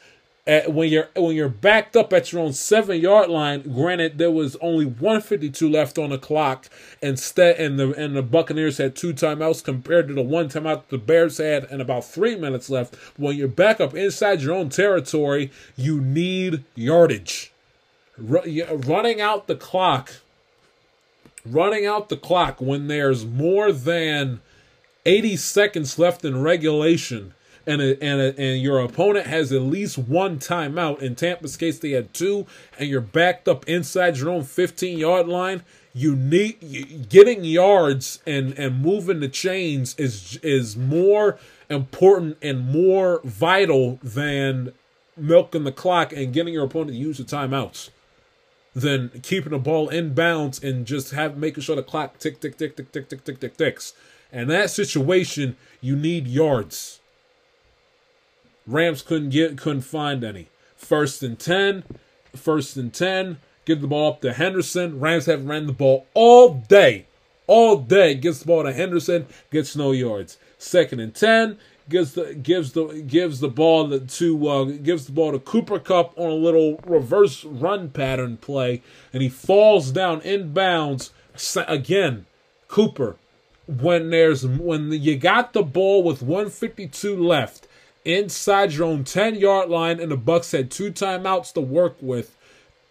At, 0.48 0.74
when 0.74 0.90
you're 0.90 1.08
when 1.16 1.36
you're 1.36 1.50
backed 1.50 1.96
up 1.96 2.12
at 2.14 2.32
your 2.32 2.42
own 2.42 2.54
seven 2.54 3.00
yard 3.00 3.30
line, 3.30 3.62
granted 3.62 4.18
there 4.18 4.32
was 4.32 4.56
only 4.56 4.86
152 4.86 5.70
left 5.70 6.00
on 6.00 6.10
the 6.10 6.18
clock, 6.18 6.68
instead 7.00 7.58
and 7.58 7.80
the 7.80 7.94
and 7.94 8.16
the 8.16 8.24
Buccaneers 8.24 8.80
had 8.80 8.96
two 8.96 9.14
timeouts 9.14 9.64
compared 9.64 10.08
to 10.08 10.16
the 10.16 10.24
one 10.24 10.50
timeout 10.50 10.88
the 10.88 10.98
Bears 10.98 11.38
had 11.38 11.66
and 11.66 11.80
about 11.80 12.06
three 12.06 12.36
minutes 12.36 12.72
left. 12.72 12.96
When 13.18 13.36
you're 13.36 13.48
back 13.48 13.80
up 13.80 13.94
inside 13.94 14.42
your 14.42 14.56
own 14.56 14.70
territory, 14.70 15.52
you 15.76 16.02
need 16.02 16.64
yardage. 16.74 17.52
Yeah, 18.46 18.66
running 18.70 19.22
out 19.22 19.46
the 19.46 19.56
clock, 19.56 20.12
running 21.46 21.86
out 21.86 22.10
the 22.10 22.18
clock 22.18 22.60
when 22.60 22.88
there's 22.88 23.26
more 23.26 23.72
than 23.72 24.42
80 25.06 25.38
seconds 25.38 26.00
left 26.00 26.26
in 26.26 26.42
regulation 26.42 27.34
and 27.66 27.82
a, 27.82 28.04
and 28.04 28.22
a, 28.22 28.40
and 28.40 28.62
your 28.62 28.80
opponent 28.80 29.28
has 29.28 29.52
at 29.52 29.62
least 29.62 29.98
one 29.98 30.40
timeout. 30.40 31.02
In 31.02 31.16
Tampa's 31.16 31.58
case, 31.58 31.80
they 31.80 31.92
had 31.92 32.14
two, 32.14 32.46
and 32.80 32.90
you're 32.90 33.02
backed 33.02 33.48
up 33.48 33.68
inside 33.68 34.18
your 34.18 34.30
own 34.30 34.44
15 34.44 34.98
yard 34.98 35.28
line. 35.28 35.64
You 35.94 36.16
need 36.16 37.10
getting 37.10 37.44
yards 37.44 38.20
and 38.26 38.58
and 38.58 38.82
moving 38.82 39.20
the 39.20 39.28
chains 39.28 39.94
is 39.98 40.40
is 40.42 40.78
more 40.78 41.38
important 41.70 42.38
and 42.42 42.66
more 42.66 43.20
vital 43.26 44.00
than 44.02 44.74
milking 45.18 45.66
the 45.66 45.72
clock 45.72 46.14
and 46.14 46.34
getting 46.34 46.54
your 46.54 46.66
opponent 46.66 46.92
to 46.92 46.96
use 46.96 47.18
the 47.18 47.24
timeouts 47.26 47.90
than 48.74 49.10
keeping 49.22 49.52
the 49.52 49.60
ball 49.60 49.90
in 49.90 50.14
bounds 50.14 50.64
and 50.64 50.86
just 50.86 51.12
have 51.12 51.38
making 51.38 51.62
sure 51.62 51.76
the 51.76 51.84
clock 51.84 52.18
tick 52.20 52.40
tick 52.40 52.58
tick 52.58 52.76
tick 52.78 52.92
tick 52.92 53.10
tick 53.10 53.24
tick 53.24 53.40
tick 53.40 53.58
ticks. 53.58 53.94
And 54.32 54.50
that 54.50 54.70
situation, 54.70 55.58
you 55.82 55.96
need 55.96 56.26
yards. 56.26 57.01
Rams 58.68 59.02
couldn't 59.02 59.30
get 59.30 59.58
couldn't 59.58 59.82
find 59.82 60.24
any. 60.24 60.48
First 60.76 61.24
and 61.24 61.40
ten, 61.40 61.84
first 62.36 62.78
and 62.78 62.94
ten. 62.94 63.38
Give 63.66 63.82
the 63.82 63.88
ball 63.88 64.14
up 64.14 64.22
to 64.22 64.34
Henderson. 64.34 65.00
Rams 65.00 65.28
have 65.28 65.46
ran 65.46 65.68
the 65.68 65.74
ball 65.74 66.08
all 66.14 66.56
day, 66.68 67.06
all 67.48 67.78
day. 67.78 68.16
Gets 68.16 68.40
the 68.40 68.46
ball 68.46 68.64
to 68.64 68.74
Henderson, 68.74 69.28
gets 69.52 69.76
no 69.76 69.92
yards. 69.92 70.38
Second 70.58 71.00
and 71.00 71.14
ten. 71.14 71.58
Gives 71.90 72.14
the 72.14 72.34
gives 72.36 72.72
the 72.72 73.04
gives 73.06 73.40
the 73.40 73.50
ball 73.50 74.00
to 74.00 74.48
uh, 74.48 74.64
gives 74.66 75.08
the 75.08 75.12
ball 75.12 75.32
to 75.34 75.40
Cooper 75.40 75.80
Kupp 75.80 76.18
on 76.18 76.30
a 76.30 76.36
little 76.36 76.80
reverse 76.86 77.44
run 77.44 77.90
pattern 77.90 78.38
play, 78.38 78.82
and 79.12 79.22
he 79.22 79.28
falls 79.30 79.92
down 79.92 80.22
inbounds 80.22 81.10
again. 81.68 82.28
Cooper, 82.68 83.18
when 83.68 84.10
there's 84.10 84.46
when 84.46 84.92
you 84.92 85.18
got 85.18 85.54
the 85.54 85.64
ball 85.64 86.04
with 86.04 86.22
152 86.22 87.22
left 87.22 87.68
inside 88.06 88.74
your 88.74 88.88
own 88.88 89.04
10 89.04 89.36
yard 89.36 89.70
line 89.70 90.00
and 90.00 90.12
the 90.12 90.18
bucks 90.18 90.52
had 90.52 90.72
two 90.72 90.92
timeouts 90.92 91.54
to 91.54 91.62
work 91.62 91.98
with. 92.02 92.36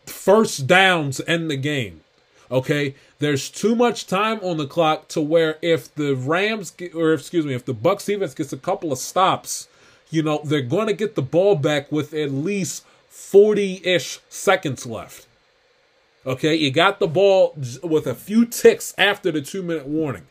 First 0.07 0.67
downs 0.67 1.21
end 1.27 1.51
the 1.51 1.57
game 1.57 2.03
okay? 2.51 2.95
There's 3.19 3.49
too 3.49 3.77
much 3.77 4.07
time 4.07 4.41
on 4.43 4.57
the 4.57 4.67
clock 4.67 5.09
to 5.09 5.21
where 5.21 5.59
if 5.63 5.95
the 5.95 6.15
rams 6.15 6.73
or 6.95 7.15
excuse 7.15 7.47
me 7.47 7.55
if 7.55 7.65
the 7.65 7.75
bucks 7.75 8.07
defense 8.07 8.35
gets 8.35 8.53
a 8.53 8.59
couple 8.59 8.93
of 8.93 8.99
stops 8.99 9.69
you 10.11 10.23
know 10.23 10.41
they're 10.45 10.61
going 10.61 10.89
to 10.89 10.93
get 10.93 11.15
the 11.15 11.23
ball 11.23 11.55
back 11.55 11.91
with 11.93 12.13
at 12.13 12.33
least 12.33 12.85
40-ish 13.13 14.21
seconds 14.29 14.87
left 14.87 15.27
okay? 16.27 16.55
You 16.55 16.71
got 16.71 16.99
the 16.99 17.07
ball 17.07 17.57
with 17.83 18.07
a 18.07 18.15
few 18.15 18.45
ticks 18.47 18.95
after 18.99 19.31
the 19.31 19.43
two 19.43 19.63
minute 19.63 19.87
warning 19.87 20.27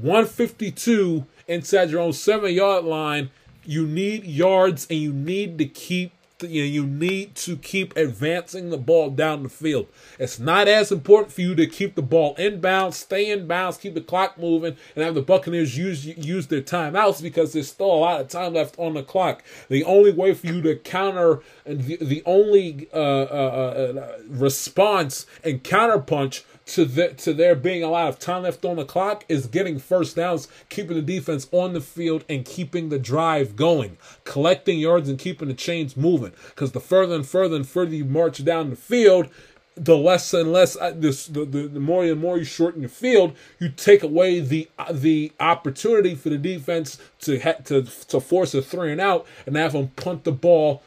152 0.00 1.26
inside 1.48 1.90
your 1.90 2.00
own 2.00 2.12
seven 2.12 2.52
yard 2.52 2.84
line 2.84 3.30
you 3.64 3.86
need 3.86 4.24
yards 4.24 4.86
and 4.90 4.98
you 4.98 5.12
need 5.12 5.58
to 5.58 5.66
keep 5.66 6.12
you 6.42 6.62
know, 6.62 6.66
you 6.68 6.86
need 6.86 7.34
to 7.36 7.56
keep 7.56 7.96
advancing 7.96 8.70
the 8.70 8.76
ball 8.76 9.10
down 9.10 9.42
the 9.42 9.48
field. 9.48 9.86
It's 10.18 10.38
not 10.38 10.68
as 10.68 10.90
important 10.90 11.32
for 11.32 11.40
you 11.40 11.54
to 11.54 11.66
keep 11.66 11.94
the 11.94 12.02
ball 12.02 12.34
in 12.36 12.60
bounds, 12.60 12.96
stay 12.96 13.30
in 13.30 13.46
bounds, 13.46 13.76
keep 13.76 13.94
the 13.94 14.00
clock 14.00 14.38
moving, 14.38 14.76
and 14.94 15.04
have 15.04 15.14
the 15.14 15.22
Buccaneers 15.22 15.76
use 15.76 16.04
use 16.04 16.48
their 16.48 16.60
timeouts 16.60 17.22
because 17.22 17.52
there's 17.52 17.68
still 17.68 17.86
a 17.86 17.94
lot 17.94 18.20
of 18.20 18.28
time 18.28 18.54
left 18.54 18.78
on 18.78 18.94
the 18.94 19.02
clock. 19.02 19.42
The 19.68 19.84
only 19.84 20.12
way 20.12 20.34
for 20.34 20.46
you 20.46 20.60
to 20.62 20.76
counter 20.76 21.40
and 21.64 21.82
the, 21.82 21.96
the 21.96 22.22
only 22.26 22.88
uh, 22.92 22.96
uh, 22.96 23.94
uh, 23.96 24.18
response 24.28 25.26
and 25.42 25.62
counterpunch 25.62 26.42
to 26.66 26.84
the, 26.84 27.08
to 27.08 27.34
there 27.34 27.54
being 27.54 27.82
a 27.82 27.90
lot 27.90 28.08
of 28.08 28.18
time 28.18 28.42
left 28.42 28.64
on 28.64 28.76
the 28.76 28.84
clock 28.84 29.24
is 29.28 29.46
getting 29.46 29.78
first 29.78 30.16
downs, 30.16 30.48
keeping 30.68 30.96
the 30.96 31.02
defense 31.02 31.46
on 31.52 31.72
the 31.74 31.80
field, 31.80 32.24
and 32.28 32.44
keeping 32.44 32.88
the 32.88 32.98
drive 32.98 33.54
going, 33.56 33.98
collecting 34.24 34.78
yards 34.78 35.08
and 35.08 35.18
keeping 35.18 35.48
the 35.48 35.54
chains 35.54 35.96
moving. 35.96 36.32
Because 36.48 36.72
the 36.72 36.80
further 36.80 37.14
and 37.14 37.26
further 37.26 37.56
and 37.56 37.68
further 37.68 37.94
you 37.94 38.04
march 38.04 38.42
down 38.44 38.70
the 38.70 38.76
field, 38.76 39.28
the 39.76 39.96
less 39.96 40.32
and 40.32 40.52
less 40.52 40.76
uh, 40.76 40.92
this 40.94 41.26
the, 41.26 41.44
the, 41.44 41.66
the 41.66 41.80
more 41.80 42.04
and 42.04 42.20
more 42.20 42.38
you 42.38 42.44
shorten 42.44 42.80
your 42.80 42.88
field, 42.88 43.34
you 43.58 43.68
take 43.68 44.02
away 44.02 44.40
the 44.40 44.68
uh, 44.78 44.92
the 44.92 45.32
opportunity 45.40 46.14
for 46.14 46.28
the 46.28 46.38
defense 46.38 46.98
to 47.20 47.40
ha- 47.40 47.60
to 47.64 47.82
to 47.82 48.20
force 48.20 48.54
a 48.54 48.62
three 48.62 48.92
and 48.92 49.00
out 49.00 49.26
and 49.46 49.56
have 49.56 49.72
them 49.72 49.88
punt 49.96 50.24
the 50.24 50.32
ball 50.32 50.82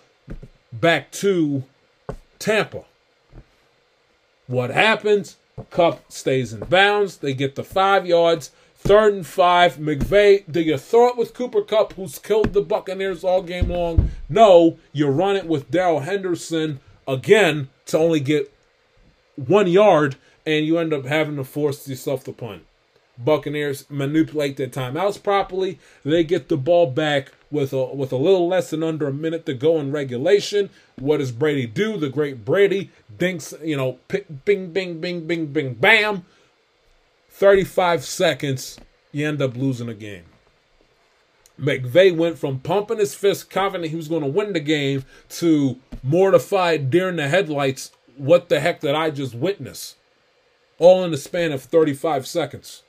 back 0.72 1.12
to 1.12 1.64
Tampa. 2.40 2.86
What 4.48 4.70
happens? 4.70 5.36
Kupp 5.70 6.12
stays 6.12 6.54
in 6.54 6.60
bounds. 6.62 7.18
They 7.18 7.34
get 7.34 7.56
the 7.56 7.64
five 7.64 8.06
yards. 8.06 8.52
Third 8.76 9.14
and 9.16 9.26
five. 9.26 9.78
McVay, 9.78 10.44
do 10.50 10.62
you 10.62 10.78
throw 10.78 11.10
it 11.10 11.18
with 11.18 11.34
Cooper 11.34 11.62
Kupp, 11.62 11.94
who's 11.94 12.20
killed 12.20 12.54
the 12.54 12.62
Buccaneers 12.62 13.24
all 13.24 13.42
game 13.42 13.70
long? 13.70 14.12
No, 14.30 14.78
you 14.94 15.08
run 15.08 15.36
it 15.36 15.48
with 15.48 15.72
Darrell 15.72 16.02
Henderson 16.02 16.80
again 17.08 17.70
to 17.88 17.98
only 17.98 18.20
get 18.20 18.54
one 19.36 19.68
yard, 19.68 20.16
and 20.46 20.66
you 20.66 20.78
end 20.78 20.94
up 20.94 21.06
having 21.06 21.38
to 21.38 21.44
force 21.44 21.88
yourself 21.88 22.24
to 22.26 22.32
punt. 22.32 22.66
Buccaneers 23.18 23.85
manipulate 23.89 24.57
their 24.57 24.68
timeouts 24.68 25.22
properly. 25.22 25.80
They 26.03 26.23
get 26.23 26.49
the 26.49 26.57
ball 26.57 26.88
back 26.88 27.31
with 27.49 27.73
a 27.73 27.85
with 27.85 28.11
a 28.11 28.18
little 28.18 28.48
less 28.48 28.69
than 28.69 28.84
under 28.84 29.07
a 29.07 29.14
minute 29.14 29.45
to 29.45 29.53
go 29.53 29.80
in 29.80 29.91
regulation. 29.91 30.69
What 30.99 31.18
does 31.18 31.31
Brady 31.31 31.65
do? 31.65 31.98
The 31.98 32.10
great 32.10 32.45
Brady 32.45 32.91
dinks, 33.18 33.53
you 33.64 33.77
know, 33.77 33.99
bing, 34.07 34.72
bing, 34.72 34.99
bing, 34.99 35.27
bing, 35.27 35.48
bing, 35.48 35.73
bam. 35.73 36.26
35 37.30 38.03
seconds, 38.03 38.80
you 39.11 39.27
end 39.27 39.41
up 39.44 39.56
losing 39.56 39.89
a 39.89 39.94
game. 39.94 40.23
McVay 41.60 42.15
went 42.15 42.38
from 42.38 42.60
pumping 42.60 42.99
his 42.99 43.15
fist, 43.15 43.49
confident 43.49 43.89
he 43.89 43.95
was 43.95 44.07
going 44.07 44.22
to 44.22 44.27
win 44.27 44.53
the 44.53 44.60
game, 44.60 45.06
to 45.30 45.77
mortified 46.03 46.89
during 46.89 47.15
the 47.15 47.27
headlights. 47.27 47.91
What 48.15 48.49
the 48.49 48.60
heck 48.60 48.81
did 48.81 48.95
I 48.95 49.10
just 49.11 49.35
witness? 49.35 49.95
All 50.80 51.03
in 51.03 51.11
the 51.11 51.18
span 51.18 51.52
of 51.52 51.64
35 51.64 52.27
seconds. 52.27 52.84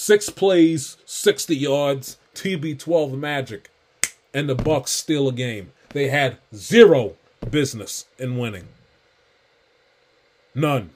Six 0.00 0.30
plays, 0.30 0.96
60 1.06 1.56
yards, 1.56 2.18
TB12 2.36 3.18
magic, 3.18 3.68
and 4.32 4.48
the 4.48 4.54
Bucks 4.54 4.92
steal 4.92 5.28
a 5.28 5.32
game. 5.32 5.72
They 5.88 6.06
had 6.06 6.38
zero 6.54 7.16
business 7.50 8.06
in 8.16 8.38
winning. 8.38 8.68
None. 10.54 10.90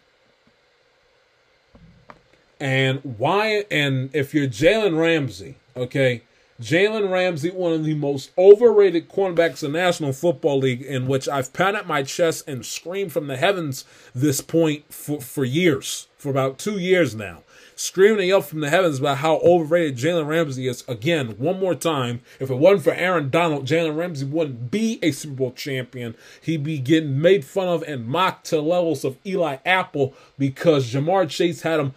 And 2.61 3.01
why? 3.19 3.65
And 3.73 4.09
if 4.15 4.33
you're 4.35 4.47
Jalen 4.47 4.97
Ramsey, 4.97 5.57
okay, 5.77 6.23
Jalen 6.61 7.11
Ramsey, 7.11 7.51
one 7.51 7.73
of 7.73 7.85
the 7.85 7.97
most 7.97 8.31
overrated 8.39 9.09
cornerbacks 9.09 9.65
in 9.65 9.73
the 9.73 9.79
National 9.81 10.13
Football 10.13 10.61
League, 10.61 10.83
in 10.83 11.09
which 11.09 11.29
I've 11.29 11.53
pounded 11.53 11.87
my 11.87 12.05
chest 12.05 12.47
and 12.47 12.65
screamed 12.65 13.13
from 13.13 13.27
the 13.27 13.37
heavens 13.37 13.85
this 14.15 14.41
point 14.41 14.95
for, 14.95 15.21
for 15.21 15.45
years, 15.45 16.07
for 16.17 16.31
about 16.31 16.61
two 16.61 16.79
years 16.79 17.17
now. 17.17 17.43
Screaming 17.83 18.33
up 18.33 18.45
from 18.45 18.61
the 18.61 18.71
heavens 18.71 19.01
about 19.01 19.19
how 19.19 19.39
overrated 19.39 19.97
Jalen 19.97 20.29
Ramsey 20.29 20.69
is. 20.69 20.85
Again, 20.87 21.31
one 21.31 21.59
more 21.59 21.75
time. 21.75 22.21
If 22.39 22.49
it 22.49 22.55
wasn't 22.55 22.85
for 22.85 22.93
Aaron 22.93 23.29
Donald, 23.29 23.67
Jalen 23.67 23.97
Ramsey 23.97 24.25
wouldn't 24.25 24.71
be 24.71 25.01
a 25.03 25.11
Super 25.11 25.35
Bowl 25.35 25.51
champion. 25.51 26.15
He'd 26.41 26.63
be 26.63 26.79
getting 26.79 27.21
made 27.21 27.45
fun 27.45 27.67
of 27.67 27.83
and 27.83 28.07
mocked 28.07 28.47
to 28.47 28.61
levels 28.61 29.05
of 29.05 29.19
Eli 29.27 29.57
Apple 29.67 30.15
because 30.39 30.93
Ja'Marr 30.93 31.29
Chase 31.29 31.63
had 31.63 31.81
him 31.81 31.95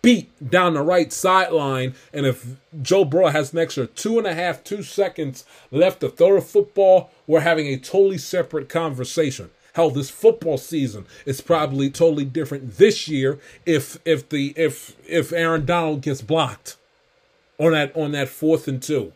beat 0.00 0.30
down 0.50 0.72
the 0.72 0.80
right 0.80 1.12
sideline. 1.12 1.94
And 2.14 2.24
if 2.24 2.56
Joe 2.80 3.04
Burrow 3.04 3.28
has 3.28 3.52
an 3.52 3.58
extra 3.58 3.86
two 3.88 4.16
and 4.16 4.26
a 4.26 4.32
half, 4.32 4.64
two 4.64 4.82
seconds 4.82 5.44
left 5.70 6.00
to 6.00 6.08
throw 6.08 6.36
the 6.36 6.40
football, 6.40 7.10
we're 7.26 7.40
having 7.40 7.66
a 7.66 7.76
totally 7.76 8.16
separate 8.16 8.70
conversation. 8.70 9.50
Hell, 9.72 9.90
this 9.90 10.10
football 10.10 10.58
season 10.58 11.06
is 11.24 11.40
probably 11.40 11.90
totally 11.90 12.24
different 12.24 12.76
this 12.76 13.08
year 13.08 13.38
if 13.66 13.98
if 14.04 14.28
the 14.28 14.52
if 14.56 14.96
if 15.06 15.32
Aaron 15.32 15.64
Donald 15.64 16.02
gets 16.02 16.22
blocked 16.22 16.76
on 17.58 17.72
that 17.72 17.94
on 17.96 18.12
that 18.12 18.28
fourth 18.28 18.66
and 18.66 18.82
two 18.82 19.12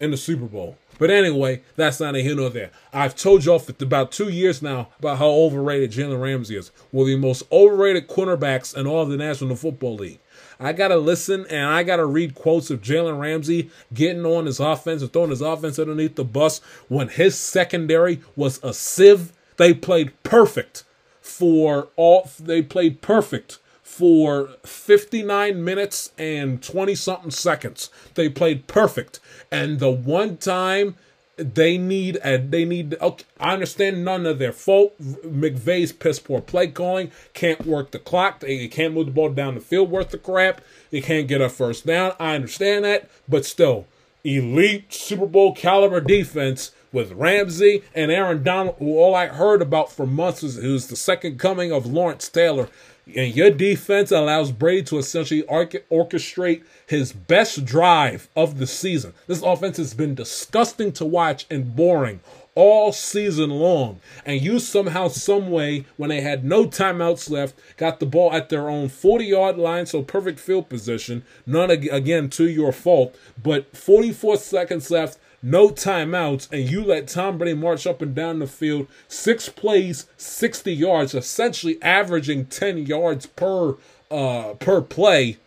in 0.00 0.10
the 0.10 0.16
Super 0.16 0.46
Bowl. 0.46 0.76
But 0.98 1.10
anyway, 1.10 1.62
that's 1.76 1.98
not 1.98 2.14
a 2.14 2.20
here 2.20 2.36
nor 2.36 2.50
there. 2.50 2.70
I've 2.92 3.16
told 3.16 3.46
y'all 3.46 3.58
for 3.58 3.72
about 3.80 4.12
two 4.12 4.28
years 4.28 4.60
now 4.60 4.88
about 4.98 5.16
how 5.16 5.28
overrated 5.28 5.92
Jalen 5.92 6.20
Ramsey 6.20 6.56
is. 6.56 6.70
One 6.90 7.04
of 7.04 7.08
the 7.08 7.16
most 7.16 7.42
overrated 7.50 8.06
cornerbacks 8.06 8.76
in 8.76 8.86
all 8.86 9.02
of 9.02 9.08
the 9.08 9.16
National 9.16 9.56
Football 9.56 9.96
League. 9.96 10.20
I 10.60 10.74
gotta 10.74 10.98
listen 10.98 11.46
and 11.48 11.66
I 11.66 11.82
gotta 11.82 12.04
read 12.04 12.34
quotes 12.34 12.70
of 12.70 12.82
Jalen 12.82 13.18
Ramsey 13.18 13.70
getting 13.94 14.26
on 14.26 14.44
his 14.44 14.60
offense 14.60 15.00
and 15.00 15.10
throwing 15.10 15.30
his 15.30 15.40
offense 15.40 15.78
underneath 15.78 16.16
the 16.16 16.24
bus 16.24 16.60
when 16.88 17.08
his 17.08 17.34
secondary 17.38 18.20
was 18.36 18.62
a 18.62 18.74
sieve. 18.74 19.32
They 19.56 19.72
played 19.72 20.12
perfect 20.22 20.84
for 21.22 21.88
all. 21.96 22.28
They 22.38 22.60
played 22.60 23.00
perfect 23.00 23.58
for 23.82 24.50
59 24.64 25.64
minutes 25.64 26.12
and 26.18 26.62
20 26.62 26.94
something 26.94 27.30
seconds. 27.30 27.90
They 28.14 28.28
played 28.28 28.66
perfect. 28.66 29.18
And 29.50 29.78
the 29.78 29.90
one 29.90 30.36
time 30.36 30.96
they 31.40 31.78
need 31.78 32.18
a, 32.22 32.38
they 32.38 32.64
need 32.64 32.96
okay, 33.00 33.24
I 33.38 33.54
understand 33.54 34.04
none 34.04 34.26
of 34.26 34.38
their 34.38 34.52
fault. 34.52 35.00
McVay's 35.00 35.92
piss 35.92 36.18
poor 36.18 36.40
play 36.40 36.68
calling 36.68 37.10
can't 37.34 37.64
work 37.66 37.90
the 37.90 37.98
clock. 37.98 38.40
They 38.40 38.68
can't 38.68 38.94
move 38.94 39.06
the 39.06 39.12
ball 39.12 39.30
down 39.30 39.54
the 39.54 39.60
field 39.60 39.90
worth 39.90 40.10
the 40.10 40.18
crap. 40.18 40.60
They 40.90 41.00
can't 41.00 41.28
get 41.28 41.40
a 41.40 41.48
first 41.48 41.86
down. 41.86 42.12
I 42.20 42.34
understand 42.34 42.84
that, 42.84 43.10
but 43.28 43.44
still, 43.44 43.86
elite 44.24 44.92
Super 44.92 45.26
Bowl 45.26 45.54
caliber 45.54 46.00
defense 46.00 46.72
with 46.92 47.12
Ramsey 47.12 47.82
and 47.94 48.10
Aaron 48.10 48.42
Donald, 48.42 48.76
who 48.78 48.98
all 48.98 49.14
I 49.14 49.28
heard 49.28 49.62
about 49.62 49.92
for 49.92 50.06
months 50.06 50.42
was 50.42 50.56
who's 50.56 50.88
the 50.88 50.96
second 50.96 51.38
coming 51.38 51.72
of 51.72 51.86
Lawrence 51.86 52.28
Taylor. 52.28 52.68
And 53.16 53.34
your 53.34 53.50
defense 53.50 54.12
allows 54.12 54.52
Brady 54.52 54.82
to 54.84 54.98
essentially 54.98 55.42
orchestrate 55.42 56.62
his 56.90 57.12
best 57.12 57.64
drive 57.64 58.28
of 58.34 58.58
the 58.58 58.66
season. 58.66 59.14
This 59.28 59.42
offense 59.42 59.76
has 59.76 59.94
been 59.94 60.16
disgusting 60.16 60.90
to 60.94 61.04
watch 61.04 61.46
and 61.48 61.76
boring 61.76 62.18
all 62.56 62.90
season 62.90 63.48
long. 63.50 64.00
And 64.26 64.42
you 64.42 64.58
somehow, 64.58 65.06
some 65.06 65.52
way, 65.52 65.86
when 65.96 66.10
they 66.10 66.20
had 66.20 66.44
no 66.44 66.66
timeouts 66.66 67.30
left, 67.30 67.54
got 67.76 68.00
the 68.00 68.06
ball 68.06 68.32
at 68.32 68.48
their 68.48 68.68
own 68.68 68.88
40 68.88 69.24
yard 69.24 69.56
line, 69.56 69.86
so 69.86 70.02
perfect 70.02 70.40
field 70.40 70.68
position. 70.68 71.22
None 71.46 71.70
again 71.70 72.28
to 72.30 72.48
your 72.48 72.72
fault, 72.72 73.16
but 73.40 73.76
44 73.76 74.38
seconds 74.38 74.90
left 74.90 75.16
no 75.42 75.68
timeouts, 75.68 76.50
and 76.52 76.68
you 76.68 76.84
let 76.84 77.06
Tom 77.06 77.38
Brady 77.38 77.56
march 77.56 77.86
up 77.86 78.02
and 78.02 78.16
down 78.16 78.40
the 78.40 78.48
field, 78.48 78.88
six 79.06 79.48
plays, 79.48 80.06
60 80.16 80.74
yards, 80.74 81.14
essentially 81.14 81.80
averaging 81.80 82.46
10 82.46 82.84
yards 82.84 83.26
per 83.26 83.76
uh, 84.10 84.54
per 84.54 84.82
play, 84.82 85.38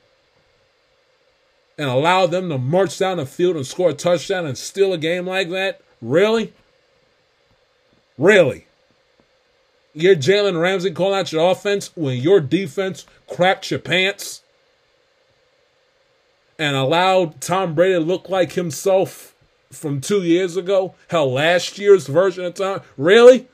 and 1.78 1.90
allow 1.90 2.28
them 2.28 2.50
to 2.50 2.58
march 2.58 2.98
down 2.98 3.18
the 3.18 3.26
field 3.26 3.56
and 3.56 3.66
score 3.66 3.90
a 3.90 3.94
touchdown 3.94 4.46
and 4.46 4.58
steal 4.58 4.94
a 4.94 4.98
game 4.98 5.26
like 5.26 5.50
that? 5.50 5.82
Really? 6.02 6.54
Really? 8.18 8.68
You're 9.94 10.16
Jalen 10.16 10.60
Ramsey 10.60 10.92
calling 10.92 11.20
out 11.20 11.32
your 11.32 11.52
offense 11.52 11.92
when 11.96 12.18
your 12.18 12.40
defense 12.40 13.06
crapped 13.30 13.70
your 13.70 13.80
pants 13.80 14.42
and 16.58 16.76
allowed 16.76 17.42
Tom 17.42 17.76
Brady 17.76 17.94
to 17.94 18.00
look 18.00 18.30
like 18.30 18.54
himself 18.54 19.36
from 19.72 20.02
two 20.02 20.24
years 20.24 20.58
ago? 20.58 20.96
Hell, 21.10 21.32
last 21.32 21.78
year's 21.78 22.08
version 22.08 22.46
of 22.46 22.56
Tom? 22.56 22.82
Really? 22.98 23.48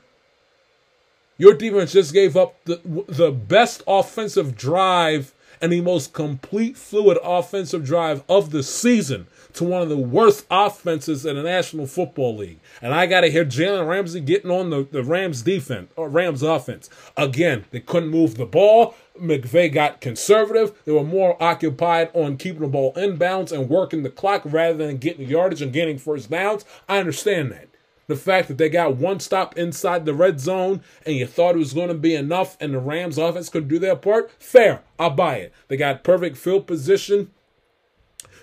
Your 1.36 1.54
defense 1.54 1.92
just 1.92 2.12
gave 2.12 2.36
up 2.36 2.62
the, 2.64 2.80
the 3.08 3.30
best 3.30 3.82
offensive 3.86 4.56
drive 4.56 5.34
and 5.60 5.72
the 5.72 5.80
most 5.80 6.12
complete 6.12 6.76
fluid 6.76 7.18
offensive 7.22 7.84
drive 7.84 8.22
of 8.28 8.50
the 8.50 8.62
season 8.62 9.26
to 9.54 9.64
one 9.64 9.82
of 9.82 9.88
the 9.88 9.96
worst 9.96 10.46
offenses 10.50 11.26
in 11.26 11.36
the 11.36 11.42
National 11.42 11.86
Football 11.86 12.36
League. 12.36 12.60
And 12.80 12.94
I 12.94 13.06
got 13.06 13.22
to 13.22 13.30
hear 13.30 13.44
Jalen 13.44 13.88
Ramsey 13.88 14.20
getting 14.20 14.50
on 14.50 14.70
the, 14.70 14.86
the 14.90 15.02
Rams 15.02 15.42
defense 15.42 15.90
or 15.96 16.08
Rams 16.08 16.42
offense. 16.42 16.88
Again, 17.16 17.64
they 17.70 17.80
couldn't 17.80 18.10
move 18.10 18.36
the 18.36 18.46
ball. 18.46 18.94
McVay 19.20 19.72
got 19.72 20.00
conservative. 20.00 20.72
They 20.84 20.92
were 20.92 21.04
more 21.04 21.40
occupied 21.42 22.10
on 22.14 22.36
keeping 22.36 22.62
the 22.62 22.68
ball 22.68 22.94
inbounds 22.94 23.52
and 23.52 23.68
working 23.68 24.02
the 24.02 24.10
clock 24.10 24.42
rather 24.44 24.78
than 24.78 24.98
getting 24.98 25.28
yardage 25.28 25.62
and 25.62 25.72
getting 25.72 25.98
first 25.98 26.30
downs. 26.30 26.64
I 26.88 26.98
understand 26.98 27.52
that. 27.52 27.69
The 28.10 28.16
fact 28.16 28.48
that 28.48 28.58
they 28.58 28.68
got 28.68 28.96
one 28.96 29.20
stop 29.20 29.56
inside 29.56 30.04
the 30.04 30.12
red 30.12 30.40
zone 30.40 30.82
and 31.06 31.14
you 31.14 31.28
thought 31.28 31.54
it 31.54 31.58
was 31.58 31.72
going 31.72 31.86
to 31.86 31.94
be 31.94 32.16
enough 32.16 32.56
and 32.60 32.74
the 32.74 32.80
Rams 32.80 33.18
offense 33.18 33.48
could 33.48 33.68
do 33.68 33.78
their 33.78 33.94
part, 33.94 34.32
fair. 34.42 34.82
I'll 34.98 35.10
buy 35.10 35.36
it. 35.36 35.52
They 35.68 35.76
got 35.76 36.02
perfect 36.02 36.36
field 36.36 36.66
position 36.66 37.30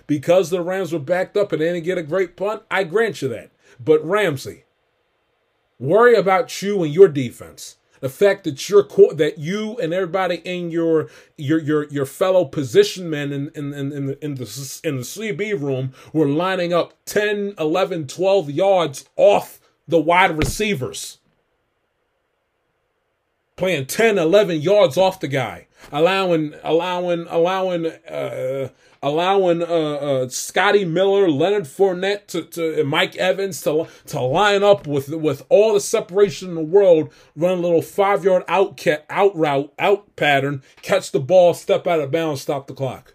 because 0.06 0.48
the 0.48 0.62
Rams 0.62 0.90
were 0.90 0.98
backed 0.98 1.36
up 1.36 1.52
and 1.52 1.60
they 1.60 1.66
didn't 1.66 1.84
get 1.84 1.98
a 1.98 2.02
great 2.02 2.34
punt. 2.34 2.62
I 2.70 2.84
grant 2.84 3.20
you 3.20 3.28
that. 3.28 3.50
But 3.78 4.02
Ramsey, 4.02 4.64
worry 5.78 6.14
about 6.14 6.62
you 6.62 6.82
and 6.82 6.94
your 6.94 7.08
defense. 7.08 7.76
The 8.00 8.08
fact 8.08 8.44
that 8.44 8.68
you're 8.68 8.86
that 9.14 9.38
you 9.38 9.76
and 9.78 9.92
everybody 9.92 10.36
in 10.44 10.70
your 10.70 11.08
your 11.36 11.58
your 11.58 11.88
your 11.88 12.06
fellow 12.06 12.44
position 12.44 13.10
men 13.10 13.32
in 13.32 13.50
in 13.54 13.74
in, 13.74 13.92
in 13.92 14.06
the 14.06 14.24
in 14.24 14.34
the 14.36 14.80
in 14.84 14.96
the 14.96 15.02
CB 15.02 15.60
room 15.60 15.92
were 16.12 16.28
lining 16.28 16.72
up 16.72 16.94
10, 17.06 17.54
11, 17.58 18.06
12 18.06 18.50
yards 18.50 19.04
off 19.16 19.60
the 19.86 19.98
wide 19.98 20.36
receivers. 20.36 21.18
Playing 23.56 23.86
10, 23.86 24.18
11 24.18 24.60
yards 24.60 24.96
off 24.96 25.18
the 25.18 25.26
guy, 25.28 25.66
allowing 25.90 26.54
allowing 26.62 27.26
allowing 27.28 27.86
uh 27.86 28.68
allowing 29.02 29.62
uh, 29.62 29.66
uh, 29.66 30.28
Scotty 30.28 30.84
Miller, 30.84 31.30
Leonard 31.30 31.64
Fournette, 31.64 32.26
to, 32.28 32.42
to 32.42 32.84
Mike 32.84 33.16
Evans 33.16 33.60
to 33.62 33.86
to 34.06 34.20
line 34.20 34.62
up 34.62 34.86
with 34.86 35.08
with 35.08 35.44
all 35.48 35.74
the 35.74 35.80
separation 35.80 36.50
in 36.50 36.54
the 36.54 36.60
world, 36.62 37.12
run 37.36 37.58
a 37.58 37.60
little 37.60 37.82
five 37.82 38.24
yard 38.24 38.44
out 38.48 38.84
out 39.08 39.36
route 39.36 39.72
out 39.78 40.16
pattern, 40.16 40.62
catch 40.82 41.10
the 41.12 41.20
ball, 41.20 41.54
step 41.54 41.86
out 41.86 42.00
of 42.00 42.10
bounds, 42.10 42.42
stop 42.42 42.66
the 42.66 42.74
clock. 42.74 43.12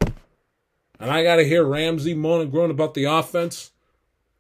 And 1.00 1.12
I 1.12 1.24
got 1.24 1.38
to 1.38 1.44
hear 1.44 1.66
Ramsey 1.66 2.14
moaning, 2.14 2.50
groan 2.50 2.72
about 2.72 2.94
the 2.94 3.06
offense. 3.06 3.72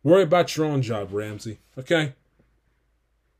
Worry 0.03 0.23
about 0.23 0.55
your 0.55 0.65
own 0.65 0.81
job, 0.81 1.09
Ramsey. 1.11 1.59
Okay. 1.77 2.13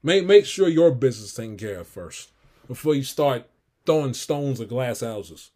Make 0.02 0.26
make 0.26 0.46
sure 0.46 0.68
your 0.68 0.92
business 0.92 1.30
is 1.30 1.36
taken 1.36 1.58
care 1.58 1.80
of 1.80 1.88
first 1.88 2.32
before 2.68 2.96
you 2.96 3.04
start 3.04 3.50
throwing 3.86 4.14
stones 4.14 4.60
at 4.60 4.70
glass 4.70 5.02
houses. 5.02 5.52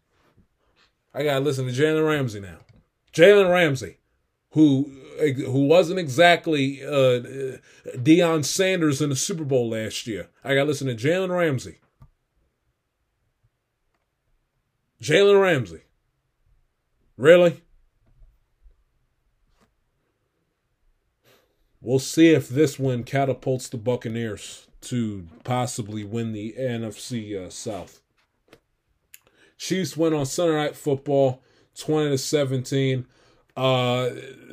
I 1.14 1.22
gotta 1.22 1.40
listen 1.40 1.66
to 1.66 1.72
Jalen 1.72 2.06
Ramsey 2.06 2.40
now. 2.40 2.58
Jalen 3.12 3.50
Ramsey, 3.50 3.98
who 4.50 4.92
who 5.18 5.66
wasn't 5.66 5.98
exactly 5.98 6.84
uh, 6.84 7.58
Deion 7.96 8.44
Sanders 8.44 9.02
in 9.02 9.10
the 9.10 9.16
Super 9.16 9.44
Bowl 9.44 9.70
last 9.70 10.06
year. 10.06 10.28
I 10.44 10.54
gotta 10.54 10.68
listen 10.68 10.86
to 10.86 10.94
Jalen 10.94 11.36
Ramsey. 11.36 11.78
Jalen 15.02 15.40
Ramsey. 15.40 15.82
Really? 17.16 17.62
We'll 21.80 21.98
see 21.98 22.30
if 22.30 22.48
this 22.48 22.78
win 22.78 23.04
catapults 23.04 23.68
the 23.68 23.76
Buccaneers 23.76 24.66
to 24.82 25.28
possibly 25.44 26.04
win 26.04 26.32
the 26.32 26.54
NFC 26.58 27.36
uh, 27.36 27.50
South. 27.50 28.00
Chiefs 29.58 29.96
win 29.96 30.14
on 30.14 30.24
Sunday 30.24 30.54
Night 30.54 30.76
Football, 30.76 31.42
twenty 31.74 32.10
to 32.10 32.18
seventeen 32.18 33.06
uh, 33.58 34.10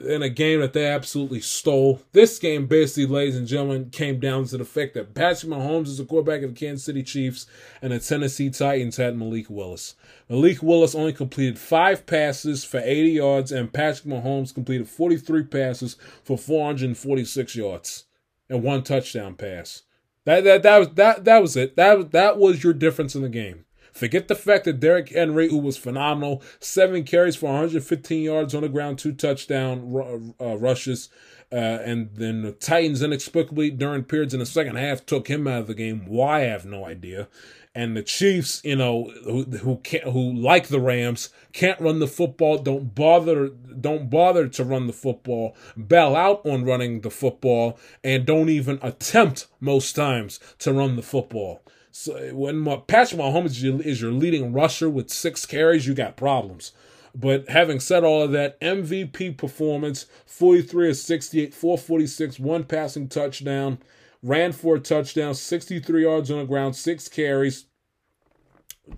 in 0.08 0.24
a 0.24 0.30
game 0.30 0.62
that 0.62 0.74
they 0.74 0.88
absolutely 0.88 1.40
stole. 1.40 2.02
This 2.12 2.40
game, 2.40 2.66
basically, 2.66 3.06
ladies 3.06 3.36
and 3.36 3.46
gentlemen, 3.46 3.92
came 3.92 4.20
down 4.20 4.46
to 4.46 4.58
the 4.58 4.66
fact 4.66 4.96
that 4.96 5.14
Patrick 5.14 5.52
Mahomes 5.52 5.86
is 5.86 6.00
the 6.00 6.06
quarterback 6.06 6.42
of 6.42 6.56
the 6.56 6.60
Kansas 6.60 6.86
City 6.86 7.04
Chiefs, 7.04 7.46
and 7.84 7.94
the 7.94 8.00
Tennessee 8.00 8.50
Titans 8.50 8.98
had 8.98 9.16
Malik 9.16 9.48
Willis. 9.48 9.94
Malik 10.28 10.64
Willis 10.64 10.96
only 10.96 11.14
completed 11.14 11.60
five 11.60 12.08
passes 12.08 12.64
for 12.64 12.80
80 12.80 13.12
yards, 13.12 13.52
and 13.52 13.72
Patrick 13.72 14.12
Mahomes 14.12 14.52
completed 14.52 14.90
43 14.90 15.44
passes 15.44 15.98
for 16.24 16.36
446 16.36 17.56
yards 17.56 18.06
and 18.50 18.64
one 18.64 18.82
touchdown 18.82 19.36
pass. 19.36 19.84
That 20.24 20.44
that 20.46 20.64
that 20.64 20.78
was 20.80 20.90
that 20.96 21.26
that 21.26 21.42
was 21.44 21.56
it. 21.56 21.76
That 21.76 22.10
that 22.12 22.40
was 22.40 22.64
your 22.64 22.74
difference 22.74 23.14
in 23.14 23.22
the 23.22 23.30
game. 23.30 23.65
Forget 23.96 24.28
the 24.28 24.36
fact 24.36 24.66
that 24.66 24.82
Derrick 24.82 25.08
Henry, 25.10 25.48
who 25.48 25.58
was 25.58 25.78
phenomenal, 25.78 26.44
seven 26.60 27.06
carries 27.06 27.38
for 27.38 27.46
115 27.46 28.22
yards 28.22 28.54
on 28.54 28.64
the 28.64 28.68
ground, 28.68 29.00
two 29.00 29.14
touchdown 29.14 30.34
uh, 30.42 30.58
rushes. 30.58 31.08
Uh, 31.50 31.56
and 31.56 32.10
then 32.16 32.42
the 32.42 32.52
Titans 32.52 33.02
inexplicably 33.02 33.72
during 33.72 34.04
periods 34.04 34.34
in 34.34 34.42
the 34.42 34.46
second 34.46 34.76
half 34.76 35.06
took 35.06 35.30
him 35.30 35.48
out 35.48 35.62
of 35.62 35.68
the 35.68 35.74
game. 35.74 36.06
Why 36.08 36.42
I 36.42 36.48
have 36.48 36.66
no 36.66 36.86
idea. 36.86 37.30
And 37.74 37.96
the 37.96 38.04
Chiefs, 38.04 38.62
you 38.66 38.76
know, 38.76 39.14
who 39.24 39.44
who 39.44 39.78
can't, 39.78 40.04
who 40.04 40.34
like 40.34 40.68
the 40.68 40.82
Rams, 40.82 41.30
can't 41.54 41.80
run 41.80 42.00
the 42.00 42.08
football. 42.08 42.58
Don't 42.58 42.94
bother, 42.94 43.48
don't 43.48 44.10
bother 44.10 44.50
to 44.50 44.64
run 44.66 44.88
the 44.88 44.94
football. 44.94 45.56
Bail 45.88 46.18
out 46.18 46.46
on 46.46 46.66
running 46.66 47.00
the 47.00 47.10
football, 47.10 47.80
and 48.04 48.26
don't 48.26 48.50
even 48.50 48.78
attempt 48.82 49.48
most 49.62 49.94
times 49.94 50.42
to 50.60 50.74
run 50.74 50.98
the 50.98 51.02
football. 51.02 51.62
So 51.98 52.34
when 52.34 52.66
Patrick 52.88 53.22
Mahomes 53.22 53.46
is 53.46 53.64
your, 53.64 53.82
is 53.82 54.02
your 54.02 54.12
leading 54.12 54.52
rusher 54.52 54.90
with 54.90 55.10
six 55.10 55.46
carries, 55.46 55.88
you 55.88 55.94
got 55.94 56.18
problems. 56.18 56.74
But 57.16 57.48
having 57.48 57.80
said 57.80 58.04
all 58.04 58.22
of 58.22 58.34
that, 58.34 58.60
MVP 58.60 59.38
performance 59.38 60.06
43 60.26 60.90
of 60.90 60.98
68, 60.98 61.54
446, 61.54 62.38
one 62.38 62.66
passing 62.66 63.08
touchdown, 63.08 63.78
ran 64.22 64.52
for 64.52 64.76
a 64.76 64.80
touchdown, 64.82 65.36
63 65.36 66.04
yards 66.04 66.30
on 66.30 66.40
the 66.40 66.44
ground, 66.44 66.76
six 66.76 67.08
carries. 67.08 67.64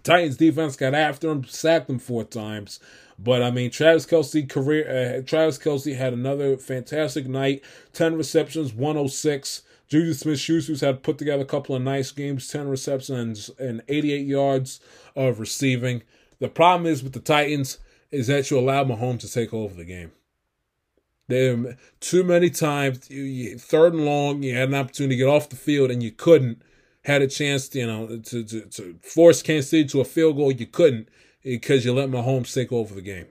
Titans 0.01 0.35
defense 0.35 0.75
got 0.75 0.95
after 0.95 1.29
him, 1.29 1.43
sacked 1.43 1.91
him 1.91 1.99
four 1.99 2.23
times. 2.23 2.79
But 3.19 3.43
I 3.43 3.51
mean, 3.51 3.69
Travis 3.69 4.07
Kelce 4.07 4.49
career. 4.49 5.19
Uh, 5.19 5.21
Travis 5.21 5.59
Kelce 5.59 5.95
had 5.95 6.13
another 6.13 6.57
fantastic 6.57 7.27
night. 7.27 7.63
Ten 7.93 8.15
receptions, 8.15 8.73
106. 8.73 9.61
Juju 9.87 10.13
Smith 10.13 10.39
Schuster's 10.39 10.81
had 10.81 11.03
put 11.03 11.17
together 11.17 11.43
a 11.43 11.45
couple 11.45 11.75
of 11.75 11.81
nice 11.81 12.11
games, 12.11 12.47
10 12.47 12.67
receptions 12.67 13.49
and 13.57 13.81
88 13.87 14.25
yards 14.25 14.79
of 15.15 15.39
receiving. 15.39 16.03
The 16.39 16.49
problem 16.49 16.85
is 16.85 17.03
with 17.03 17.13
the 17.13 17.19
Titans 17.19 17.79
is 18.11 18.27
that 18.27 18.49
you 18.51 18.59
allow 18.59 18.83
Mahomes 18.83 19.21
to 19.21 19.31
take 19.31 19.53
over 19.53 19.73
the 19.73 19.85
game. 19.85 20.11
There 21.29 21.77
too 21.99 22.23
many 22.23 22.49
times, 22.49 23.07
third 23.61 23.93
and 23.93 24.05
long, 24.05 24.43
you 24.43 24.55
had 24.55 24.69
an 24.69 24.75
opportunity 24.75 25.15
to 25.15 25.23
get 25.23 25.29
off 25.29 25.49
the 25.49 25.57
field 25.57 25.91
and 25.91 26.01
you 26.01 26.11
couldn't. 26.11 26.61
Had 27.03 27.21
a 27.21 27.27
chance, 27.27 27.69
to, 27.69 27.79
you 27.79 27.87
know, 27.87 28.07
to, 28.17 28.43
to, 28.43 28.61
to 28.61 28.99
force 29.01 29.41
Kansas 29.41 29.69
City 29.69 29.87
to 29.89 30.01
a 30.01 30.05
field 30.05 30.35
goal, 30.35 30.51
you 30.51 30.65
couldn't 30.65 31.07
because 31.41 31.85
you 31.85 31.93
let 31.93 32.09
Mahomes 32.09 32.53
take 32.53 32.71
over 32.73 32.93
the 32.93 33.01
game. 33.01 33.27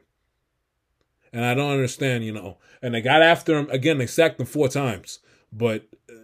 And 1.31 1.45
I 1.45 1.53
don't 1.53 1.73
understand, 1.73 2.25
you 2.25 2.33
know. 2.33 2.57
And 2.81 2.95
they 2.95 3.03
got 3.03 3.21
after 3.21 3.59
him 3.59 3.69
again. 3.71 3.99
They 3.99 4.07
sacked 4.07 4.41
him 4.41 4.47
four 4.47 4.69
times, 4.69 5.19
but 5.53 5.85
uh, 6.11 6.15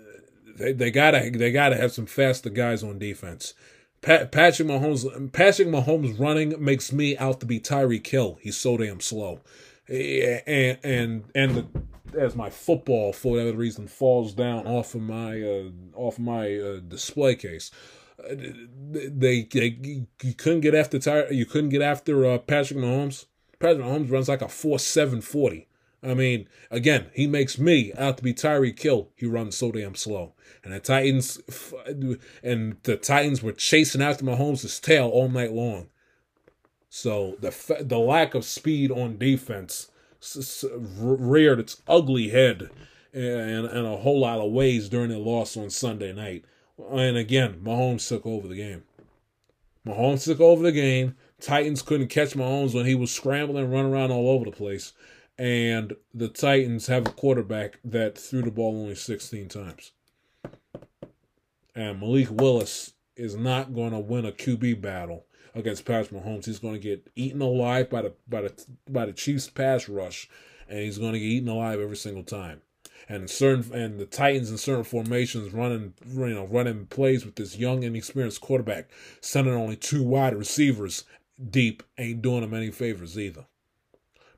they, 0.56 0.72
they 0.72 0.90
gotta 0.90 1.30
they 1.30 1.52
gotta 1.52 1.76
have 1.76 1.92
some 1.92 2.06
faster 2.06 2.50
guys 2.50 2.82
on 2.82 2.98
defense. 2.98 3.54
Pat, 4.00 4.32
Patrick 4.32 4.68
Mahomes 4.68 5.32
Patrick 5.32 5.68
Mahomes 5.68 6.18
running 6.18 6.62
makes 6.62 6.92
me 6.92 7.16
out 7.16 7.40
to 7.40 7.46
be 7.46 7.60
Tyreek 7.60 8.06
Hill. 8.06 8.38
He's 8.40 8.56
so 8.56 8.76
damn 8.76 9.00
slow, 9.00 9.40
and 9.88 10.78
and 10.82 11.24
and 11.34 11.54
the, 11.54 11.66
as 12.18 12.34
my 12.34 12.50
football 12.50 13.12
for 13.12 13.32
whatever 13.32 13.56
reason 13.56 13.86
falls 13.86 14.32
down 14.32 14.66
off 14.66 14.94
of 14.94 15.02
my 15.02 15.40
uh, 15.40 15.70
off 15.94 16.18
my 16.18 16.56
uh, 16.56 16.80
display 16.80 17.34
case. 17.36 17.70
Uh, 18.18 18.34
they, 18.90 19.44
they 19.44 19.78
you 20.22 20.34
couldn't 20.36 20.60
get 20.60 20.74
after 20.74 20.98
Ty, 20.98 21.28
you 21.30 21.46
couldn't 21.46 21.70
get 21.70 21.82
after 21.82 22.26
uh, 22.26 22.38
Patrick 22.38 22.78
Mahomes. 22.78 23.26
Patrick 23.58 23.84
Mahomes 23.84 24.10
runs 24.10 24.28
like 24.28 24.42
a 24.42 24.48
four 24.48 24.78
seven 24.78 25.20
forty. 25.20 25.68
I 26.02 26.14
mean, 26.14 26.48
again, 26.70 27.06
he 27.14 27.26
makes 27.26 27.58
me 27.58 27.92
out 27.96 28.16
to 28.16 28.22
be 28.22 28.34
Tyreek 28.34 28.80
Hill. 28.80 29.10
He 29.14 29.26
runs 29.26 29.56
so 29.56 29.70
damn 29.70 29.94
slow. 29.94 30.34
And 30.64 30.72
the 30.72 30.80
Titans 30.80 31.40
and 32.42 32.76
the 32.82 32.96
Titans 32.96 33.42
were 33.42 33.52
chasing 33.52 34.02
after 34.02 34.24
Mahomes' 34.24 34.80
tail 34.80 35.08
all 35.08 35.28
night 35.28 35.52
long. 35.52 35.88
So 36.88 37.36
the 37.40 37.54
the 37.80 37.98
lack 37.98 38.34
of 38.34 38.44
speed 38.44 38.90
on 38.90 39.16
defense 39.16 39.90
reared 40.98 41.60
its 41.60 41.80
ugly 41.88 42.28
head 42.28 42.70
in, 43.12 43.22
in 43.22 43.84
a 43.84 43.96
whole 43.96 44.20
lot 44.20 44.38
of 44.38 44.52
ways 44.52 44.88
during 44.88 45.10
the 45.10 45.18
loss 45.18 45.56
on 45.56 45.70
Sunday 45.70 46.12
night. 46.12 46.44
And 46.90 47.16
again, 47.16 47.60
Mahomes 47.62 48.06
took 48.08 48.26
over 48.26 48.48
the 48.48 48.56
game. 48.56 48.82
Mahomes 49.86 50.24
took 50.24 50.40
over 50.40 50.62
the 50.62 50.72
game. 50.72 51.16
Titans 51.40 51.82
couldn't 51.82 52.08
catch 52.08 52.34
Mahomes 52.34 52.74
when 52.74 52.86
he 52.86 52.94
was 52.94 53.10
scrambling 53.10 53.64
and 53.64 53.72
running 53.72 53.92
around 53.92 54.10
all 54.10 54.30
over 54.30 54.44
the 54.44 54.52
place 54.52 54.92
and 55.42 55.96
the 56.14 56.28
Titans 56.28 56.86
have 56.86 57.04
a 57.04 57.10
quarterback 57.10 57.80
that 57.84 58.16
threw 58.16 58.42
the 58.42 58.50
ball 58.52 58.80
only 58.80 58.94
16 58.94 59.48
times. 59.48 59.90
And 61.74 61.98
Malik 61.98 62.30
Willis 62.30 62.92
is 63.16 63.34
not 63.34 63.74
going 63.74 63.90
to 63.90 63.98
win 63.98 64.24
a 64.24 64.30
QB 64.30 64.80
battle 64.80 65.26
against 65.52 65.84
Patrick 65.84 66.22
Mahomes. 66.22 66.44
He's 66.44 66.60
going 66.60 66.74
to 66.74 66.78
get 66.78 67.10
eaten 67.16 67.42
alive 67.42 67.90
by 67.90 68.02
the 68.02 68.12
by 68.28 68.42
the 68.42 68.66
by 68.88 69.04
the 69.04 69.12
Chiefs 69.12 69.50
pass 69.50 69.88
rush, 69.88 70.30
and 70.68 70.78
he's 70.78 70.98
going 70.98 71.14
to 71.14 71.18
get 71.18 71.26
eaten 71.26 71.48
alive 71.48 71.80
every 71.80 71.96
single 71.96 72.22
time. 72.22 72.62
And 73.08 73.28
certain 73.28 73.74
and 73.74 73.98
the 73.98 74.06
Titans 74.06 74.48
in 74.48 74.58
certain 74.58 74.84
formations 74.84 75.52
running 75.52 75.94
you 76.06 76.34
know 76.34 76.46
running 76.46 76.86
plays 76.86 77.24
with 77.24 77.34
this 77.34 77.58
young 77.58 77.82
inexperienced 77.82 78.40
quarterback, 78.40 78.90
sending 79.20 79.54
only 79.54 79.74
two 79.74 80.04
wide 80.04 80.36
receivers 80.36 81.02
deep 81.50 81.82
ain't 81.98 82.22
doing 82.22 82.44
him 82.44 82.54
any 82.54 82.70
favors 82.70 83.18
either. 83.18 83.46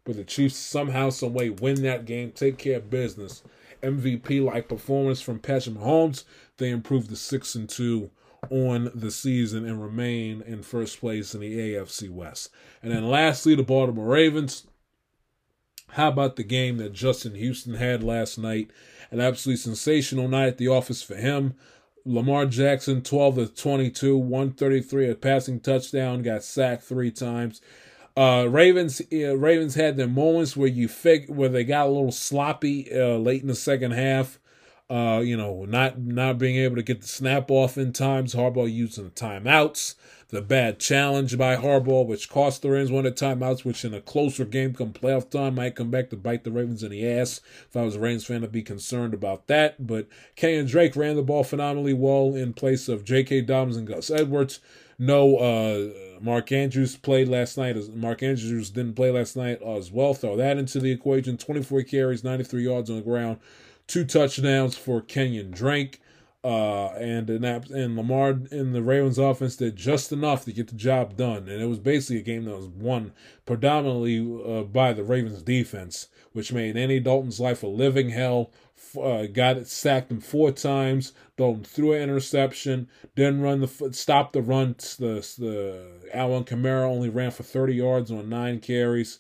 But 0.05 0.17
the 0.17 0.25
Chiefs 0.25 0.57
somehow, 0.57 1.11
some 1.11 1.33
way 1.33 1.51
win 1.51 1.83
that 1.83 2.05
game, 2.05 2.33
take 2.33 2.59
care 2.59 2.77
of 2.77 2.91
business. 2.91 3.43
MVP 3.83 4.45
like 4.45 4.69
performance 4.69 5.21
from 5.21 5.39
Patrick 5.39 5.77
Mahomes. 5.77 6.25
They 6.59 6.71
improve 6.71 7.09
to 7.09 7.17
six 7.17 7.55
and 7.55 7.69
two 7.69 8.11
on 8.51 8.91
the 8.95 9.11
season 9.11 9.65
and 9.67 9.83
remain 9.83 10.43
in 10.43 10.63
first 10.63 11.01
place 11.01 11.35
in 11.35 11.41
the 11.41 11.57
AFC 11.75 12.11
West. 12.11 12.51
And 12.83 12.93
then 12.93 13.09
lastly, 13.09 13.55
the 13.55 13.63
Baltimore 13.63 14.07
Ravens. 14.07 14.67
How 15.91 16.09
about 16.09 16.37
the 16.37 16.45
game 16.45 16.79
that 16.79 16.93
Justin 16.93 17.35
Houston 17.35 17.75
had 17.75 18.03
last 18.03 18.37
night? 18.37 18.71
An 19.11 19.21
absolutely 19.21 19.59
sensational 19.59 20.29
night 20.29 20.49
at 20.49 20.59
the 20.59 20.69
office 20.69 21.03
for 21.03 21.15
him. 21.15 21.55
Lamar 22.05 22.47
Jackson, 22.47 23.01
12 23.01 23.35
to 23.37 23.47
22, 23.47 24.17
133, 24.17 25.11
a 25.11 25.15
passing 25.15 25.61
touchdown, 25.61 26.23
got 26.23 26.43
sacked 26.43 26.83
three 26.83 27.11
times. 27.11 27.63
Uh, 28.17 28.47
Ravens 28.49 29.03
uh, 29.13 29.37
Ravens 29.37 29.75
had 29.75 29.97
their 29.97 30.07
moments 30.07 30.57
where 30.57 30.69
you 30.69 30.87
fig- 30.87 31.29
where 31.29 31.49
they 31.49 31.65
got 31.65 31.87
a 31.87 31.91
little 31.91 32.13
sloppy 32.13 32.89
uh, 32.93 33.17
late 33.17 33.43
in 33.43 33.49
the 33.49 33.55
second 33.55 33.93
half. 33.93 34.39
Uh, 34.89 35.21
you 35.25 35.37
know, 35.37 35.65
not 35.65 35.99
not 35.99 36.39
being 36.39 36.57
able 36.57 36.77
to 36.77 36.83
get 36.83 37.01
the 37.01 37.09
snap 37.09 37.51
off 37.51 37.77
in 37.77 37.93
times. 37.93 38.35
Harbaugh 38.35 38.73
using 38.73 39.05
the 39.05 39.11
timeouts. 39.11 39.95
The 40.29 40.43
bad 40.43 40.79
challenge 40.79 41.39
by 41.39 41.57
Harbaugh, 41.57 42.07
which 42.07 42.29
cost 42.29 42.63
the 42.63 42.71
Ravens 42.71 42.91
one 42.91 43.07
of 43.07 43.15
the 43.15 43.25
timeouts, 43.25 43.65
which 43.65 43.85
in 43.85 43.95
a 43.95 44.01
closer 44.01 44.45
game 44.45 44.75
come 44.75 44.93
playoff 44.93 45.31
time 45.31 45.57
might 45.57 45.77
come 45.77 45.91
back 45.91 46.11
to 46.11 46.17
bite 46.17 46.45
the 46.45 46.51
Ravens 46.51 46.83
in 46.83 46.91
the 46.91 47.09
ass. 47.09 47.41
If 47.69 47.77
I 47.77 47.83
was 47.83 47.97
a 47.97 48.01
Ravens 48.01 48.27
fan, 48.27 48.43
I'd 48.45 48.53
be 48.53 48.63
concerned 48.63 49.15
about 49.15 49.47
that. 49.47 49.87
But 49.87 50.09
Kenyan 50.37 50.69
Drake 50.69 50.97
ran 50.97 51.17
the 51.17 51.23
ball 51.23 51.45
phenomenally 51.45 51.95
well 51.95 52.35
in 52.35 52.53
place 52.53 52.89
of 52.89 53.05
J.K. 53.05 53.43
Dobbins 53.43 53.77
and 53.77 53.87
Gus 53.87 54.11
Edwards. 54.11 54.61
No, 54.99 55.37
uh, 55.37 56.21
Mark 56.21 56.53
Andrews 56.53 56.97
played 56.97 57.29
last 57.29 57.59
night. 57.59 57.77
Mark 57.95 58.23
Andrews 58.23 58.71
didn't 58.71 58.95
play 58.95 59.11
last 59.11 59.37
night 59.37 59.61
as 59.63 59.91
well. 59.91 60.15
Throw 60.15 60.37
that 60.37 60.57
into 60.57 60.81
the 60.81 60.93
equation. 60.93 61.37
24 61.37 61.83
carries, 61.83 62.25
93 62.25 62.65
yards 62.65 62.91
on 62.91 62.97
the 62.97 63.03
ground, 63.03 63.39
two 63.87 64.05
touchdowns 64.05 64.77
for 64.77 65.01
Kenyan 65.01 65.53
Drake. 65.53 66.01
Uh, 66.45 66.89
and 66.99 67.31
and 67.31 67.97
Lamar 67.97 68.39
in 68.51 68.75
the 68.75 68.83
Ravens 68.83 69.17
offense 69.17 69.57
did 69.57 69.77
just 69.77 70.13
enough 70.13 70.45
to 70.45 70.53
get 70.53 70.69
the 70.69 70.75
job 70.75 71.17
done, 71.17 71.49
and 71.49 71.63
it 71.63 71.65
was 71.65 71.79
basically 71.79 72.19
a 72.19 72.23
game 72.23 72.45
that 72.45 72.55
was 72.55 72.67
won 72.67 73.13
predominantly 73.47 74.19
uh, 74.47 74.63
by 74.65 74.93
the 74.93 75.05
Ravens 75.05 75.41
defense, 75.43 76.09
which 76.35 76.53
made 76.53 76.77
Andy 76.77 77.01
Dalton's 77.01 77.41
life 77.41 77.63
a 77.63 77.67
living 77.67 78.11
hell. 78.11 78.51
Uh, 78.97 79.27
got 79.27 79.57
it 79.57 79.69
sacked 79.69 80.11
him 80.11 80.21
four 80.21 80.53
times. 80.53 81.13
Dalton 81.37 81.65
threw 81.65 81.93
an 81.93 82.03
interception, 82.03 82.89
didn't 83.17 83.41
run 83.41 83.61
the 83.61 83.91
stop 83.93 84.33
the 84.33 84.43
run. 84.43 84.77
The 84.79 85.27
the 85.39 86.11
Alvin 86.13 86.45
Kamara 86.45 86.85
only 86.85 87.09
ran 87.09 87.31
for 87.31 87.43
thirty 87.43 87.75
yards 87.75 88.11
on 88.11 88.29
nine 88.29 88.61
carries 88.61 89.19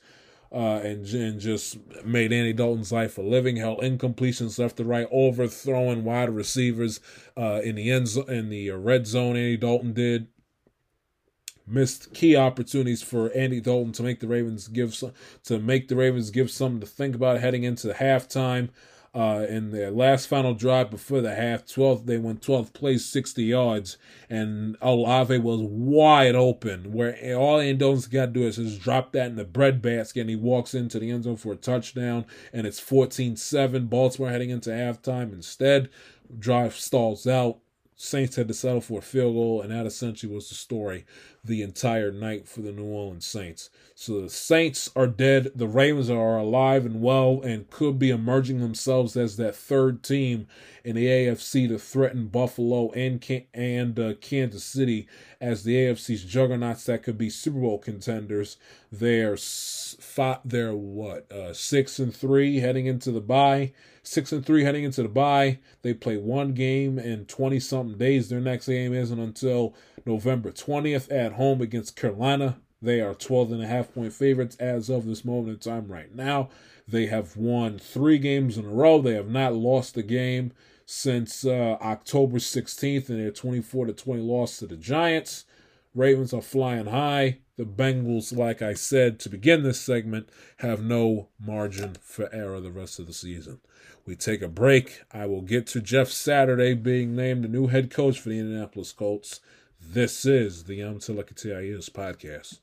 uh, 0.52 0.80
and, 0.84 1.06
and 1.09 1.40
just 1.40 1.78
made 2.05 2.32
Andy 2.32 2.52
Dalton's 2.52 2.92
life 2.92 3.18
a 3.18 3.22
living 3.22 3.56
hell. 3.56 3.78
Incompletions 3.78 4.59
left 4.59 4.76
to 4.76 4.84
right, 4.84 5.09
overthrowing 5.10 6.05
wide 6.05 6.30
receivers 6.30 7.01
uh, 7.36 7.60
in 7.64 7.74
the 7.74 7.90
end 7.90 8.09
zone, 8.09 8.30
in 8.30 8.48
the 8.51 8.70
red 8.70 9.06
zone. 9.06 9.36
Andy 9.36 9.56
Dalton 9.56 9.92
did 9.92 10.28
missed 11.66 12.12
key 12.14 12.36
opportunities 12.36 13.02
for 13.02 13.32
Andy 13.32 13.60
Dalton 13.60 13.92
to 13.94 14.02
make 14.02 14.20
the 14.20 14.28
Ravens 14.28 14.68
give 14.68 14.94
some, 14.94 15.12
to 15.44 15.59
make 15.59 15.88
the 15.88 15.96
Ravens 15.96 16.30
give 16.30 16.51
something 16.51 16.80
to 16.80 16.86
think 16.86 17.14
about 17.14 17.40
heading 17.40 17.64
into 17.64 17.88
halftime. 17.88 18.68
Uh, 19.15 19.47
in 19.49 19.70
their 19.70 19.93
last 19.93 20.27
final 20.27 20.55
drive 20.55 20.91
before 20.91 21.20
the 21.20 21.36
half, 21.36 21.65
12th 21.66 22.05
they 22.05 22.19
went 22.19 22.43
12th 22.43 22.73
place, 22.73 23.07
60 23.07 23.45
yards, 23.45 23.97
and 24.28 24.77
Olave 24.82 25.39
was 25.39 25.61
wide 25.61 26.35
open. 26.35 26.93
Where 26.93 27.16
all 27.36 27.61
Andone's 27.61 28.09
got 28.09 28.27
to 28.27 28.32
do 28.32 28.43
is 28.43 28.57
just 28.57 28.81
drop 28.81 29.12
that 29.12 29.27
in 29.27 29.36
the 29.36 29.45
bread 29.45 29.81
basket, 29.81 30.23
and 30.23 30.31
he 30.31 30.36
walks 30.36 30.74
into 30.74 30.99
the 30.99 31.12
end 31.12 31.24
zone 31.24 31.36
for 31.36 31.53
a 31.53 31.57
touchdown, 31.57 32.27
and 32.53 32.66
it's 32.66 32.81
14-7. 32.81 33.89
Baltimore 33.89 34.31
heading 34.31 34.51
into 34.51 34.70
halftime. 34.70 35.32
Instead, 35.32 35.91
drive 36.36 36.74
stalls 36.74 37.24
out. 37.24 37.59
Saints 38.05 38.36
had 38.36 38.48
to 38.48 38.55
settle 38.55 38.81
for 38.81 38.98
a 38.98 39.02
field 39.02 39.35
goal, 39.35 39.62
and 39.62 39.72
that 39.72 39.86
essentially 39.86 40.32
was 40.32 40.48
the 40.48 40.55
story 40.55 41.06
the 41.43 41.62
entire 41.62 42.12
night 42.12 42.47
for 42.47 42.60
the 42.60 42.72
New 42.72 42.85
Orleans 42.85 43.26
Saints. 43.26 43.70
So 43.94 44.20
the 44.20 44.31
Saints 44.31 44.90
are 44.94 45.06
dead. 45.06 45.52
The 45.55 45.66
Ravens 45.66 46.10
are 46.10 46.36
alive 46.36 46.85
and 46.85 47.01
well 47.01 47.40
and 47.43 47.70
could 47.70 47.98
be 47.98 48.10
emerging 48.10 48.60
themselves 48.60 49.16
as 49.16 49.36
that 49.36 49.56
third 49.56 50.02
team 50.02 50.47
in 50.85 50.97
the 50.97 51.06
AFC 51.06 51.68
to 51.68 51.78
threaten 51.78 52.28
Buffalo 52.28 52.90
and 52.93 53.24
and 53.55 53.98
uh, 53.98 54.14
Kansas 54.20 54.64
City 54.64 55.09
as 55.40 55.64
the 55.64 55.74
AFC's 55.74 56.24
juggernauts 56.24 56.85
that 56.85 57.02
could 57.02 57.16
be 57.18 57.31
Super 57.31 57.60
Bowl 57.60 57.78
contenders. 57.78 58.56
They're 58.93 59.36
five, 59.36 60.40
they're 60.44 60.74
what 60.74 61.31
uh, 61.32 61.55
six 61.55 61.98
and 61.98 62.14
three 62.14 62.60
heading 62.60 62.86
into 62.86 63.10
the 63.10 63.20
bye. 63.20 63.72
Six 64.05 64.32
and 64.32 64.44
three 64.44 64.64
heading 64.64 64.85
into 64.85 65.02
the 65.02 65.09
bye. 65.09 65.59
They 65.82 65.94
play 65.94 66.16
one 66.16 66.52
game 66.52 66.98
in 66.98 67.24
twenty 67.24 67.59
something 67.59 67.98
days. 67.98 68.28
Their 68.28 68.40
next 68.40 68.66
game 68.66 68.93
isn't 68.94 69.18
until 69.18 69.74
November 70.06 70.52
twentieth 70.52 71.10
at 71.10 71.32
home 71.32 71.60
against 71.60 71.97
Carolina. 71.97 72.59
They 72.85 73.01
are 73.01 73.14
12 73.14 73.52
and 73.52 73.62
a 73.62 73.66
half 73.66 73.94
point 73.94 74.12
favorites 74.12 74.56
as 74.56 74.90
of 74.90 75.06
this 75.06 75.24
moment 75.24 75.55
in 75.55 75.59
time 75.72 75.90
right 75.90 76.14
now. 76.14 76.51
They 76.86 77.06
have 77.06 77.35
won 77.35 77.78
three 77.78 78.18
games 78.18 78.59
in 78.59 78.66
a 78.66 78.68
row. 78.68 79.01
They 79.01 79.14
have 79.14 79.31
not 79.31 79.55
lost 79.55 79.97
a 79.97 80.02
game 80.02 80.52
since 80.85 81.47
uh, 81.47 81.78
October 81.81 82.36
16th 82.36 83.09
in 83.09 83.16
their 83.16 83.31
24 83.31 83.86
to 83.86 83.94
20 83.94 84.20
loss 84.20 84.59
to 84.59 84.66
the 84.66 84.76
Giants. 84.76 85.47
Ravens 85.94 86.35
are 86.35 86.43
flying 86.43 86.86
high. 86.86 87.39
The 87.56 87.64
Bengals, 87.64 88.36
like 88.36 88.60
I 88.60 88.74
said 88.74 89.18
to 89.20 89.31
begin 89.31 89.62
this 89.62 89.81
segment, 89.81 90.28
have 90.59 90.82
no 90.82 91.28
margin 91.40 91.97
for 92.02 92.28
error 92.35 92.60
the 92.60 92.72
rest 92.72 92.98
of 92.98 93.06
the 93.06 93.12
season. 93.14 93.60
We 94.06 94.16
take 94.16 94.43
a 94.43 94.48
break. 94.48 95.02
I 95.12 95.24
will 95.26 95.40
get 95.40 95.66
to 95.68 95.81
Jeff 95.81 96.09
Saturday 96.09 96.74
being 96.74 97.16
named 97.16 97.43
the 97.44 97.48
new 97.48 97.68
head 97.68 97.90
coach 97.90 98.20
for 98.20 98.28
the 98.28 98.39
Indianapolis 98.39 98.93
Colts. 98.93 99.40
This 99.81 100.26
is 100.26 100.64
the 100.64 100.76
Yom 100.76 100.98
Telekatiayus 100.98 101.89
podcast. 101.90 102.59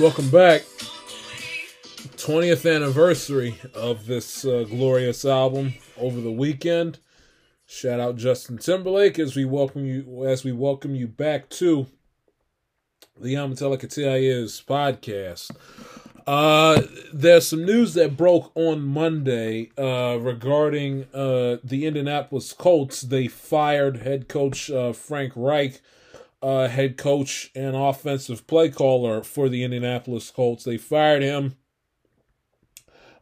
Welcome 0.00 0.30
back. 0.30 0.62
20th 2.16 2.74
anniversary 2.74 3.58
of 3.74 4.06
this 4.06 4.46
uh, 4.46 4.64
glorious 4.66 5.26
album 5.26 5.74
over 5.98 6.22
the 6.22 6.32
weekend. 6.32 7.00
Shout 7.66 8.00
out 8.00 8.16
Justin 8.16 8.56
Timberlake 8.56 9.18
as 9.18 9.36
we 9.36 9.44
welcome 9.44 9.84
you 9.84 10.24
as 10.24 10.42
we 10.42 10.52
welcome 10.52 10.94
you 10.94 11.06
back 11.06 11.50
to 11.50 11.86
the 13.20 13.34
Amatella 13.34 13.78
is 14.22 14.62
podcast. 14.66 15.50
Uh, 16.26 16.80
there's 17.12 17.48
some 17.48 17.66
news 17.66 17.92
that 17.92 18.16
broke 18.16 18.52
on 18.54 18.82
Monday 18.82 19.70
uh, 19.76 20.16
regarding 20.18 21.08
uh, 21.12 21.58
the 21.62 21.84
Indianapolis 21.84 22.54
Colts. 22.54 23.02
They 23.02 23.28
fired 23.28 23.98
head 23.98 24.28
coach 24.28 24.70
uh, 24.70 24.94
Frank 24.94 25.34
Reich 25.36 25.82
uh, 26.42 26.68
head 26.68 26.96
coach 26.96 27.50
and 27.54 27.76
offensive 27.76 28.46
play 28.46 28.70
caller 28.70 29.22
for 29.22 29.48
the 29.48 29.62
Indianapolis 29.62 30.30
Colts. 30.30 30.64
They 30.64 30.78
fired 30.78 31.22
him 31.22 31.56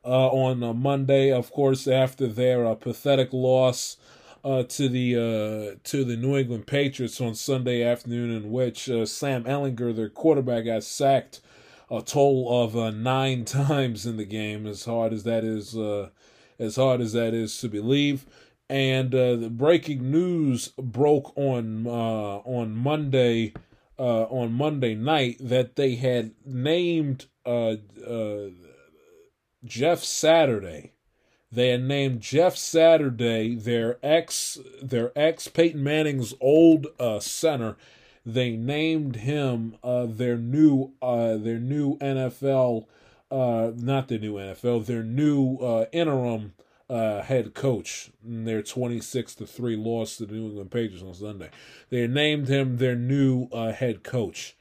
uh, 0.04 0.28
on 0.28 0.62
uh, 0.62 0.72
Monday, 0.72 1.32
of 1.32 1.50
course, 1.50 1.86
after 1.86 2.26
their 2.26 2.66
uh, 2.66 2.74
pathetic 2.74 3.32
loss 3.32 3.96
uh, 4.44 4.62
to 4.62 4.88
the 4.88 5.16
uh, 5.16 5.78
to 5.84 6.04
the 6.04 6.16
New 6.16 6.36
England 6.36 6.66
Patriots 6.66 7.20
on 7.20 7.34
Sunday 7.34 7.82
afternoon, 7.82 8.30
in 8.30 8.50
which 8.50 8.88
uh, 8.88 9.04
Sam 9.04 9.44
Ehlinger, 9.44 9.94
their 9.94 10.08
quarterback, 10.08 10.64
got 10.66 10.84
sacked 10.84 11.40
a 11.90 12.02
total 12.02 12.62
of 12.62 12.76
uh, 12.76 12.90
nine 12.90 13.44
times 13.46 14.06
in 14.06 14.16
the 14.16 14.24
game. 14.24 14.66
As 14.66 14.84
hard 14.84 15.12
as 15.12 15.24
that 15.24 15.44
is, 15.44 15.76
uh, 15.76 16.10
as 16.58 16.76
hard 16.76 17.00
as 17.00 17.12
that 17.12 17.34
is 17.34 17.58
to 17.60 17.68
believe 17.68 18.26
and 18.68 19.14
uh, 19.14 19.36
the 19.36 19.50
breaking 19.50 20.10
news 20.10 20.68
broke 20.78 21.32
on 21.36 21.86
uh, 21.86 21.90
on 21.90 22.74
Monday 22.74 23.54
uh, 23.98 24.24
on 24.24 24.52
Monday 24.52 24.94
night 24.94 25.36
that 25.40 25.76
they 25.76 25.96
had 25.96 26.32
named 26.44 27.26
uh, 27.46 27.76
uh, 28.06 28.48
Jeff 29.64 30.04
Saturday. 30.04 30.92
They 31.50 31.70
had 31.70 31.82
named 31.82 32.20
Jeff 32.20 32.56
Saturday 32.56 33.54
their 33.54 33.98
ex 34.02 34.58
their 34.82 35.12
ex 35.16 35.48
Peyton 35.48 35.82
Manning's 35.82 36.34
old 36.40 36.88
uh, 37.00 37.20
center. 37.20 37.76
They 38.26 38.56
named 38.56 39.16
him 39.16 39.76
their 39.82 40.36
new 40.36 40.92
their 41.00 41.58
new 41.58 41.96
NFL 41.96 42.86
not 43.30 44.08
the 44.08 44.18
new 44.18 44.34
NFL 44.34 44.84
their 44.84 45.02
new 45.02 45.86
interim 45.90 46.52
uh, 46.88 47.22
head 47.22 47.54
coach 47.54 48.10
in 48.24 48.44
their 48.44 48.62
26 48.62 49.34
to 49.36 49.46
3 49.46 49.76
loss 49.76 50.16
to 50.16 50.26
the 50.26 50.34
New 50.34 50.48
England 50.48 50.70
Patriots 50.70 51.02
on 51.02 51.14
Sunday. 51.14 51.50
They 51.90 52.06
named 52.06 52.48
him 52.48 52.78
their 52.78 52.96
new 52.96 53.48
uh, 53.52 53.72
head 53.72 54.02
coach. 54.02 54.56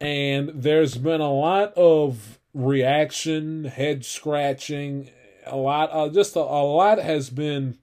And 0.00 0.50
there's 0.54 0.96
been 0.96 1.20
a 1.20 1.32
lot 1.32 1.72
of 1.74 2.40
reaction, 2.52 3.64
head 3.64 4.04
scratching, 4.04 5.10
a 5.46 5.56
lot, 5.56 5.90
uh, 5.92 6.08
just 6.08 6.34
a, 6.36 6.40
a 6.40 6.64
lot 6.64 6.98
has 6.98 7.30
been 7.30 7.78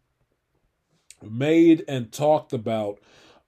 made 1.21 1.83
and 1.87 2.11
talked 2.11 2.53
about 2.53 2.99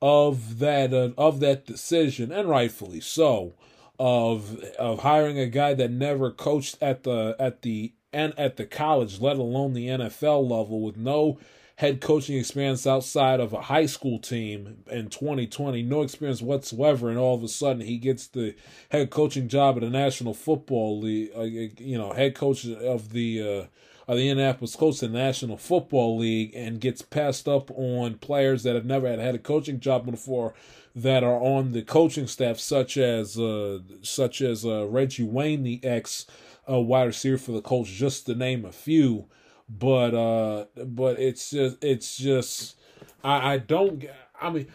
of 0.01 0.59
that 0.59 0.93
uh, 0.93 1.09
of 1.17 1.39
that 1.41 1.65
decision, 1.65 2.31
and 2.31 2.49
rightfully 2.49 2.99
so, 2.99 3.53
of 3.99 4.63
of 4.79 4.99
hiring 4.99 5.37
a 5.37 5.45
guy 5.45 5.73
that 5.73 5.91
never 5.91 6.31
coached 6.31 6.77
at 6.81 7.03
the 7.03 7.35
at 7.39 7.61
the 7.61 7.93
and 8.13 8.37
at 8.37 8.57
the 8.57 8.65
college, 8.65 9.19
let 9.19 9.37
alone 9.37 9.73
the 9.73 9.87
NFL 9.87 10.49
level, 10.49 10.81
with 10.81 10.97
no 10.97 11.39
head 11.77 11.99
coaching 11.99 12.37
experience 12.37 12.85
outside 12.85 13.39
of 13.39 13.53
a 13.53 13.61
high 13.61 13.87
school 13.87 14.19
team 14.19 14.83
in 14.91 15.09
2020, 15.09 15.81
no 15.81 16.03
experience 16.03 16.41
whatsoever, 16.41 17.09
and 17.09 17.17
all 17.17 17.35
of 17.35 17.43
a 17.43 17.47
sudden 17.47 17.81
he 17.81 17.97
gets 17.97 18.27
the 18.27 18.53
head 18.89 19.09
coaching 19.09 19.47
job 19.47 19.77
at 19.77 19.81
the 19.81 19.89
National 19.89 20.33
Football 20.33 20.99
League, 20.99 21.31
uh, 21.35 21.41
you 21.41 21.97
know, 21.97 22.13
head 22.13 22.35
coach 22.35 22.67
of 22.67 23.11
the 23.11 23.41
uh, 23.41 23.65
of 24.07 24.17
the 24.17 24.29
Indianapolis 24.29 24.75
Colts, 24.75 24.99
the 24.99 25.07
National 25.07 25.57
Football 25.57 26.17
League, 26.17 26.53
and 26.53 26.81
gets 26.81 27.01
passed 27.01 27.47
up 27.47 27.71
on 27.71 28.15
players 28.15 28.63
that 28.63 28.75
have 28.75 28.85
never 28.85 29.07
had, 29.07 29.19
had 29.19 29.35
a 29.35 29.39
coaching 29.39 29.79
job 29.79 30.05
before 30.05 30.53
that 30.95 31.23
are 31.23 31.39
on 31.39 31.71
the 31.71 31.81
coaching 31.81 32.27
staff, 32.27 32.59
such 32.59 32.97
as 32.97 33.39
uh, 33.39 33.79
such 34.01 34.41
as 34.41 34.65
uh, 34.65 34.85
Reggie 34.87 35.23
Wayne, 35.23 35.63
the 35.63 35.79
ex 35.83 36.25
uh, 36.71 36.79
wide 36.79 37.03
receiver 37.03 37.37
for 37.37 37.51
the 37.51 37.61
Colts, 37.61 37.89
just 37.89 38.25
to 38.27 38.35
name 38.35 38.65
a 38.65 38.71
few. 38.71 39.25
But 39.69 40.13
uh 40.13 40.65
but 40.85 41.19
it's 41.19 41.51
just 41.51 41.83
it's 41.83 42.17
just 42.17 42.75
I 43.23 43.53
I 43.53 43.57
don't 43.57 44.05
I 44.41 44.49
mean 44.49 44.67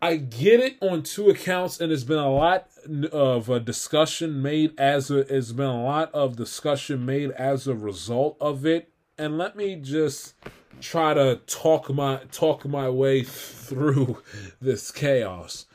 I 0.00 0.16
get 0.16 0.60
it 0.60 0.76
on 0.80 1.02
two 1.02 1.28
accounts 1.28 1.80
and 1.80 1.90
there's 1.90 2.04
been 2.04 2.18
a 2.18 2.30
lot 2.30 2.68
of 3.12 3.48
a 3.48 3.58
discussion 3.58 4.40
made 4.40 4.78
as 4.78 5.10
a 5.10 5.18
it's 5.34 5.52
been 5.52 5.66
a 5.66 5.84
lot 5.84 6.12
of 6.14 6.36
discussion 6.36 7.04
made 7.04 7.32
as 7.32 7.66
a 7.66 7.74
result 7.74 8.36
of 8.40 8.64
it. 8.64 8.90
And 9.18 9.38
let 9.38 9.56
me 9.56 9.76
just 9.76 10.34
try 10.80 11.14
to 11.14 11.36
talk 11.46 11.90
my 11.90 12.20
talk 12.30 12.64
my 12.64 12.88
way 12.88 13.22
through 13.24 14.22
this 14.60 14.90
chaos 14.90 15.66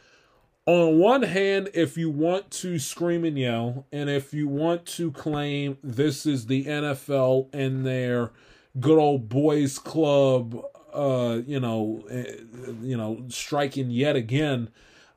on 0.67 0.99
one 0.99 1.23
hand, 1.23 1.69
if 1.73 1.97
you 1.97 2.09
want 2.09 2.51
to 2.51 2.77
scream 2.77 3.23
and 3.23 3.39
yell, 3.39 3.87
and 3.91 4.09
if 4.09 4.33
you 4.33 4.49
want 4.49 4.85
to 4.85 5.11
claim 5.13 5.77
this 5.81 6.25
is 6.25 6.47
the 6.47 6.65
NFL 6.65 7.47
and 7.53 7.85
their 7.85 8.31
good 8.77 8.99
old 8.99 9.29
boys 9.29 9.79
club, 9.79 10.61
uh, 10.93 11.39
you 11.47 11.61
know, 11.61 12.03
uh, 12.11 12.73
you 12.81 12.97
know, 12.97 13.23
striking 13.29 13.89
yet 13.89 14.17
again, 14.17 14.69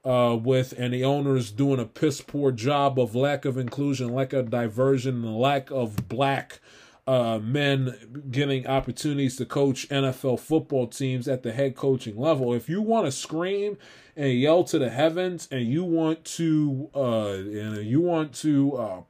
uh, 0.04 0.38
with 0.40 0.72
and 0.78 0.94
the 0.94 1.04
owners 1.04 1.50
doing 1.50 1.80
a 1.80 1.84
piss 1.84 2.20
poor 2.20 2.52
job 2.52 2.98
of 2.98 3.16
lack 3.16 3.44
of 3.44 3.58
inclusion, 3.58 4.14
lack 4.14 4.32
of 4.32 4.50
diversion, 4.50 5.24
and 5.24 5.36
lack 5.36 5.68
of 5.72 6.08
black 6.08 6.60
uh, 7.08 7.40
men 7.42 8.28
getting 8.30 8.68
opportunities 8.68 9.36
to 9.36 9.44
coach 9.44 9.88
NFL 9.88 10.38
football 10.38 10.86
teams 10.86 11.26
at 11.26 11.42
the 11.42 11.52
head 11.52 11.74
coaching 11.74 12.16
level. 12.16 12.54
If 12.54 12.68
you 12.68 12.80
want 12.80 13.06
to 13.06 13.12
scream 13.12 13.76
and 14.16 14.32
yell 14.32 14.64
to 14.64 14.78
the 14.78 14.90
heavens, 14.90 15.48
and 15.50 15.66
you 15.66 15.84
want 15.84 16.24
to, 16.24 16.90
uh, 16.94 17.32
and 17.32 17.84
you 17.84 18.00
want 18.00 18.34
to 18.36 18.76
uh, 18.76 19.00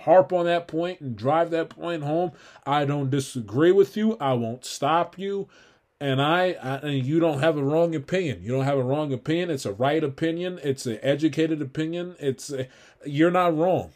harp 0.00 0.32
on 0.32 0.46
that 0.46 0.66
point 0.66 1.00
and 1.00 1.16
drive 1.16 1.50
that 1.50 1.68
point 1.68 2.02
home, 2.02 2.32
I 2.66 2.84
don't 2.84 3.10
disagree 3.10 3.72
with 3.72 3.96
you. 3.96 4.16
I 4.20 4.32
won't 4.34 4.64
stop 4.64 5.18
you. 5.18 5.48
And 6.00 6.22
I, 6.22 6.56
I, 6.62 6.76
and 6.76 7.04
you 7.04 7.20
don't 7.20 7.40
have 7.40 7.58
a 7.58 7.62
wrong 7.62 7.94
opinion. 7.94 8.42
You 8.42 8.52
don't 8.52 8.64
have 8.64 8.78
a 8.78 8.82
wrong 8.82 9.12
opinion. 9.12 9.50
It's 9.50 9.66
a 9.66 9.72
right 9.72 10.02
opinion. 10.02 10.58
It's 10.62 10.86
an 10.86 10.98
educated 11.02 11.60
opinion. 11.60 12.16
It's 12.18 12.50
a, 12.50 12.68
you're 13.04 13.30
not 13.30 13.56
wrong. 13.56 13.92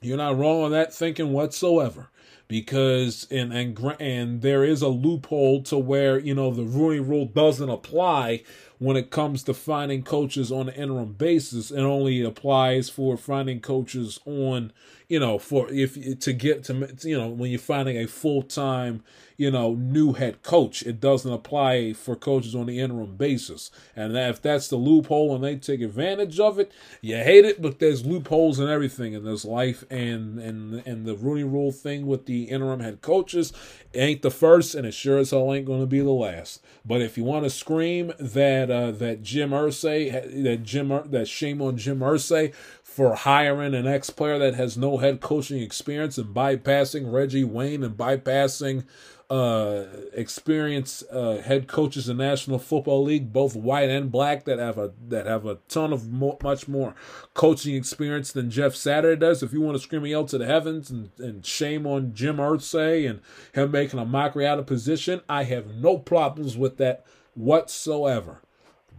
You're 0.00 0.16
not 0.16 0.36
wrong 0.36 0.64
on 0.64 0.72
that 0.72 0.92
thinking 0.92 1.32
whatsoever. 1.32 2.08
Because 2.52 3.26
and 3.30 3.50
and 3.52 3.96
and 3.98 4.42
there 4.42 4.62
is 4.62 4.82
a 4.82 4.88
loophole 4.88 5.62
to 5.62 5.78
where 5.78 6.18
you 6.18 6.34
know 6.34 6.50
the 6.50 6.64
Rooney 6.64 7.00
Rule 7.00 7.24
doesn't 7.24 7.70
apply 7.70 8.42
when 8.78 8.96
it 8.96 9.10
comes 9.10 9.44
to 9.44 9.54
finding 9.54 10.02
coaches 10.02 10.50
on 10.50 10.68
an 10.68 10.74
interim 10.74 11.12
basis. 11.12 11.70
It 11.70 11.78
only 11.78 12.20
applies 12.22 12.90
for 12.90 13.16
finding 13.16 13.60
coaches 13.60 14.18
on, 14.26 14.72
you 15.08 15.20
know, 15.20 15.38
for 15.38 15.70
if 15.70 16.18
to 16.18 16.32
get 16.32 16.64
to, 16.64 16.92
you 17.02 17.16
know, 17.16 17.28
when 17.28 17.50
you're 17.50 17.60
finding 17.60 17.96
a 17.96 18.06
full 18.06 18.42
time, 18.42 19.04
you 19.42 19.50
know, 19.50 19.74
new 19.74 20.12
head 20.12 20.44
coach. 20.44 20.84
It 20.84 21.00
doesn't 21.00 21.32
apply 21.32 21.94
for 21.94 22.14
coaches 22.14 22.54
on 22.54 22.66
the 22.66 22.78
interim 22.78 23.16
basis. 23.16 23.72
And 23.96 24.16
if 24.16 24.40
that's 24.40 24.68
the 24.68 24.76
loophole 24.76 25.34
and 25.34 25.42
they 25.42 25.56
take 25.56 25.80
advantage 25.80 26.38
of 26.38 26.60
it, 26.60 26.70
you 27.00 27.16
hate 27.16 27.44
it, 27.44 27.60
but 27.60 27.80
there's 27.80 28.06
loopholes 28.06 28.60
in 28.60 28.68
everything 28.68 29.14
in 29.14 29.24
this 29.24 29.44
life. 29.44 29.82
And 29.90 30.38
and 30.38 30.86
and 30.86 31.06
the 31.06 31.16
Rooney 31.16 31.42
Rule 31.42 31.72
thing 31.72 32.06
with 32.06 32.26
the 32.26 32.44
interim 32.44 32.78
head 32.78 33.00
coaches 33.00 33.52
ain't 33.94 34.22
the 34.22 34.30
first, 34.30 34.76
and 34.76 34.86
it 34.86 34.94
sure 34.94 35.18
as 35.18 35.32
hell 35.32 35.52
ain't 35.52 35.66
going 35.66 35.80
to 35.80 35.86
be 35.86 35.98
the 35.98 36.10
last. 36.10 36.62
But 36.84 37.02
if 37.02 37.18
you 37.18 37.24
want 37.24 37.42
to 37.42 37.50
scream 37.50 38.12
that 38.20 38.70
uh, 38.70 38.92
that 38.92 39.22
Jim 39.22 39.50
Irsay, 39.50 40.44
that 40.44 40.62
Jim, 40.62 40.88
that 41.06 41.26
shame 41.26 41.60
on 41.60 41.76
Jim 41.76 41.98
Irsay 41.98 42.54
for 42.92 43.14
hiring 43.14 43.74
an 43.74 43.86
ex 43.86 44.10
player 44.10 44.38
that 44.38 44.54
has 44.54 44.76
no 44.76 44.98
head 44.98 45.20
coaching 45.20 45.62
experience 45.62 46.18
and 46.18 46.34
bypassing 46.34 47.10
Reggie 47.10 47.42
Wayne 47.42 47.82
and 47.82 47.96
bypassing 47.96 48.84
uh, 49.32 49.86
experienced 50.12 51.04
uh, 51.10 51.38
head 51.38 51.66
coaches 51.66 52.06
in 52.06 52.18
National 52.18 52.58
Football 52.58 53.04
League, 53.04 53.32
both 53.32 53.56
white 53.56 53.88
and 53.88 54.12
black, 54.12 54.44
that 54.44 54.58
have 54.58 54.76
a 54.76 54.92
that 55.08 55.24
have 55.24 55.46
a 55.46 55.56
ton 55.68 55.90
of 55.90 56.12
much 56.12 56.68
more 56.68 56.94
coaching 57.32 57.74
experience 57.74 58.30
than 58.30 58.50
Jeff 58.50 58.74
Saturday 58.74 59.18
does. 59.18 59.42
If 59.42 59.54
you 59.54 59.62
want 59.62 59.76
to 59.76 59.82
scream 59.82 60.04
yell 60.04 60.26
to 60.26 60.36
the 60.36 60.44
heavens 60.44 60.90
and, 60.90 61.12
and 61.18 61.46
shame 61.46 61.86
on 61.86 62.12
Jim 62.12 62.36
Irsay 62.36 63.08
and 63.08 63.22
him 63.54 63.70
making 63.70 63.98
a 63.98 64.04
mockery 64.04 64.46
out 64.46 64.58
of 64.58 64.66
position, 64.66 65.22
I 65.30 65.44
have 65.44 65.76
no 65.76 65.96
problems 65.96 66.58
with 66.58 66.76
that 66.76 67.06
whatsoever. 67.32 68.42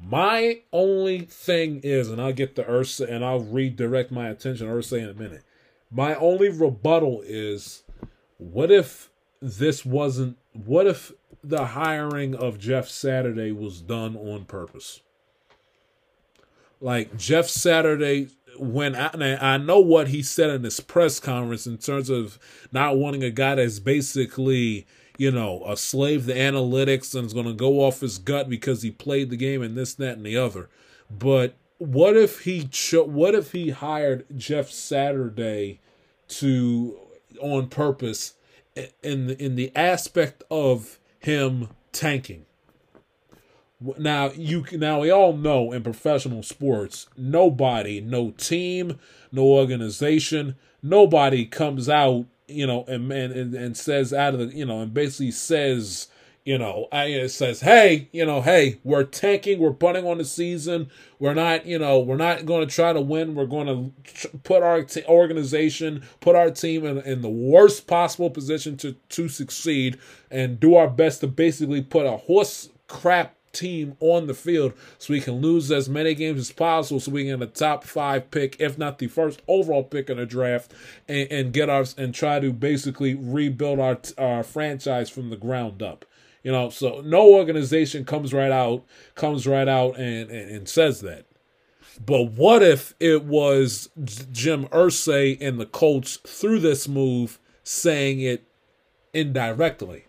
My 0.01 0.61
only 0.71 1.19
thing 1.19 1.79
is, 1.83 2.09
and 2.09 2.19
I'll 2.19 2.33
get 2.33 2.55
to 2.55 2.63
Irsay 2.63 3.07
and 3.07 3.23
I'll 3.23 3.41
redirect 3.41 4.09
my 4.09 4.29
attention 4.29 4.65
to 4.65 4.73
Irsay 4.73 5.03
in 5.03 5.09
a 5.09 5.13
minute. 5.13 5.43
My 5.91 6.15
only 6.15 6.49
rebuttal 6.49 7.21
is, 7.23 7.83
what 8.39 8.71
if 8.71 9.11
this 9.43 9.85
wasn't 9.85 10.37
what 10.53 10.87
if 10.87 11.11
the 11.43 11.65
hiring 11.67 12.33
of 12.33 12.57
Jeff 12.57 12.87
Saturday 12.87 13.51
was 13.51 13.81
done 13.81 14.15
on 14.15 14.45
purpose? 14.45 15.01
Like 16.79 17.17
Jeff 17.17 17.47
Saturday 17.47 18.29
when 18.57 18.95
I, 18.95 19.53
I 19.55 19.57
know 19.57 19.79
what 19.79 20.09
he 20.09 20.21
said 20.21 20.49
in 20.49 20.61
this 20.61 20.79
press 20.79 21.19
conference 21.19 21.65
in 21.65 21.77
terms 21.77 22.09
of 22.09 22.37
not 22.71 22.97
wanting 22.97 23.23
a 23.23 23.31
guy 23.31 23.55
that's 23.55 23.79
basically, 23.79 24.85
you 25.17 25.31
know, 25.31 25.63
a 25.65 25.75
slave 25.75 26.27
to 26.27 26.35
analytics 26.35 27.15
and 27.15 27.25
is 27.25 27.33
going 27.33 27.47
to 27.47 27.53
go 27.53 27.81
off 27.81 28.01
his 28.01 28.17
gut 28.17 28.49
because 28.49 28.81
he 28.81 28.91
played 28.91 29.29
the 29.29 29.37
game 29.37 29.61
and 29.61 29.75
this, 29.75 29.95
that, 29.95 30.17
and 30.17 30.25
the 30.25 30.37
other. 30.37 30.69
But 31.09 31.55
what 31.79 32.15
if 32.15 32.41
he 32.41 32.67
cho- 32.67 33.05
what 33.05 33.35
if 33.35 33.51
he 33.51 33.71
hired 33.71 34.25
Jeff 34.37 34.69
Saturday 34.69 35.79
to 36.27 36.99
on 37.41 37.67
purpose 37.67 38.35
in 38.75 39.29
in 39.31 39.55
the 39.55 39.71
aspect 39.75 40.43
of 40.49 40.99
him 41.19 41.69
tanking. 41.91 42.45
Now 43.97 44.31
you 44.31 44.65
now 44.71 45.01
we 45.01 45.11
all 45.11 45.33
know 45.35 45.71
in 45.71 45.83
professional 45.83 46.43
sports, 46.43 47.07
nobody, 47.17 47.99
no 47.99 48.31
team, 48.31 48.99
no 49.31 49.43
organization, 49.43 50.55
nobody 50.81 51.45
comes 51.45 51.89
out, 51.89 52.25
you 52.47 52.65
know, 52.65 52.85
and 52.87 53.11
and 53.11 53.53
and 53.53 53.77
says 53.77 54.13
out 54.13 54.33
of 54.33 54.39
the, 54.39 54.55
you 54.55 54.65
know, 54.65 54.81
and 54.81 54.93
basically 54.93 55.31
says 55.31 56.07
you 56.45 56.57
know, 56.57 56.87
it 56.91 57.29
says, 57.29 57.61
hey, 57.61 58.09
you 58.11 58.25
know, 58.25 58.41
hey, 58.41 58.79
we're 58.83 59.05
tanking, 59.05 59.59
we're 59.59 59.71
putting 59.71 60.05
on 60.05 60.17
the 60.17 60.25
season, 60.25 60.89
we're 61.17 61.33
not, 61.33 61.65
you 61.65 61.79
know, 61.79 61.99
we're 61.99 62.17
not 62.17 62.45
going 62.45 62.67
to 62.67 62.73
try 62.73 62.91
to 62.91 62.99
win, 62.99 63.33
we're 63.33 63.45
going 63.45 63.67
to 63.67 64.29
put 64.39 64.61
our 64.61 64.83
t- 64.83 65.05
organization, 65.05 66.03
put 66.19 66.35
our 66.35 66.51
team 66.51 66.85
in, 66.85 66.99
in 66.99 67.21
the 67.21 67.29
worst 67.29 67.87
possible 67.87 68.29
position 68.29 68.75
to 68.77 68.93
to 69.09 69.29
succeed, 69.29 69.97
and 70.29 70.59
do 70.59 70.75
our 70.75 70.89
best 70.89 71.21
to 71.21 71.27
basically 71.27 71.81
put 71.81 72.05
a 72.05 72.17
horse 72.17 72.69
crap 72.87 73.35
team 73.53 73.95
on 73.99 74.27
the 74.27 74.33
field 74.33 74.73
so 74.97 75.13
we 75.13 75.21
can 75.21 75.35
lose 75.35 75.71
as 75.71 75.87
many 75.87 76.13
games 76.15 76.39
as 76.39 76.51
possible 76.51 76.99
so 76.99 77.11
we 77.11 77.23
can 77.23 77.39
get 77.39 77.47
a 77.47 77.51
top 77.51 77.83
five 77.83 78.29
pick, 78.31 78.59
if 78.59 78.77
not 78.77 78.97
the 78.97 79.07
first 79.07 79.41
overall 79.47 79.83
pick 79.83 80.09
in 80.09 80.17
the 80.17 80.25
draft, 80.25 80.73
and, 81.07 81.31
and 81.31 81.53
get 81.53 81.69
our 81.69 81.85
and 81.97 82.13
try 82.13 82.41
to 82.41 82.51
basically 82.51 83.15
rebuild 83.15 83.79
our 83.79 83.97
our 84.17 84.43
franchise 84.43 85.09
from 85.09 85.29
the 85.29 85.37
ground 85.37 85.81
up. 85.81 86.03
You 86.43 86.51
know, 86.51 86.69
so 86.69 87.01
no 87.01 87.33
organization 87.33 88.03
comes 88.03 88.33
right 88.33 88.51
out, 88.51 88.83
comes 89.15 89.47
right 89.47 89.67
out 89.67 89.97
and, 89.97 90.29
and, 90.29 90.51
and 90.51 90.69
says 90.69 90.99
that. 91.01 91.25
But 92.05 92.31
what 92.31 92.61
if 92.61 92.93
it 92.99 93.23
was 93.23 93.89
Jim 94.31 94.65
Irsay 94.67 95.37
and 95.39 95.59
the 95.59 95.65
Colts 95.65 96.17
through 96.17 96.59
this 96.59 96.87
move 96.87 97.39
saying 97.63 98.19
it 98.19 98.43
indirectly? 99.13 100.05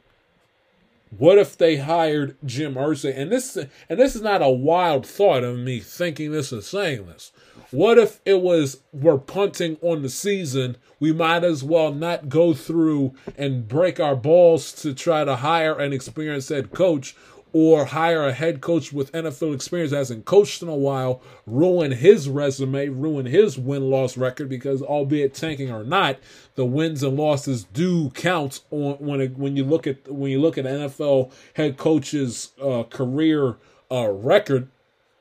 What 1.16 1.38
if 1.38 1.56
they 1.56 1.76
hired 1.76 2.36
Jim 2.44 2.74
Irsay? 2.74 3.16
And 3.16 3.30
this 3.30 3.56
and 3.56 4.00
this 4.00 4.16
is 4.16 4.22
not 4.22 4.42
a 4.42 4.50
wild 4.50 5.06
thought 5.06 5.44
of 5.44 5.58
me 5.58 5.78
thinking 5.78 6.32
this 6.32 6.50
and 6.50 6.64
saying 6.64 7.06
this. 7.06 7.30
What 7.74 7.98
if 7.98 8.20
it 8.24 8.40
was 8.40 8.82
we're 8.92 9.18
punting 9.18 9.78
on 9.82 10.02
the 10.02 10.08
season? 10.08 10.76
We 11.00 11.12
might 11.12 11.42
as 11.42 11.64
well 11.64 11.92
not 11.92 12.28
go 12.28 12.54
through 12.54 13.14
and 13.36 13.66
break 13.66 13.98
our 13.98 14.14
balls 14.14 14.70
to 14.82 14.94
try 14.94 15.24
to 15.24 15.34
hire 15.34 15.76
an 15.80 15.92
experienced 15.92 16.50
head 16.50 16.70
coach 16.70 17.16
or 17.52 17.86
hire 17.86 18.28
a 18.28 18.32
head 18.32 18.60
coach 18.60 18.92
with 18.92 19.10
NFL 19.10 19.56
experience 19.56 19.90
that 19.90 19.96
hasn't 19.96 20.24
coached 20.24 20.62
in 20.62 20.68
a 20.68 20.76
while, 20.76 21.20
ruin 21.48 21.90
his 21.90 22.28
resume, 22.28 22.90
ruin 22.90 23.26
his 23.26 23.58
win 23.58 23.90
loss 23.90 24.16
record 24.16 24.48
because, 24.48 24.80
albeit 24.80 25.34
tanking 25.34 25.72
or 25.72 25.82
not, 25.82 26.18
the 26.54 26.64
wins 26.64 27.02
and 27.02 27.16
losses 27.16 27.64
do 27.64 28.08
count 28.10 28.60
on 28.70 28.94
when 29.00 29.20
it, 29.20 29.36
when 29.36 29.56
you 29.56 29.64
look 29.64 29.88
at 29.88 30.08
when 30.08 30.30
you 30.30 30.40
look 30.40 30.56
at 30.56 30.64
NFL 30.64 31.32
head 31.54 31.76
coach's 31.76 32.52
uh, 32.62 32.84
career 32.84 33.56
uh, 33.90 34.08
record 34.08 34.68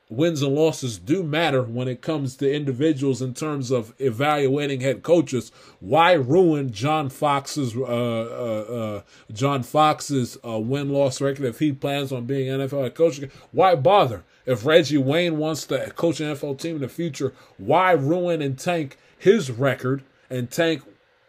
wins 0.09 0.41
and 0.41 0.53
losses 0.53 0.97
do 0.97 1.23
matter 1.23 1.63
when 1.63 1.87
it 1.87 2.01
comes 2.01 2.35
to 2.37 2.53
individuals 2.53 3.21
in 3.21 3.33
terms 3.33 3.71
of 3.71 3.93
evaluating 3.99 4.81
head 4.81 5.03
coaches. 5.03 5.51
Why 5.79 6.13
ruin 6.13 6.71
John 6.71 7.09
Fox's 7.09 7.75
uh, 7.75 7.81
uh, 7.81 7.85
uh, 7.85 9.01
John 9.31 9.63
Fox's 9.63 10.37
uh, 10.45 10.59
win 10.59 10.89
loss 10.89 11.21
record 11.21 11.45
if 11.45 11.59
he 11.59 11.71
plans 11.71 12.11
on 12.11 12.25
being 12.25 12.47
NFL 12.47 12.83
head 12.83 12.95
coach? 12.95 13.21
Why 13.51 13.75
bother? 13.75 14.23
If 14.45 14.65
Reggie 14.65 14.97
Wayne 14.97 15.37
wants 15.37 15.65
to 15.67 15.91
coach 15.91 16.19
an 16.19 16.35
NFL 16.35 16.59
team 16.59 16.75
in 16.75 16.81
the 16.81 16.89
future, 16.89 17.33
why 17.57 17.93
ruin 17.93 18.41
and 18.41 18.59
tank 18.59 18.97
his 19.17 19.49
record 19.49 20.03
and 20.29 20.51
tank 20.51 20.81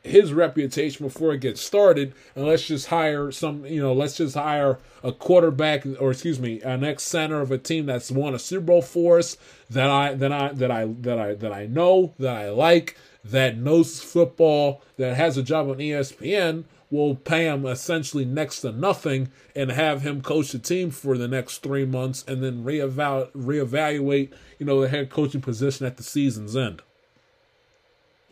his 0.05 0.35
reputation 0.35 1.07
before 1.07 1.33
it 1.33 1.41
gets 1.41 1.63
started 1.63 2.13
and 2.37 2.45
let's 2.45 2.67
just 2.67 2.89
hire 2.89 3.33
some 3.33 3.65
you 3.65 3.81
know 3.81 3.93
let's 3.93 4.19
just 4.19 4.35
hire 4.35 4.79
a 5.03 5.11
quarterback 5.11 5.87
or 5.99 6.11
excuse 6.11 6.39
me 6.39 6.61
an 6.61 6.85
ex 6.85 7.03
center 7.03 7.41
of 7.41 7.51
a 7.51 7.57
team 7.57 7.87
that's 7.87 8.11
won 8.11 8.35
a 8.35 8.39
super 8.39 8.67
bowl 8.67 8.83
for 8.83 9.19
us 9.19 9.39
that 9.71 9.91
i 9.91 10.13
that 10.13 10.31
i 10.31 10.53
that 10.53 10.71
i 10.71 10.85
that 10.85 11.19
i 11.19 11.35
that 11.35 11.53
i 11.53 11.65
know 11.67 12.15
that 12.19 12.37
i 12.37 12.51
like 12.51 12.97
that 13.25 13.57
knows 13.57 14.03
football 14.03 14.83
that 14.99 15.17
has 15.17 15.39
a 15.39 15.43
job 15.43 15.71
on 15.71 15.79
espn 15.79 16.65
will 16.91 17.15
pay 17.15 17.47
him 17.47 17.65
essentially 17.65 18.27
next 18.27 18.61
to 18.61 18.71
nothing 18.71 19.31
and 19.57 19.73
have 19.73 20.03
him 20.03 20.21
coach 20.21 20.53
the 20.53 20.59
team 20.59 20.91
for 20.91 21.17
the 21.17 21.27
next 21.27 21.63
three 21.63 21.87
months 21.87 22.23
and 22.29 22.43
then 22.43 22.63
reevaluate 22.63 23.33
reevaluate 23.33 24.31
you 24.59 24.67
know 24.67 24.83
the 24.83 24.89
head 24.91 25.09
coaching 25.09 25.41
position 25.41 25.87
at 25.87 25.97
the 25.97 26.03
season's 26.03 26.55
end 26.55 26.83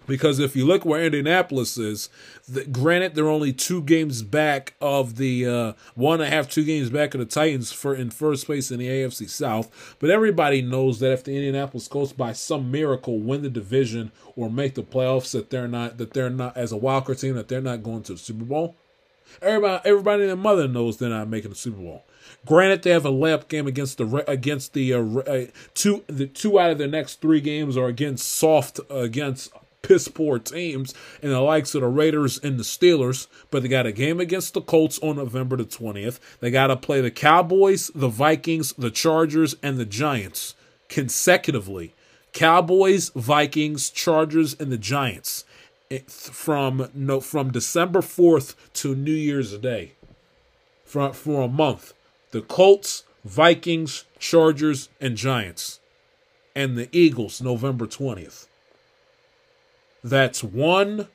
because 0.06 0.38
if 0.38 0.56
you 0.56 0.66
look 0.66 0.84
where 0.84 1.04
Indianapolis 1.04 1.78
is, 1.78 2.08
the, 2.48 2.64
granted 2.64 3.14
they're 3.14 3.28
only 3.28 3.52
two 3.52 3.82
games 3.82 4.22
back 4.22 4.74
of 4.80 5.16
the 5.16 5.46
uh, 5.46 5.72
one 5.94 6.20
and 6.20 6.32
a 6.32 6.34
half, 6.34 6.48
two 6.48 6.64
games 6.64 6.90
back 6.90 7.14
of 7.14 7.20
the 7.20 7.26
Titans 7.26 7.72
for 7.72 7.94
in 7.94 8.10
first 8.10 8.46
place 8.46 8.70
in 8.70 8.78
the 8.78 8.88
AFC 8.88 9.28
South. 9.28 9.96
But 9.98 10.10
everybody 10.10 10.62
knows 10.62 10.98
that 11.00 11.12
if 11.12 11.24
the 11.24 11.34
Indianapolis 11.36 11.88
Colts 11.88 12.12
by 12.12 12.32
some 12.32 12.70
miracle 12.70 13.18
win 13.18 13.42
the 13.42 13.50
division 13.50 14.12
or 14.36 14.50
make 14.50 14.74
the 14.74 14.82
playoffs, 14.82 15.32
that 15.32 15.50
they're 15.50 15.68
not 15.68 15.98
that 15.98 16.12
they're 16.12 16.30
not 16.30 16.56
as 16.56 16.72
a 16.72 16.76
wildcard 16.76 17.20
team 17.20 17.34
that 17.34 17.48
they're 17.48 17.60
not 17.60 17.82
going 17.82 18.02
to 18.04 18.12
the 18.12 18.18
Super 18.18 18.44
Bowl. 18.44 18.76
Everybody, 19.40 19.88
everybody 19.88 20.22
and 20.22 20.30
their 20.30 20.36
mother 20.36 20.68
knows 20.68 20.98
they're 20.98 21.08
not 21.08 21.28
making 21.28 21.50
the 21.50 21.56
Super 21.56 21.80
Bowl. 21.80 22.04
Granted, 22.44 22.82
they 22.82 22.90
have 22.90 23.06
a 23.06 23.10
layup 23.10 23.48
game 23.48 23.66
against 23.66 23.98
the 23.98 24.24
against 24.28 24.72
the 24.72 24.94
uh, 24.94 25.00
uh, 25.02 25.46
two 25.74 26.04
the 26.06 26.26
two 26.26 26.58
out 26.58 26.70
of 26.70 26.78
their 26.78 26.88
next 26.88 27.20
three 27.20 27.40
games 27.40 27.76
are 27.76 27.86
against 27.86 28.28
soft 28.28 28.80
against 28.90 29.52
piss 29.82 30.08
poor 30.08 30.38
teams 30.38 30.94
and 31.20 31.32
the 31.32 31.40
likes 31.40 31.74
of 31.74 31.82
the 31.82 31.88
Raiders 31.88 32.38
and 32.38 32.58
the 32.58 32.62
Steelers, 32.64 33.26
but 33.50 33.62
they 33.62 33.68
got 33.68 33.86
a 33.86 33.92
game 33.92 34.20
against 34.20 34.54
the 34.54 34.60
Colts 34.60 34.98
on 35.00 35.16
November 35.16 35.56
the 35.56 35.64
20th. 35.64 36.18
They 36.40 36.50
got 36.50 36.68
to 36.68 36.76
play 36.76 37.00
the 37.00 37.10
Cowboys, 37.10 37.90
the 37.94 38.08
Vikings, 38.08 38.72
the 38.74 38.90
Chargers, 38.90 39.56
and 39.62 39.78
the 39.78 39.84
Giants 39.84 40.54
consecutively. 40.88 41.94
Cowboys, 42.32 43.10
Vikings, 43.10 43.90
Chargers, 43.90 44.54
and 44.58 44.72
the 44.72 44.78
Giants 44.78 45.44
from 45.98 46.88
no 46.94 47.20
from 47.20 47.50
December 47.50 48.00
4th 48.00 48.54
to 48.74 48.94
New 48.94 49.12
Year's 49.12 49.56
Day. 49.58 49.92
For, 50.84 51.12
for 51.12 51.42
a 51.42 51.48
month. 51.48 51.94
The 52.30 52.42
Colts, 52.42 53.04
Vikings, 53.24 54.04
Chargers, 54.18 54.88
and 55.00 55.16
Giants. 55.16 55.80
And 56.54 56.76
the 56.76 56.88
Eagles, 56.92 57.40
November 57.40 57.86
20th. 57.86 58.46
That's 60.04 60.42
one, 60.42 61.08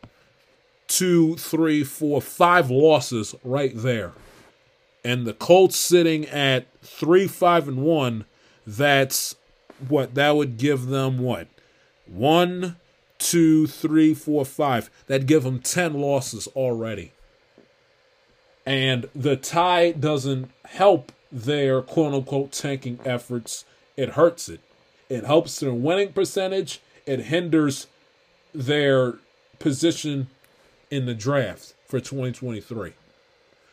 two, 0.87 1.35
three, 1.35 1.83
four, 1.83 2.21
five 2.21 2.71
losses 2.71 3.35
right 3.43 3.73
there. 3.75 4.13
And 5.03 5.25
the 5.25 5.33
Colts 5.33 5.77
sitting 5.77 6.25
at 6.25 6.67
three, 6.81 7.27
five, 7.27 7.67
and 7.67 7.81
one. 7.83 8.25
That's 8.65 9.35
what 9.87 10.15
that 10.15 10.35
would 10.35 10.57
give 10.57 10.87
them 10.87 11.19
what? 11.19 11.47
One, 12.05 12.77
two, 13.17 13.67
three, 13.67 14.13
four, 14.13 14.45
five. 14.45 14.89
That'd 15.07 15.27
give 15.27 15.43
them 15.43 15.59
10 15.59 15.93
losses 15.93 16.47
already. 16.47 17.11
And 18.65 19.07
the 19.15 19.37
tie 19.37 19.91
doesn't 19.91 20.51
help 20.65 21.11
their 21.31 21.81
quote 21.81 22.13
unquote 22.13 22.51
tanking 22.51 22.99
efforts, 23.05 23.65
it 23.95 24.09
hurts 24.09 24.49
it. 24.49 24.59
It 25.09 25.23
helps 25.23 25.59
their 25.59 25.73
winning 25.73 26.13
percentage, 26.13 26.81
it 27.05 27.25
hinders 27.25 27.87
their 28.53 29.15
position 29.59 30.27
in 30.89 31.05
the 31.05 31.13
draft 31.13 31.73
for 31.85 31.99
2023. 31.99 32.93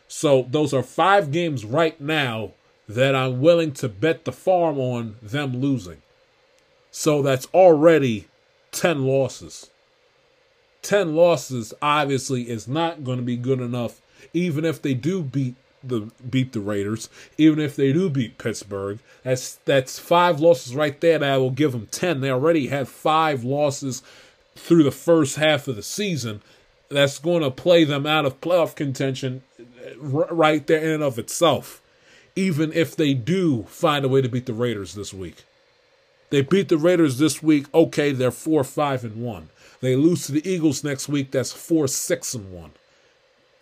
So 0.08 0.46
those 0.50 0.72
are 0.74 0.82
five 0.82 1.32
games 1.32 1.64
right 1.64 2.00
now 2.00 2.52
that 2.88 3.14
I'm 3.14 3.40
willing 3.40 3.72
to 3.72 3.88
bet 3.88 4.24
the 4.24 4.32
farm 4.32 4.78
on 4.78 5.16
them 5.22 5.60
losing. 5.60 6.02
So 6.90 7.22
that's 7.22 7.46
already 7.54 8.28
10 8.72 9.04
losses. 9.04 9.70
10 10.82 11.16
losses 11.16 11.72
obviously 11.80 12.50
is 12.50 12.68
not 12.68 13.04
going 13.04 13.18
to 13.18 13.24
be 13.24 13.36
good 13.36 13.60
enough 13.60 14.00
even 14.32 14.64
if 14.64 14.80
they 14.80 14.94
do 14.94 15.22
beat 15.22 15.54
the 15.82 16.10
beat 16.28 16.52
the 16.52 16.60
Raiders, 16.60 17.08
even 17.36 17.58
if 17.58 17.76
they 17.76 17.92
do 17.92 18.08
beat 18.08 18.38
Pittsburgh. 18.38 18.98
That's 19.22 19.56
that's 19.64 19.98
five 19.98 20.40
losses 20.40 20.74
right 20.74 20.98
there 21.00 21.18
that 21.18 21.30
I 21.30 21.38
will 21.38 21.50
give 21.50 21.72
them 21.72 21.86
10. 21.90 22.20
They 22.20 22.30
already 22.30 22.68
have 22.68 22.88
5 22.88 23.44
losses 23.44 24.02
through 24.54 24.82
the 24.82 24.90
first 24.90 25.36
half 25.36 25.68
of 25.68 25.76
the 25.76 25.82
season 25.82 26.40
that's 26.88 27.18
going 27.18 27.42
to 27.42 27.50
play 27.50 27.84
them 27.84 28.06
out 28.06 28.24
of 28.24 28.40
playoff 28.40 28.74
contention 28.74 29.42
uh, 29.60 29.96
right 30.00 30.66
there 30.66 30.82
in 30.82 30.90
and 30.90 31.02
of 31.02 31.18
itself. 31.18 31.80
Even 32.36 32.72
if 32.72 32.96
they 32.96 33.14
do 33.14 33.64
find 33.64 34.04
a 34.04 34.08
way 34.08 34.20
to 34.20 34.28
beat 34.28 34.46
the 34.46 34.52
Raiders 34.52 34.94
this 34.94 35.14
week. 35.14 35.44
They 36.30 36.42
beat 36.42 36.68
the 36.68 36.78
Raiders 36.78 37.18
this 37.18 37.42
week, 37.42 37.66
okay, 37.72 38.10
they're 38.10 38.32
4 38.32 38.64
5 38.64 39.04
and 39.04 39.22
1. 39.22 39.50
They 39.80 39.94
lose 39.94 40.26
to 40.26 40.32
the 40.32 40.48
Eagles 40.48 40.82
next 40.82 41.08
week, 41.08 41.30
that's 41.30 41.52
4 41.52 41.86
6 41.86 42.34
and 42.34 42.52
1. 42.52 42.70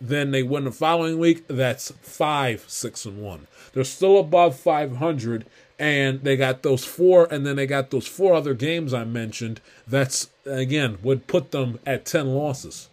Then 0.01 0.31
they 0.31 0.43
win 0.43 0.63
the 0.63 0.71
following 0.71 1.19
week, 1.19 1.45
that's 1.47 1.91
5 1.91 2.65
6 2.67 3.05
and 3.05 3.21
1. 3.21 3.47
They're 3.73 3.83
still 3.83 4.17
above 4.17 4.55
500 4.55 5.45
and 5.79 6.21
they 6.21 6.35
got 6.35 6.63
those 6.63 6.85
four 6.85 7.27
and 7.31 7.45
then 7.45 7.55
they 7.55 7.65
got 7.65 7.91
those 7.91 8.07
four 8.07 8.33
other 8.33 8.53
games 8.53 8.93
I 8.93 9.03
mentioned 9.03 9.61
that's 9.87 10.29
again 10.45 10.97
would 11.03 11.27
put 11.27 11.51
them 11.51 11.79
at 11.85 12.05
10 12.05 12.27
losses. 12.27 12.89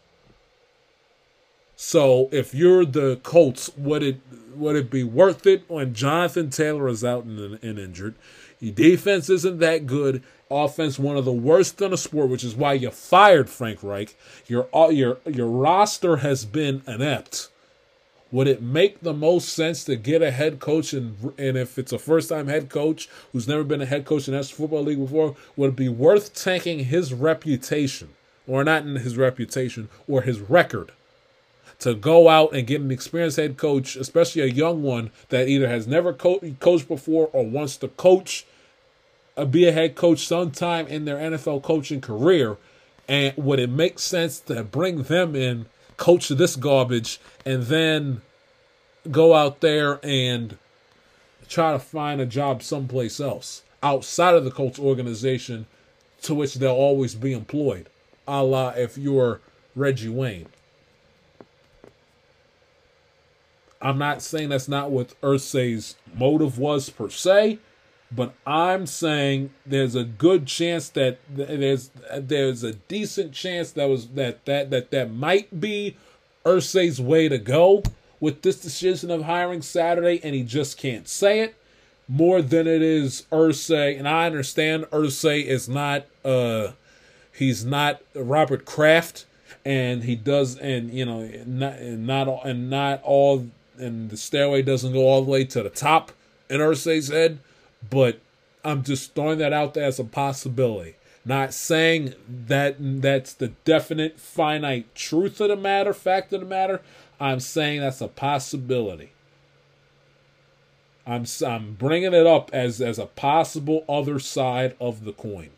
So 1.76 2.28
if 2.30 2.54
you're 2.54 2.84
the 2.84 3.20
Colts, 3.22 3.70
would 3.76 4.02
it 4.02 4.20
would 4.54 4.76
it 4.76 4.90
be 4.90 5.02
worth 5.02 5.46
it 5.46 5.64
when 5.68 5.94
Jonathan 5.94 6.50
Taylor 6.50 6.88
is 6.88 7.04
out 7.04 7.24
and, 7.24 7.58
and 7.62 7.78
injured? 7.78 8.14
Your 8.60 8.74
defense 8.74 9.30
isn't 9.30 9.58
that 9.60 9.86
good. 9.86 10.22
Offense, 10.50 10.98
one 10.98 11.16
of 11.16 11.24
the 11.24 11.32
worst 11.32 11.80
in 11.80 11.92
the 11.92 11.96
sport, 11.96 12.28
which 12.28 12.44
is 12.44 12.54
why 12.54 12.74
you 12.74 12.90
fired 12.90 13.48
Frank 13.48 13.82
Reich. 13.82 14.14
Your 14.46 14.68
your 14.90 15.18
your 15.24 15.46
roster 15.46 16.18
has 16.18 16.44
been 16.44 16.82
inept 16.86 17.48
would 18.32 18.46
it 18.46 18.62
make 18.62 19.00
the 19.00 19.12
most 19.12 19.48
sense 19.48 19.84
to 19.84 19.96
get 19.96 20.22
a 20.22 20.30
head 20.30 20.60
coach 20.60 20.92
and 20.92 21.32
and 21.38 21.56
if 21.56 21.78
it's 21.78 21.92
a 21.92 21.98
first 21.98 22.28
time 22.28 22.46
head 22.46 22.68
coach 22.68 23.08
who's 23.32 23.48
never 23.48 23.64
been 23.64 23.82
a 23.82 23.86
head 23.86 24.04
coach 24.04 24.28
in 24.28 24.34
National 24.34 24.56
Football 24.56 24.84
League 24.84 25.00
before, 25.00 25.36
would 25.56 25.70
it 25.70 25.76
be 25.76 25.88
worth 25.88 26.34
tanking 26.34 26.80
his 26.84 27.12
reputation, 27.12 28.10
or 28.46 28.62
not 28.62 28.84
in 28.84 28.96
his 28.96 29.16
reputation, 29.16 29.88
or 30.06 30.22
his 30.22 30.40
record, 30.40 30.92
to 31.80 31.94
go 31.94 32.28
out 32.28 32.54
and 32.54 32.66
get 32.66 32.80
an 32.80 32.90
experienced 32.90 33.36
head 33.36 33.56
coach, 33.56 33.96
especially 33.96 34.42
a 34.42 34.46
young 34.46 34.82
one 34.82 35.10
that 35.30 35.48
either 35.48 35.68
has 35.68 35.86
never 35.86 36.12
co- 36.12 36.40
coached 36.60 36.86
before 36.86 37.30
or 37.32 37.44
wants 37.44 37.76
to 37.78 37.88
coach, 37.88 38.46
uh, 39.36 39.44
be 39.44 39.66
a 39.66 39.72
head 39.72 39.96
coach 39.96 40.26
sometime 40.26 40.86
in 40.86 41.04
their 41.04 41.16
NFL 41.16 41.62
coaching 41.62 42.00
career, 42.00 42.58
and 43.08 43.36
would 43.36 43.58
it 43.58 43.70
make 43.70 43.98
sense 43.98 44.38
to 44.40 44.62
bring 44.62 45.02
them 45.04 45.34
in? 45.34 45.66
Coach 46.00 46.28
this 46.28 46.56
garbage, 46.56 47.20
and 47.44 47.64
then 47.64 48.22
go 49.10 49.34
out 49.34 49.60
there 49.60 50.00
and 50.02 50.56
try 51.48 51.72
to 51.72 51.78
find 51.78 52.20
a 52.20 52.26
job 52.26 52.62
someplace 52.62 53.20
else 53.20 53.62
outside 53.82 54.34
of 54.34 54.44
the 54.44 54.50
Colts 54.50 54.78
organization 54.78 55.66
to 56.22 56.34
which 56.34 56.54
they'll 56.54 56.72
always 56.72 57.14
be 57.14 57.32
employed. 57.32 57.88
A 58.26 58.42
la 58.42 58.70
if 58.70 58.96
you're 58.96 59.40
Reggie 59.76 60.08
Wayne. 60.08 60.48
I'm 63.82 63.98
not 63.98 64.22
saying 64.22 64.48
that's 64.48 64.68
not 64.68 64.90
what 64.90 65.20
Irsay's 65.22 65.96
motive 66.14 66.58
was 66.58 66.90
per 66.90 67.10
se, 67.10 67.58
but 68.12 68.34
I'm 68.46 68.86
saying 68.86 69.50
there's 69.64 69.94
a 69.94 70.04
good 70.04 70.46
chance 70.46 70.88
that 70.90 71.18
there's 71.28 71.90
there's 72.16 72.64
a 72.64 72.74
decent 72.74 73.32
chance 73.32 73.72
that 73.72 73.88
was 73.88 74.08
that 74.08 74.44
that 74.46 74.70
that 74.70 74.90
that 74.90 75.12
might 75.12 75.60
be 75.60 75.96
Irsay's 76.44 77.00
way 77.00 77.28
to 77.28 77.38
go 77.38 77.82
with 78.18 78.42
this 78.42 78.60
decision 78.60 79.10
of 79.10 79.22
hiring 79.22 79.62
Saturday, 79.62 80.20
and 80.22 80.34
he 80.34 80.42
just 80.42 80.76
can't 80.76 81.08
say 81.08 81.40
it 81.40 81.54
more 82.08 82.42
than 82.42 82.66
it 82.66 82.82
is 82.82 83.26
Irsay. 83.30 83.96
And 83.98 84.08
I 84.08 84.26
understand 84.26 84.84
Irsay 84.86 85.44
is 85.44 85.68
not 85.68 86.06
uh 86.24 86.72
he's 87.32 87.64
not 87.64 88.02
Robert 88.14 88.64
Kraft, 88.64 89.24
and 89.64 90.02
he 90.04 90.16
does, 90.16 90.56
and 90.58 90.92
you 90.92 91.04
know, 91.04 91.30
not 91.46 91.74
and 91.74 92.06
not 92.06 92.28
all, 92.28 92.42
and 92.42 92.68
not 92.68 93.02
all, 93.02 93.46
and 93.78 94.10
the 94.10 94.16
stairway 94.16 94.62
doesn't 94.62 94.92
go 94.92 95.06
all 95.06 95.22
the 95.22 95.30
way 95.30 95.44
to 95.44 95.62
the 95.62 95.70
top 95.70 96.12
in 96.48 96.60
Irsay's 96.60 97.08
head, 97.08 97.38
but 97.88 98.20
I'm 98.64 98.82
just 98.82 99.14
throwing 99.14 99.38
that 99.38 99.52
out 99.52 99.74
there 99.74 99.84
as 99.84 99.98
a 99.98 100.04
possibility. 100.04 100.96
Not 101.24 101.52
saying 101.52 102.14
that 102.28 102.76
that's 102.78 103.34
the 103.34 103.48
definite, 103.64 104.18
finite 104.18 104.94
truth 104.94 105.40
of 105.40 105.48
the 105.48 105.56
matter, 105.56 105.92
fact 105.92 106.32
of 106.32 106.40
the 106.40 106.46
matter. 106.46 106.80
I'm 107.18 107.40
saying 107.40 107.80
that's 107.80 108.00
a 108.00 108.08
possibility. 108.08 109.12
I'm 111.06 111.24
I'm 111.44 111.74
bringing 111.74 112.14
it 112.14 112.26
up 112.26 112.50
as 112.52 112.80
as 112.80 112.98
a 112.98 113.06
possible 113.06 113.84
other 113.88 114.18
side 114.18 114.76
of 114.80 115.04
the 115.04 115.12
coin. 115.12 115.50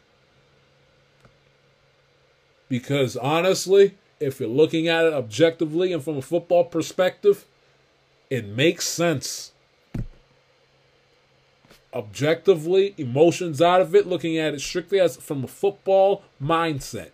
Because 2.69 3.17
honestly, 3.17 3.97
if 4.19 4.41
you're 4.41 4.49
looking 4.49 4.89
at 4.89 5.05
it 5.05 5.13
objectively 5.13 5.93
and 5.93 6.03
from 6.03 6.17
a 6.17 6.23
football 6.23 6.65
perspective, 6.65 7.45
it 8.31 8.47
makes 8.47 8.87
sense. 8.89 9.52
Objectively, 11.95 12.95
emotions 12.97 13.61
out 13.61 13.81
of 13.83 13.95
it, 13.95 14.07
looking 14.07 14.39
at 14.39 14.55
it 14.55 14.61
strictly 14.61 14.99
as 14.99 15.17
from 15.17 15.45
a 15.45 15.49
football 15.49 16.25
mindset, 16.43 17.11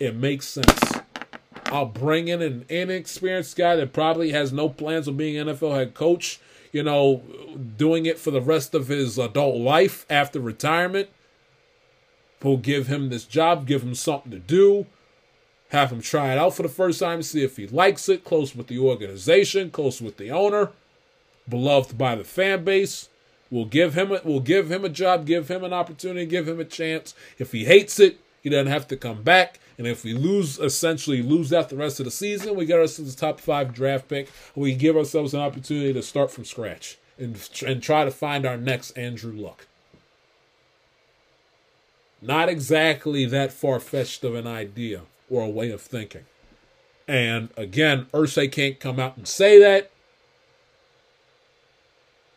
it 0.00 0.14
makes 0.14 0.46
sense. 0.48 0.80
I'll 1.66 1.86
bring 1.86 2.28
in 2.28 2.40
an 2.40 2.64
inexperienced 2.68 3.56
guy 3.56 3.76
that 3.76 3.92
probably 3.92 4.30
has 4.30 4.52
no 4.52 4.68
plans 4.68 5.08
of 5.08 5.16
being 5.16 5.34
NFL 5.34 5.74
head 5.74 5.94
coach, 5.94 6.40
you 6.72 6.82
know, 6.82 7.22
doing 7.76 8.06
it 8.06 8.18
for 8.18 8.30
the 8.30 8.40
rest 8.40 8.74
of 8.74 8.88
his 8.88 9.18
adult 9.18 9.56
life 9.56 10.06
after 10.08 10.40
retirement. 10.40 11.10
We'll 12.42 12.56
give 12.58 12.86
him 12.86 13.08
this 13.08 13.24
job, 13.24 13.66
give 13.66 13.82
him 13.82 13.94
something 13.94 14.30
to 14.30 14.38
do, 14.38 14.86
have 15.70 15.90
him 15.90 16.00
try 16.00 16.32
it 16.32 16.38
out 16.38 16.54
for 16.54 16.62
the 16.62 16.68
first 16.68 17.00
time, 17.00 17.22
see 17.22 17.42
if 17.42 17.56
he 17.56 17.66
likes 17.66 18.08
it, 18.08 18.24
close 18.24 18.54
with 18.54 18.68
the 18.68 18.78
organization, 18.78 19.70
close 19.70 20.00
with 20.00 20.16
the 20.16 20.30
owner, 20.30 20.70
beloved 21.48 21.98
by 21.98 22.14
the 22.14 22.24
fan 22.24 22.62
base. 22.62 23.08
We'll 23.50 23.64
give 23.64 23.94
him 23.94 24.12
a, 24.12 24.20
we'll 24.24 24.40
give 24.40 24.70
him 24.70 24.84
a 24.84 24.88
job, 24.88 25.26
give 25.26 25.48
him 25.48 25.62
an 25.62 25.72
opportunity, 25.72 26.26
give 26.26 26.48
him 26.48 26.60
a 26.60 26.64
chance. 26.64 27.14
If 27.38 27.52
he 27.52 27.64
hates 27.64 28.00
it, 28.00 28.18
he 28.42 28.50
doesn't 28.50 28.72
have 28.72 28.88
to 28.88 28.96
come 28.96 29.22
back. 29.22 29.60
And 29.78 29.86
if 29.86 30.04
we 30.04 30.14
lose, 30.14 30.58
essentially 30.58 31.22
lose 31.22 31.52
out 31.52 31.68
the 31.68 31.76
rest 31.76 32.00
of 32.00 32.04
the 32.04 32.10
season, 32.10 32.56
we 32.56 32.64
get 32.64 32.78
ourselves 32.78 33.14
a 33.14 33.16
top 33.16 33.40
five 33.40 33.74
draft 33.74 34.08
pick. 34.08 34.30
We 34.54 34.74
give 34.74 34.96
ourselves 34.96 35.34
an 35.34 35.40
opportunity 35.40 35.92
to 35.92 36.02
start 36.02 36.30
from 36.30 36.44
scratch 36.44 36.98
and 37.18 37.36
and 37.66 37.82
try 37.82 38.04
to 38.04 38.10
find 38.10 38.46
our 38.46 38.56
next 38.56 38.92
Andrew 38.92 39.32
Luck. 39.32 39.66
Not 42.22 42.48
exactly 42.48 43.26
that 43.26 43.52
far 43.52 43.78
fetched 43.78 44.24
of 44.24 44.34
an 44.34 44.46
idea 44.46 45.02
or 45.30 45.42
a 45.42 45.48
way 45.48 45.70
of 45.70 45.82
thinking. 45.82 46.24
And 47.06 47.50
again, 47.56 48.06
Irsay 48.12 48.50
can't 48.50 48.80
come 48.80 48.98
out 48.98 49.16
and 49.16 49.28
say 49.28 49.60
that 49.60 49.90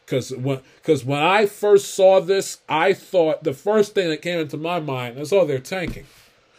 because 0.09 0.31
when 0.31 0.59
because 0.77 1.05
when 1.05 1.21
I 1.21 1.45
first 1.45 1.93
saw 1.93 2.19
this, 2.19 2.59
I 2.67 2.93
thought 2.93 3.43
the 3.43 3.53
first 3.53 3.93
thing 3.93 4.09
that 4.09 4.23
came 4.23 4.39
into 4.39 4.57
my 4.57 4.79
mind 4.79 5.19
is, 5.19 5.31
oh, 5.31 5.45
they're 5.45 5.59
tanking. 5.59 6.05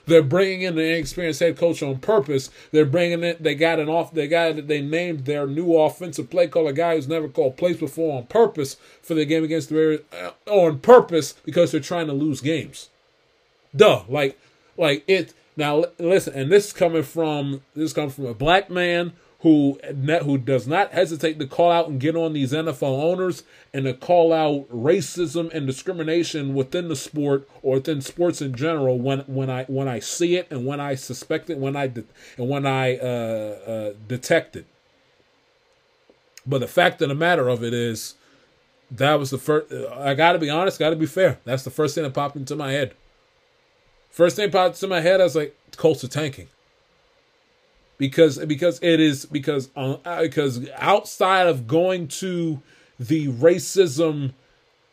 They're 0.06 0.22
bringing 0.22 0.62
in 0.62 0.78
an 0.78 0.84
inexperienced 0.84 1.40
head 1.40 1.56
coach 1.56 1.82
on 1.82 1.98
purpose. 1.98 2.50
They're 2.72 2.84
bringing 2.84 3.22
it. 3.22 3.42
They 3.42 3.54
got 3.54 3.78
an 3.78 3.88
off. 3.88 4.12
They 4.12 4.28
got. 4.28 4.68
They 4.68 4.80
named 4.80 5.24
their 5.24 5.46
new 5.46 5.76
offensive 5.76 6.30
play 6.30 6.46
caller, 6.46 6.70
a 6.70 6.72
guy 6.72 6.94
who's 6.94 7.08
never 7.08 7.28
called 7.28 7.56
plays 7.56 7.78
before, 7.78 8.18
on 8.18 8.26
purpose 8.26 8.76
for 9.02 9.14
the 9.14 9.24
game 9.24 9.44
against 9.44 9.68
the 9.68 9.74
Bears. 9.74 10.00
Uh, 10.12 10.50
on 10.50 10.78
purpose 10.78 11.32
because 11.44 11.72
they're 11.72 11.80
trying 11.80 12.06
to 12.06 12.12
lose 12.12 12.40
games. 12.40 12.88
Duh. 13.74 14.02
Like, 14.08 14.38
like 14.76 15.04
it. 15.08 15.34
Now 15.56 15.84
listen, 15.98 16.34
and 16.34 16.50
this 16.50 16.68
is 16.68 16.72
coming 16.72 17.02
from 17.02 17.62
this 17.74 17.86
is 17.86 17.92
coming 17.92 18.10
from 18.10 18.26
a 18.26 18.34
black 18.34 18.70
man 18.70 19.12
who 19.40 19.78
who 20.24 20.36
does 20.36 20.66
not 20.66 20.92
hesitate 20.92 21.38
to 21.38 21.46
call 21.46 21.72
out 21.72 21.88
and 21.88 21.98
get 21.98 22.14
on 22.14 22.34
these 22.34 22.52
NFL 22.52 22.82
owners 22.82 23.42
and 23.72 23.86
to 23.86 23.94
call 23.94 24.32
out 24.32 24.68
racism 24.68 25.52
and 25.54 25.66
discrimination 25.66 26.54
within 26.54 26.88
the 26.88 26.96
sport 26.96 27.48
or 27.62 27.74
within 27.74 28.02
sports 28.02 28.42
in 28.42 28.54
general 28.54 28.98
when 28.98 29.20
when 29.20 29.48
I 29.48 29.64
when 29.64 29.88
I 29.88 29.98
see 29.98 30.36
it 30.36 30.46
and 30.50 30.66
when 30.66 30.78
I 30.78 30.94
suspect 30.94 31.48
it 31.48 31.56
when 31.56 31.74
I 31.74 31.86
de- 31.86 32.04
and 32.36 32.50
when 32.50 32.66
I 32.66 32.98
uh, 32.98 33.02
uh, 33.66 33.92
detect 34.06 34.56
it. 34.56 34.66
But 36.46 36.58
the 36.58 36.68
fact 36.68 37.00
of 37.00 37.08
the 37.08 37.14
matter 37.14 37.48
of 37.48 37.64
it 37.64 37.72
is, 37.72 38.14
that 38.90 39.14
was 39.14 39.30
the 39.30 39.38
first. 39.38 39.72
I 39.72 40.14
got 40.14 40.32
to 40.32 40.38
be 40.38 40.50
honest, 40.50 40.78
got 40.78 40.90
to 40.90 40.96
be 40.96 41.06
fair. 41.06 41.38
That's 41.44 41.62
the 41.62 41.70
first 41.70 41.94
thing 41.94 42.04
that 42.04 42.12
popped 42.12 42.36
into 42.36 42.56
my 42.56 42.72
head. 42.72 42.94
First 44.10 44.36
thing 44.36 44.50
popped 44.50 44.76
into 44.76 44.88
my 44.88 45.00
head, 45.00 45.20
I 45.20 45.24
was 45.24 45.36
like, 45.36 45.56
Colts 45.76 46.04
are 46.04 46.08
tanking 46.08 46.48
because 48.00 48.38
because 48.46 48.80
it 48.82 48.98
is 48.98 49.26
because 49.26 49.68
uh, 49.76 50.22
because 50.22 50.66
outside 50.78 51.46
of 51.46 51.66
going 51.66 52.08
to 52.08 52.62
the 52.98 53.28
racism 53.28 54.32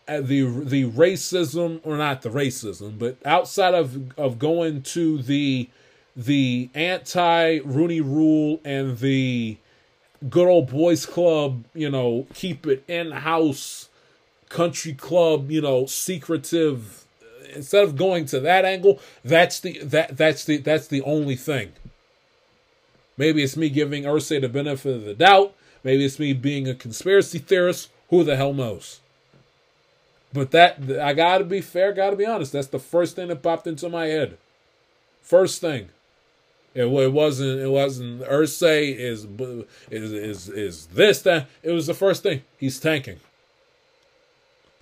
uh, 0.10 0.20
the 0.20 0.44
the 0.66 0.92
racism 0.92 1.80
or 1.84 1.96
not 1.98 2.22
the 2.22 2.30
racism 2.30 3.00
but 3.00 3.18
outside 3.26 3.74
of 3.74 4.12
of 4.18 4.38
going 4.38 4.82
to 4.82 5.22
the 5.22 5.70
the 6.18 6.70
anti 6.76 7.60
Rooney 7.60 8.02
rule 8.02 8.60
and 8.66 9.00
the 9.00 9.56
good 10.30 10.48
old 10.50 10.70
boys 10.70 11.06
club 11.06 11.64
you 11.74 11.90
know 11.90 12.28
keep 12.34 12.68
it 12.68 12.84
in 12.90 13.12
house 13.12 13.88
country 14.50 14.94
club 14.94 15.50
you 15.50 15.62
know 15.62 15.86
secretive 15.86 17.06
instead 17.56 17.86
of 17.86 17.96
going 17.96 18.26
to 18.26 18.42
that 18.42 18.66
angle 18.66 19.00
that's 19.24 19.62
the 19.62 19.80
that 19.80 20.18
that's 20.18 20.44
the 20.44 20.58
that's 20.58 20.88
the 20.88 21.02
only 21.04 21.38
thing 21.38 21.72
Maybe 23.18 23.44
it's 23.44 23.57
me 23.57 23.69
giving 23.69 24.03
Irsay 24.03 24.39
the 24.39 24.49
benefit 24.49 24.95
of 24.95 25.03
the 25.03 25.14
doubt. 25.14 25.56
Maybe 25.84 26.06
it's 26.06 26.19
me 26.19 26.34
being 26.34 26.68
a 26.68 26.76
conspiracy 26.76 27.39
theorist. 27.39 27.89
Who 28.10 28.23
the 28.23 28.35
hell 28.35 28.53
knows? 28.53 28.99
But 30.31 30.52
that 30.52 30.80
I 31.02 31.14
gotta 31.14 31.44
be 31.44 31.61
fair, 31.61 31.94
gotta 31.94 32.15
be 32.15 32.26
honest. 32.26 32.52
That's 32.52 32.68
the 32.68 32.80
first 32.80 33.15
thing 33.15 33.30
that 33.30 33.41
popped 33.41 33.68
into 33.68 33.89
my 33.89 34.06
head. 34.06 34.38
First 35.22 35.61
thing. 35.61 35.89
It, 36.76 36.85
it 36.85 37.11
wasn't. 37.11 37.60
It 37.60 37.69
wasn't. 37.69 38.22
Irsay 38.22 38.95
is 38.95 39.26
is 39.89 40.11
is 40.14 40.49
is 40.49 40.85
this 40.88 41.22
that. 41.23 41.48
It 41.64 41.72
was 41.72 41.88
the 41.88 41.94
first 41.94 42.23
thing. 42.23 42.44
He's 42.57 42.80
tanking. 42.80 43.19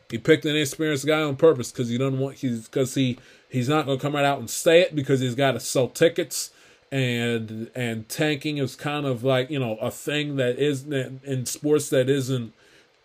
He 0.10 0.18
picked 0.18 0.46
an 0.46 0.56
experienced 0.56 1.08
guy 1.08 1.22
on 1.22 1.36
purpose 1.36 1.72
because 1.72 1.90
he 1.90 1.98
doesn't 1.98 2.20
want. 2.20 2.36
He's 2.38 2.66
because 2.66 2.96
he 2.96 3.18
he's 3.50 3.70
not 3.70 3.86
gonna 3.86 4.00
come 4.00 4.16
right 4.16 4.26
out 4.26 4.40
and 4.40 4.50
say 4.50 4.82
it 4.82 4.96
because 4.96 5.20
he's 5.20 5.36
got 5.36 5.54
to 5.54 5.60
sell 5.60 5.88
tickets 5.88 6.52
and 6.92 7.70
and 7.76 8.08
tanking 8.10 8.58
is 8.58 8.76
kind 8.76 9.06
of 9.06 9.24
like 9.24 9.50
you 9.50 9.60
know 9.60 9.76
a 9.78 9.92
thing 9.92 10.36
that 10.38 10.58
isn't 10.60 11.24
in 11.24 11.46
sports 11.46 11.90
that 11.90 12.10
isn't 12.10 12.54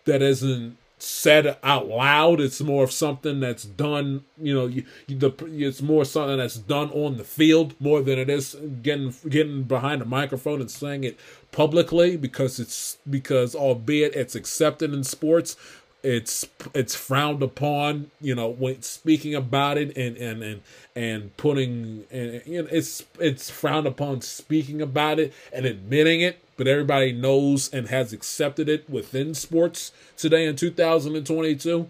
that 0.05 0.23
isn't 0.23 0.77
said 1.03 1.57
out 1.63 1.89
loud. 1.89 2.41
It's 2.41 2.61
more 2.61 2.85
of 2.85 2.93
something 2.93 3.41
that's 3.41 3.65
done 3.65 4.25
you 4.41 4.55
know 4.55 4.67
you, 4.67 4.85
the 5.09 5.33
it's 5.51 5.83
more 5.83 6.05
something 6.05 6.37
that's 6.37 6.57
done 6.57 6.91
on 6.91 7.17
the 7.17 7.25
field 7.25 7.75
more 7.81 8.03
than 8.03 8.19
it 8.19 8.29
is 8.29 8.57
getting 8.83 9.15
getting 9.29 9.65
behind 9.65 10.03
a 10.03 10.05
microphone 10.05 10.61
and 10.61 10.71
saying 10.71 11.05
it 11.05 11.19
publicly 11.53 12.17
because 12.17 12.61
it's 12.61 12.99
because 13.09 13.55
albeit 13.55 14.15
it's 14.15 14.35
accepted 14.35 14.93
in 14.93 15.05
sports 15.05 15.57
it's 16.03 16.47
it's 16.75 16.95
frowned 16.95 17.43
upon 17.43 18.11
you 18.21 18.35
know 18.35 18.49
when 18.49 18.81
speaking 18.81 19.35
about 19.35 19.77
it 19.77 19.97
and 19.97 20.17
and 20.17 20.43
and 20.43 20.63
and 20.97 21.37
putting 21.37 22.05
and 22.11 22.43
you 22.47 22.63
know 22.63 22.69
it's 22.71 23.05
it's 23.19 23.51
frowned 23.51 23.87
upon 23.87 24.21
speaking 24.21 24.81
about 24.81 25.19
it 25.19 25.33
and 25.53 25.67
admitting 25.67 26.21
it 26.21 26.43
but 26.57 26.67
everybody 26.67 27.13
knows 27.13 27.73
and 27.73 27.89
has 27.89 28.13
accepted 28.13 28.69
it 28.69 28.89
within 28.89 29.35
sports 29.35 29.93
today 30.17 30.47
in 30.47 30.57
2022 30.57 31.89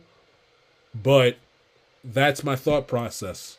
but 0.94 1.36
that's 2.02 2.42
my 2.42 2.56
thought 2.56 2.88
process. 2.88 3.58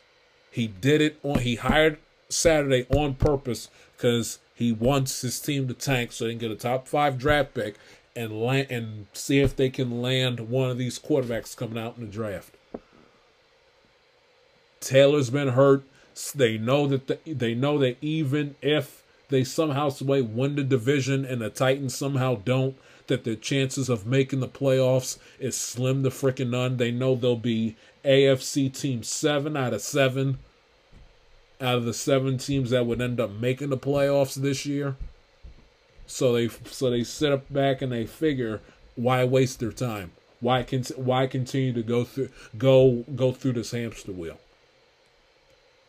He 0.50 0.66
did 0.66 1.00
it 1.00 1.18
on 1.22 1.40
he 1.40 1.56
hired 1.56 1.98
saturday 2.28 2.86
on 2.88 3.14
purpose 3.14 3.68
because 3.96 4.38
he 4.54 4.72
wants 4.72 5.20
his 5.20 5.38
team 5.38 5.68
to 5.68 5.74
tank 5.74 6.12
so 6.12 6.24
they 6.24 6.30
can 6.30 6.38
get 6.38 6.50
a 6.50 6.56
top 6.56 6.88
five 6.88 7.18
draft 7.18 7.52
pick 7.52 7.76
and 8.14 8.40
land 8.40 8.66
and 8.70 9.06
see 9.12 9.40
if 9.40 9.56
they 9.56 9.70
can 9.70 10.02
land 10.02 10.50
one 10.50 10.70
of 10.70 10.78
these 10.78 10.98
quarterbacks 10.98 11.56
coming 11.56 11.82
out 11.82 11.96
in 11.96 12.06
the 12.06 12.12
draft. 12.12 12.54
Taylor's 14.80 15.30
been 15.30 15.48
hurt. 15.48 15.84
They 16.34 16.58
know 16.58 16.86
that 16.88 17.06
the, 17.06 17.18
they 17.32 17.54
know 17.54 17.78
that 17.78 17.96
even 18.00 18.56
if 18.60 19.02
they 19.28 19.44
somehow 19.44 19.88
sway 19.88 20.20
win 20.20 20.56
the 20.56 20.64
division 20.64 21.24
and 21.24 21.40
the 21.40 21.48
Titans 21.48 21.94
somehow 21.94 22.36
don't, 22.44 22.76
that 23.06 23.24
their 23.24 23.36
chances 23.36 23.88
of 23.88 24.06
making 24.06 24.40
the 24.40 24.48
playoffs 24.48 25.18
is 25.38 25.56
slim 25.56 26.02
to 26.02 26.10
freaking 26.10 26.50
none. 26.50 26.76
They 26.76 26.90
know 26.90 27.14
they'll 27.14 27.36
be 27.36 27.76
AFC 28.04 28.72
team 28.78 29.02
seven 29.02 29.56
out 29.56 29.72
of 29.72 29.80
seven 29.80 30.38
out 31.60 31.76
of 31.76 31.84
the 31.84 31.94
seven 31.94 32.38
teams 32.38 32.70
that 32.70 32.86
would 32.86 33.00
end 33.00 33.20
up 33.20 33.30
making 33.30 33.70
the 33.70 33.78
playoffs 33.78 34.34
this 34.34 34.66
year. 34.66 34.96
So 36.06 36.32
they 36.32 36.48
so 36.48 36.90
they 36.90 37.04
sit 37.04 37.32
up 37.32 37.50
back 37.52 37.82
and 37.82 37.92
they 37.92 38.06
figure 38.06 38.60
why 38.96 39.24
waste 39.24 39.60
their 39.60 39.72
time? 39.72 40.12
Why 40.40 40.62
can 40.62 40.82
why 40.96 41.26
continue 41.26 41.72
to 41.72 41.82
go 41.82 42.04
through 42.04 42.30
go 42.58 43.04
go 43.14 43.32
through 43.32 43.52
this 43.52 43.70
hamster 43.70 44.12
wheel? 44.12 44.38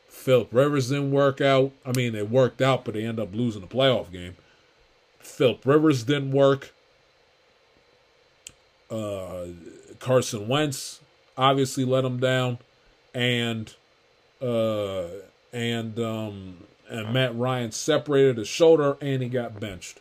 Philip 0.07 0.53
Rivers 0.53 0.90
didn't 0.90 1.11
work 1.11 1.41
out. 1.41 1.72
I 1.85 1.91
mean, 1.91 2.15
it 2.15 2.30
worked 2.30 2.61
out, 2.61 2.85
but 2.85 2.94
they 2.94 3.03
end 3.03 3.19
up 3.19 3.34
losing 3.34 3.61
the 3.61 3.68
playoff 3.68 4.11
game. 4.11 4.38
Philip 5.19 5.65
Rivers 5.65 6.03
didn't 6.03 6.31
work. 6.31 6.72
Uh, 8.90 9.48
Carson 9.99 10.48
Wentz 10.48 11.02
obviously 11.35 11.84
let 11.84 12.06
him 12.06 12.19
down, 12.19 12.60
and 13.14 13.73
uh, 14.41 15.06
and 15.52 15.99
um, 15.99 16.57
and 16.90 17.14
Matt 17.14 17.35
Ryan 17.35 17.72
separated 17.72 18.38
his 18.38 18.48
shoulder 18.48 18.98
and 19.02 19.22
he 19.22 19.30
got 19.30 19.60
benched. 19.60 19.99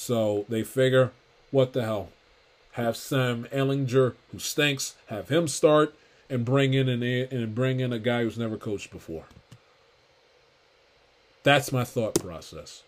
So 0.00 0.46
they 0.48 0.62
figure, 0.62 1.12
what 1.50 1.74
the 1.74 1.82
hell? 1.82 2.08
Have 2.72 2.96
Sam 2.96 3.46
Ehlinger, 3.52 4.14
who 4.32 4.38
stinks, 4.38 4.96
have 5.08 5.28
him 5.28 5.46
start 5.46 5.94
and 6.30 6.42
bring 6.42 6.72
in 6.72 6.88
an 6.88 7.02
and 7.02 7.54
bring 7.54 7.80
in 7.80 7.92
a 7.92 7.98
guy 7.98 8.22
who's 8.22 8.38
never 8.38 8.56
coached 8.56 8.90
before. 8.90 9.24
That's 11.42 11.70
my 11.70 11.84
thought 11.84 12.14
process. 12.14 12.82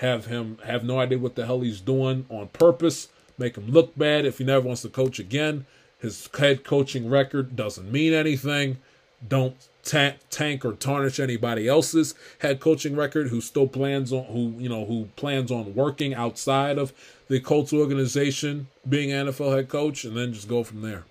Have 0.00 0.26
him 0.26 0.58
have 0.64 0.82
no 0.82 0.98
idea 0.98 1.18
what 1.18 1.36
the 1.36 1.46
hell 1.46 1.60
he's 1.60 1.80
doing 1.80 2.26
on 2.28 2.48
purpose, 2.48 3.10
make 3.38 3.56
him 3.56 3.70
look 3.70 3.96
bad 3.96 4.26
if 4.26 4.38
he 4.38 4.44
never 4.44 4.66
wants 4.66 4.82
to 4.82 4.88
coach 4.88 5.20
again. 5.20 5.66
His 6.00 6.28
head 6.36 6.64
coaching 6.64 7.08
record 7.08 7.54
doesn't 7.54 7.92
mean 7.92 8.12
anything. 8.12 8.78
Don't 9.26 9.56
tank, 9.84 10.16
tank 10.30 10.64
or 10.64 10.72
tarnish 10.72 11.20
anybody 11.20 11.68
else's 11.68 12.14
head 12.40 12.60
coaching 12.60 12.96
record 12.96 13.28
who 13.28 13.40
still 13.40 13.68
plans 13.68 14.12
on 14.12 14.24
who 14.24 14.54
you 14.58 14.68
know 14.68 14.84
who 14.84 15.08
plans 15.16 15.50
on 15.50 15.74
working 15.74 16.14
outside 16.14 16.78
of 16.78 16.92
the 17.28 17.40
Colts 17.40 17.72
organization, 17.72 18.68
being 18.88 19.10
NFL 19.10 19.54
head 19.54 19.68
coach, 19.68 20.04
and 20.04 20.16
then 20.16 20.32
just 20.32 20.48
go 20.48 20.64
from 20.64 20.82
there. 20.82 21.04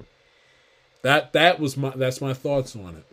That 1.01 1.33
that 1.33 1.59
was 1.59 1.77
my 1.77 1.91
that's 1.91 2.21
my 2.21 2.33
thoughts 2.33 2.75
on 2.75 2.95
it, 2.95 3.05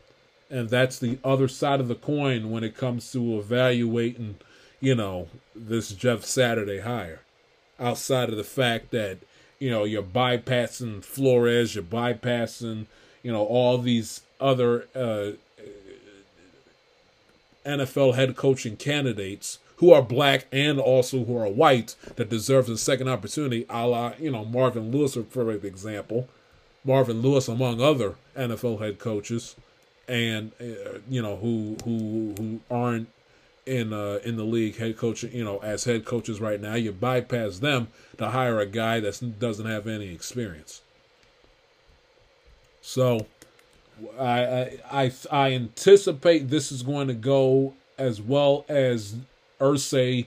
and 0.55 0.69
that's 0.69 0.99
the 0.99 1.19
other 1.25 1.49
side 1.49 1.81
of 1.81 1.89
the 1.89 1.95
coin 1.95 2.51
when 2.51 2.65
it 2.65 2.77
comes 2.77 3.11
to 3.13 3.39
evaluating, 3.39 4.37
you 4.81 4.95
know, 4.95 5.29
this 5.55 5.93
Jeff 5.93 6.25
Saturday 6.25 6.81
hire. 6.81 7.21
Outside 7.79 8.29
of 8.29 8.37
the 8.37 8.45
fact 8.45 8.91
that 8.91 9.19
you 9.59 9.71
know 9.71 9.85
you're 9.85 10.03
bypassing 10.03 11.03
Flores, 11.05 11.75
you're 11.75 11.85
bypassing 11.85 12.87
you 13.23 13.33
know 13.33 13.45
all 13.45 13.79
these 13.79 14.23
other 14.41 14.87
uh, 14.95 15.33
NFL 17.67 18.15
head 18.15 18.37
coaching 18.37 18.77
candidates 18.77 19.59
who 19.77 19.93
are 19.93 20.03
black 20.03 20.47
and 20.53 20.79
also 20.79 21.25
who 21.25 21.37
are 21.39 21.49
white 21.49 21.95
that 22.17 22.29
deserves 22.29 22.69
a 22.69 22.77
second 22.77 23.09
opportunity, 23.09 23.65
a 23.71 23.87
la, 23.87 24.13
you 24.19 24.31
know, 24.31 24.45
Marvin 24.45 24.91
Lewis, 24.91 25.17
for 25.31 25.51
example. 25.51 26.29
Marvin 26.85 27.23
Lewis, 27.23 27.49
among 27.49 27.81
other 27.81 28.15
NFL 28.37 28.81
head 28.81 28.99
coaches, 28.99 29.57
and 30.09 30.53
uh, 30.61 30.99
you 31.09 31.23
know 31.23 31.37
who 31.37 31.77
who 31.85 32.35
who 32.39 32.61
aren't 32.71 33.09
in 33.67 33.93
uh, 33.93 34.19
in 34.25 34.37
the 34.37 34.45
league 34.45 34.77
head 34.77 34.97
coach, 34.97 35.23
you 35.23 35.45
know, 35.45 35.59
as 35.59 35.85
head 35.85 36.05
coaches 36.05 36.41
right 36.41 36.61
now. 36.61 36.75
You 36.75 36.93
bypass 36.93 37.59
them 37.59 37.89
to 38.19 38.31
hire 38.31 38.59
a 38.59 38.67
guy 38.67 39.01
that 39.01 39.39
doesn't 39.39 39.67
have 39.67 39.87
any 39.87 40.13
experience. 40.13 40.83
So, 42.83 43.27
I, 44.19 44.79
I 44.91 45.13
I 45.31 45.53
anticipate 45.53 46.49
this 46.49 46.73
is 46.73 46.83
going 46.83 47.09
to 47.09 47.15
go 47.15 47.75
as 47.99 48.21
well 48.21 48.65
as 48.69 49.17
Irsay 49.61 50.27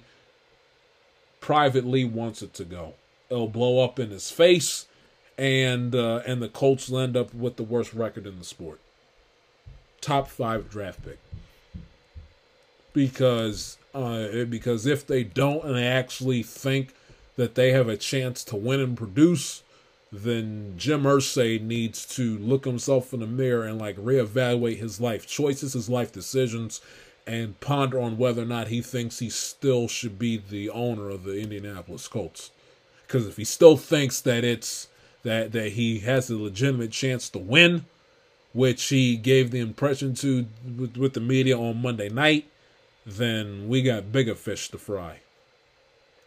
privately 1.39 2.05
wants 2.05 2.41
it 2.41 2.53
to 2.53 2.63
go. 2.63 2.93
It'll 3.29 3.47
blow 3.47 3.83
up 3.83 3.99
in 3.99 4.11
his 4.11 4.29
face, 4.29 4.85
and 5.37 5.95
uh, 5.95 6.21
and 6.25 6.41
the 6.41 6.49
Colts 6.49 6.87
will 6.87 6.99
end 6.99 7.17
up 7.17 7.33
with 7.33 7.57
the 7.57 7.63
worst 7.63 7.93
record 7.93 8.27
in 8.27 8.37
the 8.39 8.45
sport. 8.45 8.79
Top 10.01 10.27
five 10.27 10.69
draft 10.69 11.03
pick. 11.03 11.19
Because 12.93 13.77
uh, 13.93 14.45
because 14.45 14.85
if 14.85 15.05
they 15.07 15.23
don't 15.23 15.63
and 15.63 15.75
they 15.75 15.87
actually 15.87 16.43
think 16.43 16.93
that 17.35 17.55
they 17.55 17.71
have 17.71 17.89
a 17.89 17.97
chance 17.97 18.43
to 18.43 18.55
win 18.55 18.79
and 18.79 18.95
produce, 18.95 19.62
then 20.13 20.75
Jim 20.77 21.03
Irsay 21.03 21.59
needs 21.59 22.05
to 22.05 22.37
look 22.37 22.65
himself 22.65 23.15
in 23.15 23.21
the 23.21 23.25
mirror 23.27 23.65
and 23.65 23.79
like 23.79 23.97
reevaluate 23.97 24.77
his 24.77 25.01
life 25.01 25.25
choices, 25.25 25.73
his 25.73 25.89
life 25.89 26.11
decisions, 26.11 26.81
and 27.25 27.59
ponder 27.59 27.99
on 27.99 28.19
whether 28.19 28.43
or 28.43 28.45
not 28.45 28.67
he 28.67 28.79
thinks 28.79 29.17
he 29.17 29.29
still 29.31 29.87
should 29.87 30.19
be 30.19 30.37
the 30.37 30.69
owner 30.69 31.09
of 31.09 31.23
the 31.23 31.39
Indianapolis 31.39 32.07
Colts. 32.07 32.51
Because 33.07 33.25
if 33.27 33.37
he 33.37 33.43
still 33.43 33.75
thinks 33.75 34.21
that 34.21 34.43
it's 34.43 34.87
that 35.23 35.51
that 35.53 35.69
he 35.69 35.99
has 35.99 36.29
a 36.29 36.37
legitimate 36.37 36.91
chance 36.91 37.27
to 37.29 37.39
win, 37.39 37.85
which 38.53 38.83
he 38.89 39.15
gave 39.15 39.49
the 39.49 39.59
impression 39.59 40.13
to 40.15 40.45
with, 40.77 40.95
with 40.95 41.13
the 41.13 41.21
media 41.21 41.57
on 41.57 41.81
Monday 41.81 42.09
night, 42.09 42.47
then 43.03 43.67
we 43.67 43.81
got 43.81 44.11
bigger 44.11 44.35
fish 44.35 44.69
to 44.69 44.77
fry. 44.77 45.21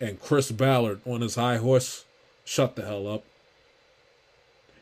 And 0.00 0.20
Chris 0.20 0.50
Ballard 0.50 1.00
on 1.06 1.20
his 1.20 1.36
high 1.36 1.58
horse, 1.58 2.04
shut 2.44 2.74
the 2.74 2.84
hell 2.84 3.06
up. 3.06 3.22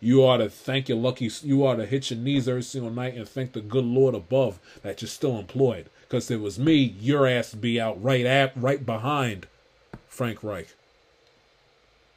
You 0.05 0.23
ought 0.23 0.37
to 0.37 0.51
thank 0.51 0.91
your 0.91 0.99
lucky. 0.99 1.31
You 1.43 1.67
ought 1.67 1.77
to 1.77 1.87
hit 1.87 2.11
your 2.11 2.19
knees 2.19 2.47
every 2.47 2.63
single 2.63 2.91
night 2.91 3.15
and 3.15 3.27
thank 3.27 3.53
the 3.53 3.63
good 3.63 3.87
Lord 3.87 4.15
above 4.15 4.61
that 4.83 5.01
you're 5.01 5.09
still 5.09 5.39
employed. 5.39 5.89
Because 6.03 6.31
it 6.31 6.43
was 6.43 6.59
me, 6.59 6.75
your 7.01 7.27
ass 7.27 7.55
would 7.55 7.63
be 7.63 7.81
out 7.81 8.03
right 8.03 8.27
at, 8.27 8.53
right 8.55 8.85
behind 8.85 9.47
Frank 10.07 10.45
Reich. 10.45 10.75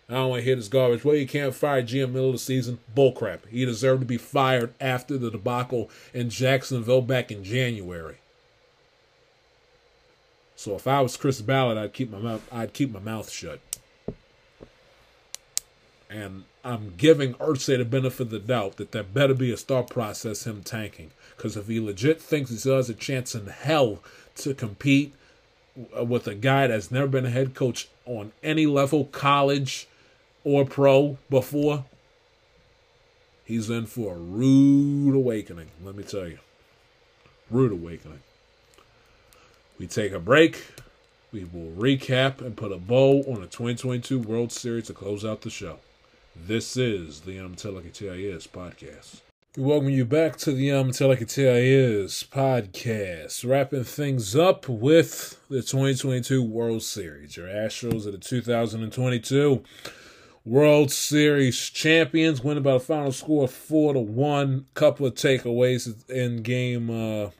I 0.09 0.15
don't 0.15 0.31
want 0.31 0.41
to 0.41 0.43
hear 0.43 0.57
this 0.57 0.67
garbage. 0.67 1.05
Well, 1.05 1.15
you 1.15 1.25
can't 1.25 1.55
fire 1.55 1.81
GM 1.81 2.11
middle 2.11 2.27
of 2.27 2.33
the 2.33 2.39
season. 2.39 2.79
Bullcrap. 2.93 3.47
He 3.47 3.63
deserved 3.63 4.01
to 4.01 4.05
be 4.05 4.17
fired 4.17 4.73
after 4.81 5.17
the 5.17 5.31
debacle 5.31 5.89
in 6.13 6.29
Jacksonville 6.29 7.01
back 7.01 7.31
in 7.31 7.41
January. 7.41 8.17
So 10.57 10.75
if 10.75 10.87
I 10.87 10.99
was 10.99 11.15
Chris 11.15 11.39
Ballard, 11.39 11.77
I'd 11.77 11.93
keep 11.93 12.11
my 12.11 12.19
mouth. 12.19 12.45
I'd 12.51 12.73
keep 12.73 12.91
my 12.91 12.99
mouth 12.99 13.31
shut. 13.31 13.61
And 16.09 16.43
I'm 16.67 16.95
giving 16.97 17.33
Irsay 17.35 17.77
the 17.77 17.85
benefit 17.85 18.23
of 18.23 18.29
the 18.29 18.39
doubt 18.39 18.75
that 18.75 18.91
there 18.91 19.01
better 19.01 19.33
be 19.33 19.53
a 19.53 19.57
start 19.57 19.89
process 19.89 20.45
him 20.45 20.63
tanking. 20.63 21.11
Because 21.37 21.55
if 21.55 21.67
he 21.67 21.79
legit 21.79 22.21
thinks 22.21 22.49
he 22.49 22.57
still 22.57 22.75
has 22.75 22.89
a 22.89 22.93
chance 22.93 23.33
in 23.33 23.47
hell 23.47 24.03
to 24.35 24.53
compete 24.53 25.15
uh, 25.97 26.03
with 26.03 26.27
a 26.27 26.35
guy 26.35 26.67
that's 26.67 26.91
never 26.91 27.07
been 27.07 27.25
a 27.25 27.29
head 27.29 27.55
coach 27.55 27.87
on 28.05 28.33
any 28.43 28.65
level, 28.65 29.05
college 29.05 29.87
or 30.43 30.65
pro 30.65 31.17
before, 31.29 31.85
he's 33.45 33.69
in 33.69 33.85
for 33.85 34.15
a 34.15 34.19
rude 34.19 35.15
awakening, 35.15 35.69
let 35.81 35.95
me 35.95 36.03
tell 36.03 36.27
you. 36.27 36.39
Rude 37.49 37.71
awakening. 37.71 38.19
We 39.79 39.87
take 39.87 40.11
a 40.11 40.19
break. 40.19 40.65
We 41.31 41.45
will 41.45 41.71
recap 41.71 42.41
and 42.41 42.57
put 42.57 42.73
a 42.73 42.77
bow 42.77 43.21
on 43.21 43.39
the 43.39 43.47
2022 43.47 44.19
World 44.19 44.51
Series 44.51 44.87
to 44.87 44.93
close 44.93 45.23
out 45.23 45.43
the 45.43 45.49
show. 45.49 45.79
This 46.45 46.77
is 46.77 47.21
the 47.21 47.39
Um 47.39 47.55
Tell 47.55 47.73
Like 47.73 47.85
It 47.85 48.01
Is 48.01 48.47
podcast. 48.47 49.21
We 49.57 49.63
welcome 49.63 49.89
you 49.89 50.05
back 50.05 50.37
to 50.37 50.51
the 50.51 50.71
Um 50.71 50.91
Tell 50.91 51.09
Like 51.09 51.21
It 51.21 51.37
Is 51.37 52.25
podcast. 52.31 53.47
Wrapping 53.47 53.83
things 53.83 54.35
up 54.35 54.69
with 54.69 55.41
the 55.49 55.61
2022 55.61 56.43
World 56.43 56.83
Series. 56.83 57.35
Your 57.35 57.47
Astros 57.47 58.05
are 58.07 58.11
the 58.11 58.17
2022 58.17 59.63
World 60.45 60.91
Series 60.91 61.57
champions, 61.69 62.41
winning 62.41 62.63
by 62.63 62.75
a 62.75 62.79
final 62.79 63.11
score 63.11 63.45
of 63.45 63.51
four 63.51 63.93
to 63.93 63.99
one. 63.99 64.67
Couple 64.73 65.05
of 65.05 65.15
takeaways 65.15 66.09
in 66.09 66.43
game 66.43 66.89
uh, 66.89 67.31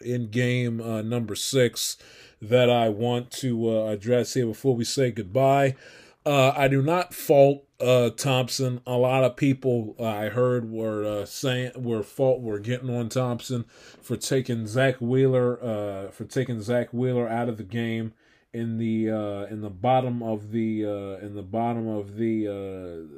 in 0.00 0.28
game 0.30 0.80
uh, 0.80 1.02
number 1.02 1.34
six 1.34 1.96
that 2.40 2.68
I 2.68 2.88
want 2.88 3.30
to 3.32 3.70
uh, 3.70 3.86
address 3.86 4.34
here 4.34 4.46
before 4.46 4.76
we 4.76 4.84
say 4.84 5.10
goodbye. 5.10 5.76
Uh, 6.24 6.52
I 6.56 6.68
do 6.68 6.82
not 6.82 7.12
fault 7.12 7.64
uh, 7.80 8.10
Thomson. 8.10 8.80
A 8.86 8.96
lot 8.96 9.24
of 9.24 9.36
people 9.36 9.96
uh, 9.98 10.04
I 10.04 10.28
heard 10.28 10.70
were 10.70 11.04
uh, 11.04 11.26
saying 11.26 11.72
were 11.74 12.04
fault 12.04 12.40
were 12.40 12.60
getting 12.60 12.94
on 12.94 13.08
Thomson 13.08 13.64
for 14.00 14.16
taking 14.16 14.66
Zack 14.66 15.00
Wheeler 15.00 15.62
uh, 15.62 16.10
for 16.10 16.24
taking 16.24 16.60
Zack 16.60 16.92
Wheeler 16.92 17.28
out 17.28 17.48
of 17.48 17.56
the 17.56 17.64
game 17.64 18.12
in 18.52 18.78
the 18.78 19.10
uh, 19.10 19.46
in 19.46 19.62
the 19.62 19.70
bottom 19.70 20.22
of 20.22 20.52
the 20.52 20.84
in 20.84 21.34
the 21.34 21.42
bottom 21.42 21.88
of 21.88 22.16
the 22.16 23.08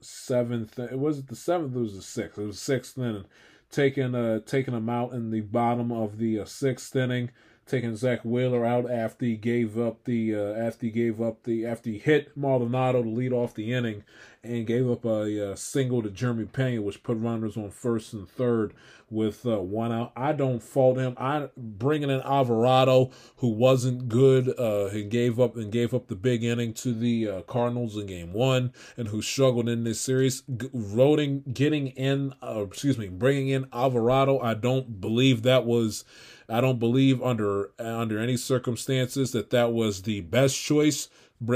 seventh. 0.00 0.78
It 0.78 0.98
was 0.98 1.18
it 1.18 1.26
the 1.26 1.36
seventh. 1.36 1.76
It 1.76 1.80
was 1.80 1.94
the 1.94 2.02
sixth. 2.02 2.38
It 2.38 2.46
was 2.46 2.58
sixth 2.58 2.96
inning. 2.96 3.26
Taking 3.70 4.14
uh 4.14 4.40
taking 4.46 4.72
him 4.72 4.88
out 4.88 5.12
in 5.12 5.30
the 5.30 5.42
bottom 5.42 5.92
of 5.92 6.16
the 6.16 6.40
sixth 6.46 6.96
inning 6.96 7.28
taking 7.68 7.94
Zack 7.96 8.24
Wheeler 8.24 8.64
out 8.64 8.90
after 8.90 9.26
he 9.26 9.36
gave 9.36 9.78
up 9.78 10.04
the 10.04 10.34
uh, 10.34 10.52
after 10.54 10.86
he 10.86 10.92
gave 10.92 11.20
up 11.20 11.44
the 11.44 11.66
after 11.66 11.90
he 11.90 11.98
hit 11.98 12.36
Maldonado 12.36 13.02
to 13.02 13.08
lead 13.08 13.32
off 13.32 13.54
the 13.54 13.72
inning 13.72 14.04
and 14.42 14.66
gave 14.66 14.88
up 14.90 15.04
a, 15.04 15.52
a 15.52 15.56
single 15.56 16.02
to 16.02 16.10
Jeremy 16.10 16.46
Pena, 16.46 16.80
which 16.80 17.02
put 17.02 17.18
runners 17.18 17.56
on 17.56 17.70
first 17.70 18.12
and 18.12 18.28
third 18.28 18.72
with 19.10 19.44
uh, 19.46 19.58
one 19.58 19.92
out. 19.92 20.12
I 20.16 20.32
don't 20.32 20.62
fault 20.62 20.98
him. 20.98 21.14
I 21.18 21.48
bringing 21.56 22.10
in 22.10 22.20
Alvarado, 22.20 23.10
who 23.36 23.48
wasn't 23.48 24.08
good, 24.08 24.48
uh, 24.58 24.90
gave 25.08 25.40
up 25.40 25.56
and 25.56 25.72
gave 25.72 25.92
up 25.94 26.08
the 26.08 26.14
big 26.14 26.44
inning 26.44 26.72
to 26.74 26.92
the 26.92 27.28
uh, 27.28 27.42
Cardinals 27.42 27.96
in 27.96 28.06
Game 28.06 28.32
One, 28.32 28.72
and 28.96 29.08
who 29.08 29.22
struggled 29.22 29.68
in 29.68 29.84
this 29.84 30.00
series. 30.00 30.42
G- 30.42 30.70
voting, 30.72 31.42
getting 31.52 31.88
in, 31.88 32.34
uh, 32.42 32.64
excuse 32.66 32.98
me, 32.98 33.08
bringing 33.08 33.48
in 33.48 33.66
Alvarado. 33.72 34.38
I 34.40 34.54
don't 34.54 35.00
believe 35.00 35.42
that 35.42 35.64
was. 35.64 36.04
I 36.48 36.60
don't 36.60 36.78
believe 36.78 37.22
under 37.22 37.70
under 37.78 38.18
any 38.18 38.36
circumstances 38.36 39.32
that 39.32 39.50
that 39.50 39.72
was 39.72 40.02
the 40.02 40.22
best 40.22 40.60
choice. 40.60 41.08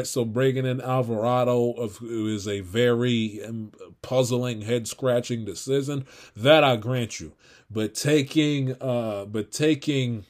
So 0.04 0.24
bringing 0.24 0.64
in 0.66 0.80
Alvarado 0.80 1.72
of 1.72 1.98
is 2.02 2.46
a 2.46 2.60
very 2.60 3.42
um, 3.44 3.72
puzzling, 4.00 4.62
head 4.62 4.86
scratching 4.86 5.44
decision. 5.44 6.06
That 6.36 6.62
I 6.62 6.76
grant 6.76 7.20
you, 7.20 7.32
but 7.70 7.94
taking 7.94 8.76
uh, 8.80 9.24
but 9.24 9.50
taking 9.50 10.26